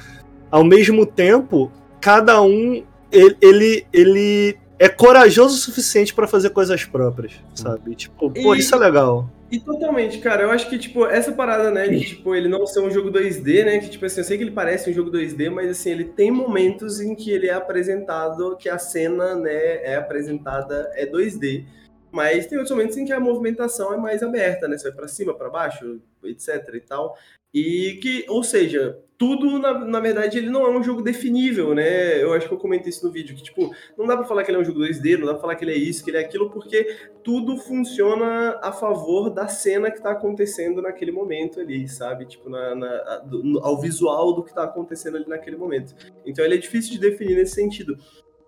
ao 0.50 0.64
mesmo 0.64 1.06
tempo, 1.06 1.70
cada 2.00 2.42
um, 2.42 2.82
ele, 3.12 3.36
ele, 3.40 3.86
ele 3.92 4.58
é 4.78 4.88
corajoso 4.88 5.54
o 5.54 5.58
suficiente 5.58 6.14
pra 6.14 6.26
fazer 6.26 6.50
coisas 6.50 6.84
próprias, 6.84 7.32
sabe? 7.54 7.94
Tipo, 7.94 8.30
pô, 8.30 8.54
E- 8.54 8.58
isso 8.58 8.74
é 8.74 8.78
legal. 8.78 9.28
E 9.50 9.60
totalmente, 9.60 10.18
cara, 10.18 10.42
eu 10.42 10.50
acho 10.50 10.68
que, 10.68 10.76
tipo, 10.78 11.06
essa 11.06 11.30
parada, 11.30 11.70
né, 11.70 11.86
de, 11.86 12.00
tipo, 12.00 12.34
ele 12.34 12.48
não 12.48 12.66
ser 12.66 12.80
um 12.80 12.90
jogo 12.90 13.10
2D, 13.10 13.64
né, 13.64 13.78
que, 13.78 13.88
tipo 13.88 14.04
assim, 14.04 14.20
eu 14.20 14.24
sei 14.24 14.36
que 14.36 14.42
ele 14.42 14.50
parece 14.50 14.90
um 14.90 14.92
jogo 14.92 15.10
2D, 15.10 15.48
mas, 15.48 15.70
assim, 15.70 15.90
ele 15.90 16.04
tem 16.04 16.30
momentos 16.30 17.00
em 17.00 17.14
que 17.14 17.30
ele 17.30 17.46
é 17.46 17.52
apresentado, 17.54 18.56
que 18.56 18.68
a 18.68 18.78
cena, 18.78 19.36
né, 19.36 19.84
é 19.84 19.94
apresentada, 19.96 20.90
é 20.94 21.06
2D, 21.06 21.64
mas 22.10 22.46
tem 22.46 22.58
outros 22.58 22.76
momentos 22.76 22.96
em 22.96 23.04
que 23.04 23.12
a 23.12 23.20
movimentação 23.20 23.92
é 23.94 23.96
mais 23.96 24.22
aberta, 24.24 24.66
né, 24.66 24.76
você 24.76 24.88
vai 24.88 24.96
pra 24.96 25.08
cima, 25.08 25.34
pra 25.34 25.48
baixo, 25.50 26.00
etc 26.24 26.74
e 26.74 26.80
tal, 26.80 27.16
e 27.54 27.98
que, 28.02 28.24
ou 28.28 28.42
seja, 28.42 28.98
tudo, 29.16 29.60
na, 29.60 29.78
na 29.84 30.00
verdade, 30.00 30.38
ele 30.38 30.50
não 30.50 30.66
é 30.66 30.70
um 30.76 30.82
jogo 30.82 31.00
definível, 31.00 31.72
né, 31.72 32.20
eu 32.20 32.32
acho 32.34 32.48
que 32.48 32.52
eu 32.52 32.58
comentei 32.58 32.90
isso 32.90 33.06
no 33.06 33.12
vídeo, 33.12 33.36
que, 33.36 33.44
tipo, 33.44 33.70
não 33.96 34.06
dá 34.06 34.16
pra 34.16 34.26
falar 34.26 34.42
que 34.42 34.50
ele 34.50 34.58
é 34.58 34.60
um 34.60 34.64
jogo 34.64 34.80
2D, 34.80 35.16
não 35.16 35.26
dá 35.26 35.32
pra 35.34 35.40
falar 35.40 35.54
que 35.54 35.64
ele 35.64 35.70
é 35.72 35.76
isso, 35.76 36.02
que 36.04 36.10
ele 36.10 36.16
é 36.16 36.20
aquilo, 36.20 36.50
porque 36.50 36.84
tudo 37.22 37.56
funciona 37.56 38.58
a 38.60 38.72
favor 38.72 39.30
da 39.30 39.46
cena 39.46 39.88
que 39.90 40.02
tá 40.02 40.10
acontecendo 40.10 40.82
naquele 40.82 41.12
momento 41.12 41.60
ali, 41.60 41.86
sabe? 41.88 42.26
Tipo, 42.26 42.50
na, 42.50 42.74
na- 42.74 43.18
do- 43.18 43.60
ao 43.62 43.80
visual 43.80 44.32
do 44.34 44.42
que 44.42 44.52
tá 44.52 44.64
acontecendo 44.64 45.16
ali 45.16 45.28
naquele 45.28 45.56
momento. 45.56 45.94
Então 46.26 46.44
ele 46.44 46.54
é 46.56 46.58
difícil 46.58 46.92
de 46.92 46.98
definir 46.98 47.36
nesse 47.36 47.54
sentido. 47.54 47.96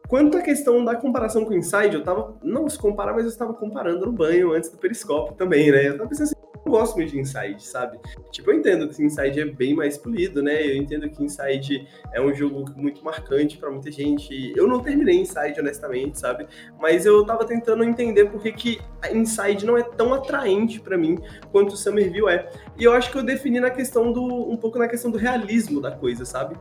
Quanto 0.09 0.37
à 0.37 0.43
questão 0.43 0.85
da 0.85 0.95
comparação 0.97 1.45
com 1.45 1.53
o 1.53 1.57
Inside, 1.57 1.95
eu 1.97 2.03
tava. 2.03 2.37
Não 2.43 2.69
se 2.69 2.79
comparar, 2.79 3.13
mas 3.13 3.25
eu 3.25 3.31
estava 3.31 3.53
comparando 3.55 4.07
no 4.07 4.13
banho 4.13 4.53
antes 4.53 4.71
do 4.71 4.79
periscópio 4.79 5.35
também, 5.37 5.71
né? 5.73 5.89
Eu 5.89 5.97
tava 5.97 6.09
pensando 6.09 6.27
assim, 6.27 6.35
não 6.67 6.73
gosto 6.73 6.97
muito 6.97 7.13
de 7.13 7.21
Inside, 7.21 7.63
sabe? 7.63 7.99
Tipo, 8.31 8.51
eu 8.51 8.59
entendo 8.59 8.89
que 8.89 9.03
Inside 9.03 9.41
é 9.41 9.45
bem 9.45 9.75
mais 9.75 9.97
polido, 9.97 10.43
né? 10.43 10.67
Eu 10.67 10.77
entendo 10.77 11.09
que 11.09 11.23
Inside 11.23 11.89
é 12.13 12.21
um 12.21 12.35
jogo 12.35 12.65
muito 12.77 13.05
marcante 13.05 13.57
pra 13.57 13.71
muita 13.71 13.91
gente. 13.91 14.53
Eu 14.57 14.67
não 14.67 14.81
terminei 14.81 15.21
Inside, 15.21 15.61
honestamente, 15.61 16.19
sabe? 16.19 16.47
Mas 16.79 17.07
eu 17.07 17.25
tava 17.25 17.45
tentando 17.45 17.85
entender 17.85 18.27
por 18.27 18.43
que, 18.43 18.53
que 18.53 18.81
Inside 19.13 19.65
não 19.65 19.77
é 19.77 19.83
tão 19.83 20.13
atraente 20.13 20.81
pra 20.81 20.99
mim 20.99 21.19
quanto 21.53 21.73
o 21.73 21.77
Summerville 21.77 22.29
é. 22.29 22.51
E 22.77 22.85
eu 22.85 22.93
acho 22.93 23.11
que 23.13 23.19
eu 23.19 23.23
defini 23.23 23.61
na 23.61 23.71
questão 23.71 24.13
do. 24.13 24.25
um 24.25 24.57
pouco 24.57 24.79
na 24.79 24.89
questão 24.89 25.11
do 25.11 25.19
realismo 25.19 25.81
da 25.81 25.93
coisa, 25.93 26.25
sabe? 26.25 26.57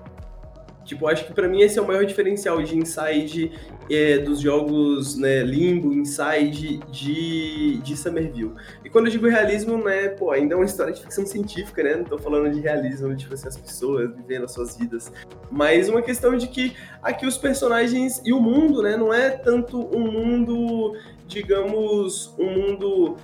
Tipo, 0.86 1.08
acho 1.08 1.26
que 1.26 1.34
pra 1.34 1.48
mim 1.48 1.62
esse 1.62 1.80
é 1.80 1.82
o 1.82 1.88
maior 1.88 2.06
diferencial 2.06 2.62
de 2.62 2.78
Inside 2.78 3.52
é, 3.90 4.20
dos 4.20 4.40
jogos 4.40 5.18
né, 5.18 5.42
Limbo, 5.42 5.92
Inside 5.92 6.78
de, 6.92 7.78
de 7.78 7.98
Summerville. 7.98 8.54
E 8.84 8.90
quando 8.90 9.08
eu 9.08 9.12
digo 9.12 9.28
realismo, 9.28 9.78
né, 9.84 10.10
pô, 10.10 10.32
ainda 10.32 10.54
é 10.54 10.58
uma 10.58 10.66
história 10.66 10.94
de 10.94 11.02
ficção 11.02 11.26
científica, 11.26 11.84
né? 11.84 11.96
Não 11.96 12.04
tô 12.04 12.20
falando 12.20 12.52
de 12.54 12.60
realismo, 12.60 13.16
tipo 13.16 13.34
assim, 13.34 13.48
as 13.48 13.58
pessoas 13.58 14.16
vivendo 14.16 14.46
as 14.46 14.52
suas 14.52 14.78
vidas. 14.78 15.12
Mas 15.52 15.90
uma 15.90 16.04
questão 16.04 16.38
de 16.38 16.48
que 16.48 16.76
aqui 17.02 17.26
os 17.26 17.38
personagens 17.38 18.22
e 18.24 18.32
o 18.32 18.40
mundo, 18.40 18.84
né, 18.84 18.96
não 18.96 19.12
é 19.12 19.32
tanto 19.32 19.80
um 19.96 20.12
mundo, 20.12 20.96
digamos, 21.28 22.34
um 22.38 22.52
mundo. 22.52 23.18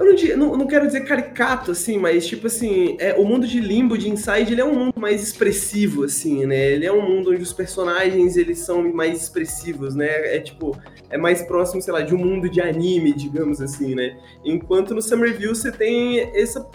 Eu 0.00 0.36
não, 0.36 0.46
não- 0.48 0.56
não 0.58 0.66
quero 0.66 0.86
dizer 0.86 1.02
caricato, 1.04 1.70
assim, 1.70 1.98
mas 1.98 2.26
tipo 2.26 2.46
assim, 2.46 2.96
é, 2.98 3.14
o 3.14 3.24
mundo 3.24 3.46
de 3.46 3.60
Limbo, 3.60 3.98
de 3.98 4.08
Inside, 4.08 4.52
ele 4.52 4.60
é 4.60 4.64
um 4.64 4.74
mundo 4.74 4.94
mais 4.98 5.22
expressivo, 5.22 6.04
assim, 6.04 6.46
né? 6.46 6.72
Ele 6.72 6.86
é 6.86 6.92
um 6.92 7.02
mundo 7.02 7.30
onde 7.30 7.42
os 7.42 7.52
personagens, 7.52 8.36
eles 8.36 8.58
são 8.60 8.82
mais 8.92 9.22
expressivos, 9.22 9.94
né? 9.94 10.08
É 10.34 10.40
tipo, 10.40 10.76
é 11.10 11.18
mais 11.18 11.42
próximo, 11.42 11.82
sei 11.82 11.92
lá, 11.92 12.00
de 12.00 12.14
um 12.14 12.18
mundo 12.18 12.48
de 12.48 12.60
anime, 12.62 13.12
digamos 13.12 13.60
assim, 13.60 13.94
né? 13.94 14.16
Enquanto 14.44 14.94
no 14.94 15.02
Summerville 15.02 15.54
você 15.54 15.70
tem 15.70 16.20
essa 16.34 16.66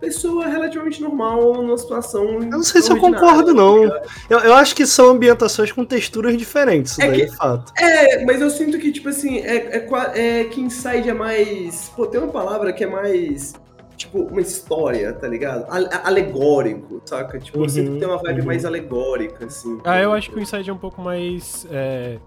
pessoa 0.00 0.46
relativamente 0.46 1.00
normal 1.02 1.54
numa 1.62 1.76
situação. 1.76 2.24
Eu 2.24 2.40
não 2.42 2.62
sei 2.62 2.80
se 2.82 2.90
eu 2.92 2.98
concordo, 2.98 3.52
não. 3.52 3.84
Eu, 4.30 4.38
eu 4.38 4.54
acho 4.54 4.74
que 4.76 4.86
são 4.86 5.10
ambientações 5.10 5.72
com 5.72 5.84
texturas 5.84 6.36
diferentes, 6.36 6.92
isso 6.92 7.02
É 7.02 7.08
daí 7.08 7.16
que- 7.26 7.32
é 7.32 7.36
fato. 7.36 7.72
É, 7.78 8.24
mas 8.24 8.40
eu 8.40 8.48
sinto 8.50 8.78
que, 8.78 8.92
tipo 8.92 9.08
assim, 9.08 9.38
é, 9.38 9.76
é, 9.78 10.40
é 10.40 10.44
que 10.44 10.60
Inside 10.60 11.08
é 11.10 11.14
mais. 11.14 11.90
Pô, 11.96 12.06
tem 12.06 12.20
uma 12.20 12.30
palavra 12.32 12.72
que 12.72 12.84
é 12.84 12.86
mais. 12.86 13.54
tipo, 13.96 14.20
uma 14.20 14.40
história, 14.40 15.12
tá 15.12 15.26
ligado? 15.26 15.66
A- 15.68 16.06
alegórico, 16.06 17.02
saca? 17.04 17.36
Tipo, 17.40 17.58
Uhum, 17.58 17.68
sempre 17.68 17.98
tem 17.98 18.06
uma 18.06 18.18
vibe 18.18 18.40
uhum. 18.42 18.46
mais 18.46 18.64
alegórica, 18.64 19.46
assim. 19.46 19.80
Ah, 19.84 20.00
eu 20.00 20.12
acho 20.12 20.30
que 20.30 20.36
o 20.36 20.40
Inside 20.40 20.70
é 20.70 20.72
um 20.72 20.78
pouco 20.78 21.02
mais. 21.02 21.66
é, 21.68 22.18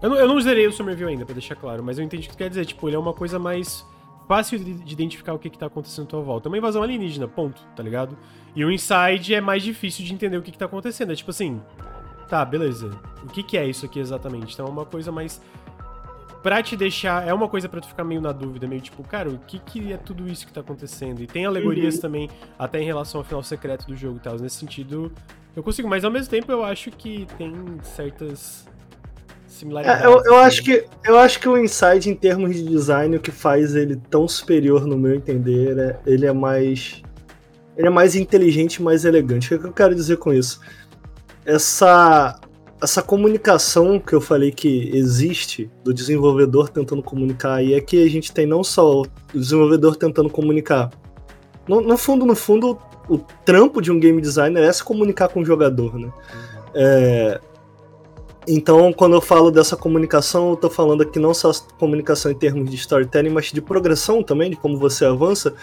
Eu, 0.00 0.10
não, 0.10 0.16
eu 0.16 0.28
não 0.28 0.40
zerei 0.40 0.64
o 0.68 0.72
Somerville 0.72 1.10
ainda, 1.10 1.24
pra 1.24 1.32
deixar 1.32 1.56
claro, 1.56 1.82
mas 1.82 1.98
eu 1.98 2.04
entendi 2.04 2.26
o 2.28 2.30
que 2.30 2.36
tu 2.36 2.38
quer 2.38 2.48
dizer. 2.48 2.64
Tipo, 2.66 2.88
ele 2.88 2.94
é 2.94 2.98
uma 3.00 3.12
coisa 3.14 3.36
mais 3.38 3.84
fácil 4.26 4.58
de, 4.58 4.74
de 4.74 4.92
identificar 4.92 5.34
o 5.34 5.38
que, 5.38 5.48
que 5.48 5.58
tá 5.58 5.66
acontecendo 5.66 6.04
à 6.04 6.08
tua 6.08 6.20
volta. 6.20 6.48
É 6.48 6.50
uma 6.50 6.58
invasão 6.58 6.82
alienígena, 6.82 7.28
ponto, 7.28 7.60
tá 7.74 7.82
ligado? 7.82 8.16
E 8.54 8.64
o 8.64 8.70
Inside 8.70 9.34
é 9.34 9.40
mais 9.40 9.62
difícil 9.62 10.04
de 10.04 10.12
entender 10.12 10.36
o 10.36 10.42
que, 10.42 10.50
que 10.50 10.58
tá 10.58 10.64
acontecendo. 10.64 11.12
É 11.12 11.14
tipo 11.14 11.30
assim. 11.30 11.60
Tá, 12.28 12.44
beleza. 12.44 12.90
O 13.22 13.28
que, 13.28 13.42
que 13.42 13.56
é 13.56 13.66
isso 13.66 13.86
aqui 13.86 14.00
exatamente? 14.00 14.54
Então 14.54 14.66
é 14.66 14.70
uma 14.70 14.84
coisa 14.84 15.12
mais. 15.12 15.40
Pra 16.42 16.62
te 16.62 16.76
deixar. 16.76 17.26
É 17.26 17.34
uma 17.34 17.48
coisa 17.48 17.68
pra 17.68 17.80
tu 17.80 17.88
ficar 17.88 18.04
meio 18.04 18.20
na 18.20 18.32
dúvida, 18.32 18.66
meio 18.66 18.80
tipo, 18.80 19.02
cara, 19.02 19.28
o 19.28 19.38
que, 19.38 19.58
que 19.58 19.92
é 19.92 19.96
tudo 19.96 20.28
isso 20.28 20.46
que 20.46 20.52
tá 20.52 20.60
acontecendo? 20.60 21.20
E 21.20 21.26
tem 21.26 21.44
alegorias 21.44 21.98
também, 21.98 22.30
até 22.58 22.80
em 22.80 22.84
relação 22.84 23.20
ao 23.20 23.24
final 23.24 23.42
secreto 23.42 23.86
do 23.86 23.96
jogo 23.96 24.16
e 24.16 24.20
tal. 24.20 24.36
Nesse 24.38 24.56
sentido, 24.56 25.12
eu 25.54 25.62
consigo, 25.62 25.88
mas 25.88 26.04
ao 26.04 26.10
mesmo 26.10 26.30
tempo 26.30 26.50
eu 26.52 26.64
acho 26.64 26.90
que 26.90 27.26
tem 27.36 27.52
certas 27.82 28.68
similaridades. 29.56 30.02
É, 30.02 30.06
eu, 30.06 30.22
eu 30.24 30.36
acho 30.36 30.62
que, 30.62 30.84
eu 31.04 31.18
acho 31.18 31.40
que 31.40 31.48
o 31.48 31.56
Inside, 31.58 32.10
em 32.10 32.14
termos 32.14 32.54
de 32.54 32.62
design, 32.62 33.16
o 33.16 33.20
que 33.20 33.30
faz 33.30 33.74
ele 33.74 33.96
tão 34.10 34.28
superior, 34.28 34.86
no 34.86 34.96
meu 34.96 35.14
entender, 35.14 35.78
é 35.78 35.98
ele 36.06 36.26
é 36.26 36.32
mais. 36.32 37.02
Ele 37.76 37.88
é 37.88 37.90
mais 37.90 38.14
inteligente 38.14 38.76
e 38.76 38.82
mais 38.82 39.04
elegante. 39.04 39.54
O 39.54 39.58
que 39.58 39.66
eu 39.66 39.72
quero 39.72 39.94
dizer 39.94 40.16
com 40.16 40.32
isso? 40.32 40.60
Essa, 41.44 42.40
essa 42.82 43.02
comunicação 43.02 44.00
que 44.00 44.14
eu 44.14 44.20
falei 44.20 44.50
que 44.50 44.90
existe 44.94 45.70
do 45.84 45.92
desenvolvedor 45.92 46.70
tentando 46.70 47.02
comunicar, 47.02 47.62
e 47.62 47.74
é 47.74 47.80
que 47.80 48.02
a 48.02 48.08
gente 48.08 48.32
tem 48.32 48.46
não 48.46 48.64
só 48.64 49.02
o 49.02 49.06
desenvolvedor 49.34 49.96
tentando 49.96 50.30
comunicar. 50.30 50.90
No, 51.68 51.82
no 51.82 51.98
fundo, 51.98 52.24
no 52.24 52.34
fundo, 52.34 52.78
o 53.08 53.18
trampo 53.44 53.82
de 53.82 53.92
um 53.92 54.00
game 54.00 54.20
designer 54.22 54.62
é 54.62 54.72
se 54.72 54.82
comunicar 54.82 55.28
com 55.28 55.40
o 55.40 55.44
jogador, 55.44 55.98
né? 55.98 56.10
É, 56.74 57.40
então, 58.46 58.92
quando 58.92 59.14
eu 59.14 59.20
falo 59.20 59.50
dessa 59.50 59.76
comunicação, 59.76 60.50
eu 60.50 60.56
tô 60.56 60.70
falando 60.70 61.02
aqui 61.02 61.18
não 61.18 61.34
só 61.34 61.50
comunicação 61.78 62.30
em 62.30 62.34
termos 62.34 62.70
de 62.70 62.76
storytelling, 62.76 63.30
mas 63.30 63.46
de 63.46 63.60
progressão 63.60 64.22
também, 64.22 64.50
de 64.50 64.56
como 64.56 64.78
você 64.78 65.04
avança. 65.04 65.54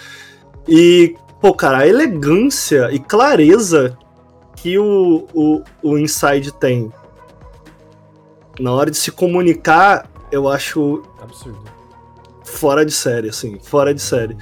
E, 0.68 1.16
pô, 1.40 1.54
cara, 1.54 1.80
a 1.80 1.88
elegância 1.88 2.90
e 2.92 3.00
clareza 3.00 3.98
que 4.56 4.78
o, 4.78 5.28
o, 5.34 5.62
o 5.82 5.98
Inside 5.98 6.54
tem 6.54 6.92
na 8.60 8.72
hora 8.72 8.92
de 8.92 8.98
se 8.98 9.12
comunicar, 9.12 10.10
eu 10.32 10.48
acho 10.48 11.04
Absurdo. 11.22 11.60
fora 12.44 12.86
de 12.86 12.92
série, 12.92 13.30
assim, 13.30 13.60
fora 13.60 13.94
de 13.94 14.02
série. 14.02 14.38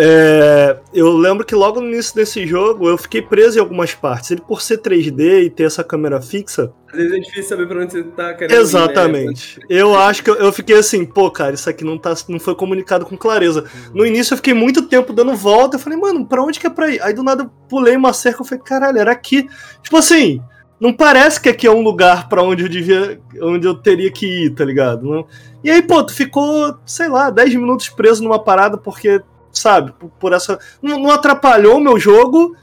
É, 0.00 0.78
eu 0.94 1.12
lembro 1.16 1.44
que 1.44 1.56
logo 1.56 1.80
no 1.80 1.88
início 1.88 2.14
desse 2.14 2.46
jogo 2.46 2.88
eu 2.88 2.96
fiquei 2.96 3.20
preso 3.20 3.58
em 3.58 3.60
algumas 3.60 3.92
partes. 3.94 4.30
Ele, 4.30 4.40
por 4.40 4.62
ser 4.62 4.78
3D 4.78 5.42
e 5.42 5.50
ter 5.50 5.64
essa 5.64 5.82
câmera 5.82 6.22
fixa, 6.22 6.72
Às 6.92 6.96
vezes 6.98 7.12
é 7.12 7.18
difícil 7.18 7.42
saber 7.42 7.66
pra 7.66 7.82
onde 7.82 7.92
você 7.92 8.04
tá 8.04 8.32
querendo 8.34 8.52
ir, 8.52 8.54
né? 8.54 8.60
Exatamente. 8.62 9.60
Eu 9.68 9.96
acho 9.98 10.22
que 10.22 10.30
eu, 10.30 10.36
eu 10.36 10.52
fiquei 10.52 10.76
assim, 10.76 11.04
pô, 11.04 11.28
cara, 11.32 11.54
isso 11.54 11.68
aqui 11.68 11.82
não, 11.84 11.98
tá, 11.98 12.14
não 12.28 12.38
foi 12.38 12.54
comunicado 12.54 13.04
com 13.04 13.16
clareza. 13.16 13.64
No 13.92 14.06
início 14.06 14.34
eu 14.34 14.36
fiquei 14.36 14.54
muito 14.54 14.82
tempo 14.82 15.12
dando 15.12 15.34
volta, 15.34 15.74
eu 15.76 15.80
falei, 15.80 15.98
mano, 15.98 16.24
pra 16.24 16.44
onde 16.44 16.60
que 16.60 16.66
é 16.68 16.70
pra 16.70 16.88
ir? 16.90 17.02
Aí 17.02 17.12
do 17.12 17.24
nada 17.24 17.42
eu 17.42 17.50
pulei 17.68 17.96
uma 17.96 18.12
cerca, 18.12 18.40
eu 18.42 18.46
falei, 18.46 18.62
caralho, 18.64 18.98
era 18.98 19.10
aqui. 19.10 19.48
Tipo 19.82 19.96
assim, 19.96 20.40
não 20.80 20.92
parece 20.92 21.40
que 21.40 21.48
aqui 21.48 21.66
é 21.66 21.70
um 21.72 21.82
lugar 21.82 22.28
pra 22.28 22.40
onde 22.42 22.62
eu 22.62 22.68
devia, 22.68 23.20
onde 23.42 23.66
eu 23.66 23.74
teria 23.74 24.12
que 24.12 24.44
ir, 24.44 24.50
tá 24.54 24.64
ligado? 24.64 25.02
Não- 25.04 25.26
E 25.64 25.70
aí, 25.72 25.82
pô, 25.82 26.04
tu 26.04 26.14
ficou, 26.14 26.76
sei 26.86 27.08
lá, 27.08 27.30
10 27.30 27.52
minutos 27.52 27.88
preso 27.88 28.22
numa 28.22 28.38
parada 28.38 28.78
porque, 28.78 29.20
sabe, 29.58 29.92
por, 29.92 30.08
por 30.10 30.32
essa. 30.32 30.58
Não, 30.80 30.98
não 30.98 31.10
atrapalhou 31.10 31.76
o 31.76 31.80
meu 31.80 31.98
jogo, 31.98 32.56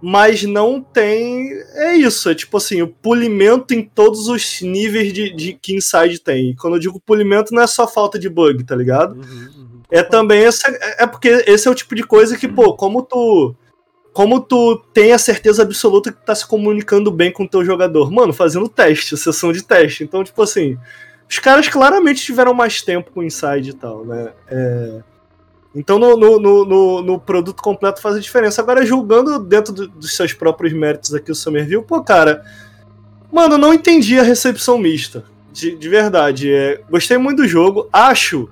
mas 0.00 0.42
não 0.44 0.80
tem. 0.80 1.50
É 1.74 1.96
isso, 1.96 2.28
é 2.28 2.34
tipo 2.34 2.56
assim, 2.56 2.82
o 2.82 2.88
polimento 2.88 3.74
em 3.74 3.82
todos 3.82 4.28
os 4.28 4.60
níveis 4.60 5.12
de, 5.12 5.34
de 5.34 5.54
que 5.54 5.74
Inside 5.74 6.20
tem. 6.20 6.50
E 6.50 6.56
quando 6.56 6.74
eu 6.74 6.80
digo 6.80 7.00
polimento, 7.00 7.54
não 7.54 7.62
é 7.62 7.66
só 7.66 7.88
falta 7.88 8.18
de 8.18 8.28
bug, 8.28 8.62
tá 8.64 8.76
ligado? 8.76 9.14
Uhum, 9.14 9.48
uhum. 9.56 9.80
É 9.90 10.02
também 10.02 10.44
essa. 10.44 10.68
É 10.68 11.04
é 11.04 11.06
porque 11.06 11.28
esse 11.46 11.66
é 11.66 11.70
o 11.70 11.74
tipo 11.74 11.94
de 11.94 12.02
coisa 12.02 12.36
que, 12.36 12.48
pô, 12.48 12.74
como 12.74 13.02
tu. 13.02 13.54
Como 14.12 14.40
tu 14.40 14.76
tem 14.94 15.12
a 15.12 15.18
certeza 15.18 15.62
absoluta 15.62 16.10
que 16.10 16.24
tá 16.24 16.34
se 16.34 16.46
comunicando 16.46 17.10
bem 17.10 17.30
com 17.30 17.44
o 17.44 17.48
teu 17.48 17.62
jogador? 17.62 18.10
Mano, 18.10 18.32
fazendo 18.32 18.66
teste, 18.66 19.14
sessão 19.14 19.52
de 19.52 19.62
teste. 19.62 20.04
Então, 20.04 20.24
tipo 20.24 20.40
assim, 20.40 20.78
os 21.28 21.38
caras 21.38 21.68
claramente 21.68 22.22
tiveram 22.22 22.54
mais 22.54 22.80
tempo 22.80 23.10
com 23.10 23.20
o 23.20 23.24
Inside 23.24 23.70
e 23.70 23.74
tal, 23.74 24.06
né? 24.06 24.32
É, 24.48 25.02
Então, 25.76 25.98
no, 25.98 26.16
no, 26.16 26.38
no, 26.64 27.02
no- 27.02 27.20
produto 27.20 27.62
completo 27.62 28.00
faz 28.00 28.16
a 28.16 28.20
diferença. 28.20 28.60
Agora, 28.62 28.84
julgando 28.84 29.38
dentro 29.38 29.72
do- 29.72 29.86
dos 29.88 30.16
seus 30.16 30.32
próprios 30.32 30.72
méritos 30.72 31.14
aqui 31.14 31.30
o 31.30 31.34
Somerville, 31.34 31.82
pô, 31.84 32.02
cara. 32.02 32.42
Mano, 33.30 33.54
eu 33.54 33.58
não 33.58 33.74
entendi 33.74 34.18
a 34.18 34.22
recepção 34.22 34.78
mista. 34.78 35.24
De, 35.52 35.74
de 35.76 35.88
verdade. 35.88 36.52
É, 36.52 36.80
gostei 36.90 37.16
muito 37.18 37.42
do 37.42 37.48
jogo. 37.48 37.88
Acho 37.92 38.48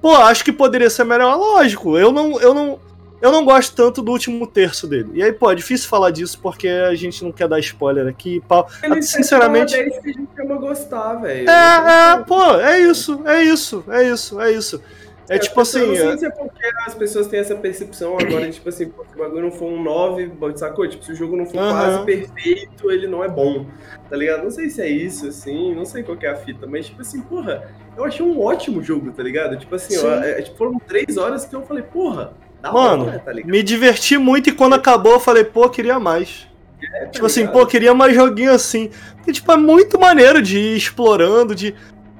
Pô, 0.00 0.14
acho 0.14 0.44
que 0.44 0.52
poderia 0.52 0.88
ser 0.88 1.02
melhor, 1.04 1.34
lógico. 1.36 1.98
Eu 1.98 2.12
não, 2.12 2.40
eu 2.40 2.54
não, 2.54 2.78
eu 3.20 3.32
não 3.32 3.44
gosto 3.44 3.74
tanto 3.74 4.00
do 4.00 4.12
último 4.12 4.46
terço 4.46 4.86
dele. 4.86 5.10
E 5.12 5.22
aí, 5.22 5.32
pô, 5.32 5.50
é 5.50 5.56
difícil 5.56 5.88
falar 5.88 6.12
disso 6.12 6.38
porque 6.40 6.68
a 6.68 6.94
gente 6.94 7.24
não 7.24 7.32
quer 7.32 7.48
dar 7.48 7.58
spoiler 7.58 8.06
aqui 8.06 8.36
e 8.36 8.40
pau. 8.40 8.68
Ele 8.80 9.02
Sinceramente- 9.02 9.74
É 9.74 9.90
que 9.90 10.08
a 10.10 10.12
gente 10.12 10.28
ama 10.40 10.54
gostar, 10.56 11.14
velho. 11.16 11.50
É, 11.50 12.12
é, 12.12 12.16
pô, 12.18 12.54
é 12.60 12.80
isso, 12.80 13.20
é 13.26 13.42
isso, 13.42 13.84
é 13.88 14.08
isso, 14.08 14.40
é 14.40 14.52
isso. 14.52 14.80
É, 15.28 15.36
É, 15.36 15.38
tipo 15.38 15.60
assim, 15.60 15.80
Eu 15.80 15.86
não 15.88 15.94
sei 15.94 16.08
é- 16.08 16.16
se 16.18 16.26
é 16.26 16.30
porque 16.30 16.66
as 16.86 16.94
pessoas 16.94 17.26
têm 17.26 17.38
essa 17.40 17.54
percepção 17.54 18.18
agora, 18.18 18.46
de, 18.46 18.52
tipo 18.54 18.68
assim, 18.68 18.88
pô, 18.88 19.04
se 19.04 19.14
o 19.14 19.18
bagulho 19.18 19.42
não 19.42 19.50
for 19.52 19.66
um 19.70 19.82
9, 19.82 20.32
sacou? 20.56 20.88
Tipo, 20.88 21.04
se 21.04 21.12
o 21.12 21.14
jogo 21.14 21.36
não 21.36 21.44
for 21.46 21.58
Aham. 21.58 21.68
quase 21.70 22.04
perfeito, 22.06 22.90
ele 22.90 23.06
não 23.06 23.22
é 23.22 23.28
bom, 23.28 23.66
tá 24.08 24.16
ligado? 24.16 24.44
Não 24.44 24.50
sei 24.50 24.70
se 24.70 24.80
é 24.80 24.88
isso, 24.88 25.28
assim, 25.28 25.74
não 25.74 25.84
sei 25.84 26.02
qual 26.02 26.16
que 26.16 26.24
é 26.26 26.30
a 26.30 26.36
fita, 26.36 26.66
mas, 26.66 26.86
tipo 26.86 27.02
assim, 27.02 27.20
porra, 27.20 27.68
eu 27.96 28.04
achei 28.04 28.24
um 28.24 28.40
ótimo 28.40 28.82
jogo, 28.82 29.12
tá 29.12 29.22
ligado? 29.22 29.58
Tipo 29.58 29.74
assim, 29.74 29.94
Sim. 29.96 30.06
ó, 30.06 30.14
é, 30.14 30.40
tipo, 30.42 30.56
foram 30.56 30.78
três 30.86 31.16
horas 31.18 31.44
que 31.44 31.54
eu 31.54 31.62
falei, 31.62 31.82
porra, 31.82 32.32
da 32.62 32.72
Mano, 32.72 33.04
hora, 33.06 33.18
tá 33.18 33.32
ligado? 33.32 33.50
me 33.50 33.62
diverti 33.62 34.16
muito 34.16 34.48
e 34.48 34.52
quando 34.52 34.74
acabou 34.74 35.12
eu 35.12 35.20
falei, 35.20 35.44
pô, 35.44 35.68
queria 35.68 35.98
mais. 35.98 36.48
É, 36.82 37.00
tá 37.06 37.10
Tipo 37.10 37.26
assim, 37.26 37.40
ligado? 37.40 37.52
pô, 37.54 37.66
queria 37.66 37.92
mais 37.92 38.14
joguinho 38.14 38.52
assim. 38.52 38.90
Porque, 39.16 39.32
tipo, 39.32 39.50
é 39.52 39.56
muito 39.56 39.98
maneiro 39.98 40.40
de 40.40 40.58
ir 40.58 40.76
explorando, 40.76 41.54
de. 41.54 41.74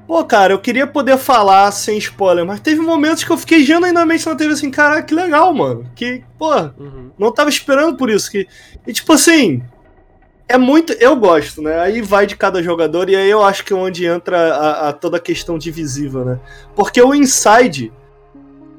Pô, 0.09 0.25
cara, 0.25 0.53
eu 0.53 0.59
queria 0.59 0.87
poder 0.87 1.19
falar 1.19 1.69
sem 1.71 1.99
spoiler, 1.99 2.43
mas 2.43 2.59
teve 2.59 2.81
momentos 2.81 3.23
que 3.23 3.29
eu 3.31 3.37
fiquei 3.37 3.63
genuinamente 3.63 4.25
na 4.25 4.33
TV 4.35 4.53
assim, 4.53 4.71
caraca, 4.71 5.03
que 5.03 5.13
legal, 5.13 5.53
mano. 5.53 5.85
Que, 5.95 6.23
pô, 6.35 6.51
Uhum. 6.79 7.11
não 7.15 7.31
tava 7.31 7.47
esperando 7.51 7.95
por 7.95 8.09
isso. 8.09 8.31
Que... 8.31 8.47
E 8.87 8.91
tipo 8.91 9.13
assim, 9.13 9.61
é 10.47 10.57
muito. 10.57 10.93
Eu 10.93 11.15
gosto, 11.15 11.61
né? 11.61 11.79
Aí 11.79 12.01
vai 12.01 12.25
de 12.25 12.35
cada 12.35 12.63
jogador, 12.63 13.07
e 13.07 13.15
aí 13.15 13.29
eu 13.29 13.43
acho 13.43 13.63
que 13.63 13.71
é 13.71 13.75
onde 13.75 14.03
entra 14.03 14.35
a, 14.55 14.89
a 14.89 14.93
toda 14.93 15.17
a 15.17 15.19
questão 15.19 15.59
divisiva, 15.59 16.25
né? 16.25 16.39
Porque 16.75 16.99
o 16.99 17.13
Inside. 17.13 17.93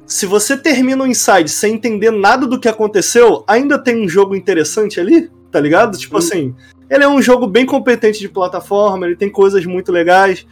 Se 0.04 0.26
você 0.26 0.56
termina 0.56 1.04
o 1.04 1.06
Inside 1.06 1.48
sem 1.48 1.74
entender 1.74 2.10
nada 2.10 2.44
do 2.44 2.58
que 2.58 2.68
aconteceu, 2.68 3.44
ainda 3.46 3.78
tem 3.78 4.04
um 4.04 4.08
jogo 4.08 4.34
interessante 4.34 4.98
ali, 4.98 5.30
tá 5.52 5.60
ligado? 5.60 5.96
Tipo 5.96 6.14
Uhum. 6.16 6.18
assim, 6.18 6.54
ele 6.90 7.04
é 7.04 7.08
um 7.08 7.22
jogo 7.22 7.46
bem 7.46 7.64
competente 7.64 8.18
de 8.18 8.28
plataforma, 8.28 9.06
ele 9.06 9.14
tem 9.14 9.30
coisas 9.30 9.64
muito 9.64 9.92
legais. 9.92 10.44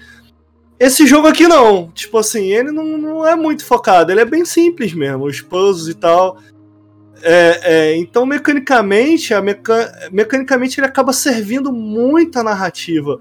Esse 0.79 1.07
jogo 1.07 1.27
aqui 1.27 1.49
não, 1.49 1.91
tipo 1.91 2.17
assim, 2.19 2.53
ele 2.53 2.71
não, 2.71 2.97
não 2.97 3.27
é 3.27 3.35
muito 3.35 3.65
focado, 3.65 4.13
ele 4.13 4.21
é 4.21 4.25
bem 4.25 4.45
simples 4.45 4.93
mesmo, 4.95 5.25
os 5.25 5.41
puzzles 5.41 5.89
e 5.89 5.95
tal. 5.95 6.39
É, 7.21 7.61
é, 7.63 7.97
então, 7.97 8.25
mecanicamente, 8.25 9.35
a 9.35 9.43
meca... 9.43 10.09
mecanicamente 10.13 10.79
ele 10.79 10.87
acaba 10.87 11.13
servindo 11.13 11.73
muito 11.73 12.39
a 12.39 12.45
narrativa. 12.45 13.21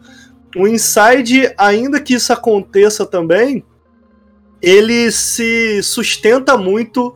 O 0.56 0.68
Inside, 0.68 1.54
ainda 1.58 2.00
que 2.00 2.14
isso 2.14 2.32
aconteça 2.32 3.06
também, 3.06 3.64
ele 4.62 5.12
se 5.12 5.82
sustenta 5.84 6.58
muito. 6.58 7.16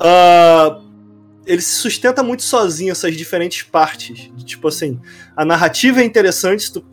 ah, 0.00 0.80
ele 1.46 1.62
se 1.62 1.76
sustenta 1.76 2.22
muito 2.22 2.42
sozinho, 2.42 2.92
essas 2.92 3.16
diferentes 3.16 3.62
partes. 3.62 4.30
Tipo 4.44 4.68
assim, 4.68 5.00
a 5.34 5.44
narrativa 5.44 6.00
é 6.00 6.04
interessante 6.04 6.64
se 6.64 6.72
tu 6.72 6.84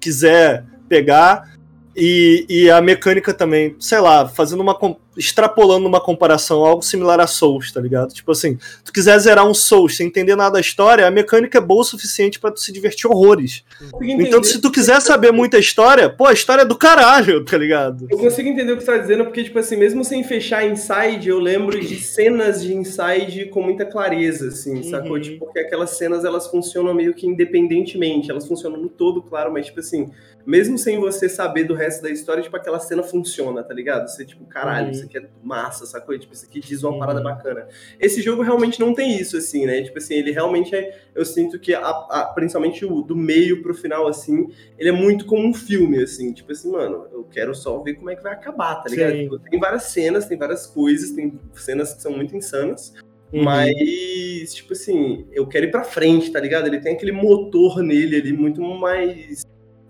quiser 0.00 0.64
pegar. 0.88 1.52
E, 1.94 2.46
e 2.48 2.70
a 2.70 2.80
mecânica 2.80 3.34
também, 3.34 3.76
sei 3.78 4.00
lá, 4.00 4.26
fazendo 4.26 4.60
uma. 4.60 4.78
extrapolando 5.14 5.86
uma 5.86 6.00
comparação, 6.00 6.64
algo 6.64 6.82
similar 6.82 7.20
a 7.20 7.26
Souls, 7.26 7.70
tá 7.70 7.80
ligado? 7.80 8.14
Tipo 8.14 8.32
assim, 8.32 8.58
tu 8.82 8.90
quiser 8.90 9.18
zerar 9.18 9.46
um 9.46 9.52
Souls 9.52 9.96
sem 9.96 10.06
entender 10.06 10.34
nada 10.34 10.54
da 10.54 10.60
história, 10.60 11.06
a 11.06 11.10
mecânica 11.10 11.58
é 11.58 11.60
boa 11.60 11.82
o 11.82 11.84
suficiente 11.84 12.40
pra 12.40 12.50
tu 12.50 12.60
se 12.60 12.72
divertir 12.72 13.10
horrores. 13.10 13.62
Então, 14.00 14.42
se 14.42 14.58
tu 14.58 14.70
quiser 14.70 15.00
saber 15.02 15.30
muita 15.32 15.58
história, 15.58 16.08
pô, 16.08 16.26
a 16.26 16.32
história 16.32 16.62
é 16.62 16.64
do 16.64 16.76
caralho, 16.78 17.44
tá 17.44 17.58
ligado? 17.58 18.06
Eu 18.10 18.16
consigo 18.16 18.48
entender 18.48 18.72
o 18.72 18.76
que 18.78 18.84
você 18.84 18.92
tá 18.92 18.96
dizendo, 18.98 19.24
porque, 19.24 19.44
tipo 19.44 19.58
assim, 19.58 19.76
mesmo 19.76 20.02
sem 20.02 20.24
fechar 20.24 20.66
Inside, 20.66 21.28
eu 21.28 21.38
lembro 21.38 21.78
de 21.78 22.00
cenas 22.00 22.62
de 22.62 22.74
Inside 22.74 23.46
com 23.50 23.62
muita 23.62 23.84
clareza, 23.84 24.48
assim, 24.48 24.76
Uhum. 24.76 24.82
sacou? 24.84 25.20
Tipo, 25.20 25.44
porque 25.44 25.58
aquelas 25.60 25.90
cenas, 25.90 26.24
elas 26.24 26.46
funcionam 26.46 26.94
meio 26.94 27.12
que 27.12 27.26
independentemente, 27.26 28.30
elas 28.30 28.46
funcionam 28.48 28.78
no 28.80 28.88
todo, 28.88 29.20
claro, 29.22 29.52
mas, 29.52 29.66
tipo 29.66 29.80
assim, 29.80 30.10
mesmo 30.46 30.76
sem 30.78 30.98
você 30.98 31.28
saber 31.28 31.64
do 31.64 31.74
resto 31.74 32.02
da 32.02 32.10
história, 32.10 32.42
tipo, 32.42 32.56
aquela 32.56 32.78
cena 32.80 33.02
funciona, 33.02 33.62
tá 33.62 33.72
ligado? 33.72 34.08
Você, 34.08 34.24
tipo, 34.24 34.44
caralho, 34.46 34.86
Uhum. 34.86 34.92
isso 34.92 35.04
aqui 35.04 35.18
é 35.18 35.28
massa, 35.42 35.86
sacou? 35.86 36.18
Tipo, 36.18 36.32
isso 36.32 36.44
aqui 36.44 36.60
diz 36.60 36.82
uma 36.82 36.98
parada 36.98 37.20
bacana. 37.20 37.68
Esse 38.00 38.20
jogo 38.22 38.42
realmente 38.42 38.80
não 38.80 38.94
tem 38.94 39.16
isso, 39.20 39.36
assim, 39.36 39.66
né? 39.66 39.82
Tipo 39.82 39.98
assim, 39.98 40.14
ele 40.14 40.30
realmente 40.32 40.74
é. 40.74 40.98
Eu 41.14 41.24
sinto 41.24 41.58
que, 41.58 41.74
a, 41.74 41.80
a, 41.88 42.32
principalmente 42.34 42.84
o, 42.84 43.02
do 43.02 43.14
meio 43.16 43.62
pro 43.62 43.74
final, 43.74 44.06
assim, 44.08 44.48
ele 44.78 44.88
é 44.88 44.92
muito 44.92 45.26
como 45.26 45.46
um 45.46 45.54
filme, 45.54 46.02
assim. 46.02 46.32
Tipo 46.32 46.52
assim, 46.52 46.70
mano, 46.70 47.06
eu 47.12 47.24
quero 47.24 47.54
só 47.54 47.78
ver 47.82 47.94
como 47.94 48.10
é 48.10 48.16
que 48.16 48.22
vai 48.22 48.32
acabar, 48.32 48.76
tá 48.82 48.88
ligado? 48.88 49.12
Tipo, 49.16 49.38
tem 49.38 49.60
várias 49.60 49.84
cenas, 49.84 50.26
tem 50.26 50.38
várias 50.38 50.66
coisas, 50.66 51.10
tem 51.12 51.38
cenas 51.54 51.94
que 51.94 52.02
são 52.02 52.12
muito 52.12 52.36
insanas. 52.36 52.94
Uhum. 53.32 53.44
Mas, 53.44 54.52
tipo 54.54 54.74
assim, 54.74 55.26
eu 55.32 55.46
quero 55.46 55.66
ir 55.66 55.70
pra 55.70 55.84
frente, 55.84 56.30
tá 56.30 56.38
ligado? 56.38 56.66
Ele 56.66 56.80
tem 56.80 56.92
aquele 56.94 57.12
motor 57.12 57.82
nele 57.82 58.16
ali 58.16 58.32
muito 58.32 58.60
mais. 58.60 59.42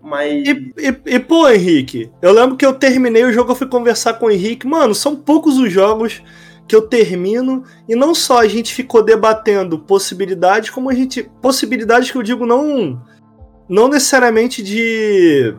Mais... 0.03 0.47
E, 0.47 0.73
e, 0.79 1.15
e, 1.15 1.21
pô, 1.21 1.49
Henrique, 1.49 2.11
eu 2.21 2.33
lembro 2.33 2.57
que 2.57 2.67
eu 2.67 2.75
terminei 2.75 3.25
o 3.25 3.33
jogo, 3.33 3.53
eu 3.53 3.57
fui 3.57 3.69
conversar 3.69 4.15
com 4.15 4.27
o 4.27 4.31
Henrique. 4.31 4.67
Mano, 4.67 4.95
são 4.95 5.15
poucos 5.17 5.59
os 5.59 5.73
jogos 5.73 6.23
que 6.67 6.75
eu 6.75 6.83
termino 6.83 7.65
e 7.89 7.95
não 7.95 8.15
só 8.15 8.41
a 8.41 8.49
gente 8.49 8.75
ficou 8.75 9.03
debatendo 9.03 9.79
possibilidades, 9.79 10.71
como 10.71 10.91
a 10.91 10.95
gente. 10.95 11.31
Possibilidades 11.41 12.11
que 12.11 12.17
eu 12.17 12.23
digo 12.23 12.47
não. 12.47 13.03
Não 13.69 13.89
necessariamente 13.89 14.63
de 14.63 15.55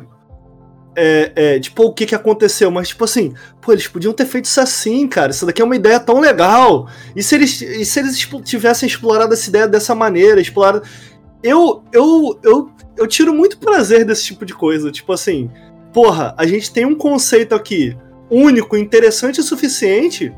é, 0.95 1.31
é, 1.35 1.59
tipo, 1.59 1.83
o 1.83 1.93
que 1.93 2.05
que 2.05 2.15
aconteceu, 2.15 2.69
mas 2.69 2.89
tipo 2.89 3.03
assim, 3.03 3.33
pô, 3.61 3.71
eles 3.71 3.87
podiam 3.87 4.13
ter 4.13 4.25
feito 4.25 4.45
isso 4.45 4.61
assim, 4.61 5.07
cara. 5.07 5.31
Isso 5.31 5.45
daqui 5.45 5.61
é 5.61 5.65
uma 5.65 5.75
ideia 5.75 5.99
tão 5.99 6.19
legal. 6.19 6.87
E 7.15 7.23
se 7.23 7.35
eles, 7.35 7.61
e 7.61 7.85
se 7.85 7.99
eles 7.99 8.29
tivessem 8.43 8.87
explorado 8.87 9.33
essa 9.33 9.49
ideia 9.49 9.67
dessa 9.67 9.95
maneira, 9.95 10.39
explorado. 10.39 10.83
Eu, 11.43 11.83
eu, 11.91 12.39
eu, 12.41 12.71
eu 12.97 13.07
tiro 13.07 13.33
muito 13.33 13.57
prazer 13.57 14.05
desse 14.05 14.25
tipo 14.25 14.45
de 14.45 14.53
coisa. 14.53 14.91
Tipo 14.91 15.11
assim, 15.13 15.51
porra, 15.91 16.33
a 16.37 16.45
gente 16.45 16.71
tem 16.71 16.85
um 16.85 16.95
conceito 16.95 17.53
aqui 17.53 17.95
único, 18.29 18.77
interessante 18.77 19.39
o 19.39 19.43
suficiente 19.43 20.33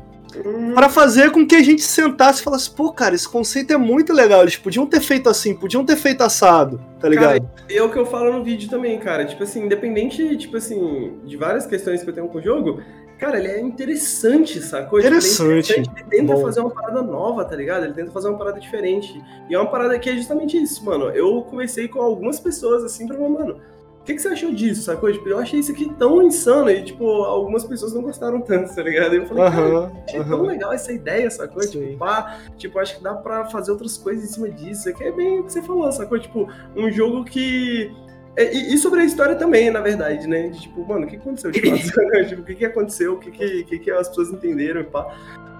para 0.74 0.88
fazer 0.88 1.30
com 1.30 1.46
que 1.46 1.54
a 1.54 1.62
gente 1.62 1.82
sentasse 1.82 2.40
e 2.40 2.44
falasse, 2.44 2.70
pô, 2.70 2.92
cara, 2.92 3.14
esse 3.14 3.28
conceito 3.28 3.72
é 3.72 3.76
muito 3.76 4.12
legal. 4.12 4.42
Eles 4.42 4.56
podiam 4.56 4.84
ter 4.86 5.00
feito 5.00 5.28
assim, 5.28 5.54
podiam 5.54 5.84
ter 5.84 5.96
feito 5.96 6.22
assado, 6.22 6.80
tá 7.00 7.08
ligado? 7.08 7.40
Cara, 7.40 7.64
é 7.70 7.82
o 7.82 7.90
que 7.90 7.98
eu 7.98 8.04
falo 8.04 8.32
no 8.32 8.44
vídeo 8.44 8.68
também, 8.68 8.98
cara. 8.98 9.24
Tipo 9.24 9.44
assim, 9.44 9.64
independente, 9.64 10.36
tipo 10.36 10.56
assim, 10.56 11.14
de 11.24 11.36
várias 11.36 11.66
questões 11.66 12.02
que 12.02 12.10
eu 12.10 12.14
tenho 12.14 12.28
com 12.28 12.38
o 12.38 12.42
jogo, 12.42 12.82
cara, 13.18 13.38
ele 13.38 13.48
é 13.48 13.60
interessante, 13.60 14.60
sacou? 14.60 15.00
Tipo, 15.00 15.14
é 15.14 15.18
interessante. 15.18 15.72
Ele, 15.72 15.86
ele 15.96 16.04
tenta 16.08 16.34
Bom. 16.34 16.42
fazer 16.42 16.60
uma 16.60 16.70
parada 16.70 17.02
nova, 17.02 17.44
tá 17.44 17.56
ligado? 17.56 17.84
Ele 17.84 17.94
tenta 17.94 18.10
fazer 18.10 18.28
uma 18.28 18.38
parada 18.38 18.60
diferente. 18.60 19.22
E 19.48 19.54
é 19.54 19.58
uma 19.58 19.70
parada 19.70 19.98
que 19.98 20.08
é 20.08 20.14
justamente 20.14 20.56
isso, 20.56 20.84
mano. 20.84 21.10
Eu 21.10 21.42
conversei 21.42 21.88
com 21.88 22.00
algumas 22.00 22.38
pessoas 22.40 22.84
assim 22.84 23.06
pra 23.06 23.18
mano 23.18 23.60
que, 24.06 24.14
que 24.14 24.22
você 24.22 24.28
achou 24.28 24.54
disso, 24.54 24.82
sacou? 24.82 25.12
Tipo, 25.12 25.28
eu 25.28 25.38
achei 25.38 25.58
isso 25.58 25.72
aqui 25.72 25.92
tão 25.94 26.22
insano 26.22 26.70
e, 26.70 26.82
tipo, 26.82 27.04
algumas 27.24 27.64
pessoas 27.64 27.92
não 27.92 28.02
gostaram 28.02 28.40
tanto, 28.40 28.72
tá 28.72 28.82
ligado? 28.82 29.14
E 29.14 29.18
eu 29.18 29.26
falei, 29.26 29.50
cara, 29.50 29.92
achei 30.06 30.24
tão 30.24 30.42
legal 30.42 30.72
essa 30.72 30.92
ideia, 30.92 31.28
sacou? 31.28 31.60
Sim. 31.62 31.80
Tipo, 31.80 31.98
pá, 31.98 32.38
tipo, 32.56 32.78
acho 32.78 32.96
que 32.96 33.02
dá 33.02 33.14
pra 33.14 33.46
fazer 33.46 33.72
outras 33.72 33.98
coisas 33.98 34.24
em 34.24 34.32
cima 34.32 34.48
disso. 34.48 34.88
É 34.88 35.06
é 35.06 35.12
bem 35.12 35.40
o 35.40 35.44
que 35.44 35.52
você 35.52 35.60
falou, 35.60 35.90
sacou? 35.90 36.18
Tipo, 36.18 36.48
um 36.76 36.90
jogo 36.90 37.24
que. 37.24 37.92
É, 38.36 38.54
e, 38.54 38.74
e, 38.74 38.78
sobre 38.78 39.00
a 39.00 39.04
história 39.04 39.34
também, 39.34 39.70
na 39.70 39.80
verdade, 39.80 40.26
né? 40.26 40.48
De, 40.48 40.60
tipo, 40.60 40.86
mano, 40.86 41.06
o 41.06 41.08
que 41.08 41.16
aconteceu 41.16 41.50
de 41.50 41.60
fato? 41.60 41.82
tipo, 42.28 42.42
o 42.42 42.44
que, 42.44 42.54
que 42.54 42.64
aconteceu? 42.64 43.14
O 43.14 43.18
que, 43.18 43.30
que, 43.30 43.64
que, 43.64 43.78
que 43.78 43.90
as 43.90 44.08
pessoas 44.08 44.30
entenderam 44.30 44.80
e 44.80 44.84
pá. 44.84 45.06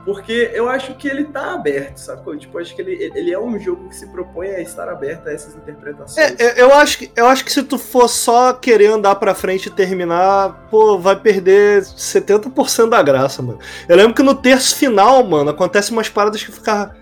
Porque 0.04 0.52
eu 0.54 0.68
acho 0.68 0.94
que 0.94 1.08
ele 1.08 1.24
tá 1.24 1.54
aberto, 1.54 1.96
sacou? 1.96 2.36
Tipo, 2.36 2.58
acho 2.60 2.76
que 2.76 2.80
ele, 2.80 3.10
ele 3.12 3.32
é 3.32 3.38
um 3.40 3.58
jogo 3.58 3.88
que 3.88 3.96
se 3.96 4.06
propõe 4.06 4.50
a 4.50 4.60
estar 4.60 4.88
aberto 4.88 5.26
a 5.26 5.32
essas 5.32 5.56
interpretações. 5.56 6.40
É, 6.40 6.62
eu, 6.62 6.72
acho 6.72 6.98
que, 6.98 7.10
eu 7.16 7.26
acho 7.26 7.44
que 7.44 7.52
se 7.52 7.60
tu 7.64 7.76
for 7.76 8.08
só 8.08 8.52
querer 8.52 8.86
andar 8.86 9.16
pra 9.16 9.34
frente 9.34 9.66
e 9.66 9.70
terminar, 9.70 10.68
pô, 10.70 10.96
vai 10.96 11.16
perder 11.16 11.82
70% 11.82 12.88
da 12.88 13.02
graça, 13.02 13.42
mano. 13.42 13.58
Eu 13.88 13.96
lembro 13.96 14.14
que 14.14 14.22
no 14.22 14.36
terço 14.36 14.76
final, 14.76 15.24
mano, 15.24 15.50
acontece 15.50 15.90
umas 15.90 16.08
paradas 16.08 16.40
que 16.40 16.52
ficar 16.52 16.94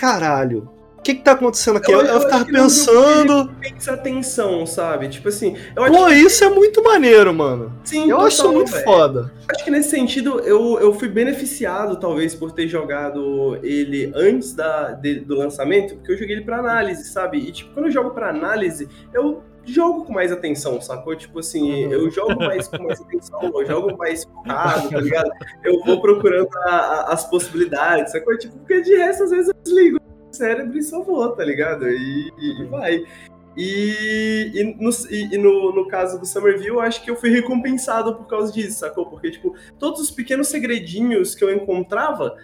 Caralho, 0.00 0.66
o 1.00 1.02
que 1.02 1.14
que 1.14 1.22
tá 1.22 1.32
acontecendo 1.32 1.78
aqui? 1.78 1.90
Eu, 1.90 2.00
eu, 2.00 2.06
eu 2.06 2.20
ficava 2.20 2.44
pensando. 2.44 3.50
Pensa 3.58 3.94
atenção, 3.94 4.66
sabe? 4.66 5.08
Tipo 5.08 5.30
assim. 5.30 5.56
Pô, 5.74 6.06
que... 6.06 6.12
isso 6.12 6.44
é 6.44 6.50
muito 6.50 6.84
maneiro, 6.84 7.32
mano. 7.32 7.72
Sim, 7.82 8.02
eu 8.02 8.08
total, 8.10 8.26
acho 8.26 8.36
isso 8.36 8.52
muito 8.52 8.70
véio. 8.70 8.84
foda. 8.84 9.32
Acho 9.48 9.64
que 9.64 9.70
nesse 9.70 9.88
sentido 9.88 10.40
eu, 10.40 10.78
eu 10.78 10.92
fui 10.92 11.08
beneficiado, 11.08 11.98
talvez, 11.98 12.34
por 12.34 12.52
ter 12.52 12.68
jogado 12.68 13.58
ele 13.62 14.12
antes 14.14 14.52
da, 14.52 14.92
de, 14.92 15.20
do 15.20 15.36
lançamento, 15.36 15.96
porque 15.96 16.12
eu 16.12 16.18
joguei 16.18 16.36
ele 16.36 16.44
pra 16.44 16.58
análise, 16.58 17.10
sabe? 17.10 17.38
E, 17.38 17.50
tipo, 17.50 17.72
quando 17.72 17.86
eu 17.86 17.92
jogo 17.92 18.10
pra 18.10 18.28
análise, 18.28 18.86
eu 19.14 19.42
jogo 19.64 20.04
com 20.04 20.12
mais 20.12 20.30
atenção, 20.30 20.82
sacou? 20.82 21.16
Tipo 21.16 21.38
assim, 21.38 21.86
uhum. 21.86 21.92
eu 21.92 22.10
jogo 22.10 22.36
mais 22.36 22.68
com 22.68 22.82
mais 22.82 23.00
atenção, 23.00 23.40
eu 23.42 23.64
jogo 23.64 23.96
mais 23.96 24.24
focado, 24.24 24.90
tá 24.90 25.00
ligado? 25.00 25.30
Eu 25.64 25.82
vou 25.82 25.98
procurando 25.98 26.50
a, 26.66 26.70
a, 26.70 27.12
as 27.14 27.24
possibilidades, 27.30 28.12
sacou? 28.12 28.36
Tipo, 28.36 28.58
porque 28.58 28.82
de 28.82 28.94
resto, 28.96 29.24
às 29.24 29.30
vezes 29.30 29.48
eu 29.48 29.54
desligo 29.64 29.99
cérebro 30.40 30.78
e 30.78 30.82
só 30.82 31.02
vou, 31.02 31.30
tá 31.32 31.44
ligado? 31.44 31.88
E, 31.88 32.32
e, 32.38 32.62
e 32.62 32.64
vai. 32.64 33.04
E, 33.56 34.50
e, 34.54 34.64
no, 34.80 34.90
e 35.10 35.38
no, 35.38 35.74
no, 35.74 35.88
caso 35.88 36.18
do 36.18 36.26
Somerville, 36.26 36.68
eu 36.68 36.80
acho 36.80 37.02
que 37.02 37.10
eu 37.10 37.16
fui 37.16 37.30
recompensado 37.30 38.14
por 38.16 38.26
causa 38.26 38.52
disso, 38.52 38.78
sacou? 38.78 39.06
Porque, 39.06 39.30
tipo, 39.30 39.54
todos 39.78 40.00
os 40.00 40.10
pequenos 40.10 40.48
segredinhos 40.48 41.34
que 41.34 41.44
eu 41.44 41.52
encontrava, 41.54 42.36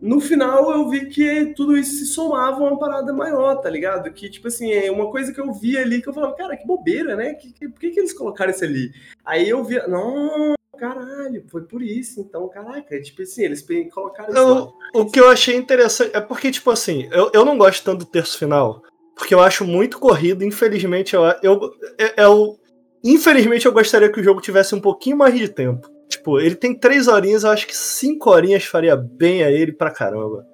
no 0.00 0.20
final 0.20 0.72
eu 0.72 0.88
vi 0.88 1.06
que 1.06 1.54
tudo 1.54 1.76
isso 1.76 1.96
se 1.96 2.06
somava 2.06 2.56
a 2.56 2.68
uma 2.68 2.78
parada 2.78 3.12
maior, 3.12 3.56
tá 3.56 3.70
ligado? 3.70 4.10
Que, 4.12 4.28
tipo 4.28 4.48
assim, 4.48 4.72
é 4.72 4.90
uma 4.90 5.10
coisa 5.10 5.32
que 5.32 5.40
eu 5.40 5.52
vi 5.52 5.76
ali 5.76 6.02
que 6.02 6.08
eu 6.08 6.14
falava, 6.14 6.34
cara, 6.34 6.56
que 6.56 6.66
bobeira, 6.66 7.14
né? 7.14 7.34
Que, 7.34 7.52
que, 7.52 7.68
por 7.68 7.78
que, 7.78 7.90
que 7.90 8.00
eles 8.00 8.12
colocaram 8.12 8.50
isso 8.50 8.64
ali? 8.64 8.92
Aí 9.24 9.48
eu 9.48 9.62
via, 9.62 9.86
não, 9.86 10.54
caralho, 10.76 11.44
foi 11.48 11.62
por 11.62 11.82
isso, 11.82 12.20
então, 12.20 12.48
caraca, 12.48 13.00
tipo 13.00 13.22
assim, 13.22 13.44
eles 13.44 13.64
colocaram 13.92 14.72
O 14.94 15.06
que 15.06 15.20
eu 15.20 15.28
achei 15.28 15.56
interessante 15.56 16.10
é 16.14 16.20
porque, 16.20 16.50
tipo 16.50 16.70
assim, 16.70 17.08
eu, 17.10 17.30
eu 17.32 17.44
não 17.44 17.58
gosto 17.58 17.84
tanto 17.84 18.00
do 18.00 18.10
terço 18.10 18.38
final, 18.38 18.82
porque 19.16 19.34
eu 19.34 19.40
acho 19.40 19.64
muito 19.64 19.98
corrido, 19.98 20.44
infelizmente, 20.44 21.14
eu, 21.14 21.22
eu, 21.42 21.72
eu, 22.16 22.58
infelizmente 23.02 23.66
eu 23.66 23.72
gostaria 23.72 24.10
que 24.10 24.20
o 24.20 24.24
jogo 24.24 24.40
tivesse 24.40 24.74
um 24.74 24.80
pouquinho 24.80 25.16
mais 25.16 25.36
de 25.36 25.48
tempo. 25.48 25.88
Tipo, 26.08 26.38
ele 26.38 26.54
tem 26.54 26.74
três 26.74 27.08
horinhas, 27.08 27.42
eu 27.42 27.50
acho 27.50 27.66
que 27.66 27.76
cinco 27.76 28.30
horinhas 28.30 28.64
faria 28.64 28.96
bem 28.96 29.42
a 29.42 29.50
ele 29.50 29.72
pra 29.72 29.90
caramba. 29.90 30.46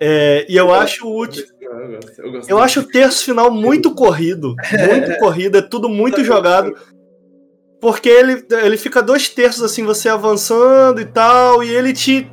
É, 0.00 0.46
e 0.48 0.56
eu, 0.56 0.66
eu 0.66 0.74
acho 0.74 1.06
o 1.06 1.12
último. 1.12 1.46
Eu, 1.60 2.00
eu, 2.18 2.42
eu 2.48 2.58
acho 2.58 2.80
o 2.80 2.86
terço 2.86 3.24
final 3.24 3.50
muito 3.50 3.94
corrido. 3.94 4.54
Muito 4.88 5.18
corrido, 5.18 5.58
é 5.58 5.62
tudo 5.62 5.88
muito 5.88 6.22
jogado. 6.22 6.74
Porque 7.80 8.08
ele, 8.08 8.44
ele 8.62 8.76
fica 8.76 9.02
dois 9.02 9.28
terços 9.28 9.62
assim, 9.62 9.84
você 9.84 10.08
avançando 10.08 11.00
e 11.00 11.04
tal, 11.04 11.62
e 11.62 11.70
ele 11.70 11.92
te. 11.92 12.30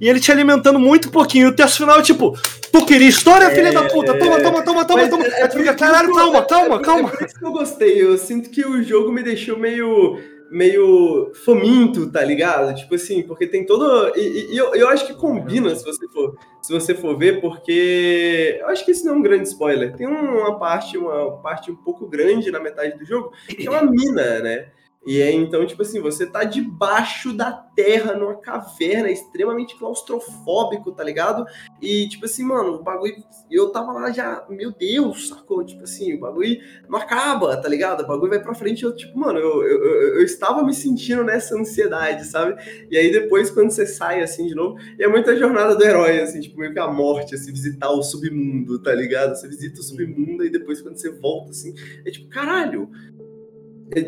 E 0.00 0.08
ele 0.08 0.20
te 0.20 0.30
alimentando 0.30 0.78
muito 0.78 1.10
pouquinho. 1.10 1.48
O 1.48 1.52
terço 1.52 1.78
final 1.78 1.98
é 1.98 2.02
tipo, 2.02 2.38
tu 2.72 2.86
queria 2.86 3.08
história, 3.08 3.46
é... 3.46 3.54
filha 3.54 3.72
da 3.72 3.82
puta? 3.84 4.16
Toma, 4.16 4.40
toma, 4.40 4.62
toma, 4.62 4.84
toma, 4.84 5.00
Mas 5.00 5.10
toma. 5.10 5.24
É, 5.26 5.46
tu 5.48 5.58
fica, 5.58 5.74
caralho, 5.74 6.14
calma, 6.14 6.42
calma, 6.44 6.80
calma. 6.80 7.08
É 7.08 7.16
por 7.16 7.26
isso 7.26 7.34
que 7.34 7.44
eu 7.44 7.52
gostei. 7.52 8.02
Eu 8.02 8.16
sinto 8.16 8.48
que 8.48 8.64
o 8.64 8.82
jogo 8.82 9.10
me 9.10 9.22
deixou 9.22 9.58
meio 9.58 10.18
meio 10.50 11.32
faminto, 11.44 12.10
tá 12.10 12.24
ligado? 12.24 12.74
Tipo 12.74 12.94
assim, 12.94 13.22
porque 13.22 13.46
tem 13.46 13.66
todo. 13.66 14.12
E, 14.16 14.52
e 14.52 14.56
eu, 14.56 14.74
eu 14.74 14.88
acho 14.88 15.06
que 15.06 15.14
combina 15.14 15.74
se 15.74 15.84
você 15.84 16.08
for 16.08 16.36
se 16.60 16.72
você 16.72 16.94
for 16.94 17.16
ver, 17.16 17.40
porque 17.40 18.58
eu 18.60 18.68
acho 18.68 18.84
que 18.84 18.90
isso 18.90 19.06
não 19.06 19.14
é 19.14 19.16
um 19.16 19.22
grande 19.22 19.48
spoiler. 19.48 19.96
Tem 19.96 20.06
uma 20.06 20.58
parte, 20.58 20.98
uma 20.98 21.38
parte 21.38 21.70
um 21.70 21.76
pouco 21.76 22.06
grande 22.06 22.50
na 22.50 22.60
metade 22.60 22.98
do 22.98 23.06
jogo, 23.06 23.32
que 23.46 23.66
é 23.66 23.70
uma 23.70 23.82
mina, 23.82 24.40
né? 24.40 24.68
E 25.08 25.22
é 25.22 25.32
então, 25.32 25.66
tipo 25.66 25.80
assim, 25.80 26.02
você 26.02 26.26
tá 26.26 26.44
debaixo 26.44 27.32
da 27.32 27.50
terra, 27.50 28.12
numa 28.12 28.36
caverna, 28.36 29.10
extremamente 29.10 29.74
claustrofóbico, 29.78 30.92
tá 30.92 31.02
ligado? 31.02 31.46
E, 31.80 32.06
tipo 32.10 32.26
assim, 32.26 32.44
mano, 32.44 32.74
o 32.74 32.82
bagulho. 32.82 33.14
Eu 33.50 33.70
tava 33.70 33.90
lá 33.90 34.10
já, 34.10 34.44
meu 34.50 34.70
Deus, 34.70 35.30
sacou? 35.30 35.64
Tipo 35.64 35.84
assim, 35.84 36.12
o 36.12 36.20
bagulho 36.20 36.60
não 36.90 36.98
acaba, 36.98 37.56
tá 37.56 37.66
ligado? 37.70 38.02
O 38.02 38.06
bagulho 38.06 38.28
vai 38.28 38.42
pra 38.42 38.52
frente. 38.52 38.84
Eu, 38.84 38.94
tipo, 38.94 39.18
mano, 39.18 39.38
eu, 39.38 39.62
eu, 39.62 40.18
eu, 40.18 40.22
estava 40.22 40.62
me 40.62 40.74
sentindo 40.74 41.24
nessa 41.24 41.58
ansiedade, 41.58 42.26
sabe? 42.26 42.62
E 42.90 42.98
aí 42.98 43.10
depois, 43.10 43.50
quando 43.50 43.70
você 43.70 43.86
sai 43.86 44.20
assim 44.20 44.46
de 44.46 44.54
novo, 44.54 44.76
é 45.00 45.08
muita 45.08 45.34
jornada 45.34 45.74
do 45.74 45.82
herói, 45.82 46.20
assim, 46.20 46.38
tipo, 46.42 46.60
meio 46.60 46.74
que 46.74 46.78
a 46.78 46.86
morte, 46.86 47.34
assim, 47.34 47.50
visitar 47.50 47.88
o 47.88 48.02
submundo, 48.02 48.78
tá 48.82 48.94
ligado? 48.94 49.34
Você 49.34 49.48
visita 49.48 49.80
o 49.80 49.82
submundo 49.82 50.44
e 50.44 50.50
depois, 50.50 50.82
quando 50.82 50.98
você 50.98 51.10
volta, 51.10 51.52
assim, 51.52 51.72
é 52.04 52.10
tipo, 52.10 52.28
caralho 52.28 52.90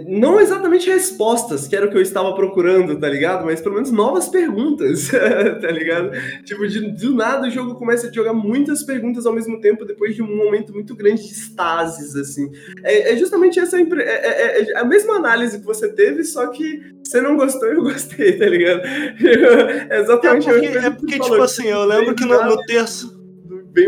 não 0.06 0.38
exatamente 0.38 0.90
respostas, 0.90 1.66
que 1.66 1.74
era 1.74 1.86
o 1.86 1.90
que 1.90 1.96
eu 1.96 2.02
estava 2.02 2.34
procurando, 2.34 2.98
tá 2.98 3.08
ligado? 3.08 3.46
Mas 3.46 3.60
pelo 3.60 3.76
menos 3.76 3.90
novas 3.90 4.28
perguntas, 4.28 5.08
tá 5.60 5.70
ligado? 5.70 6.10
Tipo, 6.44 6.68
de, 6.68 6.92
do 6.92 7.14
nada 7.14 7.48
o 7.48 7.50
jogo 7.50 7.74
começa 7.74 8.08
a 8.08 8.12
jogar 8.12 8.34
muitas 8.34 8.82
perguntas 8.82 9.24
ao 9.24 9.32
mesmo 9.32 9.58
tempo, 9.60 9.86
depois 9.86 10.14
de 10.14 10.22
um 10.22 10.36
momento 10.36 10.72
muito 10.74 10.94
grande 10.94 11.26
de 11.26 11.32
estases, 11.32 12.14
assim. 12.14 12.50
É, 12.82 13.12
é 13.12 13.16
justamente 13.16 13.58
essa 13.58 13.78
é, 13.78 13.82
é, 13.82 14.02
é, 14.02 14.70
é, 14.70 14.78
a 14.78 14.84
mesma 14.84 15.16
análise 15.16 15.58
que 15.58 15.64
você 15.64 15.88
teve, 15.88 16.24
só 16.24 16.48
que 16.48 16.80
você 17.02 17.20
não 17.22 17.36
gostou 17.36 17.68
e 17.70 17.76
eu 17.76 17.82
gostei, 17.82 18.36
tá 18.36 18.46
ligado? 18.46 18.82
é 19.90 20.00
exatamente 20.00 20.48
é 20.48 20.52
porque, 20.52 20.66
é 20.66 20.90
porque 20.90 21.18
tipo 21.18 21.42
assim, 21.42 21.68
eu 21.68 21.84
lembro 21.84 22.14
que 22.14 22.24
no, 22.24 22.44
no 22.44 22.56
terço. 22.64 23.18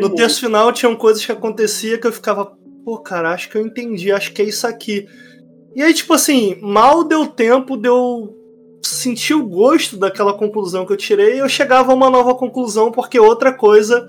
No 0.00 0.14
terço 0.14 0.40
final 0.40 0.72
tinham 0.72 0.94
coisas 0.94 1.24
que 1.26 1.32
acontecia 1.32 1.98
que 1.98 2.06
eu 2.06 2.12
ficava, 2.12 2.56
pô, 2.84 2.98
cara, 2.98 3.32
acho 3.32 3.50
que 3.50 3.56
eu 3.56 3.66
entendi, 3.66 4.10
acho 4.10 4.32
que 4.32 4.40
é 4.40 4.44
isso 4.44 4.66
aqui. 4.66 5.06
E 5.74 5.82
aí, 5.82 5.92
tipo 5.94 6.12
assim, 6.12 6.56
mal 6.60 7.04
deu 7.04 7.26
tempo 7.26 7.76
de 7.76 7.88
eu 7.88 8.36
senti 8.82 9.32
o 9.32 9.46
gosto 9.46 9.96
daquela 9.96 10.34
conclusão 10.34 10.84
que 10.84 10.92
eu 10.92 10.96
tirei 10.96 11.36
e 11.36 11.38
eu 11.38 11.48
chegava 11.48 11.92
a 11.92 11.94
uma 11.94 12.10
nova 12.10 12.34
conclusão 12.34 12.90
porque 12.90 13.18
outra 13.18 13.52
coisa 13.52 14.06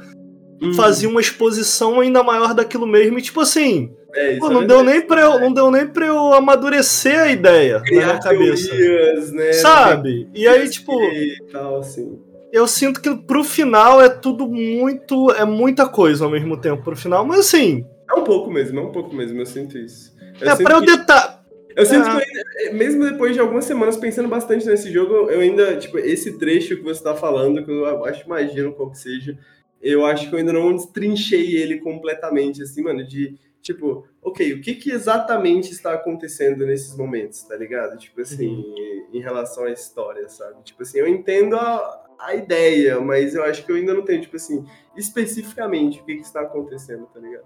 Uhum. 0.61 0.73
fazia 0.76 1.10
uma 1.10 1.19
exposição 1.19 1.99
ainda 1.99 2.23
maior 2.23 2.53
daquilo 2.53 2.88
mesmo. 2.88 3.19
E 3.19 3.22
tipo 3.22 3.41
assim, 3.41 3.91
É, 4.15 4.31
isso 4.31 4.40
pô, 4.40 4.48
é 4.48 4.53
não, 4.53 4.65
deu 4.65 4.77
verdade. 4.77 4.98
nem 4.99 5.07
pra 5.07 5.22
eu, 5.22 5.40
não 5.40 5.52
deu 5.53 5.69
nem 5.72 5.85
pra 5.88 6.06
eu 6.06 6.34
amadurecer 6.34 7.19
a 7.19 7.27
ideia 7.31 7.80
na 7.80 7.81
minha 7.81 8.02
Criar 8.02 8.19
cabeça. 8.19 8.69
teorias, 8.69 9.31
né? 9.31 9.53
Sabe? 9.53 10.30
E 10.34 10.48
aí, 10.48 10.69
tipo, 10.69 10.94
E 11.02 11.35
tal, 11.52 11.80
assim. 11.80 12.18
eu 12.52 12.65
sinto 12.68 13.02
que 13.02 13.14
pro 13.14 13.44
final 13.44 14.02
é 14.02 14.07
tudo 14.07 14.48
muito. 14.48 15.31
É 15.31 15.44
muita 15.44 15.85
coisa 15.88 16.23
ao 16.26 16.31
mesmo 16.31 16.56
tempo 16.56 16.81
pro 16.84 16.95
final, 16.95 17.26
mas 17.26 17.40
assim, 17.41 17.84
É 18.10 18.14
um 18.15 18.23
pouco 18.23 18.49
mesmo, 18.52 18.80
é 18.80 18.84
um 18.84 18.91
pouco 18.91 19.14
mesmo, 19.14 19.40
eu 19.41 19.45
sinto 19.45 19.77
isso. 19.77 20.14
Eu 20.40 20.49
é 20.52 20.56
pra 20.56 20.76
eu 20.76 20.81
detalhar. 20.81 21.32
Eu 21.76 21.86
sinto 21.86 22.04
que 22.04 22.10
eu 22.10 22.18
ainda, 22.18 22.74
mesmo 22.74 23.10
depois 23.10 23.34
de 23.34 23.40
algumas 23.40 23.66
semanas 23.66 23.98
pensando 23.98 24.30
bastante 24.30 24.66
nesse 24.66 24.91
jogo, 24.91 25.30
eu 25.30 25.40
ainda, 25.40 25.78
tipo, 25.78 25.98
esse 25.98 26.38
trecho 26.38 26.78
que 26.78 26.84
você 26.84 27.04
tá 27.04 27.16
falando, 27.16 27.64
que 27.64 27.72
eu 27.72 28.06
acho, 28.06 28.26
imagino 28.26 28.74
qual 28.74 28.91
que 28.91 28.98
seja, 28.98 29.38
eu 29.82 30.06
acho 30.06 30.30
que 30.30 30.36
eu 30.36 30.40
ainda 30.40 30.54
não 30.54 30.76
destrinchei 30.76 31.56
ele 31.56 31.80
completamente, 31.80 32.62
assim, 32.64 32.84
mano, 32.84 33.06
de, 33.06 33.38
tipo, 33.62 34.06
ok, 34.22 34.54
o 34.54 34.62
que 34.62 34.76
que 34.76 34.91
exatamente 34.91 35.72
está 35.72 35.94
acontecendo 35.94 36.66
nesses 36.66 36.95
momentos, 36.95 37.44
tá 37.44 37.56
ligado? 37.56 37.98
Tipo 37.98 38.22
assim, 38.22 38.64
em 39.12 39.20
relação 39.20 39.66
à 39.66 39.72
história, 39.72 40.30
sabe? 40.30 40.64
Tipo 40.64 40.84
assim, 40.84 41.00
eu 41.00 41.08
entendo 41.08 41.56
a, 41.56 42.06
a 42.20 42.36
ideia, 42.36 43.00
mas 43.02 43.36
eu 43.36 43.44
acho 43.44 43.66
que 43.66 43.72
eu 43.72 43.76
ainda 43.76 43.94
não 43.94 44.04
tenho, 44.04 44.22
tipo 44.22 44.36
assim, 44.36 44.66
especificamente 44.95 46.00
o 46.00 46.06
que 46.06 46.16
que 46.16 46.22
está 46.22 46.41
acontecendo, 46.41 47.06
tá 47.14 47.20
ligado? 47.20 47.45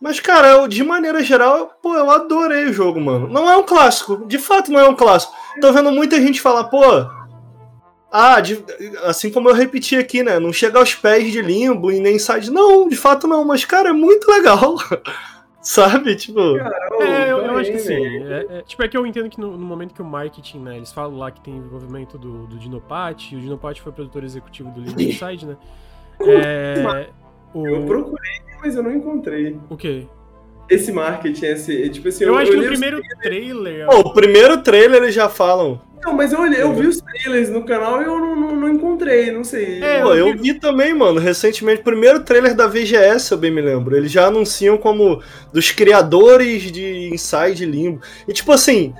Mas, 0.00 0.20
cara, 0.20 0.48
eu, 0.48 0.68
de 0.68 0.84
maneira 0.84 1.22
geral, 1.24 1.72
pô, 1.82 1.94
eu 1.94 2.10
adorei 2.10 2.66
o 2.66 2.72
jogo, 2.72 3.00
mano. 3.00 3.26
Não 3.28 3.50
é 3.50 3.56
um 3.56 3.64
clássico. 3.64 4.24
De 4.26 4.38
fato, 4.38 4.70
não 4.70 4.78
é 4.78 4.88
um 4.88 4.94
clássico. 4.94 5.34
Tô 5.60 5.72
vendo 5.72 5.90
muita 5.90 6.20
gente 6.20 6.40
falar, 6.40 6.64
pô. 6.64 6.80
Ah, 8.10 8.40
de- 8.40 8.64
assim 9.04 9.30
como 9.30 9.48
eu 9.50 9.54
repeti 9.54 9.96
aqui, 9.96 10.22
né? 10.22 10.38
Não 10.38 10.52
chega 10.52 10.78
aos 10.78 10.94
pés 10.94 11.30
de 11.32 11.42
limbo 11.42 11.90
e 11.90 12.00
nem 12.00 12.18
side. 12.18 12.50
Não, 12.50 12.88
de 12.88 12.96
fato 12.96 13.26
não. 13.26 13.44
Mas, 13.44 13.64
cara, 13.64 13.90
é 13.90 13.92
muito 13.92 14.30
legal. 14.30 14.76
Sabe? 15.60 16.14
Tipo. 16.16 16.40
É, 17.00 17.30
eu, 17.30 17.38
eu 17.38 17.58
acho 17.58 17.70
que 17.72 17.76
assim. 17.76 17.88
velho. 17.96 18.32
É, 18.32 18.58
é- 18.58 18.62
tipo, 18.62 18.82
é 18.82 18.88
que 18.88 18.96
eu 18.96 19.04
entendo 19.04 19.28
que 19.28 19.38
no, 19.40 19.58
no 19.58 19.66
momento 19.66 19.92
que 19.92 20.00
o 20.00 20.04
marketing, 20.04 20.60
né? 20.60 20.76
Eles 20.76 20.92
falam 20.92 21.18
lá 21.18 21.30
que 21.30 21.40
tem 21.40 21.56
envolvimento 21.56 22.16
do, 22.16 22.46
do 22.46 22.56
Dinopat, 22.56 23.34
e 23.34 23.36
o 23.36 23.40
Dinopat 23.40 23.82
foi 23.82 23.92
produtor 23.92 24.22
executivo 24.24 24.70
do 24.70 24.80
Limbo 24.80 25.02
Inside, 25.02 25.44
né? 25.46 25.56
É. 26.20 27.10
Eu 27.54 27.80
O, 27.82 27.86
procurei, 27.86 28.40
mas 28.62 28.74
eu 28.76 28.82
não 28.82 28.92
encontrei. 28.94 29.56
o 29.70 29.76
quê? 29.76 30.06
Esse 30.70 30.92
marketing, 30.92 31.46
esse, 31.46 31.88
tipo 31.88 32.08
assim, 32.08 32.24
Eu 32.24 32.36
acho 32.36 32.50
que 32.50 32.56
no 32.56 32.62
olhei 32.62 32.72
os- 32.74 32.78
primeiro 32.78 33.02
trailer. 33.22 33.86
Pô, 33.86 34.00
o 34.00 34.12
primeiro 34.12 34.58
trailer 34.62 35.02
eles 35.02 35.14
já 35.14 35.26
falam. 35.28 35.80
Não, 36.04 36.12
mas 36.12 36.30
eu 36.32 36.40
olhei, 36.40 36.60
eu 36.60 36.72
vi 36.74 36.86
os 36.86 37.00
trailers 37.00 37.48
no 37.48 37.64
canal 37.64 38.00
e 38.02 38.04
eu 38.04 38.18
não, 38.20 38.36
não, 38.36 38.54
não 38.54 38.68
encontrei, 38.68 39.32
não 39.32 39.42
sei. 39.42 39.82
É, 39.82 40.02
Pô, 40.02 40.12
eu 40.14 40.28
eu 40.28 40.36
vi 40.36 40.54
também, 40.54 40.92
mano, 40.94 41.18
recentemente, 41.18 41.80
o 41.80 41.84
primeiro 41.84 42.20
trailer 42.20 42.54
da 42.54 42.66
VGS, 42.68 43.32
eu 43.32 43.38
bem 43.38 43.50
me 43.50 43.62
lembro. 43.62 43.96
Eles 43.96 44.12
já 44.12 44.26
anunciam 44.26 44.76
como 44.76 45.20
dos 45.52 45.70
criadores 45.72 46.70
de 46.70 47.08
Inside 47.12 47.64
Limbo. 47.64 48.00
E 48.28 48.32
tipo 48.34 48.52
assim, 48.52 48.94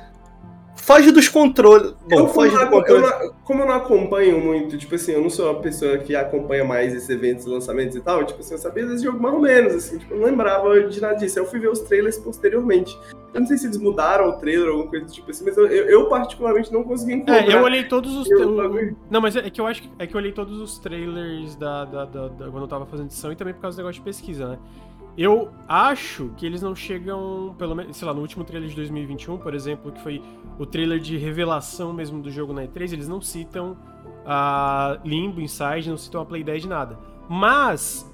foge 0.89 1.13
dos 1.13 1.29
controles. 1.29 1.93
Bom, 1.93 1.97
eu, 2.11 2.17
como, 2.23 2.29
foge 2.29 2.51
do 2.51 2.57
não, 2.57 2.63
eu 2.65 2.71
controle. 2.71 3.03
não- 3.03 3.33
como 3.45 3.63
eu 3.63 3.67
não 3.67 3.75
acompanho 3.75 4.41
muito, 4.41 4.77
tipo 4.77 4.95
assim, 4.95 5.13
eu 5.13 5.21
não 5.23 5.31
sou 5.31 5.51
uma 5.53 5.61
pessoa 5.61 5.99
que 5.99 6.15
acompanha 6.17 6.65
mais 6.65 6.93
esses 6.95 7.09
eventos, 7.09 7.47
lançamentos 7.47 7.95
e 7.97 8.01
tal, 8.01 8.25
tipo 8.25 8.41
assim, 8.41 8.55
eu 8.55 8.59
sabia 8.59 8.85
desse 8.87 9.05
jogo 9.05 9.21
mais 9.21 9.35
ou 9.35 9.41
menos, 9.41 9.75
assim, 9.75 9.99
tipo, 9.99 10.13
eu 10.15 10.19
não 10.19 10.27
lembrava 10.27 10.81
de 10.83 11.01
nada 11.01 11.15
disso. 11.15 11.39
Aí 11.39 11.45
eu 11.45 11.49
fui 11.51 11.61
ver 11.61 11.69
os 11.71 11.81
trailers 11.81 12.19
posteriormente. 12.19 12.99
Eu 13.35 13.41
não 13.41 13.47
sei 13.47 13.59
se 13.59 13.67
eles 13.67 13.77
mudaram 13.77 14.31
o 14.31 14.33
trailer 14.39 14.67
ou 14.67 14.73
alguma 14.73 14.91
coisa 14.91 15.05
do 15.07 15.13
tipo 15.13 15.31
assim, 15.31 15.45
mas 15.45 15.57
eu, 15.57 15.67
eu, 15.67 15.85
eu 15.87 16.09
particularmente 16.09 16.73
não 16.73 16.83
consegui 16.83 17.13
encontrar. 17.15 17.47
É, 17.47 17.55
eu 17.55 17.63
olhei 17.63 17.85
todos 17.85 18.15
os. 18.17 18.29
Eu- 18.33 18.97
Não, 19.11 19.21
mas 19.21 19.37
é 19.37 19.49
que 19.51 19.61
eu 19.61 19.67
acho 19.67 19.83
que, 19.83 19.91
é 19.99 20.07
que 20.07 20.15
eu 20.15 20.19
olhei 20.19 20.33
todos 20.33 20.61
os 20.61 20.79
trailers 20.79 21.55
da, 21.57 21.85
da, 21.85 22.05
da- 22.07 22.29
da- 22.29 22.51
quando 22.51 22.63
eu 22.63 22.69
tava 22.69 22.87
fazendo 22.87 23.07
edição 23.07 23.31
e 23.31 23.37
também 23.37 23.53
por 23.55 23.61
causa 23.61 23.77
do 23.77 23.81
negócio 23.81 24.01
de 24.01 24.05
pesquisa, 24.05 24.49
né? 24.49 24.59
Eu 25.17 25.51
acho 25.67 26.31
que 26.37 26.47
eles 26.47 26.63
não 26.63 26.75
chegam, 26.75 27.55
pelo 27.59 27.75
menos, 27.75 27.97
sei 27.97 28.07
lá, 28.07 28.15
no 28.15 28.21
último 28.21 28.45
trailer 28.45 28.69
de 28.69 28.77
2021, 28.77 29.39
por 29.39 29.53
exemplo, 29.53 29.91
que 29.91 30.01
foi 30.01 30.23
o 30.59 30.65
trailer 30.65 31.01
de 31.01 31.17
revelação 31.17 31.93
mesmo 31.93 32.23
do 32.23 32.31
jogo 32.31 32.53
na 32.53 32.63
E3, 32.63 32.93
eles 32.93 33.09
não 33.09 33.21
citam 33.21 33.77
a 34.25 35.01
Limbo, 35.05 35.41
Inside, 35.41 35.89
não 35.89 35.97
citam 35.97 36.21
a 36.21 36.25
Play 36.25 36.45
10 36.45 36.63
de 36.63 36.69
nada. 36.69 36.99
Mas, 37.29 38.09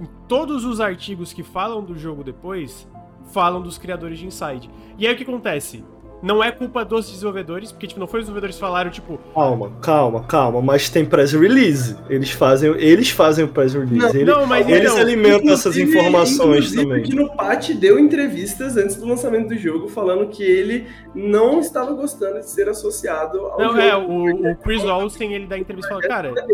em 0.00 0.06
todos 0.28 0.64
os 0.64 0.80
artigos 0.80 1.32
que 1.32 1.42
falam 1.42 1.82
do 1.84 1.96
jogo 1.98 2.22
depois, 2.22 2.88
falam 3.32 3.60
dos 3.60 3.78
criadores 3.78 4.18
de 4.18 4.26
Inside. 4.26 4.70
E 4.98 5.06
aí 5.06 5.14
o 5.14 5.16
que 5.16 5.22
acontece? 5.22 5.84
Não 6.22 6.44
é 6.44 6.52
culpa 6.52 6.84
dos 6.84 7.10
desenvolvedores, 7.10 7.72
porque 7.72 7.86
tipo, 7.86 7.98
não 7.98 8.06
foi 8.06 8.20
os 8.20 8.24
desenvolvedores 8.26 8.56
que 8.56 8.60
falaram, 8.60 8.90
tipo, 8.90 9.18
Calma, 9.34 9.72
calma, 9.80 10.22
calma. 10.24 10.60
Mas 10.60 10.90
tem 10.90 11.04
press 11.04 11.32
release. 11.32 11.96
Eles 12.10 12.30
fazem, 12.30 12.70
eles 12.76 13.08
fazem 13.10 13.44
o 13.44 13.48
press 13.48 13.72
release. 13.72 13.96
Não, 13.96 14.08
eles, 14.10 14.26
não, 14.26 14.46
mas 14.46 14.68
eles 14.68 14.90
então, 14.90 15.02
alimentam 15.02 15.52
essas 15.52 15.76
Inclusive- 15.78 15.98
informações 15.98 16.72
inclusive, 16.72 16.82
também. 16.82 17.00
O 17.00 17.04
Dino 17.04 17.36
Pat 17.36 17.70
deu 17.70 17.98
entrevistas 17.98 18.76
antes 18.76 18.96
do 18.96 19.06
lançamento 19.06 19.48
do 19.48 19.56
jogo 19.56 19.88
falando 19.88 20.28
que 20.28 20.42
ele 20.42 20.86
não 21.14 21.58
estava 21.60 21.92
gostando 21.94 22.40
de 22.40 22.50
ser 22.50 22.68
associado 22.68 23.38
ao 23.38 23.58
Não, 23.58 23.66
jogo. 23.68 23.80
é, 23.80 23.96
o, 23.96 24.50
o 24.52 24.56
Chris 24.56 24.84
Olsen, 24.84 25.32
ele 25.32 25.46
dá 25.46 25.56
entrevista 25.58 25.88
e 25.88 25.94
fala, 25.94 26.02
cara, 26.06 26.28
ligado? 26.28 26.48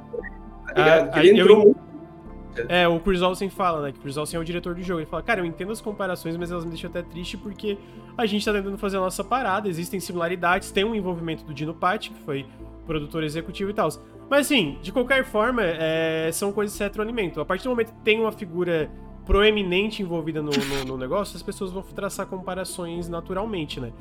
ah, 0.76 1.08
Que 1.08 1.18
ele 1.18 1.30
aí 1.30 1.38
eu 1.38 1.42
entrou 1.44 1.58
muito 1.64 1.76
é, 2.68 2.88
o 2.88 2.98
Chris 3.00 3.22
Olsen 3.22 3.48
fala, 3.50 3.82
né, 3.82 3.92
que 3.92 3.98
o 3.98 4.02
Chris 4.02 4.16
Olsen 4.16 4.38
é 4.38 4.40
o 4.40 4.44
diretor 4.44 4.74
do 4.74 4.82
jogo, 4.82 5.00
ele 5.00 5.06
fala, 5.06 5.22
cara, 5.22 5.40
eu 5.40 5.44
entendo 5.44 5.72
as 5.72 5.80
comparações, 5.80 6.36
mas 6.36 6.50
elas 6.50 6.64
me 6.64 6.70
deixam 6.70 6.90
até 6.90 7.02
triste 7.02 7.36
porque 7.36 7.76
a 8.16 8.26
gente 8.26 8.44
tá 8.44 8.52
tentando 8.52 8.78
fazer 8.78 8.96
a 8.96 9.00
nossa 9.00 9.22
parada, 9.24 9.68
existem 9.68 10.00
similaridades, 10.00 10.70
tem 10.70 10.84
um 10.84 10.94
envolvimento 10.94 11.44
do 11.44 11.52
Dino 11.54 11.74
Pat, 11.74 12.08
que 12.08 12.18
foi 12.24 12.46
produtor 12.86 13.22
executivo 13.24 13.70
e 13.70 13.74
tal. 13.74 13.88
Mas 14.30 14.46
assim, 14.46 14.78
de 14.82 14.90
qualquer 14.92 15.24
forma, 15.24 15.62
é, 15.62 16.30
são 16.32 16.52
coisas 16.52 16.72
que 16.74 16.78
se 16.78 16.84
retroalimentam. 16.84 17.42
A 17.42 17.46
partir 17.46 17.64
do 17.64 17.70
momento 17.70 17.92
que 17.92 18.00
tem 18.00 18.20
uma 18.20 18.32
figura 18.32 18.90
proeminente 19.24 20.02
envolvida 20.02 20.40
no, 20.40 20.50
no- 20.52 20.84
no 20.84 20.96
negócio, 20.96 21.36
as 21.36 21.42
pessoas 21.42 21.72
vão 21.72 21.82
traçar 21.82 22.26
comparações 22.26 23.08
naturalmente, 23.08 23.80
né? 23.80 23.92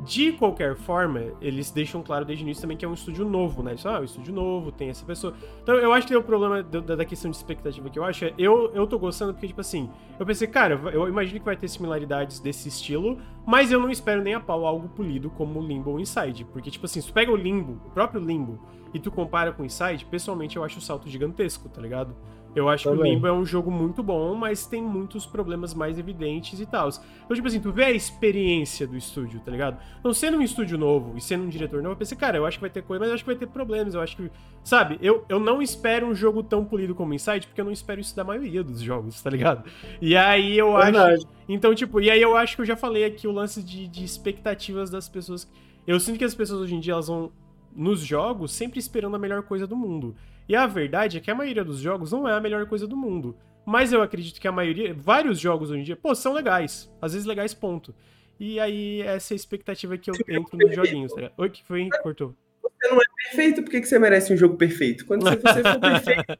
De 0.00 0.32
qualquer 0.32 0.76
forma, 0.76 1.22
eles 1.40 1.70
deixam 1.70 2.02
claro 2.02 2.24
desde 2.24 2.44
o 2.44 2.46
início 2.46 2.60
também 2.60 2.76
que 2.76 2.84
é 2.84 2.88
um 2.88 2.92
estúdio 2.92 3.24
novo, 3.24 3.62
né? 3.62 3.72
Eles 3.72 3.82
falam, 3.82 3.96
ah, 3.96 4.00
é 4.00 4.02
um 4.02 4.04
estúdio 4.04 4.34
novo, 4.34 4.70
tem 4.70 4.90
essa 4.90 5.04
pessoa. 5.04 5.34
Então 5.62 5.74
eu 5.74 5.92
acho 5.92 6.06
que 6.06 6.14
o 6.14 6.22
problema 6.22 6.62
da, 6.62 6.96
da 6.96 7.04
questão 7.04 7.30
de 7.30 7.36
expectativa 7.36 7.88
que 7.88 7.98
eu 7.98 8.04
acho 8.04 8.26
é. 8.26 8.34
Eu, 8.36 8.70
eu 8.74 8.86
tô 8.86 8.98
gostando 8.98 9.32
porque, 9.32 9.48
tipo 9.48 9.60
assim, 9.60 9.88
eu 10.18 10.26
pensei, 10.26 10.46
cara, 10.46 10.74
eu 10.92 11.08
imagino 11.08 11.40
que 11.40 11.46
vai 11.46 11.56
ter 11.56 11.68
similaridades 11.68 12.40
desse 12.40 12.68
estilo, 12.68 13.18
mas 13.46 13.72
eu 13.72 13.80
não 13.80 13.90
espero 13.90 14.22
nem 14.22 14.34
a 14.34 14.40
pau 14.40 14.66
algo 14.66 14.88
polido 14.88 15.30
como 15.30 15.60
Limbo 15.60 15.90
ou 15.90 16.00
Inside. 16.00 16.44
Porque, 16.44 16.70
tipo 16.70 16.84
assim, 16.84 17.00
se 17.00 17.06
tu 17.08 17.12
pega 17.14 17.32
o 17.32 17.36
Limbo, 17.36 17.80
o 17.86 17.90
próprio 17.90 18.20
Limbo, 18.20 18.60
e 18.92 18.98
tu 18.98 19.10
compara 19.10 19.52
com 19.52 19.64
Inside, 19.64 20.04
pessoalmente 20.06 20.56
eu 20.56 20.64
acho 20.64 20.78
o 20.78 20.82
salto 20.82 21.08
gigantesco, 21.08 21.68
tá 21.68 21.80
ligado? 21.80 22.14
Eu 22.56 22.70
acho 22.70 22.84
que 22.84 22.88
o 22.88 22.96
Também. 22.96 23.14
Limbo 23.14 23.26
é 23.26 23.32
um 23.32 23.44
jogo 23.44 23.70
muito 23.70 24.02
bom, 24.02 24.34
mas 24.34 24.66
tem 24.66 24.82
muitos 24.82 25.26
problemas 25.26 25.74
mais 25.74 25.98
evidentes 25.98 26.58
e 26.58 26.64
tal. 26.64 26.88
Então, 26.88 27.36
tipo 27.36 27.46
assim, 27.46 27.60
tu 27.60 27.70
vê 27.70 27.84
a 27.84 27.92
experiência 27.92 28.86
do 28.86 28.96
estúdio, 28.96 29.40
tá 29.40 29.50
ligado? 29.50 29.76
Não 30.02 30.14
sendo 30.14 30.38
um 30.38 30.42
estúdio 30.42 30.78
novo 30.78 31.18
e 31.18 31.20
sendo 31.20 31.44
um 31.44 31.48
diretor 31.50 31.82
novo, 31.82 31.92
eu 31.92 31.98
pensei, 31.98 32.16
cara, 32.16 32.38
eu 32.38 32.46
acho 32.46 32.56
que 32.56 32.62
vai 32.62 32.70
ter 32.70 32.82
coisa, 32.82 33.00
mas 33.00 33.08
eu 33.10 33.14
acho 33.14 33.24
que 33.24 33.28
vai 33.28 33.36
ter 33.36 33.46
problemas. 33.46 33.94
Eu 33.94 34.00
acho 34.00 34.16
que. 34.16 34.30
Sabe, 34.64 34.98
eu, 35.02 35.22
eu 35.28 35.38
não 35.38 35.60
espero 35.60 36.06
um 36.06 36.14
jogo 36.14 36.42
tão 36.42 36.64
polido 36.64 36.94
como 36.94 37.12
Inside, 37.12 37.46
porque 37.46 37.60
eu 37.60 37.64
não 37.66 37.72
espero 37.72 38.00
isso 38.00 38.16
da 38.16 38.24
maioria 38.24 38.64
dos 38.64 38.80
jogos, 38.80 39.20
tá 39.20 39.28
ligado? 39.28 39.68
E 40.00 40.16
aí 40.16 40.58
eu 40.58 40.74
acho. 40.78 40.92
Verdade. 40.92 41.26
Então, 41.46 41.74
tipo, 41.74 42.00
e 42.00 42.10
aí 42.10 42.22
eu 42.22 42.34
acho 42.34 42.56
que 42.56 42.62
eu 42.62 42.66
já 42.66 42.74
falei 42.74 43.04
aqui 43.04 43.28
o 43.28 43.32
lance 43.32 43.62
de, 43.62 43.86
de 43.86 44.02
expectativas 44.02 44.88
das 44.88 45.10
pessoas. 45.10 45.46
Eu 45.86 46.00
sinto 46.00 46.18
que 46.18 46.24
as 46.24 46.34
pessoas 46.34 46.62
hoje 46.62 46.74
em 46.74 46.80
dia 46.80 46.94
elas 46.94 47.08
vão 47.08 47.30
nos 47.76 48.00
jogos 48.00 48.52
sempre 48.52 48.78
esperando 48.78 49.14
a 49.14 49.18
melhor 49.18 49.42
coisa 49.42 49.66
do 49.66 49.76
mundo. 49.76 50.16
E 50.48 50.54
a 50.54 50.66
verdade 50.66 51.18
é 51.18 51.20
que 51.20 51.30
a 51.30 51.34
maioria 51.34 51.64
dos 51.64 51.78
jogos 51.78 52.12
não 52.12 52.28
é 52.28 52.32
a 52.32 52.40
melhor 52.40 52.66
coisa 52.66 52.86
do 52.86 52.96
mundo. 52.96 53.36
Mas 53.64 53.92
eu 53.92 54.00
acredito 54.00 54.40
que 54.40 54.46
a 54.46 54.52
maioria, 54.52 54.94
vários 54.94 55.40
jogos 55.40 55.70
hoje 55.70 55.80
em 55.80 55.84
dia, 55.84 55.96
pô, 55.96 56.14
são 56.14 56.32
legais. 56.32 56.92
Às 57.02 57.12
vezes 57.12 57.26
legais, 57.26 57.52
ponto. 57.52 57.94
E 58.38 58.60
aí, 58.60 59.00
essa 59.02 59.32
é 59.32 59.34
a 59.34 59.36
expectativa 59.36 59.98
que 59.98 60.10
eu 60.10 60.14
entro 60.28 60.56
nos 60.56 60.74
joguinhos, 60.74 61.12
tá 61.12 61.20
ligado? 61.22 61.34
Oi, 61.38 61.50
que 61.50 61.64
foi? 61.64 61.88
Cortou. 62.02 62.34
Você 62.62 62.88
não 62.88 62.96
é 62.98 63.04
perfeito, 63.24 63.62
por 63.62 63.70
que 63.70 63.84
você 63.84 63.98
merece 63.98 64.32
um 64.32 64.36
jogo 64.36 64.56
perfeito? 64.56 65.06
Quando 65.06 65.24
você, 65.24 65.36
for 65.36 65.80
perfeito, 65.80 66.38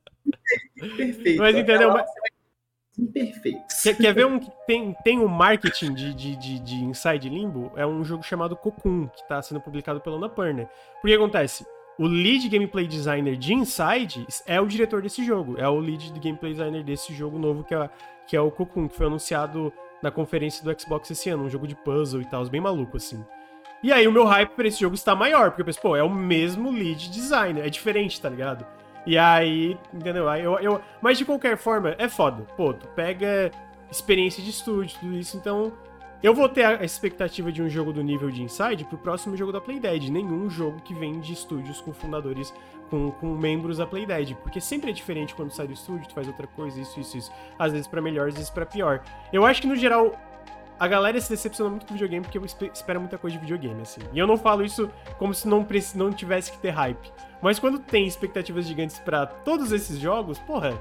perfeito. 0.97 1.39
Mas 1.39 1.57
entendeu? 1.57 1.91
Até 1.91 1.99
lá, 2.01 2.07
você 2.07 2.21
vai 2.21 2.31
ser 2.31 2.37
Imperfeito. 2.99 3.59
Quer, 3.83 3.97
quer 3.97 4.15
ver 4.15 4.27
um 4.27 4.39
que 4.39 4.51
tem, 4.67 4.97
tem 5.05 5.19
um 5.19 5.29
marketing 5.29 5.93
de, 5.93 6.15
de, 6.15 6.37
de, 6.37 6.61
de 6.61 6.75
Inside 6.77 7.29
Limbo? 7.29 7.71
É 7.77 7.87
um 7.87 8.03
jogo 8.03 8.23
chamado 8.23 8.57
Cocoon, 8.57 9.09
que 9.09 9.27
tá 9.29 9.43
sendo 9.43 9.61
publicado 9.61 10.01
pela 10.01 10.17
Annapurna. 10.17 10.69
Por 11.03 11.09
que 11.09 11.15
acontece? 11.15 11.67
O 11.99 12.07
lead 12.07 12.49
gameplay 12.49 12.87
designer 12.87 13.37
de 13.37 13.55
Inside 13.55 14.27
é 14.45 14.61
o 14.61 14.67
diretor 14.67 15.01
desse 15.01 15.25
jogo. 15.25 15.57
É 15.59 15.69
o 15.69 15.79
lead 15.79 16.13
gameplay 16.21 16.53
designer 16.53 16.83
desse 16.83 17.15
jogo 17.15 17.39
novo 17.39 17.65
que 17.65 17.75
é, 17.75 17.91
que 18.27 18.37
é 18.37 18.41
o 18.41 18.51
Cocoon, 18.51 18.89
que 18.89 18.97
foi 18.97 19.07
anunciado 19.07 19.73
na 20.03 20.11
conferência 20.11 20.63
do 20.63 20.81
Xbox 20.81 21.11
esse 21.11 21.31
ano. 21.31 21.45
Um 21.45 21.51
jogo 21.51 21.67
de 21.67 21.75
puzzle 21.75 22.21
e 22.21 22.27
tal, 22.27 22.47
bem 22.49 22.61
maluco 22.61 22.99
assim. 22.99 23.25
E 23.83 23.93
aí 23.93 24.07
o 24.07 24.13
meu 24.13 24.25
hype 24.25 24.51
pra 24.51 24.69
esse 24.69 24.81
jogo 24.81 24.95
está 24.95 25.15
maior, 25.15 25.51
porque 25.51 25.63
eu 25.63 25.67
penso, 25.67 25.81
pô, 25.81 25.97
é 25.97 26.03
o 26.03 26.11
mesmo 26.11 26.71
lead 26.71 27.11
designer, 27.11 27.65
é 27.65 27.71
diferente, 27.71 28.21
tá 28.21 28.29
ligado? 28.29 28.67
E 29.07 29.17
aí, 29.17 29.79
entendeu? 29.95 30.29
Aí 30.29 30.43
eu, 30.43 30.59
eu, 30.59 30.81
mas 31.01 31.17
de 31.17 31.25
qualquer 31.25 31.57
forma, 31.57 31.95
é 31.99 32.09
foda. 32.09 32.43
Pô, 32.57 32.75
tu 32.75 32.89
pega 32.89 33.51
experiência 33.91 34.43
de 34.43 34.51
estúdio, 34.51 34.99
tudo 34.99 35.15
isso, 35.15 35.37
então 35.37 35.73
eu 36.23 36.35
vou 36.35 36.49
ter 36.49 36.65
a 36.65 36.85
expectativa 36.85 37.53
de 37.53 37.63
um 37.63 37.69
jogo 37.69 37.93
do 37.93 38.03
nível 38.03 38.31
de 38.31 38.43
Inside 38.43 38.85
pro 38.85 38.97
próximo 38.97 39.37
jogo 39.37 39.53
da 39.53 39.61
Playdead. 39.61 40.11
Nenhum 40.11 40.49
jogo 40.49 40.81
que 40.81 40.95
vem 40.95 41.21
de 41.21 41.33
estúdios 41.33 41.81
com 41.81 41.93
fundadores, 41.93 42.55
com, 42.89 43.11
com 43.13 43.29
membros 43.29 43.79
da 43.79 43.87
Playdead. 43.87 44.35
Porque 44.43 44.61
sempre 44.61 44.91
é 44.91 44.93
diferente 44.93 45.35
quando 45.35 45.51
sai 45.51 45.67
do 45.67 45.75
estúdio, 45.75 46.09
tu 46.09 46.15
faz 46.15 46.27
outra 46.27 46.47
coisa, 46.47 46.81
isso, 46.81 46.99
isso, 46.99 47.19
isso. 47.19 47.33
Às 47.59 47.73
vezes 47.73 47.87
pra 47.87 48.01
melhor, 48.01 48.29
às 48.29 48.35
vezes 48.35 48.51
pra 48.51 48.65
pior. 48.65 49.03
Eu 49.33 49.45
acho 49.45 49.61
que 49.61 49.69
no 49.69 49.77
geral. 49.77 50.19
A 50.79 50.87
galera 50.87 51.19
se 51.19 51.31
decepciona 51.31 51.71
muito 51.71 51.87
com 51.87 51.95
videogame 51.95 52.23
porque 52.23 52.39
espera 52.71 53.01
muita 53.01 53.17
coisa 53.17 53.35
de 53.35 53.41
videogame, 53.41 53.81
assim. 53.81 54.03
E 54.13 54.19
eu 54.19 54.27
não 54.27 54.37
falo 54.37 54.63
isso 54.63 54.91
como 55.17 55.33
se 55.33 55.49
não, 55.49 55.67
não 55.95 56.13
tivesse 56.13 56.53
que 56.53 56.59
ter 56.59 56.69
hype. 56.69 57.11
Mas 57.41 57.59
quando 57.59 57.79
tem 57.79 58.07
expectativas 58.07 58.67
gigantes 58.67 58.99
para 58.99 59.25
todos 59.25 59.73
esses 59.73 59.99
jogos, 59.99 60.39
porra, 60.39 60.79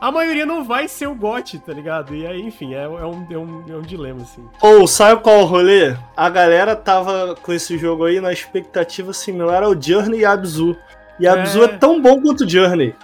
a 0.00 0.10
maioria 0.10 0.46
não 0.46 0.64
vai 0.64 0.88
ser 0.88 1.06
o 1.06 1.14
GOT, 1.14 1.58
tá 1.58 1.72
ligado? 1.72 2.14
E 2.14 2.26
aí, 2.26 2.40
enfim, 2.40 2.74
é, 2.74 2.84
é, 2.84 2.88
um, 2.88 3.26
é, 3.30 3.38
um, 3.38 3.64
é 3.68 3.76
um 3.76 3.82
dilema, 3.82 4.22
assim. 4.22 4.42
Ou, 4.62 4.86
sabe 4.86 5.22
qual 5.22 5.40
o 5.40 5.44
rolê? 5.44 5.94
A 6.16 6.30
galera 6.30 6.74
tava 6.74 7.36
com 7.42 7.52
esse 7.52 7.76
jogo 7.76 8.04
aí 8.04 8.20
na 8.20 8.32
expectativa 8.32 9.12
similar 9.12 9.62
ao 9.62 9.80
Journey 9.80 10.20
e 10.20 10.24
Abzu. 10.24 10.74
E 11.18 11.28
Abzu 11.28 11.62
é... 11.62 11.64
é 11.64 11.68
tão 11.68 12.00
bom 12.00 12.20
quanto 12.22 12.48
Journey. 12.48 12.94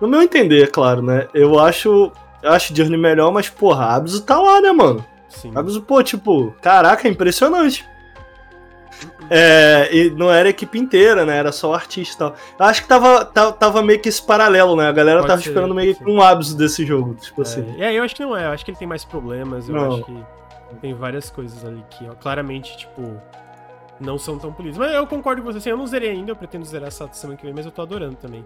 No 0.00 0.08
meu 0.08 0.22
entender, 0.22 0.64
é 0.64 0.66
claro, 0.66 1.02
né? 1.02 1.28
Eu 1.34 1.58
acho, 1.58 2.10
eu 2.42 2.50
acho 2.50 2.74
Journey 2.74 2.98
melhor, 2.98 3.30
mas, 3.30 3.50
porra, 3.50 3.94
Abzu 3.94 4.22
tá 4.22 4.40
lá, 4.40 4.60
né, 4.60 4.72
mano? 4.72 5.04
Sim. 5.28 5.52
Abzu, 5.54 5.82
pô, 5.82 6.02
tipo, 6.02 6.54
caraca, 6.62 7.06
é 7.06 7.10
impressionante. 7.10 7.86
É, 9.34 9.88
e 9.90 10.10
não 10.10 10.30
era 10.30 10.46
a 10.46 10.50
equipe 10.50 10.78
inteira, 10.78 11.24
né? 11.24 11.38
Era 11.38 11.50
só 11.50 11.70
o 11.70 11.74
artista 11.74 12.14
e 12.14 12.18
tal. 12.18 12.36
Eu 12.58 12.66
acho 12.66 12.82
que 12.82 12.88
tava, 12.88 13.24
tava, 13.24 13.52
tava, 13.52 13.82
meio 13.82 13.98
que 13.98 14.10
esse 14.10 14.22
paralelo, 14.22 14.76
né? 14.76 14.86
A 14.86 14.92
galera 14.92 15.20
pode 15.20 15.28
tava 15.28 15.40
ser, 15.40 15.48
esperando 15.48 15.74
meio 15.74 15.94
que 15.94 16.04
um 16.04 16.20
ápice 16.20 16.54
desse 16.54 16.84
jogo, 16.84 17.14
tipo 17.14 17.40
é. 17.40 17.42
assim. 17.42 17.74
É, 17.78 17.94
eu 17.94 18.02
acho 18.02 18.14
que 18.14 18.22
não 18.22 18.36
é. 18.36 18.44
Eu 18.44 18.50
acho 18.50 18.62
que 18.62 18.72
ele 18.72 18.78
tem 18.78 18.86
mais 18.86 19.06
problemas. 19.06 19.70
Eu 19.70 19.74
não. 19.74 19.94
acho 19.94 20.04
que 20.04 20.22
tem 20.82 20.92
várias 20.92 21.30
coisas 21.30 21.64
ali 21.64 21.82
que, 21.88 22.06
ó, 22.06 22.12
claramente, 22.12 22.76
tipo, 22.76 23.18
não 23.98 24.18
são 24.18 24.36
tão 24.36 24.52
polidas. 24.52 24.76
Mas 24.76 24.92
eu 24.92 25.06
concordo 25.06 25.40
com 25.40 25.50
você. 25.50 25.56
Assim, 25.56 25.70
eu 25.70 25.78
não 25.78 25.86
zerei 25.86 26.10
ainda, 26.10 26.32
eu 26.32 26.36
pretendo 26.36 26.66
zerar 26.66 26.88
essa 26.88 27.08
semana 27.12 27.38
que 27.38 27.46
vem, 27.46 27.54
mas 27.54 27.64
eu 27.64 27.72
tô 27.72 27.80
adorando 27.80 28.16
também. 28.16 28.44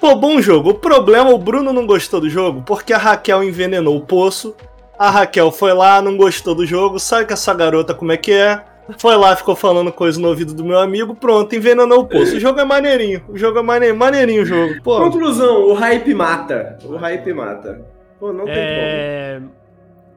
Pô, 0.00 0.16
bom 0.16 0.40
jogo. 0.40 0.70
O 0.70 0.74
problema, 0.74 1.30
o 1.30 1.38
Bruno 1.38 1.72
não 1.72 1.86
gostou 1.86 2.20
do 2.20 2.28
jogo 2.28 2.60
porque 2.66 2.92
a 2.92 2.98
Raquel 2.98 3.44
envenenou 3.44 3.96
o 3.96 4.04
poço. 4.04 4.52
A 4.98 5.10
Raquel 5.10 5.52
foi 5.52 5.72
lá, 5.72 6.02
não 6.02 6.16
gostou 6.16 6.56
do 6.56 6.66
jogo, 6.66 6.98
sabe 6.98 7.26
que 7.26 7.32
essa 7.32 7.54
garota 7.54 7.94
como 7.94 8.10
é 8.10 8.16
que 8.16 8.32
é 8.32 8.64
foi 8.98 9.16
lá, 9.16 9.34
ficou 9.34 9.56
falando 9.56 9.92
coisa 9.92 10.20
no 10.20 10.28
ouvido 10.28 10.54
do 10.54 10.64
meu 10.64 10.78
amigo, 10.78 11.14
pronto, 11.14 11.54
envenenou 11.54 12.00
o 12.00 12.06
poço. 12.06 12.36
O 12.36 12.40
jogo 12.40 12.60
é 12.60 12.64
maneirinho, 12.64 13.24
o 13.28 13.36
jogo 13.36 13.58
é 13.58 13.62
maneirinho, 13.62 13.98
maneirinho 13.98 14.42
o 14.42 14.46
jogo. 14.46 14.82
Pô. 14.82 14.98
Conclusão, 14.98 15.68
o 15.68 15.74
hype 15.74 16.14
mata. 16.14 16.78
O 16.84 16.96
hype 16.96 17.32
mata. 17.32 17.84
Pô, 18.18 18.32
não 18.32 18.44
tem 18.44 18.54
é... 18.56 19.38
como. 19.40 19.52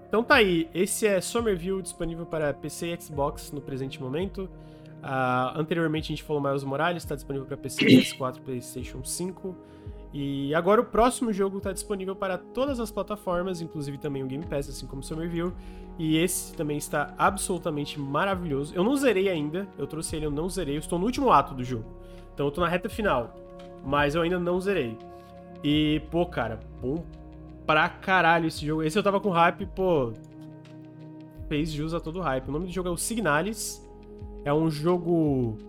Então 0.08 0.24
tá 0.24 0.36
aí, 0.36 0.70
esse 0.74 1.06
é 1.06 1.20
Somerville 1.20 1.82
disponível 1.82 2.26
para 2.26 2.54
PC 2.54 2.94
e 2.94 3.02
Xbox 3.02 3.52
no 3.52 3.60
presente 3.60 4.02
momento. 4.02 4.50
Uh, 5.04 5.60
anteriormente 5.60 6.06
a 6.06 6.16
gente 6.16 6.24
falou 6.24 6.42
Miles 6.42 6.64
Morales, 6.64 7.04
está 7.04 7.16
disponível 7.16 7.46
para 7.46 7.58
PC, 7.58 7.86
PS4 7.86 8.40
PlayStation 8.40 9.04
5. 9.04 9.56
E 10.20 10.56
agora 10.56 10.82
o 10.82 10.84
próximo 10.84 11.32
jogo 11.32 11.60
está 11.60 11.72
disponível 11.72 12.16
para 12.16 12.40
todas 12.40 12.80
as 12.80 12.90
plataformas, 12.90 13.62
inclusive 13.62 14.00
também 14.00 14.24
o 14.24 14.26
Game 14.26 14.44
Pass, 14.44 14.68
assim 14.68 14.88
como 14.88 15.04
o 15.04 15.06
Somerville. 15.06 15.54
E 16.00 16.18
esse 16.18 16.56
também 16.56 16.76
está 16.76 17.14
absolutamente 17.20 18.00
maravilhoso. 18.00 18.74
Eu 18.74 18.84
não 18.84 18.96
zerei 18.96 19.30
ainda, 19.30 19.68
eu 19.78 19.86
trouxe 19.86 20.16
ele, 20.16 20.26
eu 20.26 20.32
não 20.32 20.50
zerei. 20.50 20.76
Eu 20.76 20.80
estou 20.80 20.98
no 20.98 21.06
último 21.06 21.32
ato 21.32 21.54
do 21.54 21.64
jogo. 21.64 21.86
Então 22.34 22.48
eu 22.48 22.50
estou 22.50 22.64
na 22.64 22.68
reta 22.68 22.90
final. 22.90 23.36
Mas 23.86 24.16
eu 24.16 24.24
ainda 24.24 24.40
não 24.40 24.60
zerei. 24.60 24.98
E, 25.64 26.02
pô, 26.10 26.26
cara, 26.26 26.62
bom 26.82 27.06
pra 27.68 27.88
caralho 27.88 28.48
esse 28.48 28.66
jogo. 28.66 28.82
Esse 28.82 28.98
eu 28.98 29.04
tava 29.04 29.20
com 29.20 29.30
hype, 29.30 29.68
pô. 29.68 30.14
Fez 31.48 31.72
jus 31.72 31.94
a 31.94 32.00
todo 32.00 32.22
hype. 32.22 32.50
O 32.50 32.52
nome 32.52 32.66
do 32.66 32.72
jogo 32.72 32.90
é 32.90 32.92
o 32.92 32.98
Signalis. 32.98 33.88
É 34.44 34.52
um 34.52 34.68
jogo 34.68 35.60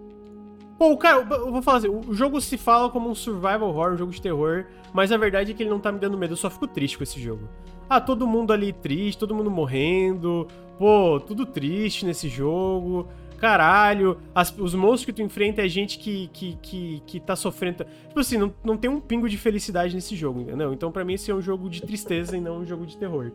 Pô, 0.78 0.96
cara, 0.96 1.26
eu 1.28 1.50
vou 1.50 1.60
falar 1.60 1.78
assim, 1.78 1.88
o 1.88 2.14
jogo 2.14 2.40
se 2.40 2.56
fala 2.56 2.88
como 2.88 3.10
um 3.10 3.14
survival 3.14 3.68
horror, 3.68 3.94
um 3.94 3.96
jogo 3.96 4.12
de 4.12 4.22
terror, 4.22 4.64
mas 4.92 5.10
a 5.10 5.16
verdade 5.16 5.50
é 5.50 5.54
que 5.54 5.64
ele 5.64 5.70
não 5.70 5.80
tá 5.80 5.90
me 5.90 5.98
dando 5.98 6.16
medo, 6.16 6.34
eu 6.34 6.36
só 6.36 6.48
fico 6.48 6.68
triste 6.68 6.96
com 6.96 7.02
esse 7.02 7.20
jogo. 7.20 7.48
Ah, 7.90 8.00
todo 8.00 8.28
mundo 8.28 8.52
ali 8.52 8.72
triste, 8.72 9.18
todo 9.18 9.34
mundo 9.34 9.50
morrendo, 9.50 10.46
pô, 10.78 11.18
tudo 11.18 11.44
triste 11.44 12.06
nesse 12.06 12.28
jogo, 12.28 13.08
caralho, 13.38 14.18
as, 14.32 14.56
os 14.56 14.72
monstros 14.72 15.06
que 15.06 15.12
tu 15.12 15.20
enfrenta 15.20 15.62
é 15.62 15.68
gente 15.68 15.98
que, 15.98 16.28
que, 16.32 16.56
que, 16.62 17.02
que 17.04 17.18
tá 17.18 17.34
sofrendo. 17.34 17.84
Tipo 18.06 18.20
assim, 18.20 18.36
não, 18.36 18.54
não 18.62 18.76
tem 18.76 18.88
um 18.88 19.00
pingo 19.00 19.28
de 19.28 19.36
felicidade 19.36 19.96
nesse 19.96 20.14
jogo, 20.14 20.42
entendeu? 20.42 20.72
Então 20.72 20.92
para 20.92 21.04
mim 21.04 21.14
esse 21.14 21.28
é 21.28 21.34
um 21.34 21.42
jogo 21.42 21.68
de 21.68 21.82
tristeza 21.82 22.36
e 22.36 22.40
não 22.40 22.58
um 22.58 22.66
jogo 22.66 22.86
de 22.86 22.96
terror. 22.96 23.32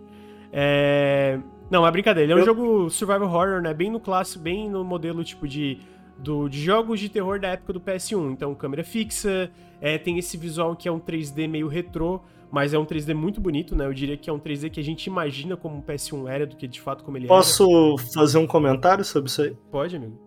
É... 0.49 1.39
Não, 1.69 1.85
é 1.85 1.91
brincadeira, 1.91 2.25
ele 2.25 2.33
é 2.33 2.35
um 2.35 2.39
eu... 2.39 2.45
jogo 2.45 2.89
survival 2.89 3.27
horror, 3.27 3.61
né? 3.61 3.73
Bem 3.73 3.89
no 3.89 3.99
clássico, 3.99 4.41
bem 4.41 4.69
no 4.69 4.83
modelo 4.83 5.25
tipo 5.25 5.45
de 5.45 5.79
do, 6.23 6.47
de 6.47 6.61
jogos 6.61 6.99
de 6.99 7.09
terror 7.09 7.39
da 7.39 7.49
época 7.49 7.73
do 7.73 7.81
PS1. 7.81 8.31
Então, 8.31 8.55
câmera 8.55 8.83
fixa, 8.83 9.51
é, 9.81 9.97
tem 9.97 10.17
esse 10.17 10.37
visual 10.37 10.75
que 10.75 10.87
é 10.87 10.91
um 10.91 10.99
3D 10.99 11.47
meio 11.47 11.67
retrô, 11.67 12.21
mas 12.49 12.73
é 12.73 12.79
um 12.79 12.85
3D 12.85 13.13
muito 13.13 13.41
bonito, 13.41 13.75
né? 13.75 13.85
Eu 13.85 13.93
diria 13.93 14.15
que 14.15 14.29
é 14.29 14.33
um 14.33 14.39
3D 14.39 14.69
que 14.69 14.79
a 14.79 14.83
gente 14.83 15.07
imagina 15.07 15.57
como 15.57 15.79
o 15.79 15.83
PS1 15.83 16.29
era 16.29 16.47
do 16.47 16.55
que 16.55 16.67
de 16.67 16.79
fato 16.79 17.03
como 17.03 17.17
ele 17.17 17.27
Posso 17.27 17.63
era. 17.63 17.71
Posso 17.71 18.13
fazer 18.13 18.37
um 18.37 18.47
comentário 18.47 19.03
sobre 19.03 19.29
isso 19.29 19.41
aí? 19.41 19.55
Pode, 19.69 19.95
amigo. 19.97 20.17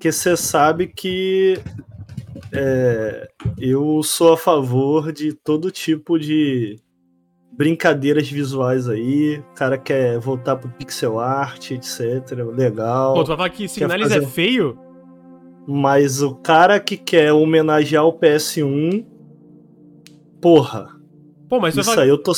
Que 0.00 0.10
você 0.10 0.36
sabe 0.36 0.86
que 0.86 1.58
é, 2.52 3.28
eu 3.58 4.02
sou 4.02 4.32
a 4.32 4.36
favor 4.36 5.12
de 5.12 5.32
todo 5.32 5.70
tipo 5.70 6.18
de 6.18 6.76
brincadeiras 7.52 8.28
visuais 8.28 8.88
aí. 8.88 9.38
O 9.38 9.54
cara 9.54 9.78
quer 9.78 10.18
voltar 10.18 10.56
pro 10.56 10.68
pixel 10.70 11.18
art, 11.18 11.72
etc. 11.72 12.30
Legal. 12.54 13.14
Pô, 13.14 13.24
tu 13.24 13.28
vai 13.28 13.36
falar 13.36 13.50
que 13.50 13.68
Signalis 13.68 14.08
fazer... 14.08 14.24
é 14.24 14.26
feio? 14.26 14.78
Mas 15.66 16.20
o 16.20 16.34
cara 16.34 16.78
que 16.78 16.96
quer 16.96 17.32
homenagear 17.32 18.04
o 18.04 18.18
PS1, 18.18 19.04
porra. 20.40 20.88
Pô, 21.48 21.58
mas 21.58 21.76
isso 21.76 21.98
aí 21.98 22.08
eu 22.08 22.18
tô. 22.18 22.32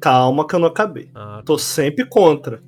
Calma 0.00 0.46
que 0.46 0.54
eu 0.54 0.58
não 0.58 0.66
acabei. 0.66 1.08
Ah, 1.14 1.36
tá. 1.36 1.42
Tô 1.44 1.56
sempre 1.56 2.04
contra. 2.04 2.60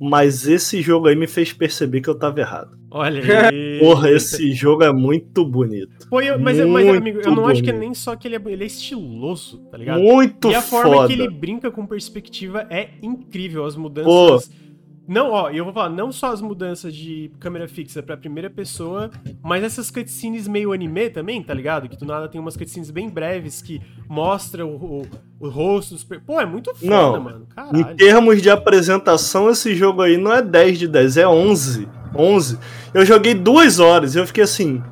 Mas 0.00 0.46
esse 0.46 0.80
jogo 0.80 1.08
aí 1.08 1.16
me 1.16 1.26
fez 1.26 1.52
perceber 1.52 2.00
que 2.00 2.08
eu 2.08 2.14
tava 2.14 2.40
errado. 2.40 2.78
Olha 2.90 3.20
aí. 3.50 3.78
Porra, 3.80 4.10
esse 4.10 4.52
jogo 4.52 4.84
é 4.84 4.92
muito 4.92 5.44
bonito. 5.44 6.08
Pô, 6.08 6.20
eu, 6.20 6.38
mas, 6.38 6.58
mas, 6.64 6.88
amigo, 6.88 7.20
eu 7.20 7.26
não 7.26 7.42
bonito. 7.42 7.50
acho 7.50 7.62
que 7.62 7.70
é 7.70 7.72
nem 7.72 7.92
só 7.92 8.14
que 8.14 8.28
ele 8.28 8.36
é, 8.36 8.42
ele 8.46 8.62
é 8.62 8.66
estiloso, 8.66 9.58
tá 9.70 9.76
ligado? 9.76 10.00
Muito 10.00 10.48
foda. 10.48 10.54
E 10.54 10.54
a 10.54 10.62
forma 10.62 11.06
que 11.08 11.12
ele 11.12 11.28
brinca 11.28 11.70
com 11.70 11.84
perspectiva 11.86 12.66
é 12.70 12.90
incrível. 13.02 13.64
As 13.64 13.76
mudanças. 13.76 14.48
Pô 14.48 14.69
não, 15.06 15.32
ó, 15.32 15.50
eu 15.50 15.64
vou 15.64 15.72
falar, 15.72 15.88
não 15.88 16.12
só 16.12 16.32
as 16.32 16.40
mudanças 16.40 16.94
de 16.94 17.32
câmera 17.40 17.66
fixa 17.66 18.02
pra 18.02 18.16
primeira 18.16 18.48
pessoa, 18.48 19.10
mas 19.42 19.64
essas 19.64 19.90
cutscenes 19.90 20.46
meio 20.46 20.72
anime 20.72 21.10
também, 21.10 21.42
tá 21.42 21.52
ligado? 21.52 21.88
Que 21.88 21.96
do 21.96 22.04
nada 22.04 22.28
tem 22.28 22.40
umas 22.40 22.56
cutscenes 22.56 22.90
bem 22.90 23.08
breves 23.08 23.60
que 23.60 23.80
mostram 24.08 24.70
o, 24.70 25.02
o, 25.02 25.06
o 25.40 25.48
rosto 25.48 25.94
dos... 25.94 26.04
Pô, 26.04 26.40
é 26.40 26.46
muito 26.46 26.74
foda, 26.74 26.90
não, 26.90 27.20
mano. 27.20 27.46
Caralho. 27.54 27.78
Em 27.78 27.96
termos 27.96 28.40
de 28.40 28.50
apresentação, 28.50 29.50
esse 29.50 29.74
jogo 29.74 30.02
aí 30.02 30.16
não 30.16 30.32
é 30.32 30.42
10 30.42 30.78
de 30.78 30.88
10, 30.88 31.16
é 31.16 31.26
11. 31.26 31.88
11. 32.14 32.58
Eu 32.94 33.04
joguei 33.04 33.34
duas 33.34 33.78
horas 33.78 34.14
e 34.14 34.18
eu 34.18 34.26
fiquei 34.26 34.44
assim... 34.44 34.82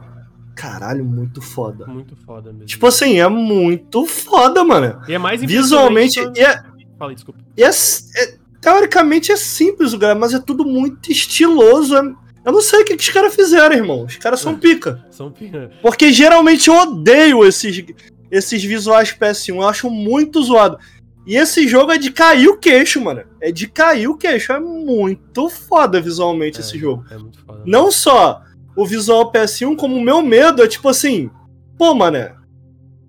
Caralho, 0.54 1.04
muito 1.04 1.40
foda. 1.40 1.86
Muito 1.86 2.16
foda 2.16 2.50
mesmo. 2.50 2.66
Tipo 2.66 2.88
assim, 2.88 3.20
é 3.20 3.28
muito 3.28 4.04
foda, 4.06 4.64
mano. 4.64 5.00
E 5.06 5.14
é 5.14 5.18
mais 5.18 5.40
Visualmente. 5.40 6.18
E 6.34 6.40
é, 6.40 6.60
Fala 6.98 7.12
aí, 7.12 7.14
desculpa. 7.14 7.40
E 7.56 7.62
é, 7.62 7.68
é, 7.68 8.37
teoricamente 8.60 9.32
é 9.32 9.36
simples, 9.36 9.92
mas 10.18 10.34
é 10.34 10.38
tudo 10.38 10.64
muito 10.64 11.10
estiloso. 11.10 11.96
É, 11.96 12.00
eu 12.44 12.52
não 12.52 12.60
sei 12.60 12.80
o 12.80 12.84
que, 12.84 12.96
que 12.96 13.02
os 13.02 13.08
caras 13.10 13.34
fizeram, 13.34 13.74
irmão. 13.74 14.04
Os 14.04 14.16
caras 14.16 14.40
são 14.40 14.56
pica. 14.58 15.04
são 15.10 15.30
pica. 15.30 15.70
Porque 15.82 16.12
geralmente 16.12 16.68
eu 16.68 16.76
odeio 16.76 17.44
esses, 17.44 17.84
esses 18.30 18.62
visuais 18.64 19.12
PS1. 19.12 19.56
Eu 19.56 19.68
acho 19.68 19.90
muito 19.90 20.42
zoado. 20.42 20.78
E 21.26 21.36
esse 21.36 21.68
jogo 21.68 21.92
é 21.92 21.98
de 21.98 22.10
cair 22.10 22.48
o 22.48 22.56
queixo, 22.56 23.00
mano. 23.00 23.22
É 23.40 23.52
de 23.52 23.68
cair 23.68 24.08
o 24.08 24.16
queixo. 24.16 24.52
É 24.52 24.60
muito 24.60 25.48
foda 25.50 26.00
visualmente 26.00 26.58
é, 26.58 26.60
esse 26.60 26.78
jogo. 26.78 27.04
É 27.10 27.18
muito 27.18 27.38
foda. 27.44 27.62
Não 27.66 27.90
só 27.90 28.42
o 28.74 28.86
visual 28.86 29.30
PS1, 29.30 29.76
como 29.76 29.96
o 29.96 30.02
meu 30.02 30.22
medo 30.22 30.62
é 30.62 30.68
tipo 30.68 30.88
assim. 30.88 31.30
Pô, 31.76 31.94
mano. 31.94 32.36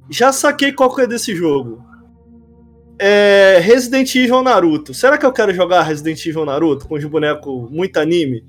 Já 0.10 0.34
saquei 0.34 0.74
qual 0.74 0.94
que 0.94 1.02
é 1.02 1.08
desse 1.08 1.36
jogo 1.36 1.89
é, 3.00 3.60
Resident 3.62 4.14
Evil 4.14 4.44
Naruto. 4.44 4.94
Será 4.94 5.18
que 5.18 5.26
eu 5.26 5.32
quero 5.32 5.54
jogar 5.54 5.84
Resident 5.84 6.24
Evil 6.26 6.46
Naruto 6.46 6.88
com 6.88 6.96
os 6.96 7.06
bonecos 7.06 7.72
muito 7.72 7.98
anime? 7.98 8.44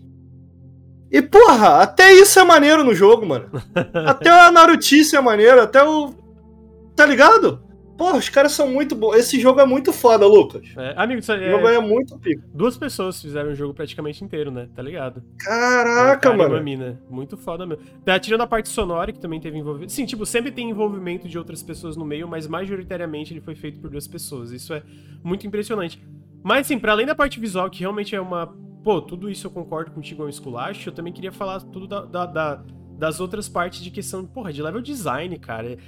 E 1.11 1.23
porra, 1.23 1.83
até 1.83 2.13
isso 2.13 2.39
é 2.39 2.45
maneiro 2.45 2.85
no 2.85 2.95
jogo, 2.95 3.25
mano. 3.25 3.49
até 4.07 4.29
a 4.29 4.51
Narutice 4.51 5.17
é 5.17 5.21
maneiro, 5.21 5.61
até 5.61 5.83
o. 5.83 6.13
Tá 6.95 7.07
ligado? 7.07 7.63
Porra, 8.01 8.17
os 8.17 8.31
caras 8.31 8.53
são 8.53 8.67
muito 8.67 8.97
bons. 8.97 9.15
Esse 9.17 9.39
jogo 9.39 9.61
é 9.61 9.67
muito 9.67 9.93
foda, 9.93 10.27
Lucas. 10.27 10.67
É, 10.75 10.95
amigo, 10.97 11.21
isso 11.21 11.31
é... 11.33 11.49
O 11.49 11.51
jogo 11.51 11.69
é 11.69 11.79
muito 11.79 12.19
pico. 12.19 12.43
Duas 12.55 12.75
pessoas 12.79 13.21
fizeram 13.21 13.51
o 13.51 13.55
jogo 13.55 13.75
praticamente 13.75 14.25
inteiro, 14.25 14.51
né? 14.51 14.71
Tá 14.75 14.81
ligado? 14.81 15.23
Caraca, 15.37 16.33
mano. 16.33 16.55
Uma 16.55 16.63
mina. 16.63 16.99
Muito 17.11 17.37
foda 17.37 17.67
mesmo. 17.67 17.85
Tá 18.03 18.19
tirando 18.19 18.41
a 18.41 18.47
parte 18.47 18.71
sonora, 18.71 19.13
que 19.13 19.19
também 19.19 19.39
teve 19.39 19.59
envolvimento. 19.59 19.93
Sim, 19.93 20.07
tipo, 20.07 20.25
sempre 20.25 20.51
tem 20.51 20.71
envolvimento 20.71 21.29
de 21.29 21.37
outras 21.37 21.63
pessoas 21.63 21.95
no 21.95 22.07
meio, 22.07 22.27
mas 22.27 22.47
majoritariamente 22.47 23.35
ele 23.35 23.43
foi 23.43 23.55
feito 23.55 23.79
por 23.79 23.91
duas 23.91 24.09
pessoas. 24.09 24.51
Isso 24.51 24.73
é 24.73 24.83
muito 25.23 25.47
impressionante. 25.47 26.03
Mas, 26.43 26.61
assim, 26.61 26.79
pra 26.79 26.93
além 26.93 27.05
da 27.05 27.15
parte 27.15 27.39
visual, 27.39 27.69
que 27.69 27.81
realmente 27.81 28.17
é 28.17 28.21
uma 28.21 28.47
pô, 28.83 29.03
tudo 29.03 29.29
isso 29.29 29.47
eu 29.47 29.51
concordo 29.51 29.91
contigo 29.91 30.23
é 30.23 30.25
um 30.25 30.29
esculacho, 30.31 30.89
eu 30.89 30.93
também 30.95 31.13
queria 31.13 31.31
falar 31.31 31.61
tudo 31.61 31.87
da, 31.87 32.01
da, 32.07 32.25
da 32.25 32.65
das 33.01 33.19
outras 33.19 33.49
partes 33.49 33.81
de 33.81 33.91
questão, 33.91 34.27
porra, 34.27 34.53
de 34.53 34.63
level 34.63 34.83
design, 34.83 35.37
cara. 35.39 35.79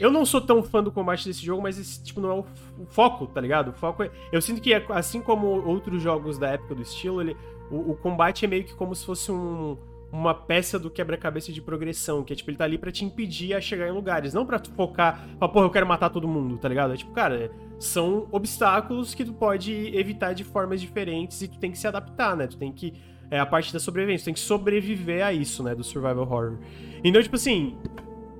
Eu 0.00 0.10
não 0.10 0.24
sou 0.24 0.40
tão 0.40 0.62
fã 0.62 0.82
do 0.82 0.90
combate 0.90 1.26
desse 1.26 1.44
jogo, 1.44 1.62
mas 1.62 1.78
esse, 1.78 2.02
tipo, 2.02 2.22
não 2.22 2.30
é 2.30 2.34
o, 2.40 2.46
foco, 2.88 3.26
tá 3.26 3.38
ligado? 3.38 3.68
O 3.68 3.72
foco 3.74 4.02
é... 4.02 4.10
Eu 4.32 4.40
sinto 4.40 4.62
que, 4.62 4.72
assim 4.72 5.20
como 5.20 5.46
outros 5.46 6.02
jogos 6.02 6.38
da 6.38 6.48
época 6.48 6.74
do 6.74 6.80
estilo, 6.80 7.20
ele, 7.20 7.36
o, 7.70 7.92
o 7.92 7.96
combate 7.96 8.46
é 8.46 8.48
meio 8.48 8.64
que 8.64 8.74
como 8.74 8.94
se 8.94 9.04
fosse 9.04 9.30
um, 9.30 9.76
uma 10.10 10.32
peça 10.32 10.78
do 10.78 10.90
quebra-cabeça 10.90 11.52
de 11.52 11.60
progressão, 11.60 12.24
que 12.24 12.32
é, 12.32 12.36
tipo, 12.36 12.48
ele 12.50 12.56
tá 12.56 12.64
ali 12.64 12.78
pra 12.78 12.90
te 12.90 13.04
impedir 13.04 13.52
a 13.52 13.60
chegar 13.60 13.86
em 13.86 13.92
lugares, 13.92 14.32
não 14.32 14.46
pra 14.46 14.58
tu 14.58 14.70
focar, 14.72 15.28
pra, 15.38 15.46
porra, 15.46 15.66
eu 15.66 15.70
quero 15.70 15.86
matar 15.86 16.08
todo 16.08 16.26
mundo, 16.26 16.56
tá 16.56 16.66
ligado? 16.66 16.94
É 16.94 16.96
tipo, 16.96 17.12
cara, 17.12 17.50
são 17.78 18.26
obstáculos 18.32 19.14
que 19.14 19.22
tu 19.22 19.34
pode 19.34 19.94
evitar 19.94 20.32
de 20.32 20.44
formas 20.44 20.80
diferentes 20.80 21.42
e 21.42 21.48
tu 21.48 21.58
tem 21.58 21.70
que 21.70 21.78
se 21.78 21.86
adaptar, 21.86 22.34
né? 22.34 22.46
Tu 22.46 22.56
tem 22.56 22.72
que 22.72 22.94
é 23.34 23.40
a 23.40 23.46
parte 23.46 23.72
da 23.72 23.80
sobrevivência. 23.80 24.26
Tem 24.26 24.34
que 24.34 24.40
sobreviver 24.40 25.26
a 25.26 25.32
isso, 25.32 25.62
né? 25.64 25.74
Do 25.74 25.82
survival 25.82 26.20
horror. 26.20 26.58
Então, 27.02 27.20
tipo 27.20 27.34
assim. 27.34 27.76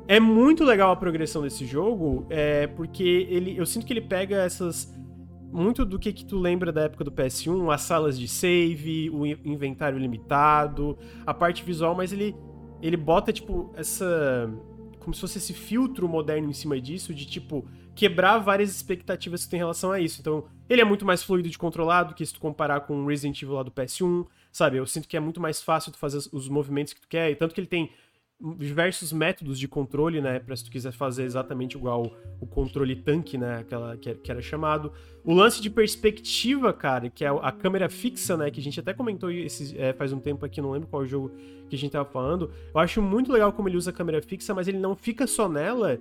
É 0.07 0.21
muito 0.21 0.65
legal 0.65 0.93
a 0.93 0.97
progressão 0.97 1.41
desse 1.41 1.65
jogo, 1.65 2.27
é, 2.29 2.66
porque 2.66 3.27
ele, 3.31 3.57
eu 3.57 3.65
sinto 3.65 3.87
que 3.87 3.93
ele 3.93 4.03
pega 4.03 4.37
essas. 4.37 4.95
Muito 5.51 5.85
do 5.85 5.99
que, 5.99 6.12
que 6.12 6.27
tu 6.27 6.39
lembra 6.39 6.71
da 6.71 6.83
época 6.83 7.05
do 7.05 7.11
PS1, 7.11 7.73
as 7.73 7.81
salas 7.83 8.19
de 8.19 8.29
save, 8.29 9.09
o 9.09 9.25
inventário 9.25 9.97
limitado, 9.99 10.99
a 11.25 11.33
parte 11.33 11.62
visual, 11.62 11.95
mas 11.95 12.12
ele, 12.12 12.37
ele 12.83 12.97
bota, 12.97 13.33
tipo, 13.33 13.73
essa. 13.75 14.53
Como 14.99 15.15
se 15.15 15.21
fosse 15.21 15.39
esse 15.39 15.55
filtro 15.55 16.07
moderno 16.07 16.51
em 16.51 16.53
cima 16.53 16.79
disso, 16.81 17.15
de 17.15 17.25
tipo, 17.25 17.66
quebrar 17.95 18.39
várias 18.39 18.71
expectativas 18.71 19.43
que 19.43 19.49
tu 19.49 19.51
tem 19.53 19.59
em 19.59 19.62
relação 19.62 19.91
a 19.91 20.01
isso. 20.01 20.21
Então, 20.21 20.45
ele 20.69 20.83
é 20.83 20.85
muito 20.85 21.05
mais 21.05 21.23
fluido 21.23 21.49
de 21.49 21.59
controlar 21.59 22.05
do 22.05 22.15
que 22.15 22.25
se 22.25 22.35
tu 22.35 22.41
comparar 22.41 22.81
com 22.81 23.03
o 23.03 23.07
Resident 23.07 23.41
Evil 23.41 23.55
lá 23.55 23.62
do 23.62 23.71
PS1 23.71 24.27
sabe? 24.55 24.77
Eu 24.77 24.87
sinto 24.87 25.09
que 25.09 25.17
é 25.17 25.21
muito 25.21 25.41
mais 25.41 25.61
fácil 25.61 25.91
tu 25.91 25.99
fazer 25.99 26.19
os 26.33 26.49
movimentos 26.49 26.93
que 26.93 27.01
tu 27.01 27.09
quer, 27.09 27.29
e 27.29 27.35
tanto 27.35 27.53
que 27.53 27.61
ele 27.61 27.67
tem 27.67 27.91
diversos 28.57 29.13
métodos 29.13 29.59
de 29.59 29.67
controle, 29.67 30.21
né, 30.21 30.39
para 30.39 30.55
se 30.55 30.65
tu 30.65 30.71
quiser 30.71 30.93
fazer 30.93 31.25
exatamente 31.25 31.77
igual 31.77 32.15
o 32.41 32.47
controle 32.47 32.95
tanque, 32.95 33.37
né, 33.37 33.59
aquela 33.59 33.97
que 33.97 34.31
era 34.31 34.41
chamado. 34.41 34.93
O 35.25 35.35
lance 35.35 35.61
de 35.61 35.69
perspectiva, 35.69 36.73
cara, 36.73 37.11
que 37.11 37.25
é 37.25 37.29
a 37.29 37.51
câmera 37.51 37.89
fixa, 37.89 38.37
né, 38.37 38.49
que 38.49 38.61
a 38.61 38.63
gente 38.63 38.79
até 38.79 38.95
comentou 38.95 39.29
esse, 39.29 39.77
é, 39.77 39.93
faz 39.93 40.13
um 40.13 40.21
tempo 40.21 40.47
aqui, 40.47 40.61
não 40.61 40.71
lembro 40.71 40.89
qual 40.89 41.05
jogo 41.05 41.33
que 41.69 41.75
a 41.75 41.79
gente 41.79 41.91
tava 41.91 42.09
falando. 42.09 42.51
Eu 42.73 42.81
acho 42.81 43.03
muito 43.03 43.33
legal 43.33 43.53
como 43.53 43.69
ele 43.69 43.77
usa 43.77 43.91
a 43.91 43.93
câmera 43.93 44.23
fixa, 44.23 44.55
mas 44.55 44.69
ele 44.69 44.79
não 44.79 44.95
fica 44.95 45.27
só 45.27 45.49
nela, 45.49 45.99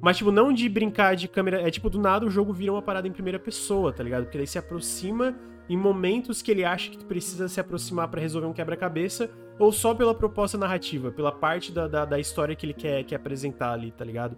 mas, 0.00 0.16
tipo, 0.18 0.30
não 0.30 0.52
de 0.52 0.68
brincar 0.68 1.16
de 1.16 1.26
câmera. 1.26 1.60
É 1.60 1.70
tipo, 1.70 1.90
do 1.90 1.98
nada 1.98 2.24
o 2.24 2.30
jogo 2.30 2.52
vira 2.52 2.70
uma 2.72 2.82
parada 2.82 3.08
em 3.08 3.12
primeira 3.12 3.38
pessoa, 3.38 3.92
tá 3.92 4.02
ligado? 4.02 4.24
Porque 4.24 4.36
ele 4.38 4.46
se 4.46 4.58
aproxima 4.58 5.36
em 5.68 5.76
momentos 5.76 6.42
que 6.42 6.50
ele 6.50 6.64
acha 6.64 6.90
que 6.90 7.04
precisa 7.04 7.48
se 7.48 7.60
aproximar 7.60 8.08
para 8.08 8.20
resolver 8.20 8.46
um 8.46 8.52
quebra-cabeça, 8.52 9.30
ou 9.58 9.72
só 9.72 9.94
pela 9.94 10.14
proposta 10.14 10.56
narrativa, 10.58 11.10
pela 11.10 11.32
parte 11.32 11.72
da, 11.72 11.88
da, 11.88 12.04
da, 12.04 12.20
história 12.20 12.54
que 12.54 12.66
ele 12.66 12.74
quer, 12.74 13.04
quer 13.04 13.16
apresentar 13.16 13.72
ali, 13.72 13.90
tá 13.90 14.04
ligado? 14.04 14.36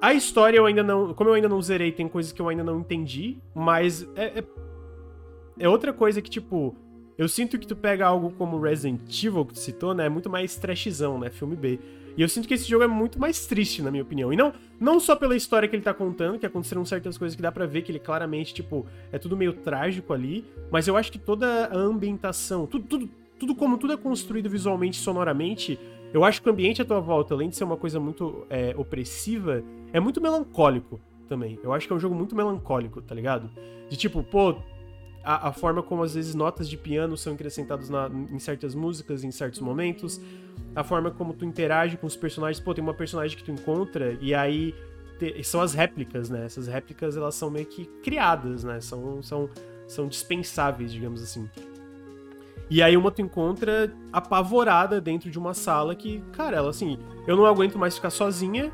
A 0.00 0.12
história 0.12 0.58
eu 0.58 0.66
ainda 0.66 0.82
não. 0.82 1.14
Como 1.14 1.30
eu 1.30 1.34
ainda 1.34 1.48
não 1.48 1.60
zerei, 1.60 1.90
tem 1.90 2.06
coisas 2.06 2.32
que 2.32 2.40
eu 2.40 2.48
ainda 2.48 2.62
não 2.62 2.80
entendi, 2.80 3.38
mas 3.54 4.06
é, 4.14 4.40
é, 4.40 4.44
é 5.60 5.68
outra 5.68 5.92
coisa 5.92 6.20
que, 6.20 6.30
tipo. 6.30 6.76
Eu 7.16 7.28
sinto 7.28 7.58
que 7.58 7.66
tu 7.66 7.74
pega 7.74 8.06
algo 8.06 8.30
como 8.32 8.60
Resident 8.60 9.24
Evil, 9.24 9.46
que 9.46 9.54
tu 9.54 9.58
citou, 9.58 9.94
né? 9.94 10.04
É 10.04 10.08
muito 10.08 10.28
mais 10.28 10.54
trashzão, 10.56 11.18
né? 11.18 11.30
Filme 11.30 11.56
B. 11.56 11.80
E 12.16 12.22
eu 12.22 12.28
sinto 12.28 12.48
que 12.48 12.54
esse 12.54 12.68
jogo 12.68 12.82
é 12.82 12.86
muito 12.86 13.20
mais 13.20 13.46
triste, 13.46 13.82
na 13.82 13.90
minha 13.90 14.02
opinião. 14.02 14.32
E 14.32 14.36
não, 14.36 14.52
não 14.80 14.98
só 14.98 15.14
pela 15.14 15.36
história 15.36 15.68
que 15.68 15.76
ele 15.76 15.82
tá 15.82 15.92
contando, 15.92 16.38
que 16.38 16.46
aconteceram 16.46 16.84
certas 16.84 17.18
coisas 17.18 17.36
que 17.36 17.42
dá 17.42 17.52
para 17.52 17.66
ver 17.66 17.82
que 17.82 17.92
ele 17.92 17.98
claramente, 17.98 18.54
tipo, 18.54 18.86
é 19.12 19.18
tudo 19.18 19.36
meio 19.36 19.52
trágico 19.52 20.12
ali, 20.12 20.44
mas 20.70 20.88
eu 20.88 20.96
acho 20.96 21.12
que 21.12 21.18
toda 21.18 21.66
a 21.66 21.76
ambientação, 21.76 22.66
tudo, 22.66 22.86
tudo, 22.86 23.10
tudo 23.38 23.54
como 23.54 23.76
tudo 23.76 23.92
é 23.92 23.96
construído 23.96 24.48
visualmente, 24.48 24.96
sonoramente, 24.96 25.78
eu 26.12 26.24
acho 26.24 26.40
que 26.40 26.48
o 26.48 26.52
ambiente 26.52 26.80
à 26.80 26.84
tua 26.84 27.00
volta, 27.00 27.34
além 27.34 27.50
de 27.50 27.56
ser 27.56 27.64
uma 27.64 27.76
coisa 27.76 28.00
muito 28.00 28.46
é, 28.48 28.74
opressiva, 28.76 29.62
é 29.92 30.00
muito 30.00 30.20
melancólico 30.20 30.98
também. 31.28 31.58
Eu 31.62 31.72
acho 31.72 31.86
que 31.86 31.92
é 31.92 31.96
um 31.96 31.98
jogo 31.98 32.14
muito 32.14 32.34
melancólico, 32.34 33.02
tá 33.02 33.14
ligado? 33.14 33.50
De 33.90 33.96
tipo, 33.96 34.22
pô, 34.22 34.56
a, 35.22 35.48
a, 35.48 35.52
forma 35.52 35.82
como 35.82 36.02
às 36.02 36.14
vezes 36.14 36.34
notas 36.34 36.68
de 36.68 36.76
piano 36.76 37.16
são 37.16 37.34
acrescentadas 37.34 37.90
na, 37.90 38.08
em 38.30 38.38
certas 38.38 38.74
músicas, 38.74 39.24
em 39.24 39.30
certos 39.30 39.60
momentos, 39.60 40.20
a 40.76 40.84
forma 40.84 41.10
como 41.10 41.32
tu 41.32 41.46
interage 41.46 41.96
com 41.96 42.06
os 42.06 42.14
personagens. 42.14 42.62
Pô, 42.62 42.74
tem 42.74 42.84
uma 42.84 42.94
personagem 42.94 43.36
que 43.36 43.42
tu 43.42 43.50
encontra 43.50 44.16
e 44.20 44.34
aí 44.34 44.74
te, 45.18 45.42
são 45.42 45.62
as 45.62 45.72
réplicas, 45.72 46.28
né? 46.28 46.44
Essas 46.44 46.68
réplicas 46.68 47.16
elas 47.16 47.34
são 47.34 47.50
meio 47.50 47.64
que 47.64 47.86
criadas, 48.02 48.62
né? 48.62 48.78
São, 48.82 49.22
são, 49.22 49.48
são 49.88 50.06
dispensáveis, 50.06 50.92
digamos 50.92 51.22
assim. 51.22 51.48
E 52.68 52.82
aí 52.82 52.94
uma 52.96 53.10
tu 53.10 53.22
encontra 53.22 53.90
apavorada 54.12 55.00
dentro 55.00 55.30
de 55.30 55.38
uma 55.38 55.54
sala 55.54 55.94
que, 55.94 56.22
cara, 56.32 56.58
ela 56.58 56.68
assim, 56.68 56.98
eu 57.26 57.36
não 57.36 57.46
aguento 57.46 57.78
mais 57.78 57.94
ficar 57.94 58.10
sozinha, 58.10 58.70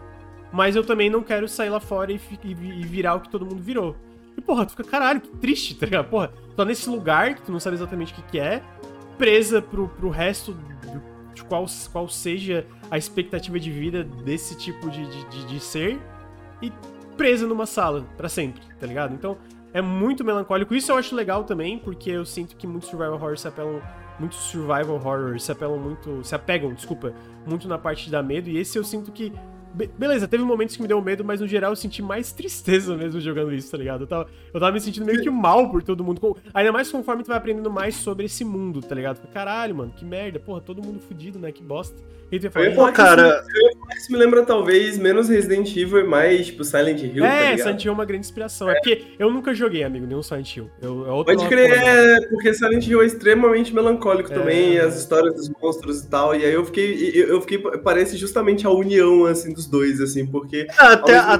mas 0.53 0.75
eu 0.75 0.83
também 0.83 1.09
não 1.09 1.23
quero 1.23 1.47
sair 1.47 1.71
lá 1.71 1.79
fora 1.79 2.11
e, 2.11 2.21
e, 2.43 2.51
e 2.51 2.83
virar 2.83 3.15
o 3.15 3.21
que 3.21 3.29
todo 3.29 3.47
mundo 3.47 3.63
virou. 3.63 3.95
E, 4.37 4.41
porra, 4.41 4.67
tu 4.67 4.71
fica, 4.71 4.83
caralho, 4.83 5.21
que 5.21 5.29
triste, 5.37 5.77
tá 5.79 5.87
ligado? 5.87 6.09
Porra, 6.09 6.29
tu 6.29 6.57
tá 6.57 6.65
nesse 6.65 6.91
lugar 6.91 7.35
que 7.37 7.43
tu 7.43 7.53
não 7.53 7.61
sabe 7.61 7.77
exatamente 7.77 8.13
o 8.13 8.17
que, 8.17 8.23
que 8.23 8.41
é, 8.41 8.61
presa 9.17 9.63
pro, 9.63 9.89
pro 9.89 10.09
resto 10.09 10.55
de 10.55 11.12
qual, 11.45 11.67
qual 11.91 12.09
seja 12.09 12.67
a 12.91 12.99
expectativa 12.99 13.59
de 13.59 13.71
vida 13.71 14.05
desse 14.05 14.57
tipo 14.57 14.91
de, 14.91 15.07
de, 15.07 15.29
de, 15.29 15.47
de 15.47 15.61
ser, 15.61 15.99
e 16.61 16.73
presa 17.17 17.47
numa 17.47 17.67
sala 17.67 18.05
para 18.17 18.29
sempre, 18.29 18.63
tá 18.79 18.87
ligado? 18.87 19.15
Então, 19.15 19.37
é 19.73 19.81
muito 19.81 20.25
melancólico. 20.25 20.75
Isso 20.75 20.93
eu 20.93 20.97
acho 20.97 21.15
legal 21.15 21.45
também, 21.45 21.79
porque 21.79 22.11
eu 22.11 22.25
sinto 22.25 22.57
que 22.57 22.67
muitos 22.67 22.89
survival 22.89 23.15
horror 23.15 23.39
se 23.39 23.49
apelam 23.49 23.81
muitos 24.19 24.39
survival 24.39 24.97
horror 24.97 25.41
se 25.41 25.51
apelam 25.51 25.79
muito, 25.79 26.23
se 26.23 26.35
apegam, 26.35 26.73
desculpa, 26.75 27.13
muito 27.47 27.67
na 27.67 27.79
parte 27.79 28.11
dar 28.11 28.23
medo, 28.23 28.49
e 28.49 28.59
esse 28.59 28.79
eu 28.79 28.85
sinto 28.85 29.11
que 29.11 29.33
Be 29.75 29.87
beleza, 29.87 30.29
teve 30.29 30.45
momentos 30.45 30.77
que 30.77 30.83
me 30.83 30.89
deu 30.89 31.01
medo, 31.01 31.25
mas 31.25 31.41
no 31.41 31.47
geral 31.47 31.73
eu 31.73 31.77
senti 31.77 32.03
mais 32.03 32.33
tristeza 32.33 32.97
mesmo 32.97 33.21
jogando 33.21 33.55
isso, 33.55 33.71
tá 33.71 33.79
ligado? 33.79 34.03
Eu 34.03 34.07
tava, 34.07 34.29
eu 34.53 34.61
tava 34.61 34.73
me 34.73 34.81
sentindo 34.81 35.07
meio 35.07 35.23
que 35.23 35.31
mal 35.31 35.71
por 35.71 35.83
todo 35.83 36.05
mundo. 36.05 36.37
Ainda 36.53 36.73
mais 36.73 36.91
conforme 36.91 37.23
tu 37.23 37.29
vai 37.29 37.37
aprendendo 37.37 37.71
mais 37.71 37.97
sobre 37.97 38.27
esse 38.27 38.45
mundo, 38.45 38.81
tá 38.81 38.95
ligado? 38.95 39.27
Caralho, 39.33 39.75
mano, 39.75 39.93
que 39.97 40.05
merda. 40.05 40.39
Porra, 40.39 40.61
todo 40.61 40.83
mundo 40.83 41.01
fudido, 41.01 41.39
né? 41.39 41.51
Que 41.51 41.63
bosta. 41.63 41.97
E 42.33 42.41
tu 42.41 42.51
falar, 42.51 42.71
Pô, 42.71 42.91
cara, 42.91 43.45
isso, 43.95 44.11
me 44.11 44.17
lembra 44.17 44.43
talvez 44.43 44.97
menos 44.97 45.29
Resident 45.29 45.77
Evil 45.77 46.01
e 46.01 46.05
mais, 46.05 46.47
tipo, 46.47 46.65
Silent 46.65 47.03
Hill, 47.03 47.23
É, 47.23 47.51
tá 47.51 47.65
Silent 47.65 47.85
Hill 47.85 47.91
é 47.91 47.95
uma 47.95 48.05
grande 48.07 48.25
inspiração. 48.25 48.71
É. 48.71 48.73
é 48.73 48.75
porque 48.77 49.05
eu 49.19 49.31
nunca 49.31 49.55
joguei, 49.55 49.85
amigo, 49.85 50.07
nenhum 50.07 50.23
Silent 50.23 50.57
Hill. 50.57 50.71
Eu, 50.81 51.21
é 51.21 51.25
Pode 51.25 51.47
crer, 51.47 51.71
é, 51.73 52.21
porque 52.29 52.55
Silent 52.55 52.87
Hill 52.87 53.03
é 53.03 53.07
extremamente 53.07 53.75
melancólico 53.75 54.33
é... 54.33 54.35
também, 54.35 54.79
as 54.79 54.99
histórias 54.99 55.35
dos 55.35 55.51
monstros 55.51 56.01
e 56.01 56.09
tal. 56.09 56.35
E 56.35 56.43
aí 56.43 56.55
eu 56.55 56.65
fiquei, 56.65 57.13
eu 57.15 57.39
fiquei, 57.43 57.59
parece 57.59 58.17
justamente 58.17 58.67
a 58.67 58.71
união, 58.71 59.27
assim, 59.27 59.53
dos 59.53 59.62
dois, 59.67 60.01
assim, 60.01 60.27
porque 60.27 60.67
até 60.79 61.17
a... 61.17 61.39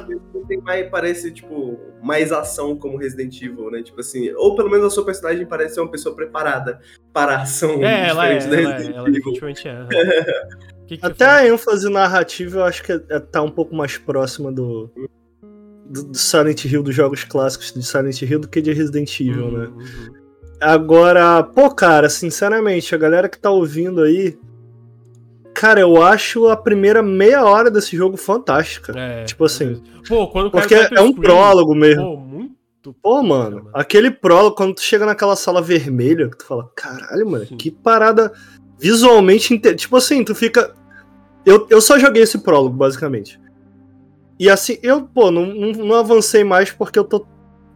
tem 0.49 0.61
mais, 0.61 0.89
parece, 0.91 1.31
tipo, 1.31 1.79
mais 2.03 2.33
ação 2.33 2.77
como 2.77 2.97
Resident 2.97 3.41
Evil, 3.41 3.71
né? 3.71 3.83
Tipo 3.83 4.01
assim, 4.01 4.31
ou 4.33 4.55
pelo 4.55 4.71
menos 4.71 4.87
a 4.87 4.91
sua 4.91 5.05
personagem 5.05 5.47
parece 5.47 5.75
ser 5.75 5.81
uma 5.81 5.91
pessoa 5.91 6.15
preparada 6.15 6.81
para 7.13 7.37
a 7.37 7.43
ação. 7.43 7.83
É, 7.85 8.09
ela 8.09 8.29
é, 8.29 8.39
ela, 8.39 8.57
é, 8.57 8.87
ela 8.95 9.11
definitivamente 9.11 9.69
é. 9.69 9.87
que 10.87 10.97
que 10.97 11.07
Até 11.07 11.25
a 11.25 11.47
ênfase 11.47 11.89
narrativa 11.89 12.59
eu 12.59 12.65
acho 12.65 12.83
que 12.83 12.93
é, 12.93 13.01
é, 13.09 13.21
tá 13.21 13.43
um 13.43 13.51
pouco 13.51 13.75
mais 13.75 13.97
próxima 13.97 14.53
do, 14.53 14.91
do, 15.87 16.05
do, 16.05 16.19
Silent 16.19 16.65
Hill, 16.65 16.83
dos 16.83 16.95
jogos 16.95 17.25
clássicos 17.25 17.73
de 17.73 17.83
Silent 17.83 18.23
Hill, 18.23 18.41
do 18.41 18.49
que 18.49 18.61
de 18.61 18.73
Resident 18.73 19.21
Evil, 19.21 19.47
uhum, 19.47 19.59
né? 19.59 19.67
Uhum. 19.67 20.23
Agora, 20.61 21.43
pô, 21.43 21.71
cara, 21.75 22.09
sinceramente, 22.09 22.95
a 22.95 22.99
galera 22.99 23.29
que 23.29 23.39
tá 23.39 23.51
ouvindo 23.51 24.03
aí. 24.03 24.39
Cara, 25.63 25.79
eu 25.79 26.03
acho 26.03 26.49
a 26.49 26.57
primeira 26.57 27.05
meia 27.05 27.45
hora 27.45 27.71
desse 27.71 27.97
jogo 27.97 28.17
fantástica. 28.17 28.93
É, 28.99 29.23
tipo 29.23 29.45
assim. 29.45 29.81
Pô, 30.09 30.27
quando 30.27 30.51
porque 30.51 30.75
é 30.75 31.01
um 31.01 31.13
prólogo 31.13 31.73
mesmo. 31.73 32.03
Pô, 32.03 32.17
muito 32.17 32.93
Pô, 33.01 33.23
mano, 33.23 33.59
mano, 33.59 33.71
aquele 33.73 34.11
prólogo, 34.11 34.57
quando 34.57 34.75
tu 34.75 34.83
chega 34.83 35.07
naquela 35.07 35.37
sala 35.37 35.63
vermelha, 35.63 36.29
que 36.29 36.39
tu 36.39 36.45
fala, 36.45 36.69
caralho, 36.75 37.31
mano, 37.31 37.47
Sim. 37.47 37.57
que 37.57 37.71
parada 37.71 38.33
visualmente. 38.77 39.57
Tipo 39.77 39.99
assim, 39.99 40.25
tu 40.25 40.35
fica. 40.35 40.75
Eu, 41.47 41.65
eu 41.71 41.81
só 41.81 41.97
joguei 41.97 42.25
esse 42.25 42.39
prólogo, 42.39 42.77
basicamente. 42.77 43.41
E 44.41 44.51
assim, 44.51 44.79
eu, 44.83 45.03
pô, 45.03 45.31
não, 45.31 45.47
não, 45.47 45.71
não 45.71 45.95
avancei 45.95 46.43
mais 46.43 46.73
porque 46.73 46.99
eu 46.99 47.05
tô. 47.05 47.25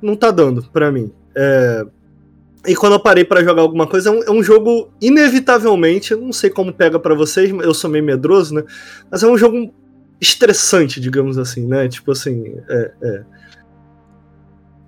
Não 0.03 0.17
tá 0.17 0.33
dando 0.33 0.69
pra 0.73 0.91
mim. 0.91 1.13
É... 1.37 1.87
E 2.67 2.75
quando 2.75 2.95
eu 2.95 3.01
parei 3.01 3.25
para 3.25 3.45
jogar 3.45 3.63
alguma 3.63 3.87
coisa, 3.87 4.09
é 4.09 4.13
um, 4.13 4.23
é 4.23 4.31
um, 4.31 4.43
jogo, 4.43 4.91
inevitavelmente, 5.01 6.15
não 6.15 6.33
sei 6.33 6.51
como 6.51 6.73
pega 6.73 6.99
para 6.99 7.15
vocês, 7.15 7.51
eu 7.51 7.75
sou 7.75 7.89
meio 7.89 8.05
medroso, 8.05 8.55
né? 8.55 8.65
Mas 9.11 9.23
é 9.23 9.27
um 9.27 9.39
jogo 9.39 9.73
estressante, 10.21 11.01
digamos 11.01 11.39
assim, 11.39 11.67
né? 11.67 11.89
Tipo 11.89 12.13
assim, 12.13 12.57
é, 12.69 12.93
é 13.03 13.23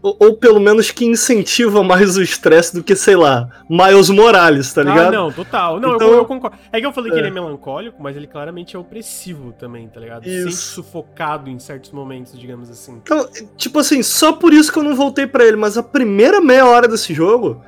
ou, 0.01 0.17
ou, 0.21 0.37
pelo 0.37 0.61
menos 0.61 0.93
que 0.93 1.05
incentiva 1.05 1.83
mais 1.83 2.17
o 2.17 2.23
estresse 2.23 2.75
do 2.75 2.85
que, 2.85 2.95
sei 2.95 3.17
lá, 3.17 3.49
Miles 3.69 4.09
Morales, 4.09 4.73
tá 4.73 4.83
ah, 4.83 4.85
ligado? 4.85 5.09
Ah, 5.09 5.11
não, 5.11 5.33
total. 5.33 5.81
Não, 5.81 5.97
então, 5.97 6.09
eu, 6.09 6.19
eu, 6.19 6.25
concordo. 6.25 6.57
É 6.73 6.79
que 6.79 6.87
eu 6.87 6.93
falei 6.93 7.11
é. 7.11 7.15
que 7.15 7.21
ele 7.21 7.29
é 7.29 7.31
melancólico, 7.33 8.01
mas 8.01 8.17
ele 8.17 8.29
claramente 8.29 8.77
é 8.77 8.79
opressivo 8.79 9.53
também, 9.59 9.89
tá 9.89 9.99
ligado? 9.99 10.25
Isso. 10.25 10.43
Sente 10.45 10.57
sufocado 10.57 11.51
em 11.51 11.59
certos 11.59 11.91
momentos, 11.91 12.39
digamos 12.39 12.71
assim. 12.71 13.01
Então, 13.03 13.29
tipo 13.57 13.79
assim, 13.81 14.03
só 14.03 14.33
por 14.33 14.53
isso 14.53 14.73
que 14.73 14.79
eu 14.79 14.85
não 14.85 14.95
voltei 14.95 15.27
para 15.27 15.45
ele, 15.45 15.57
mas 15.57 15.77
a 15.77 15.83
primeira 15.83 16.41
meia 16.41 16.65
hora 16.65 16.87
desse 16.87 17.13
jogo. 17.13 17.61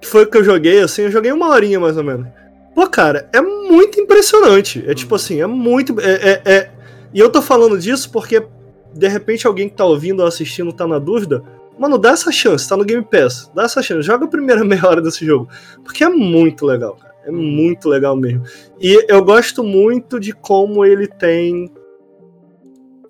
que 0.00 0.06
foi 0.06 0.24
o 0.24 0.26
que 0.30 0.36
eu 0.36 0.44
joguei, 0.44 0.80
assim, 0.80 1.02
eu 1.02 1.10
joguei 1.10 1.32
uma 1.32 1.48
horinha 1.48 1.80
mais 1.80 1.96
ou 1.96 2.04
menos. 2.04 2.26
Pô, 2.74 2.86
cara, 2.88 3.28
é 3.32 3.40
muito 3.40 3.98
impressionante. 4.00 4.84
É 4.86 4.94
tipo 4.94 5.14
assim, 5.14 5.40
é 5.40 5.46
muito. 5.46 5.98
É, 6.00 6.12
é, 6.12 6.42
é... 6.44 6.70
E 7.14 7.20
eu 7.20 7.30
tô 7.30 7.40
falando 7.40 7.78
disso 7.78 8.10
porque, 8.10 8.46
de 8.94 9.08
repente, 9.08 9.46
alguém 9.46 9.68
que 9.68 9.76
tá 9.76 9.84
ouvindo 9.84 10.20
ou 10.20 10.26
assistindo 10.26 10.72
tá 10.72 10.86
na 10.86 10.98
dúvida. 10.98 11.42
Mano, 11.78 11.98
dá 11.98 12.10
essa 12.10 12.30
chance, 12.30 12.68
tá 12.68 12.76
no 12.76 12.84
Game 12.84 13.04
Pass. 13.04 13.50
Dá 13.54 13.64
essa 13.64 13.82
chance, 13.82 14.02
joga 14.02 14.26
a 14.26 14.28
primeira 14.28 14.62
meia 14.64 14.86
hora 14.86 15.00
desse 15.00 15.24
jogo. 15.24 15.48
Porque 15.84 16.04
é 16.04 16.08
muito 16.08 16.66
legal, 16.66 16.96
cara. 16.96 17.12
É 17.24 17.30
muito 17.30 17.88
legal 17.88 18.16
mesmo. 18.16 18.42
E 18.80 19.04
eu 19.08 19.24
gosto 19.24 19.62
muito 19.62 20.18
de 20.18 20.32
como 20.32 20.84
ele 20.84 21.06
tem. 21.06 21.70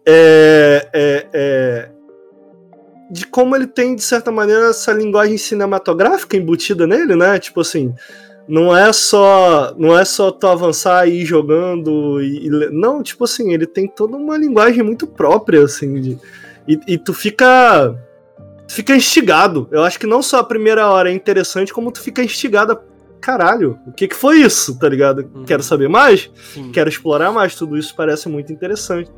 É, 0.07 0.89
é, 0.93 1.27
é, 1.33 1.91
de 3.11 3.27
como 3.27 3.55
ele 3.55 3.67
tem, 3.67 3.95
de 3.95 4.03
certa 4.03 4.31
maneira, 4.33 4.71
essa 4.71 4.93
linguagem 4.93 5.39
cinematográfica 5.39 6.37
embutida 6.37 6.87
nele, 6.87 7.15
né? 7.17 7.39
Tipo 7.39 7.61
assim, 7.61 7.95
não 8.48 8.77
é 8.77 8.93
só 8.93 9.74
não 9.77 9.97
é 9.97 10.05
só 10.05 10.31
tu 10.31 10.47
avançar 10.47 11.09
e 11.09 11.23
ir 11.23 11.24
jogando 11.24 12.20
e, 12.20 12.47
e, 12.47 12.51
não 12.70 13.02
tipo 13.02 13.24
assim 13.24 13.52
ele 13.52 13.66
tem 13.66 13.86
toda 13.86 14.16
uma 14.16 14.36
linguagem 14.36 14.82
muito 14.82 15.06
própria 15.06 15.62
assim 15.62 16.01
de, 16.01 16.19
e, 16.66 16.78
e, 16.86 16.98
tu 16.98 17.12
fica 17.12 17.94
fica 18.69 18.94
instigado. 18.94 19.69
Eu 19.70 19.82
acho 19.82 19.98
que 19.98 20.06
não 20.06 20.23
só 20.23 20.39
a 20.39 20.44
primeira 20.44 20.89
hora 20.89 21.10
é 21.10 21.14
interessante 21.14 21.73
como 21.73 21.90
tu 21.90 22.01
fica 22.01 22.23
instigado 22.23 22.73
a, 22.73 22.81
caralho 23.20 23.78
o 23.86 23.93
que 23.93 24.09
que 24.09 24.16
foi 24.16 24.40
isso? 24.40 24.78
tá 24.78 24.89
ligado? 24.89 25.28
Uhum. 25.35 25.44
quero 25.44 25.62
saber 25.62 25.89
mais? 25.89 26.31
Sim. 26.52 26.70
quero 26.73 26.89
explorar 26.89 27.32
mais. 27.32 27.55
Tudo 27.55 27.77
isso 27.77 27.94
parece 27.97 28.28
muito 28.28 28.52
interessante. 28.52 29.10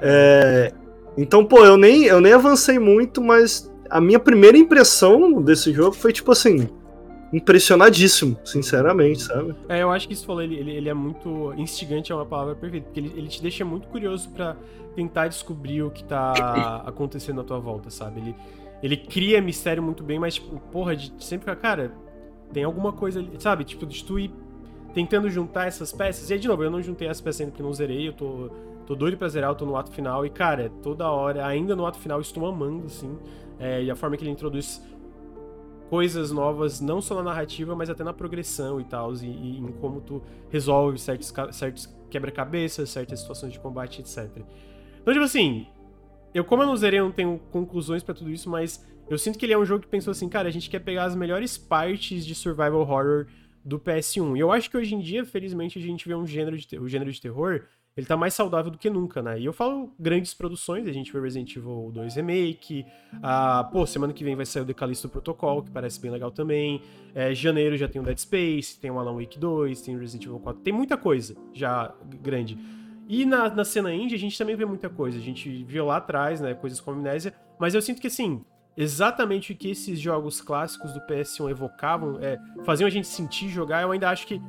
É, 0.00 0.72
então 1.16 1.44
pô 1.44 1.64
eu 1.64 1.76
nem 1.76 2.04
eu 2.04 2.20
nem 2.20 2.32
avancei 2.32 2.78
muito 2.78 3.22
mas 3.22 3.70
a 3.88 4.00
minha 4.00 4.18
primeira 4.18 4.58
impressão 4.58 5.40
desse 5.40 5.72
jogo 5.72 5.92
foi 5.92 6.12
tipo 6.12 6.32
assim 6.32 6.68
impressionadíssimo, 7.32 8.38
sinceramente, 8.44 9.22
sabe? 9.22 9.54
É, 9.68 9.82
eu 9.82 9.90
acho 9.90 10.06
que 10.06 10.14
isso 10.14 10.24
falou, 10.24 10.42
ele, 10.42 10.56
ele, 10.56 10.70
ele, 10.72 10.88
é 10.88 10.94
muito 10.94 11.52
instigante, 11.56 12.12
é 12.12 12.14
uma 12.14 12.26
palavra 12.26 12.54
perfeita, 12.54 12.86
porque 12.86 13.00
ele, 13.00 13.12
ele 13.16 13.28
te 13.28 13.42
deixa 13.42 13.64
muito 13.64 13.88
curioso 13.88 14.30
para 14.30 14.56
tentar 14.94 15.28
descobrir 15.28 15.82
o 15.82 15.90
que 15.90 16.04
tá 16.04 16.82
acontecendo 16.86 17.40
à 17.40 17.44
tua 17.44 17.58
volta, 17.58 17.90
sabe? 17.90 18.20
Ele, 18.20 18.36
ele 18.82 18.96
cria 18.96 19.40
mistério 19.40 19.82
muito 19.82 20.02
bem, 20.02 20.18
mas, 20.18 20.34
tipo, 20.34 20.58
porra, 20.70 20.94
de 20.94 21.12
sempre 21.18 21.50
ficar, 21.50 21.56
cara, 21.56 21.92
tem 22.52 22.64
alguma 22.64 22.92
coisa 22.92 23.18
ali, 23.18 23.30
sabe? 23.38 23.64
Tipo, 23.64 23.86
de 23.86 24.04
tu 24.04 24.18
ir 24.18 24.30
tentando 24.94 25.28
juntar 25.28 25.66
essas 25.66 25.92
peças. 25.92 26.30
E 26.30 26.34
aí, 26.34 26.38
de 26.38 26.48
novo, 26.48 26.62
eu 26.62 26.70
não 26.70 26.80
juntei 26.80 27.08
as 27.08 27.20
peças 27.20 27.40
ainda 27.40 27.52
porque 27.52 27.62
não 27.62 27.72
zerei, 27.72 28.08
eu 28.08 28.12
tô, 28.12 28.50
tô 28.86 28.94
doido 28.94 29.16
pra 29.16 29.28
zerar, 29.28 29.50
eu 29.50 29.54
tô 29.54 29.66
no 29.66 29.76
ato 29.76 29.90
final, 29.90 30.24
e, 30.24 30.30
cara, 30.30 30.70
toda 30.82 31.10
hora, 31.10 31.44
ainda 31.44 31.74
no 31.74 31.84
ato 31.84 31.98
final, 31.98 32.20
estou 32.20 32.46
amando, 32.46 32.86
assim, 32.86 33.18
é, 33.58 33.82
e 33.82 33.90
a 33.90 33.96
forma 33.96 34.16
que 34.16 34.22
ele 34.22 34.30
introduz 34.30 34.82
coisas 35.88 36.30
novas, 36.32 36.80
não 36.80 37.00
só 37.00 37.14
na 37.14 37.22
narrativa, 37.22 37.74
mas 37.74 37.88
até 37.88 38.02
na 38.02 38.12
progressão 38.12 38.80
e 38.80 38.84
tal, 38.84 39.14
e, 39.14 39.26
e, 39.26 39.58
em 39.58 39.72
como 39.80 40.00
tu 40.00 40.22
resolve 40.50 40.98
certos, 40.98 41.32
certos 41.52 41.94
quebra-cabeças, 42.10 42.90
certas 42.90 43.20
situações 43.20 43.52
de 43.52 43.60
combate, 43.60 44.00
etc. 44.00 44.28
Então, 45.00 45.12
tipo 45.12 45.24
assim, 45.24 45.66
eu 46.34 46.44
como 46.44 46.62
eu 46.62 46.66
não 46.66 46.76
zerei, 46.76 47.00
eu 47.00 47.04
não 47.04 47.12
tenho 47.12 47.40
conclusões 47.50 48.02
para 48.02 48.14
tudo 48.14 48.30
isso, 48.30 48.50
mas 48.50 48.84
eu 49.08 49.16
sinto 49.16 49.38
que 49.38 49.46
ele 49.46 49.52
é 49.52 49.58
um 49.58 49.64
jogo 49.64 49.82
que 49.82 49.88
pensou 49.88 50.10
assim, 50.10 50.28
cara, 50.28 50.48
a 50.48 50.52
gente 50.52 50.68
quer 50.68 50.80
pegar 50.80 51.04
as 51.04 51.14
melhores 51.14 51.56
partes 51.56 52.26
de 52.26 52.34
survival 52.34 52.80
horror 52.80 53.26
do 53.64 53.78
PS1. 53.78 54.36
E 54.36 54.40
eu 54.40 54.50
acho 54.50 54.70
que 54.70 54.76
hoje 54.76 54.94
em 54.94 55.00
dia, 55.00 55.24
felizmente, 55.24 55.78
a 55.78 55.82
gente 55.82 56.06
vê 56.06 56.14
um 56.14 56.26
gênero 56.26 56.56
de, 56.56 56.78
o 56.78 56.88
gênero 56.88 57.12
de 57.12 57.20
terror 57.20 57.62
ele 57.96 58.06
tá 58.06 58.16
mais 58.16 58.34
saudável 58.34 58.70
do 58.70 58.76
que 58.76 58.90
nunca, 58.90 59.22
né? 59.22 59.40
E 59.40 59.44
eu 59.46 59.52
falo 59.52 59.90
grandes 59.98 60.34
produções, 60.34 60.86
a 60.86 60.92
gente 60.92 61.10
vê 61.10 61.18
Resident 61.18 61.56
Evil 61.56 61.90
2 61.94 62.16
Remake, 62.16 62.84
a, 63.22 63.64
pô, 63.64 63.86
semana 63.86 64.12
que 64.12 64.22
vem 64.22 64.36
vai 64.36 64.44
sair 64.44 64.62
o 64.62 64.66
The 64.66 64.74
Callisto 64.74 65.08
Protocol, 65.08 65.62
que 65.62 65.70
parece 65.70 65.98
bem 65.98 66.10
legal 66.10 66.30
também, 66.30 66.82
é, 67.14 67.34
janeiro 67.34 67.74
já 67.76 67.88
tem 67.88 68.00
o 68.00 68.04
Dead 68.04 68.18
Space, 68.18 68.78
tem 68.78 68.90
o 68.90 68.98
Alan 68.98 69.14
Wake 69.14 69.38
2, 69.38 69.80
tem 69.80 69.96
o 69.96 69.98
Resident 69.98 70.26
Evil 70.26 70.38
4, 70.40 70.62
tem 70.62 70.74
muita 70.74 70.98
coisa 70.98 71.34
já 71.54 71.94
grande. 72.20 72.58
E 73.08 73.24
na, 73.24 73.48
na 73.48 73.64
cena 73.64 73.94
indie 73.94 74.14
a 74.14 74.18
gente 74.18 74.36
também 74.36 74.56
vê 74.56 74.66
muita 74.66 74.90
coisa, 74.90 75.16
a 75.16 75.22
gente 75.22 75.64
viu 75.64 75.86
lá 75.86 75.96
atrás, 75.96 76.40
né, 76.40 76.52
coisas 76.52 76.78
como 76.80 76.98
Amnésia, 76.98 77.32
mas 77.58 77.74
eu 77.74 77.80
sinto 77.80 78.00
que 78.00 78.08
assim, 78.08 78.44
exatamente 78.76 79.52
o 79.52 79.56
que 79.56 79.70
esses 79.70 79.98
jogos 79.98 80.42
clássicos 80.42 80.92
do 80.92 81.00
PS1 81.06 81.50
evocavam, 81.50 82.18
é, 82.20 82.38
faziam 82.62 82.86
a 82.86 82.90
gente 82.90 83.06
sentir 83.06 83.48
jogar, 83.48 83.80
eu 83.80 83.90
ainda 83.90 84.10
acho 84.10 84.26
que 84.26 84.42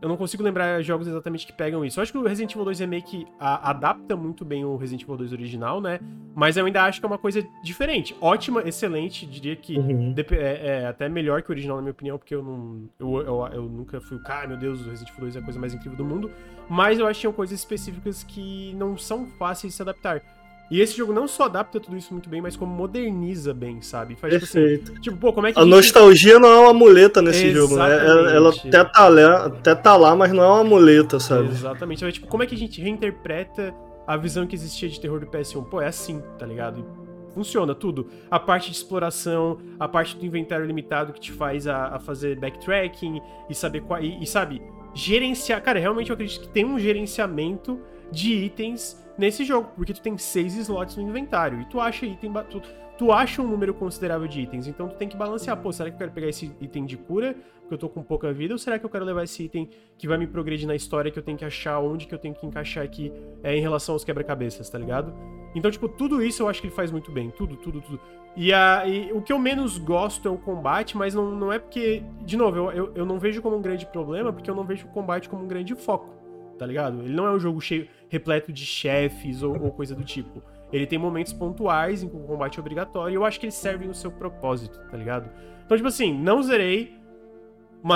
eu 0.00 0.08
não 0.08 0.16
consigo 0.16 0.42
lembrar 0.42 0.80
jogos 0.82 1.08
exatamente 1.08 1.46
que 1.46 1.52
pegam 1.52 1.84
isso. 1.84 1.98
Eu 1.98 2.02
acho 2.02 2.12
que 2.12 2.18
o 2.18 2.22
Resident 2.22 2.52
Evil 2.52 2.64
2 2.64 2.78
Remake 2.80 3.26
a, 3.38 3.70
adapta 3.70 4.14
muito 4.14 4.44
bem 4.44 4.64
o 4.64 4.76
Resident 4.76 5.02
Evil 5.02 5.16
2 5.16 5.32
original, 5.32 5.80
né? 5.80 5.98
Mas 6.34 6.56
eu 6.56 6.64
ainda 6.64 6.84
acho 6.84 7.00
que 7.00 7.06
é 7.06 7.08
uma 7.08 7.18
coisa 7.18 7.44
diferente. 7.64 8.16
Ótima, 8.20 8.62
excelente, 8.62 9.26
diria 9.26 9.56
que 9.56 9.76
uhum. 9.76 10.14
é, 10.32 10.82
é, 10.82 10.86
até 10.86 11.08
melhor 11.08 11.42
que 11.42 11.50
o 11.50 11.52
original, 11.52 11.76
na 11.76 11.82
minha 11.82 11.92
opinião, 11.92 12.16
porque 12.16 12.34
eu 12.34 12.42
não. 12.42 12.88
Eu, 12.98 13.22
eu, 13.22 13.46
eu 13.52 13.62
nunca 13.64 14.00
fui 14.00 14.16
o 14.16 14.22
cara, 14.22 14.46
meu 14.46 14.56
Deus, 14.56 14.86
o 14.86 14.90
Resident 14.90 15.10
Evil 15.10 15.22
2 15.22 15.36
é 15.36 15.38
a 15.40 15.42
coisa 15.42 15.58
mais 15.58 15.74
incrível 15.74 15.96
do 15.96 16.04
mundo. 16.04 16.30
Mas 16.68 16.98
eu 16.98 17.06
acho 17.06 17.14
que 17.14 17.20
tinham 17.22 17.32
coisas 17.32 17.58
específicas 17.58 18.22
que 18.22 18.74
não 18.74 18.96
são 18.96 19.26
fáceis 19.26 19.72
de 19.72 19.76
se 19.76 19.82
adaptar. 19.82 20.22
E 20.70 20.80
esse 20.80 20.96
jogo 20.96 21.12
não 21.12 21.26
só 21.26 21.44
adapta 21.44 21.80
tudo 21.80 21.96
isso 21.96 22.12
muito 22.12 22.28
bem, 22.28 22.42
mas 22.42 22.54
como 22.54 22.72
moderniza 22.72 23.54
bem, 23.54 23.80
sabe? 23.80 24.14
Faz, 24.14 24.32
Perfeito. 24.34 24.84
Tipo, 24.84 24.92
assim, 24.92 25.00
tipo, 25.00 25.16
pô, 25.16 25.32
como 25.32 25.46
é 25.46 25.52
que 25.52 25.58
a, 25.58 25.62
gente... 25.62 25.70
nostalgia 25.70 26.38
não 26.38 26.48
é 26.48 26.60
uma 26.60 26.74
muleta 26.74 27.22
nesse 27.22 27.46
Exatamente. 27.46 27.70
jogo, 27.70 27.76
né? 27.76 28.36
Ela, 28.36 28.50
até, 28.50 28.84
tá 28.84 29.08
lá, 29.08 29.46
até 29.46 29.74
tá 29.74 29.96
lá, 29.96 30.14
mas 30.14 30.32
não 30.32 30.42
é 30.42 30.46
uma 30.46 30.64
muleta, 30.64 31.18
sabe? 31.18 31.48
Exatamente. 31.48 31.98
Então, 31.98 32.12
tipo, 32.12 32.26
como 32.26 32.42
é 32.42 32.46
que 32.46 32.54
a 32.54 32.58
gente 32.58 32.80
reinterpreta 32.82 33.74
a 34.06 34.16
visão 34.16 34.46
que 34.46 34.54
existia 34.54 34.88
de 34.88 35.00
terror 35.00 35.20
do 35.20 35.26
PS1? 35.26 35.64
Pô, 35.64 35.80
é 35.80 35.86
assim, 35.86 36.22
tá 36.38 36.44
ligado? 36.44 36.80
E 36.80 37.32
funciona 37.32 37.74
tudo. 37.74 38.06
A 38.30 38.38
parte 38.38 38.70
de 38.70 38.76
exploração, 38.76 39.58
a 39.80 39.88
parte 39.88 40.16
do 40.16 40.26
inventário 40.26 40.66
limitado 40.66 41.12
que 41.14 41.20
te 41.20 41.32
faz 41.32 41.66
a, 41.66 41.96
a 41.96 41.98
fazer 41.98 42.38
backtracking 42.38 43.22
e 43.48 43.54
saber 43.54 43.80
qual. 43.82 44.02
E, 44.02 44.22
e 44.22 44.26
sabe, 44.26 44.60
gerenciar. 44.94 45.62
Cara, 45.62 45.78
realmente 45.78 46.10
eu 46.10 46.14
acredito 46.14 46.42
que 46.42 46.48
tem 46.48 46.64
um 46.64 46.78
gerenciamento 46.78 47.80
de 48.10 48.32
itens 48.32 48.96
nesse 49.18 49.44
jogo, 49.44 49.70
porque 49.74 49.92
tu 49.92 50.00
tem 50.00 50.16
seis 50.16 50.56
slots 50.56 50.96
no 50.96 51.02
inventário 51.02 51.60
e 51.60 51.64
tu 51.66 51.80
acha 51.80 52.06
item. 52.06 52.32
Tu, 52.48 52.62
tu 52.96 53.12
acha 53.12 53.42
um 53.42 53.46
número 53.46 53.74
considerável 53.74 54.26
de 54.26 54.40
itens, 54.40 54.66
então 54.66 54.88
tu 54.88 54.96
tem 54.96 55.08
que 55.08 55.16
balancear. 55.16 55.56
Pô, 55.56 55.72
será 55.72 55.90
que 55.90 55.94
eu 55.94 55.98
quero 55.98 56.12
pegar 56.12 56.28
esse 56.28 56.46
item 56.60 56.86
de 56.86 56.96
cura, 56.96 57.36
porque 57.60 57.74
eu 57.74 57.78
tô 57.78 57.88
com 57.88 58.02
pouca 58.02 58.32
vida, 58.32 58.54
ou 58.54 58.58
será 58.58 58.78
que 58.78 58.86
eu 58.86 58.90
quero 58.90 59.04
levar 59.04 59.24
esse 59.24 59.44
item 59.44 59.68
que 59.96 60.08
vai 60.08 60.16
me 60.16 60.26
progredir 60.26 60.66
na 60.66 60.74
história, 60.74 61.10
que 61.10 61.18
eu 61.18 61.22
tenho 61.22 61.36
que 61.36 61.44
achar 61.44 61.78
onde 61.80 62.06
que 62.06 62.14
eu 62.14 62.18
tenho 62.18 62.34
que 62.34 62.46
encaixar 62.46 62.84
aqui 62.84 63.12
é, 63.42 63.56
em 63.56 63.60
relação 63.60 63.94
aos 63.94 64.04
quebra-cabeças, 64.04 64.70
tá 64.70 64.78
ligado? 64.78 65.12
Então, 65.54 65.70
tipo, 65.70 65.88
tudo 65.88 66.22
isso 66.22 66.42
eu 66.42 66.48
acho 66.48 66.60
que 66.60 66.68
ele 66.68 66.74
faz 66.74 66.90
muito 66.90 67.10
bem. 67.10 67.30
Tudo, 67.30 67.56
tudo, 67.56 67.80
tudo. 67.80 68.00
E, 68.36 68.52
a, 68.52 68.86
e 68.86 69.12
o 69.12 69.22
que 69.22 69.32
eu 69.32 69.38
menos 69.38 69.78
gosto 69.78 70.28
é 70.28 70.30
o 70.30 70.36
combate, 70.36 70.96
mas 70.96 71.14
não, 71.14 71.30
não 71.30 71.52
é 71.52 71.58
porque. 71.58 72.02
De 72.20 72.36
novo, 72.36 72.56
eu, 72.56 72.70
eu, 72.70 72.92
eu 72.94 73.06
não 73.06 73.18
vejo 73.18 73.40
como 73.42 73.56
um 73.56 73.62
grande 73.62 73.86
problema, 73.86 74.32
porque 74.32 74.50
eu 74.50 74.54
não 74.54 74.64
vejo 74.64 74.86
o 74.86 74.90
combate 74.90 75.28
como 75.28 75.44
um 75.44 75.48
grande 75.48 75.74
foco 75.74 76.18
tá 76.58 76.66
ligado? 76.66 77.00
Ele 77.02 77.14
não 77.14 77.26
é 77.26 77.30
um 77.30 77.38
jogo 77.38 77.60
cheio, 77.60 77.88
repleto 78.08 78.52
de 78.52 78.64
chefes 78.64 79.42
ou, 79.42 79.60
ou 79.62 79.70
coisa 79.70 79.94
do 79.94 80.04
tipo. 80.04 80.42
Ele 80.72 80.86
tem 80.86 80.98
momentos 80.98 81.32
pontuais 81.32 82.02
em 82.02 82.08
que 82.08 82.16
o 82.16 82.20
combate 82.20 82.58
é 82.58 82.60
obrigatório 82.60 83.14
e 83.14 83.16
eu 83.16 83.24
acho 83.24 83.40
que 83.40 83.46
eles 83.46 83.54
servem 83.54 83.88
o 83.88 83.94
seu 83.94 84.10
propósito, 84.10 84.78
tá 84.90 84.96
ligado? 84.96 85.30
Então, 85.64 85.76
tipo 85.76 85.88
assim, 85.88 86.12
não 86.12 86.42
zerei, 86.42 86.98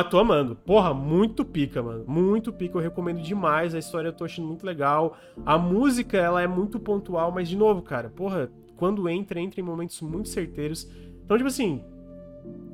tô 0.08 0.18
amando. 0.18 0.56
Porra, 0.56 0.94
muito 0.94 1.44
pica, 1.44 1.82
mano. 1.82 2.04
Muito 2.06 2.52
pica, 2.52 2.76
eu 2.76 2.82
recomendo 2.82 3.20
demais. 3.20 3.74
A 3.74 3.78
história 3.78 4.08
eu 4.08 4.12
tô 4.12 4.24
achando 4.24 4.46
muito 4.46 4.64
legal. 4.64 5.16
A 5.44 5.58
música, 5.58 6.16
ela 6.16 6.40
é 6.42 6.46
muito 6.46 6.78
pontual, 6.78 7.32
mas 7.32 7.48
de 7.48 7.56
novo, 7.56 7.82
cara, 7.82 8.08
porra, 8.10 8.50
quando 8.76 9.08
entra, 9.08 9.40
entra 9.40 9.60
em 9.60 9.64
momentos 9.64 10.00
muito 10.00 10.28
certeiros. 10.28 10.90
Então, 11.24 11.36
tipo 11.36 11.48
assim, 11.48 11.82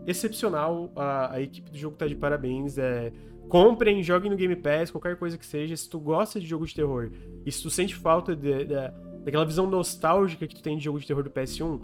excepcional. 0.06 0.90
A, 0.97 1.35
a 1.35 1.40
equipe 1.40 1.70
do 1.70 1.77
jogo 1.77 1.97
tá 1.97 2.06
de 2.06 2.15
parabéns. 2.15 2.78
É, 2.78 3.12
comprem, 3.49 4.03
joguem 4.03 4.31
no 4.31 4.37
Game 4.37 4.55
Pass, 4.57 4.91
qualquer 4.91 5.16
coisa 5.16 5.39
que 5.39 5.47
seja. 5.47 5.77
Se 5.77 5.89
tu 5.89 5.99
gosta 5.99 6.39
de 6.39 6.47
jogo 6.47 6.66
de 6.66 6.75
terror 6.75 7.11
e 7.45 7.51
se 7.51 7.62
tu 7.62 7.70
sente 7.70 7.95
falta 7.95 8.37
de, 8.37 8.65
de, 8.65 8.75
daquela 9.25 9.45
visão 9.45 9.69
nostálgica 9.69 10.47
que 10.47 10.55
tu 10.55 10.62
tem 10.62 10.77
de 10.77 10.85
jogo 10.85 11.01
de 11.01 11.07
terror 11.07 11.23
do 11.23 11.31
PS1, 11.31 11.81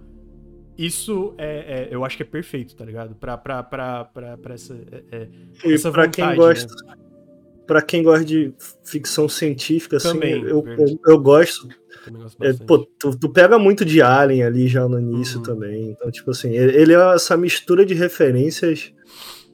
isso 0.77 1.35
é, 1.39 1.89
é 1.89 1.95
eu 1.95 2.05
acho 2.05 2.16
que 2.16 2.23
é 2.23 2.27
perfeito, 2.27 2.74
tá 2.74 2.85
ligado? 2.85 3.15
Pra, 3.15 3.36
pra, 3.36 3.62
pra, 3.62 4.05
pra, 4.05 4.36
pra 4.36 4.55
essa, 4.55 4.74
é, 5.11 5.28
é 5.62 5.73
essa 5.73 5.91
pra 5.91 6.05
vontade, 6.05 6.28
quem 6.28 6.36
gosta, 6.36 6.86
né? 6.86 6.95
Pra 7.66 7.81
quem 7.81 8.03
gosta 8.03 8.24
de 8.24 8.53
ficção 8.85 9.27
científica, 9.27 9.97
assim, 9.97 10.09
Também, 10.09 10.43
eu, 10.43 10.66
eu, 10.66 10.99
eu, 11.07 11.19
gosto. 11.19 11.66
É, 12.43 12.53
pô, 12.53 12.86
tu, 12.99 13.16
tu, 13.19 13.28
pega 13.31 13.59
muito 13.59 13.86
de 13.86 14.03
Alien 14.03 14.43
ali 14.43 14.69
já 14.69 14.86
no 14.86 15.01
início 15.01 15.39
uhum. 15.39 15.45
também. 15.45 15.91
Então, 15.91 16.11
tipo 16.11 16.31
assim, 16.31 16.51
ele 16.51 16.93
é 16.93 17.15
essa 17.15 17.39
mistura 17.39 17.86
de 17.86 17.95
referências 17.95 18.93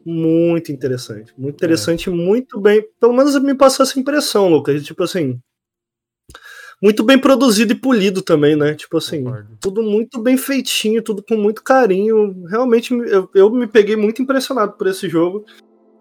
muito 0.05 0.73
interessante. 0.73 1.33
Muito 1.37 1.57
interessante, 1.57 2.09
é. 2.09 2.13
muito 2.13 2.61
bem. 2.61 2.85
Pelo 2.99 3.13
menos 3.13 3.41
me 3.41 3.55
passou 3.55 3.85
essa 3.85 3.99
impressão, 3.99 4.49
Lucas. 4.49 4.83
Tipo 4.85 5.05
assim. 5.05 5.39
Muito 6.83 7.03
bem 7.03 7.19
produzido 7.19 7.73
e 7.73 7.79
polido 7.79 8.23
também, 8.23 8.57
né? 8.57 8.75
Tipo 8.75 8.97
assim, 8.97 9.23
Concordo. 9.23 9.59
tudo 9.61 9.83
muito 9.83 10.19
bem 10.19 10.39
feitinho, 10.39 11.03
tudo 11.03 11.23
com 11.23 11.37
muito 11.37 11.63
carinho. 11.63 12.45
Realmente, 12.47 12.95
eu, 12.95 13.29
eu 13.35 13.51
me 13.51 13.67
peguei 13.67 13.97
muito 13.97 14.23
impressionado 14.23 14.73
por 14.73 14.87
esse 14.87 15.07
jogo. 15.07 15.45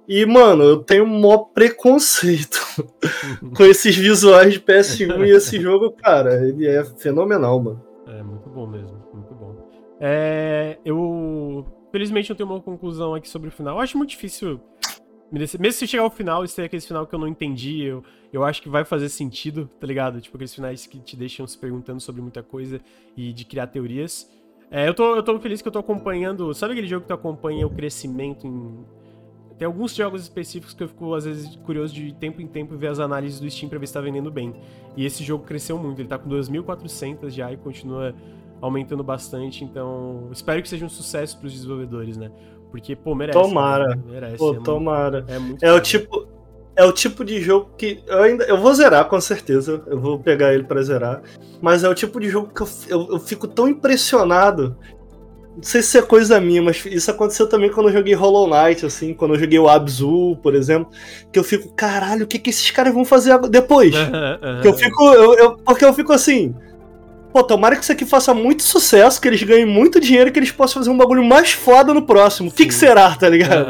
E, 0.07 0.25
mano, 0.25 0.63
eu 0.63 0.77
tenho 0.77 1.03
um 1.03 1.19
maior 1.19 1.49
preconceito 1.53 2.59
com 3.55 3.63
esses 3.65 3.95
visuais 3.95 4.53
de 4.53 4.59
PS1 4.61 5.27
e 5.27 5.31
esse 5.31 5.59
jogo, 5.59 5.91
cara, 5.91 6.47
ele 6.47 6.65
é 6.65 6.83
fenomenal, 6.83 7.61
mano. 7.61 7.83
É 8.07 8.23
muito 8.23 8.49
bom 8.49 8.65
mesmo, 8.65 8.97
muito 9.13 9.35
bom. 9.35 9.69
É, 9.99 10.79
eu 10.83 11.63
Felizmente 11.91 12.29
não 12.29 12.37
tenho 12.37 12.49
uma 12.49 12.61
conclusão 12.61 13.13
aqui 13.15 13.27
sobre 13.27 13.49
o 13.49 13.51
final. 13.51 13.75
Eu 13.75 13.81
acho 13.81 13.97
muito 13.97 14.11
difícil. 14.11 14.59
Mesmo 15.31 15.71
se 15.71 15.87
chegar 15.87 16.03
ao 16.03 16.09
final 16.09 16.43
e 16.43 16.47
ser 16.47 16.63
aquele 16.63 16.81
final 16.81 17.05
que 17.05 17.13
eu 17.13 17.19
não 17.19 17.27
entendi, 17.27 17.83
eu, 17.83 18.03
eu 18.33 18.43
acho 18.43 18.61
que 18.61 18.69
vai 18.69 18.83
fazer 18.83 19.09
sentido, 19.09 19.69
tá 19.79 19.85
ligado? 19.85 20.19
Tipo, 20.19 20.37
aqueles 20.37 20.53
finais 20.53 20.87
que 20.87 20.99
te 20.99 21.15
deixam 21.15 21.45
se 21.45 21.57
perguntando 21.57 21.99
sobre 21.99 22.21
muita 22.21 22.41
coisa 22.41 22.81
e 23.15 23.31
de 23.31 23.45
criar 23.45 23.67
teorias. 23.67 24.27
É, 24.71 24.87
eu, 24.87 24.93
tô, 24.93 25.15
eu 25.15 25.23
tô 25.23 25.39
feliz 25.39 25.61
que 25.61 25.67
eu 25.67 25.71
tô 25.71 25.79
acompanhando. 25.79 26.53
Sabe 26.53 26.73
aquele 26.73 26.87
jogo 26.87 27.01
que 27.01 27.07
tu 27.07 27.13
acompanha 27.13 27.65
o 27.65 27.69
crescimento 27.69 28.45
em. 28.45 28.85
Tem 29.57 29.65
alguns 29.65 29.93
jogos 29.93 30.21
específicos 30.21 30.73
que 30.73 30.81
eu 30.81 30.87
fico, 30.87 31.13
às 31.13 31.25
vezes, 31.25 31.55
curioso 31.57 31.93
de 31.93 32.13
tempo 32.13 32.41
em 32.41 32.47
tempo 32.47 32.77
ver 32.77 32.87
as 32.87 32.99
análises 32.99 33.41
do 33.41 33.49
Steam 33.49 33.69
pra 33.69 33.77
ver 33.77 33.87
se 33.87 33.93
tá 33.93 33.99
vendendo 33.99 34.31
bem. 34.31 34.55
E 34.95 35.05
esse 35.05 35.21
jogo 35.21 35.43
cresceu 35.43 35.77
muito, 35.77 35.99
ele 35.99 36.07
tá 36.07 36.17
com 36.17 36.29
2.400 36.29 37.29
já 37.29 37.51
e 37.51 37.57
continua 37.57 38.15
aumentando 38.61 39.03
bastante, 39.03 39.63
então 39.63 40.27
espero 40.31 40.61
que 40.61 40.69
seja 40.69 40.85
um 40.85 40.89
sucesso 40.89 41.37
pros 41.39 41.53
desenvolvedores, 41.53 42.17
né? 42.17 42.31
Porque, 42.71 42.95
pô, 42.95 43.15
merece. 43.15 43.39
Tomara. 43.39 43.87
Né? 43.95 43.99
Merece. 44.05 44.37
Pô, 44.37 44.53
é 44.53 44.59
tomara. 44.59 45.17
Muito, 45.21 45.31
é 45.33 45.39
muito 45.39 45.65
É 45.65 45.73
o 45.73 45.79
tipo. 45.79 46.27
É 46.75 46.85
o 46.85 46.93
tipo 46.93 47.25
de 47.25 47.41
jogo 47.41 47.71
que 47.77 48.01
eu 48.07 48.21
ainda. 48.21 48.45
Eu 48.45 48.57
vou 48.57 48.73
zerar, 48.73 49.05
com 49.09 49.19
certeza. 49.19 49.83
Eu 49.87 49.99
vou 49.99 50.17
pegar 50.19 50.53
ele 50.53 50.63
pra 50.63 50.81
zerar. 50.81 51.21
Mas 51.61 51.83
é 51.83 51.89
o 51.89 51.93
tipo 51.95 52.19
de 52.21 52.29
jogo 52.29 52.53
que 52.53 52.61
eu, 52.61 52.67
eu, 52.87 53.07
eu 53.13 53.19
fico 53.19 53.47
tão 53.47 53.67
impressionado. 53.67 54.77
Não 55.57 55.63
sei 55.63 55.81
se 55.81 55.97
é 55.97 56.01
coisa 56.01 56.39
minha, 56.39 56.61
mas 56.61 56.85
isso 56.85 57.11
aconteceu 57.11 57.49
também 57.49 57.69
quando 57.69 57.87
eu 57.89 57.93
joguei 57.93 58.13
Hollow 58.13 58.47
Knight, 58.47 58.85
assim, 58.85 59.13
quando 59.13 59.33
eu 59.33 59.39
joguei 59.41 59.59
o 59.59 59.67
Abzu, 59.67 60.37
por 60.41 60.55
exemplo, 60.55 60.89
que 61.33 61.39
eu 61.39 61.43
fico, 61.43 61.73
caralho, 61.73 62.23
o 62.23 62.27
que, 62.27 62.39
que 62.39 62.49
esses 62.49 62.71
caras 62.71 62.93
vão 62.93 63.03
fazer 63.03 63.37
depois? 63.49 63.93
Que 64.61 64.67
eu 64.69 64.73
fico. 64.73 65.03
Eu, 65.11 65.33
eu- 65.33 65.57
porque 65.57 65.83
eu 65.83 65.93
fico 65.93 66.13
assim. 66.13 66.55
Pô, 67.31 67.43
tomara 67.43 67.75
que 67.75 67.83
isso 67.83 67.91
aqui 67.91 68.05
faça 68.05 68.33
muito 68.33 68.63
sucesso, 68.63 69.21
que 69.21 69.27
eles 69.27 69.41
ganhem 69.43 69.65
muito 69.65 69.99
dinheiro 69.99 70.29
e 70.29 70.31
que 70.31 70.39
eles 70.39 70.51
possam 70.51 70.81
fazer 70.81 70.89
um 70.89 70.97
bagulho 70.97 71.23
mais 71.23 71.51
foda 71.51 71.93
no 71.93 72.01
próximo. 72.01 72.49
O 72.49 72.51
que, 72.53 72.71
será, 72.71 73.15
tá 73.15 73.29
ligado? 73.29 73.65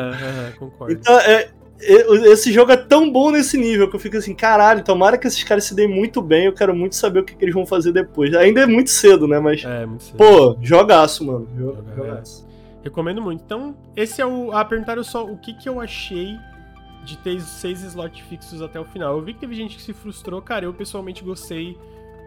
Concordo. 0.58 0.94
Então, 0.94 1.20
é, 1.20 1.50
é, 1.82 1.94
esse 2.32 2.54
jogo 2.54 2.72
é 2.72 2.78
tão 2.78 3.12
bom 3.12 3.32
nesse 3.32 3.58
nível 3.58 3.90
que 3.90 3.96
eu 3.96 4.00
fico 4.00 4.16
assim, 4.18 4.34
caralho, 4.34 4.84
tomara 4.84 5.18
que 5.18 5.28
esses 5.28 5.44
caras 5.44 5.66
se 5.66 5.76
deem 5.76 5.88
muito 5.90 6.22
bem, 6.22 6.46
eu 6.46 6.54
quero 6.54 6.74
muito 6.74 6.96
saber 6.96 7.20
o 7.20 7.24
que, 7.24 7.36
que 7.36 7.44
eles 7.44 7.54
vão 7.54 7.66
fazer 7.66 7.92
depois. 7.92 8.34
Ainda 8.34 8.62
é 8.62 8.66
muito 8.66 8.90
cedo, 8.90 9.28
né? 9.28 9.40
Mas, 9.40 9.64
É, 9.66 9.86
muito 9.86 10.04
cedo. 10.06 10.18
pô, 10.18 10.58
jogaço, 10.62 11.26
mano. 11.26 11.48
Jo- 11.58 11.76
Joga- 11.76 11.96
Jogaço. 11.96 12.48
Recomendo 12.82 13.22
muito. 13.22 13.44
Então, 13.44 13.76
esse 13.94 14.22
é 14.22 14.26
o. 14.26 14.54
Ah, 14.54 14.64
perguntaram 14.64 15.04
só 15.04 15.26
o 15.26 15.38
que, 15.38 15.54
que 15.54 15.68
eu 15.68 15.82
achei 15.82 16.38
de 17.04 17.18
ter 17.18 17.40
seis 17.42 17.82
slots 17.84 18.22
fixos 18.22 18.62
até 18.62 18.80
o 18.80 18.86
final. 18.86 19.18
Eu 19.18 19.22
vi 19.24 19.34
que 19.34 19.40
teve 19.42 19.54
gente 19.54 19.76
que 19.76 19.82
se 19.82 19.92
frustrou, 19.92 20.42
cara. 20.42 20.64
Eu 20.64 20.74
pessoalmente 20.74 21.22
gostei, 21.24 21.78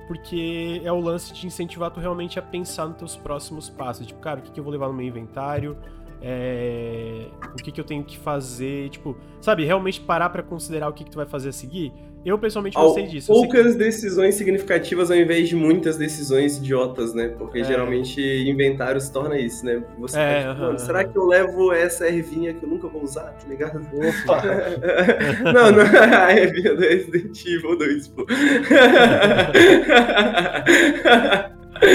porque 0.06 0.80
é 0.84 0.92
o 0.92 1.00
lance 1.00 1.32
de 1.32 1.46
incentivar 1.46 1.90
tu 1.90 2.00
realmente 2.00 2.38
a 2.38 2.42
pensar 2.42 2.86
nos 2.86 2.96
teus 2.96 3.16
próximos 3.16 3.68
passos. 3.70 4.06
Tipo, 4.06 4.20
cara, 4.20 4.40
o 4.40 4.42
que, 4.42 4.50
que 4.50 4.60
eu 4.60 4.64
vou 4.64 4.72
levar 4.72 4.88
no 4.88 4.94
meu 4.94 5.06
inventário? 5.06 5.76
É, 6.20 7.26
O 7.52 7.56
que, 7.56 7.72
que 7.72 7.80
eu 7.80 7.84
tenho 7.84 8.04
que 8.04 8.16
fazer? 8.16 8.90
Tipo, 8.90 9.16
sabe, 9.40 9.64
realmente 9.64 10.00
parar 10.00 10.30
pra 10.30 10.42
considerar 10.42 10.88
o 10.88 10.92
que, 10.92 11.04
que 11.04 11.10
tu 11.10 11.16
vai 11.16 11.26
fazer 11.26 11.48
a 11.48 11.52
seguir. 11.52 11.92
Eu 12.24 12.38
pessoalmente 12.38 12.76
Al- 12.78 12.84
gostei 12.84 13.06
disso. 13.06 13.32
Sei 13.34 13.42
que- 13.42 13.52
Poucas 13.54 13.74
decisões 13.74 14.36
significativas 14.36 15.10
ao 15.10 15.16
invés 15.16 15.48
de 15.48 15.56
muitas 15.56 15.96
decisões 15.96 16.56
idiotas, 16.58 17.12
né? 17.14 17.28
Porque 17.36 17.58
É. 17.60 17.64
geralmente 17.64 18.20
inventário 18.20 19.00
se 19.00 19.12
torna 19.12 19.36
isso, 19.38 19.64
né? 19.66 19.82
Você 19.98 20.18
É, 20.18 20.44
aham, 20.44 20.66
mano, 20.66 20.78
será 20.78 21.02
que 21.04 21.16
eu 21.18 21.26
levo 21.26 21.72
essa 21.72 22.06
ervinha 22.06 22.54
que 22.54 22.64
eu 22.64 22.68
nunca 22.68 22.86
vou 22.86 23.02
usar, 23.02 23.32
tá 23.32 23.48
ligado? 23.48 23.80
Opa! 23.80 24.42
não, 25.52 25.72
não 25.72 25.80
é 25.82 26.14
a 26.14 26.36
ervinha 26.38 26.74
do 26.76 26.80
Resident 26.80 27.44
Evil 27.44 27.76
2, 27.76 28.08
pô. 28.08 28.24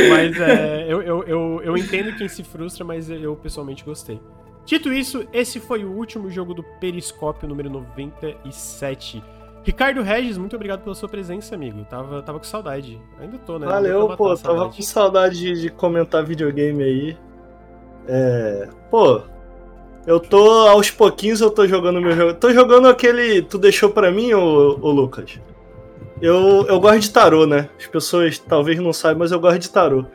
Mas 0.10 0.40
é, 0.42 0.86
eu, 0.90 1.02
eu, 1.02 1.24
eu, 1.24 1.62
eu 1.64 1.78
entendo 1.78 2.14
quem 2.18 2.28
se 2.28 2.44
frustra, 2.44 2.84
mas 2.84 3.10
eu 3.10 3.36
pessoalmente 3.38 3.86
gostei. 3.86 4.20
Dito 4.66 4.92
isso, 4.92 5.26
esse 5.32 5.62
foi 5.62 5.86
o 5.86 5.92
último 5.94 6.30
jogo 6.30 6.54
do 6.54 6.62
Periscópio 6.62 7.48
número 7.48 7.70
97. 7.70 9.24
Ricardo 9.68 10.02
Regis, 10.02 10.38
muito 10.38 10.56
obrigado 10.56 10.82
pela 10.82 10.96
sua 10.96 11.10
presença, 11.10 11.54
amigo. 11.54 11.84
Tava, 11.90 12.22
tava 12.22 12.40
com 12.40 12.46
saudade. 12.46 13.02
Ainda 13.20 13.38
tô, 13.40 13.60
né? 13.60 13.68
Valeu, 13.68 14.16
pô, 14.16 14.34
tava 14.38 14.70
com 14.70 14.82
saudade 14.82 15.60
de, 15.60 15.70
comentar 15.70 16.24
videogame 16.24 16.82
aí. 16.82 17.18
É. 18.08 18.70
Pô, 18.90 19.24
eu 20.06 20.22
tô 20.22 20.70
aos 20.70 20.90
pouquinhos 20.90 21.42
eu 21.42 21.52
tô 21.52 21.68
jogando 21.68 22.00
meu 22.00 22.16
jogo. 22.16 22.34
Tô 22.36 22.54
jogando 22.54 22.88
aquele. 22.88 23.42
Tu 23.42 23.58
deixou 23.58 23.90
pra 23.90 24.10
mim, 24.10 24.34
ô, 24.34 24.80
ô 24.80 24.90
Lucas? 24.90 25.38
Eu, 26.22 26.66
eu 26.66 26.80
gosto 26.80 27.00
de 27.02 27.12
tarô, 27.12 27.46
né? 27.46 27.68
As 27.78 27.88
pessoas 27.88 28.40
talvez 28.40 28.80
não 28.80 28.94
saibam, 28.94 29.20
mas 29.20 29.34
eu 29.34 29.40
gosto 29.42 29.60
de 29.60 29.70
tarô. 29.70 30.06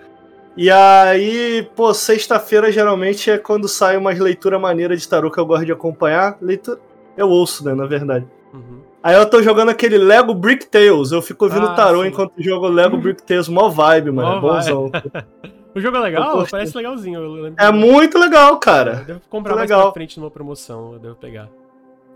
E 0.56 0.70
aí, 0.70 1.68
pô, 1.76 1.92
sexta-feira 1.92 2.72
geralmente 2.72 3.30
é 3.30 3.36
quando 3.36 3.68
sai 3.68 3.98
umas 3.98 4.18
leituras 4.18 4.58
maneiras 4.58 5.02
de 5.02 5.06
tarô 5.06 5.30
que 5.30 5.38
eu 5.38 5.44
gosto 5.44 5.66
de 5.66 5.72
acompanhar. 5.72 6.38
Leitura. 6.40 6.80
Eu 7.18 7.28
ouço, 7.28 7.62
né, 7.66 7.74
na 7.74 7.84
verdade. 7.84 8.26
Uhum. 8.54 8.91
Aí 9.02 9.16
eu 9.16 9.28
tô 9.28 9.42
jogando 9.42 9.70
aquele 9.70 9.98
Lego 9.98 10.32
Brick 10.34 10.66
Tales. 10.66 11.10
Eu 11.10 11.20
fico 11.20 11.44
ouvindo 11.46 11.66
Ah, 11.66 11.74
tarô 11.74 12.02
sim. 12.02 12.08
enquanto 12.08 12.32
jogo 12.38 12.68
Lego 12.68 12.96
Brick 12.96 13.22
Tales. 13.22 13.48
Mó 13.48 13.68
vibe, 13.68 14.10
mano. 14.12 14.28
Mó 14.30 14.36
é 14.36 14.40
bonzão. 14.40 14.90
O 15.74 15.80
jogo 15.80 15.96
é 15.96 16.00
Eu 16.00 16.04
legal? 16.04 16.46
Parece 16.50 16.76
legalzinho. 16.76 17.18
Eu 17.18 17.54
É 17.58 17.72
muito 17.72 18.18
legal, 18.18 18.50
Eu 18.50 18.58
cara. 18.58 18.96
devo 19.06 19.20
comprar 19.30 19.52
muito 19.54 19.58
mais 19.60 19.70
legal. 19.70 19.84
pra 19.84 19.92
frente 19.94 20.20
numa 20.20 20.30
promoção. 20.30 20.92
Eu 20.92 20.98
devo 20.98 21.14
pegar. 21.14 21.48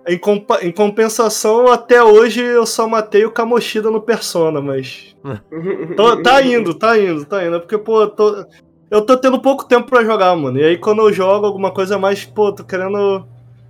Em, 0.07 0.19
compa- 0.19 0.59
em 0.63 0.71
compensação, 0.71 1.67
até 1.73 2.03
hoje 2.03 2.43
eu 2.43 2.67
só 2.67 2.87
matei 2.87 3.25
o 3.25 3.31
Kamoshida 3.31 3.91
no 3.91 3.99
Persona, 4.03 4.61
mas. 4.61 5.17
Tô- 5.97 6.23
tá 6.23 6.43
indo, 6.43 6.75
tá 6.75 6.99
indo, 6.99 7.25
tá 7.25 7.47
indo. 7.47 7.57
É 7.57 7.59
Porque, 7.59 7.79
pô, 7.79 8.03
eu 8.03 8.09
tô, 8.09 8.45
eu 8.91 9.01
tô 9.01 9.17
tendo 9.17 9.41
pouco 9.41 9.65
tempo 9.65 9.89
pra 9.89 10.05
jogar, 10.05 10.37
mano. 10.37 10.59
E 10.59 10.63
aí 10.65 10.77
quando 10.77 11.01
eu 11.01 11.11
jogo 11.11 11.47
alguma 11.47 11.71
coisa 11.73 11.99
mais, 11.99 12.27
pô, 12.27 12.53
tô 12.53 12.63
querendo. 12.63 13.27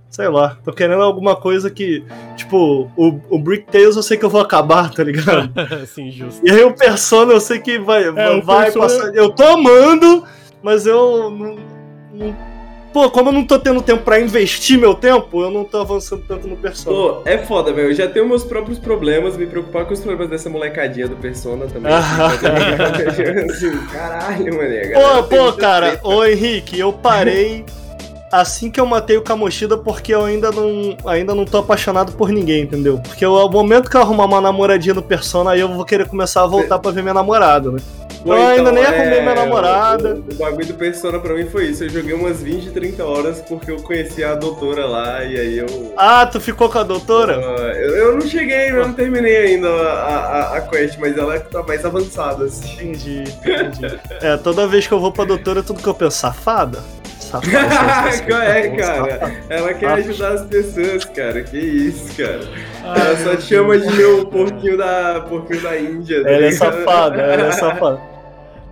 Sei 0.09 0.27
lá, 0.29 0.57
tô 0.63 0.71
querendo 0.71 1.01
alguma 1.01 1.35
coisa 1.35 1.69
que. 1.69 2.03
Tipo, 2.35 2.89
o, 2.95 3.19
o 3.29 3.37
Brick 3.37 3.65
Tales 3.71 3.95
eu 3.95 4.01
sei 4.03 4.17
que 4.17 4.23
eu 4.25 4.29
vou 4.29 4.41
acabar, 4.41 4.89
tá 4.93 5.03
ligado? 5.03 5.51
Sim, 5.87 6.09
justo. 6.11 6.41
E 6.45 6.49
aí 6.49 6.63
o 6.63 6.73
Persona 6.73 7.33
eu 7.33 7.39
sei 7.41 7.59
que 7.59 7.77
vai, 7.77 8.09
vai 8.11 8.39
o 8.39 8.45
Persona- 8.45 8.71
passar. 8.87 9.15
Eu 9.15 9.29
tô 9.31 9.43
amando, 9.43 10.23
mas 10.63 10.85
eu 10.87 11.29
não, 11.29 11.55
não- 12.13 12.47
Pô, 12.93 13.11
como 13.11 13.29
eu 13.29 13.33
não 13.33 13.43
tô 13.45 13.59
tendo 13.59 13.79
tempo 13.81 14.01
pra 14.03 14.19
investir 14.19 14.79
meu 14.79 14.95
tempo, 14.95 15.41
eu 15.43 15.51
não 15.51 15.63
tô 15.63 15.77
avançando 15.77 16.23
tanto 16.27 16.47
no 16.47 16.55
Persona. 16.55 16.95
Pô, 16.95 17.21
é 17.25 17.37
foda, 17.37 17.71
velho. 17.71 17.89
Eu 17.89 17.93
já 17.93 18.07
tenho 18.07 18.27
meus 18.27 18.43
próprios 18.43 18.79
problemas, 18.79 19.37
me 19.37 19.45
preocupar 19.45 19.85
com 19.85 19.93
os 19.93 19.99
problemas 19.99 20.29
dessa 20.31 20.49
molecadinha 20.49 21.07
do 21.07 21.15
Persona 21.17 21.67
também. 21.67 21.91
assim, 21.93 23.77
caralho, 23.91 24.57
mané. 24.57 24.93
Pô, 24.93 25.23
pô, 25.23 25.53
cara, 25.53 25.99
ô 26.01 26.23
Henrique, 26.25 26.79
eu 26.79 26.91
parei 26.93 27.65
assim 28.31 28.69
que 28.69 28.79
eu 28.79 28.85
matei 28.85 29.17
o 29.17 29.21
Kamoshida 29.21 29.77
porque 29.77 30.13
eu 30.13 30.25
ainda 30.25 30.51
não, 30.51 30.97
ainda 31.05 31.33
não 31.33 31.45
tô 31.45 31.59
apaixonado 31.59 32.11
por 32.13 32.29
ninguém, 32.29 32.63
entendeu? 32.63 32.99
Porque 32.99 33.25
o 33.25 33.37
o 33.37 33.49
momento 33.49 33.89
que 33.89 33.95
eu 33.95 34.01
arrumar 34.01 34.25
uma 34.25 34.41
namoradinha 34.41 34.93
no 34.93 35.01
Persona, 35.01 35.51
aí 35.51 35.61
eu 35.61 35.69
vou 35.69 35.85
querer 35.85 36.07
começar 36.07 36.43
a 36.43 36.47
voltar 36.47 36.79
pra 36.79 36.91
ver 36.91 37.01
minha 37.01 37.13
namorada, 37.13 37.71
né? 37.71 37.79
Pô, 38.23 38.33
eu 38.33 38.47
ainda 38.47 38.71
nem 38.71 38.83
arrumei 38.83 39.19
é, 39.19 39.21
minha 39.21 39.35
namorada. 39.35 40.15
O, 40.15 40.33
o 40.33 40.35
bagulho 40.35 40.65
do 40.65 40.73
Persona 40.73 41.19
pra 41.19 41.33
mim 41.33 41.45
foi 41.45 41.67
isso. 41.67 41.85
Eu 41.85 41.89
joguei 41.89 42.13
umas 42.13 42.41
20, 42.41 42.71
30 42.71 43.05
horas 43.05 43.41
porque 43.41 43.71
eu 43.71 43.77
conheci 43.77 44.23
a 44.23 44.35
doutora 44.35 44.85
lá 44.85 45.23
e 45.23 45.39
aí 45.39 45.57
eu. 45.59 45.93
Ah, 45.95 46.25
tu 46.25 46.41
ficou 46.41 46.67
com 46.67 46.79
a 46.79 46.83
doutora? 46.83 47.39
Ah, 47.39 47.73
eu, 47.75 47.95
eu 47.95 48.13
não 48.15 48.21
cheguei, 48.21 48.71
eu 48.71 48.85
não 48.85 48.93
terminei 48.93 49.37
ainda 49.37 49.69
a, 49.69 50.15
a, 50.15 50.57
a 50.57 50.61
quest, 50.61 50.97
mas 50.99 51.17
ela 51.17 51.39
tá 51.39 51.63
mais 51.63 51.85
avançada, 51.85 52.45
assim. 52.45 52.73
Entendi, 52.73 53.23
entendi. 53.23 53.99
É, 54.21 54.35
toda 54.35 54.67
vez 54.67 54.85
que 54.87 54.93
eu 54.93 54.99
vou 54.99 55.11
pra 55.11 55.23
doutora, 55.23 55.63
tudo 55.63 55.81
que 55.81 55.87
eu 55.87 55.93
penso, 55.93 56.17
safada? 56.17 56.83
Safada. 57.27 57.47
É, 58.47 58.69
cara. 58.69 59.31
Ela 59.49 59.73
quer 59.73 59.87
Ah. 59.89 59.93
ajudar 59.95 60.33
as 60.33 60.41
pessoas, 60.45 61.05
cara. 61.05 61.43
Que 61.43 61.57
isso, 61.57 62.15
cara. 62.15 62.39
Ai, 62.83 63.01
Ela 63.01 63.17
só 63.17 63.35
te 63.35 63.43
chama 63.43 63.77
de 63.77 63.91
meu 63.95 64.25
porquinho 64.27 64.77
da, 64.77 65.25
porquinho 65.27 65.61
da 65.61 65.77
Índia. 65.77 66.23
tá 66.23 66.29
Ela 66.29 66.45
é 66.45 66.49
ligado? 66.49 66.57
safada, 66.73 67.21
ela 67.21 67.47
é 67.47 67.51
safada. 67.51 68.17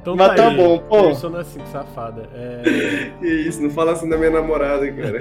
Então 0.01 0.15
Mas 0.15 0.35
tá 0.35 0.49
aí, 0.49 0.55
bom, 0.55 0.77
pô. 0.77 1.03
Persona 1.07 1.43
5, 1.43 1.65
safada. 1.71 2.29
É... 2.35 3.09
Que 3.19 3.25
isso, 3.27 3.59
não 3.61 3.71
fala 3.71 3.93
assim 3.93 4.07
da 4.07 4.15
minha 4.17 4.29
namorada, 4.29 4.85
cara. 4.91 5.17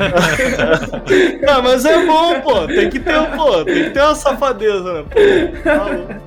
Não, 1.40 1.62
mas 1.64 1.84
é 1.86 2.04
bom, 2.04 2.40
pô. 2.42 2.66
Tem 2.66 2.90
que 2.90 3.00
ter, 3.00 3.30
pô, 3.34 3.64
tem 3.64 3.84
que 3.84 3.90
ter 3.90 4.00
uma 4.02 4.14
safadeza, 4.14 4.92
né? 4.92 5.04
Pô, 5.10 5.60
tá. 5.62 6.20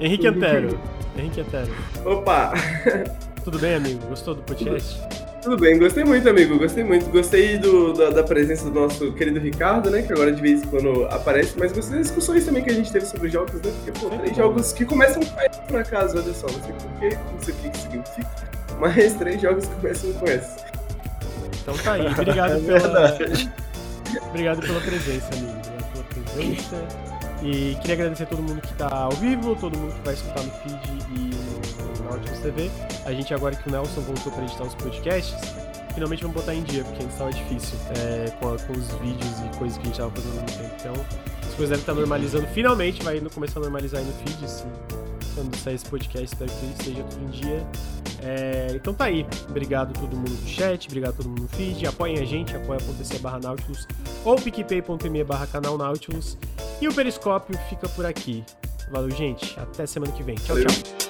Henrique 0.00 0.26
Antero. 0.26 0.76
Henrique 1.16 1.40
Antero. 1.40 1.68
Opa! 2.04 2.52
Tudo 3.44 3.60
bem, 3.60 3.76
amigo? 3.76 4.00
Gostou 4.08 4.34
do 4.34 4.42
podcast? 4.42 5.00
Tudo 5.48 5.62
bem, 5.62 5.78
gostei 5.78 6.04
muito, 6.04 6.28
amigo. 6.28 6.58
Gostei 6.58 6.84
muito. 6.84 7.08
Gostei 7.08 7.56
do, 7.56 7.94
da, 7.94 8.10
da 8.10 8.22
presença 8.22 8.64
do 8.66 8.70
nosso 8.70 9.14
querido 9.14 9.40
Ricardo, 9.40 9.88
né? 9.88 10.02
Que 10.02 10.12
agora 10.12 10.30
de 10.30 10.42
vez 10.42 10.62
em 10.62 10.66
quando 10.66 11.06
aparece, 11.06 11.54
mas 11.58 11.72
gostei 11.72 11.96
das 11.96 12.08
discussões 12.08 12.44
também 12.44 12.62
que 12.62 12.68
a 12.68 12.74
gente 12.74 12.92
teve 12.92 13.06
sobre 13.06 13.28
os 13.28 13.32
jogos, 13.32 13.54
né? 13.54 13.72
Porque, 13.82 13.98
pô, 13.98 14.10
três 14.10 14.36
jogos 14.36 14.74
que 14.74 14.84
começam 14.84 15.22
com 15.22 15.40
S, 15.40 15.58
por 15.66 15.80
acaso, 15.80 16.18
olha 16.18 16.34
só, 16.34 16.48
não 16.48 16.62
sei 16.62 16.74
porquê, 16.74 17.18
não 17.32 17.40
sei 17.40 17.54
o 17.54 17.56
que 17.56 17.70
que 17.70 17.78
significa, 17.78 18.50
mas 18.78 19.14
três 19.14 19.40
jogos 19.40 19.64
que 19.64 19.74
começam 19.76 20.12
com 20.12 20.26
S. 20.26 20.64
Então 21.62 21.78
tá 21.78 21.92
aí. 21.94 22.06
Obrigado 22.08 22.52
É 22.60 22.60
pela. 22.60 23.18
Obrigado 24.28 24.60
pela 24.60 24.80
presença, 24.82 25.28
amigo. 25.32 25.52
Obrigado 25.56 25.92
pela 25.92 26.04
presença. 26.44 26.76
E 27.42 27.74
queria 27.80 27.94
agradecer 27.94 28.24
a 28.24 28.26
todo 28.26 28.42
mundo 28.42 28.60
que 28.60 28.74
tá 28.74 28.94
ao 28.94 29.12
vivo, 29.12 29.56
todo 29.56 29.78
mundo 29.78 29.94
que 29.94 30.04
vai 30.04 30.12
escutar 30.12 30.42
no 30.42 30.50
feed 30.50 30.78
e 31.16 31.27
Nautilus 32.08 32.38
TV. 32.38 32.70
A 33.04 33.12
gente 33.12 33.32
agora 33.32 33.54
que 33.54 33.68
o 33.68 33.72
Nelson 33.72 34.00
voltou 34.00 34.32
para 34.32 34.44
editar 34.44 34.64
os 34.64 34.74
podcasts, 34.74 35.36
finalmente 35.94 36.22
vamos 36.22 36.36
botar 36.36 36.54
em 36.54 36.62
dia, 36.62 36.84
porque 36.84 37.04
antes 37.04 37.18
tava 37.18 37.32
difícil 37.32 37.78
é, 37.96 38.30
com, 38.40 38.54
a, 38.54 38.58
com, 38.58 38.72
os 38.72 38.88
vídeos 39.00 39.32
e 39.40 39.58
coisas 39.58 39.78
que 39.78 39.82
a 39.82 39.86
gente 39.86 39.98
tava 39.98 40.10
fazendo 40.10 40.34
no 40.34 40.46
tempo. 40.46 40.74
Então, 40.78 40.92
as 40.92 41.54
coisas 41.54 41.68
devem 41.68 41.80
estar 41.80 41.94
normalizando. 41.94 42.46
Finalmente 42.48 43.02
vai 43.02 43.20
começar 43.20 43.60
a 43.60 43.62
normalizar 43.62 44.00
aí 44.00 44.06
no 44.06 44.12
feed, 44.12 44.44
assim, 44.44 44.70
quando 45.34 45.56
sair 45.56 45.74
esse 45.74 45.86
podcast, 45.86 46.24
espero 46.24 46.50
que 46.50 46.66
esteja 46.66 47.04
tudo 47.04 47.24
em 47.24 47.30
dia. 47.30 47.66
É, 48.22 48.68
então 48.74 48.92
tá 48.92 49.04
aí. 49.04 49.26
Obrigado 49.48 49.92
todo 49.98 50.16
mundo 50.16 50.30
do 50.30 50.48
chat, 50.48 50.86
obrigado 50.88 51.16
todo 51.16 51.28
mundo 51.28 51.42
no 51.42 51.48
feed. 51.48 51.86
Apoiem 51.86 52.18
a 52.18 52.24
gente, 52.24 52.54
apoia.se 52.56 53.18
barra 53.18 53.38
Nautilus 53.38 53.86
ou 54.24 54.36
picpay.me 54.36 55.24
barra 55.24 55.46
canal 55.46 55.78
Nautilus. 55.78 56.36
E 56.80 56.88
o 56.88 56.94
Periscópio 56.94 57.58
fica 57.68 57.88
por 57.88 58.06
aqui. 58.06 58.44
Valeu, 58.90 59.10
gente. 59.10 59.58
Até 59.58 59.86
semana 59.86 60.12
que 60.12 60.22
vem. 60.22 60.36
Tchau, 60.36 60.56
tchau. 60.56 61.07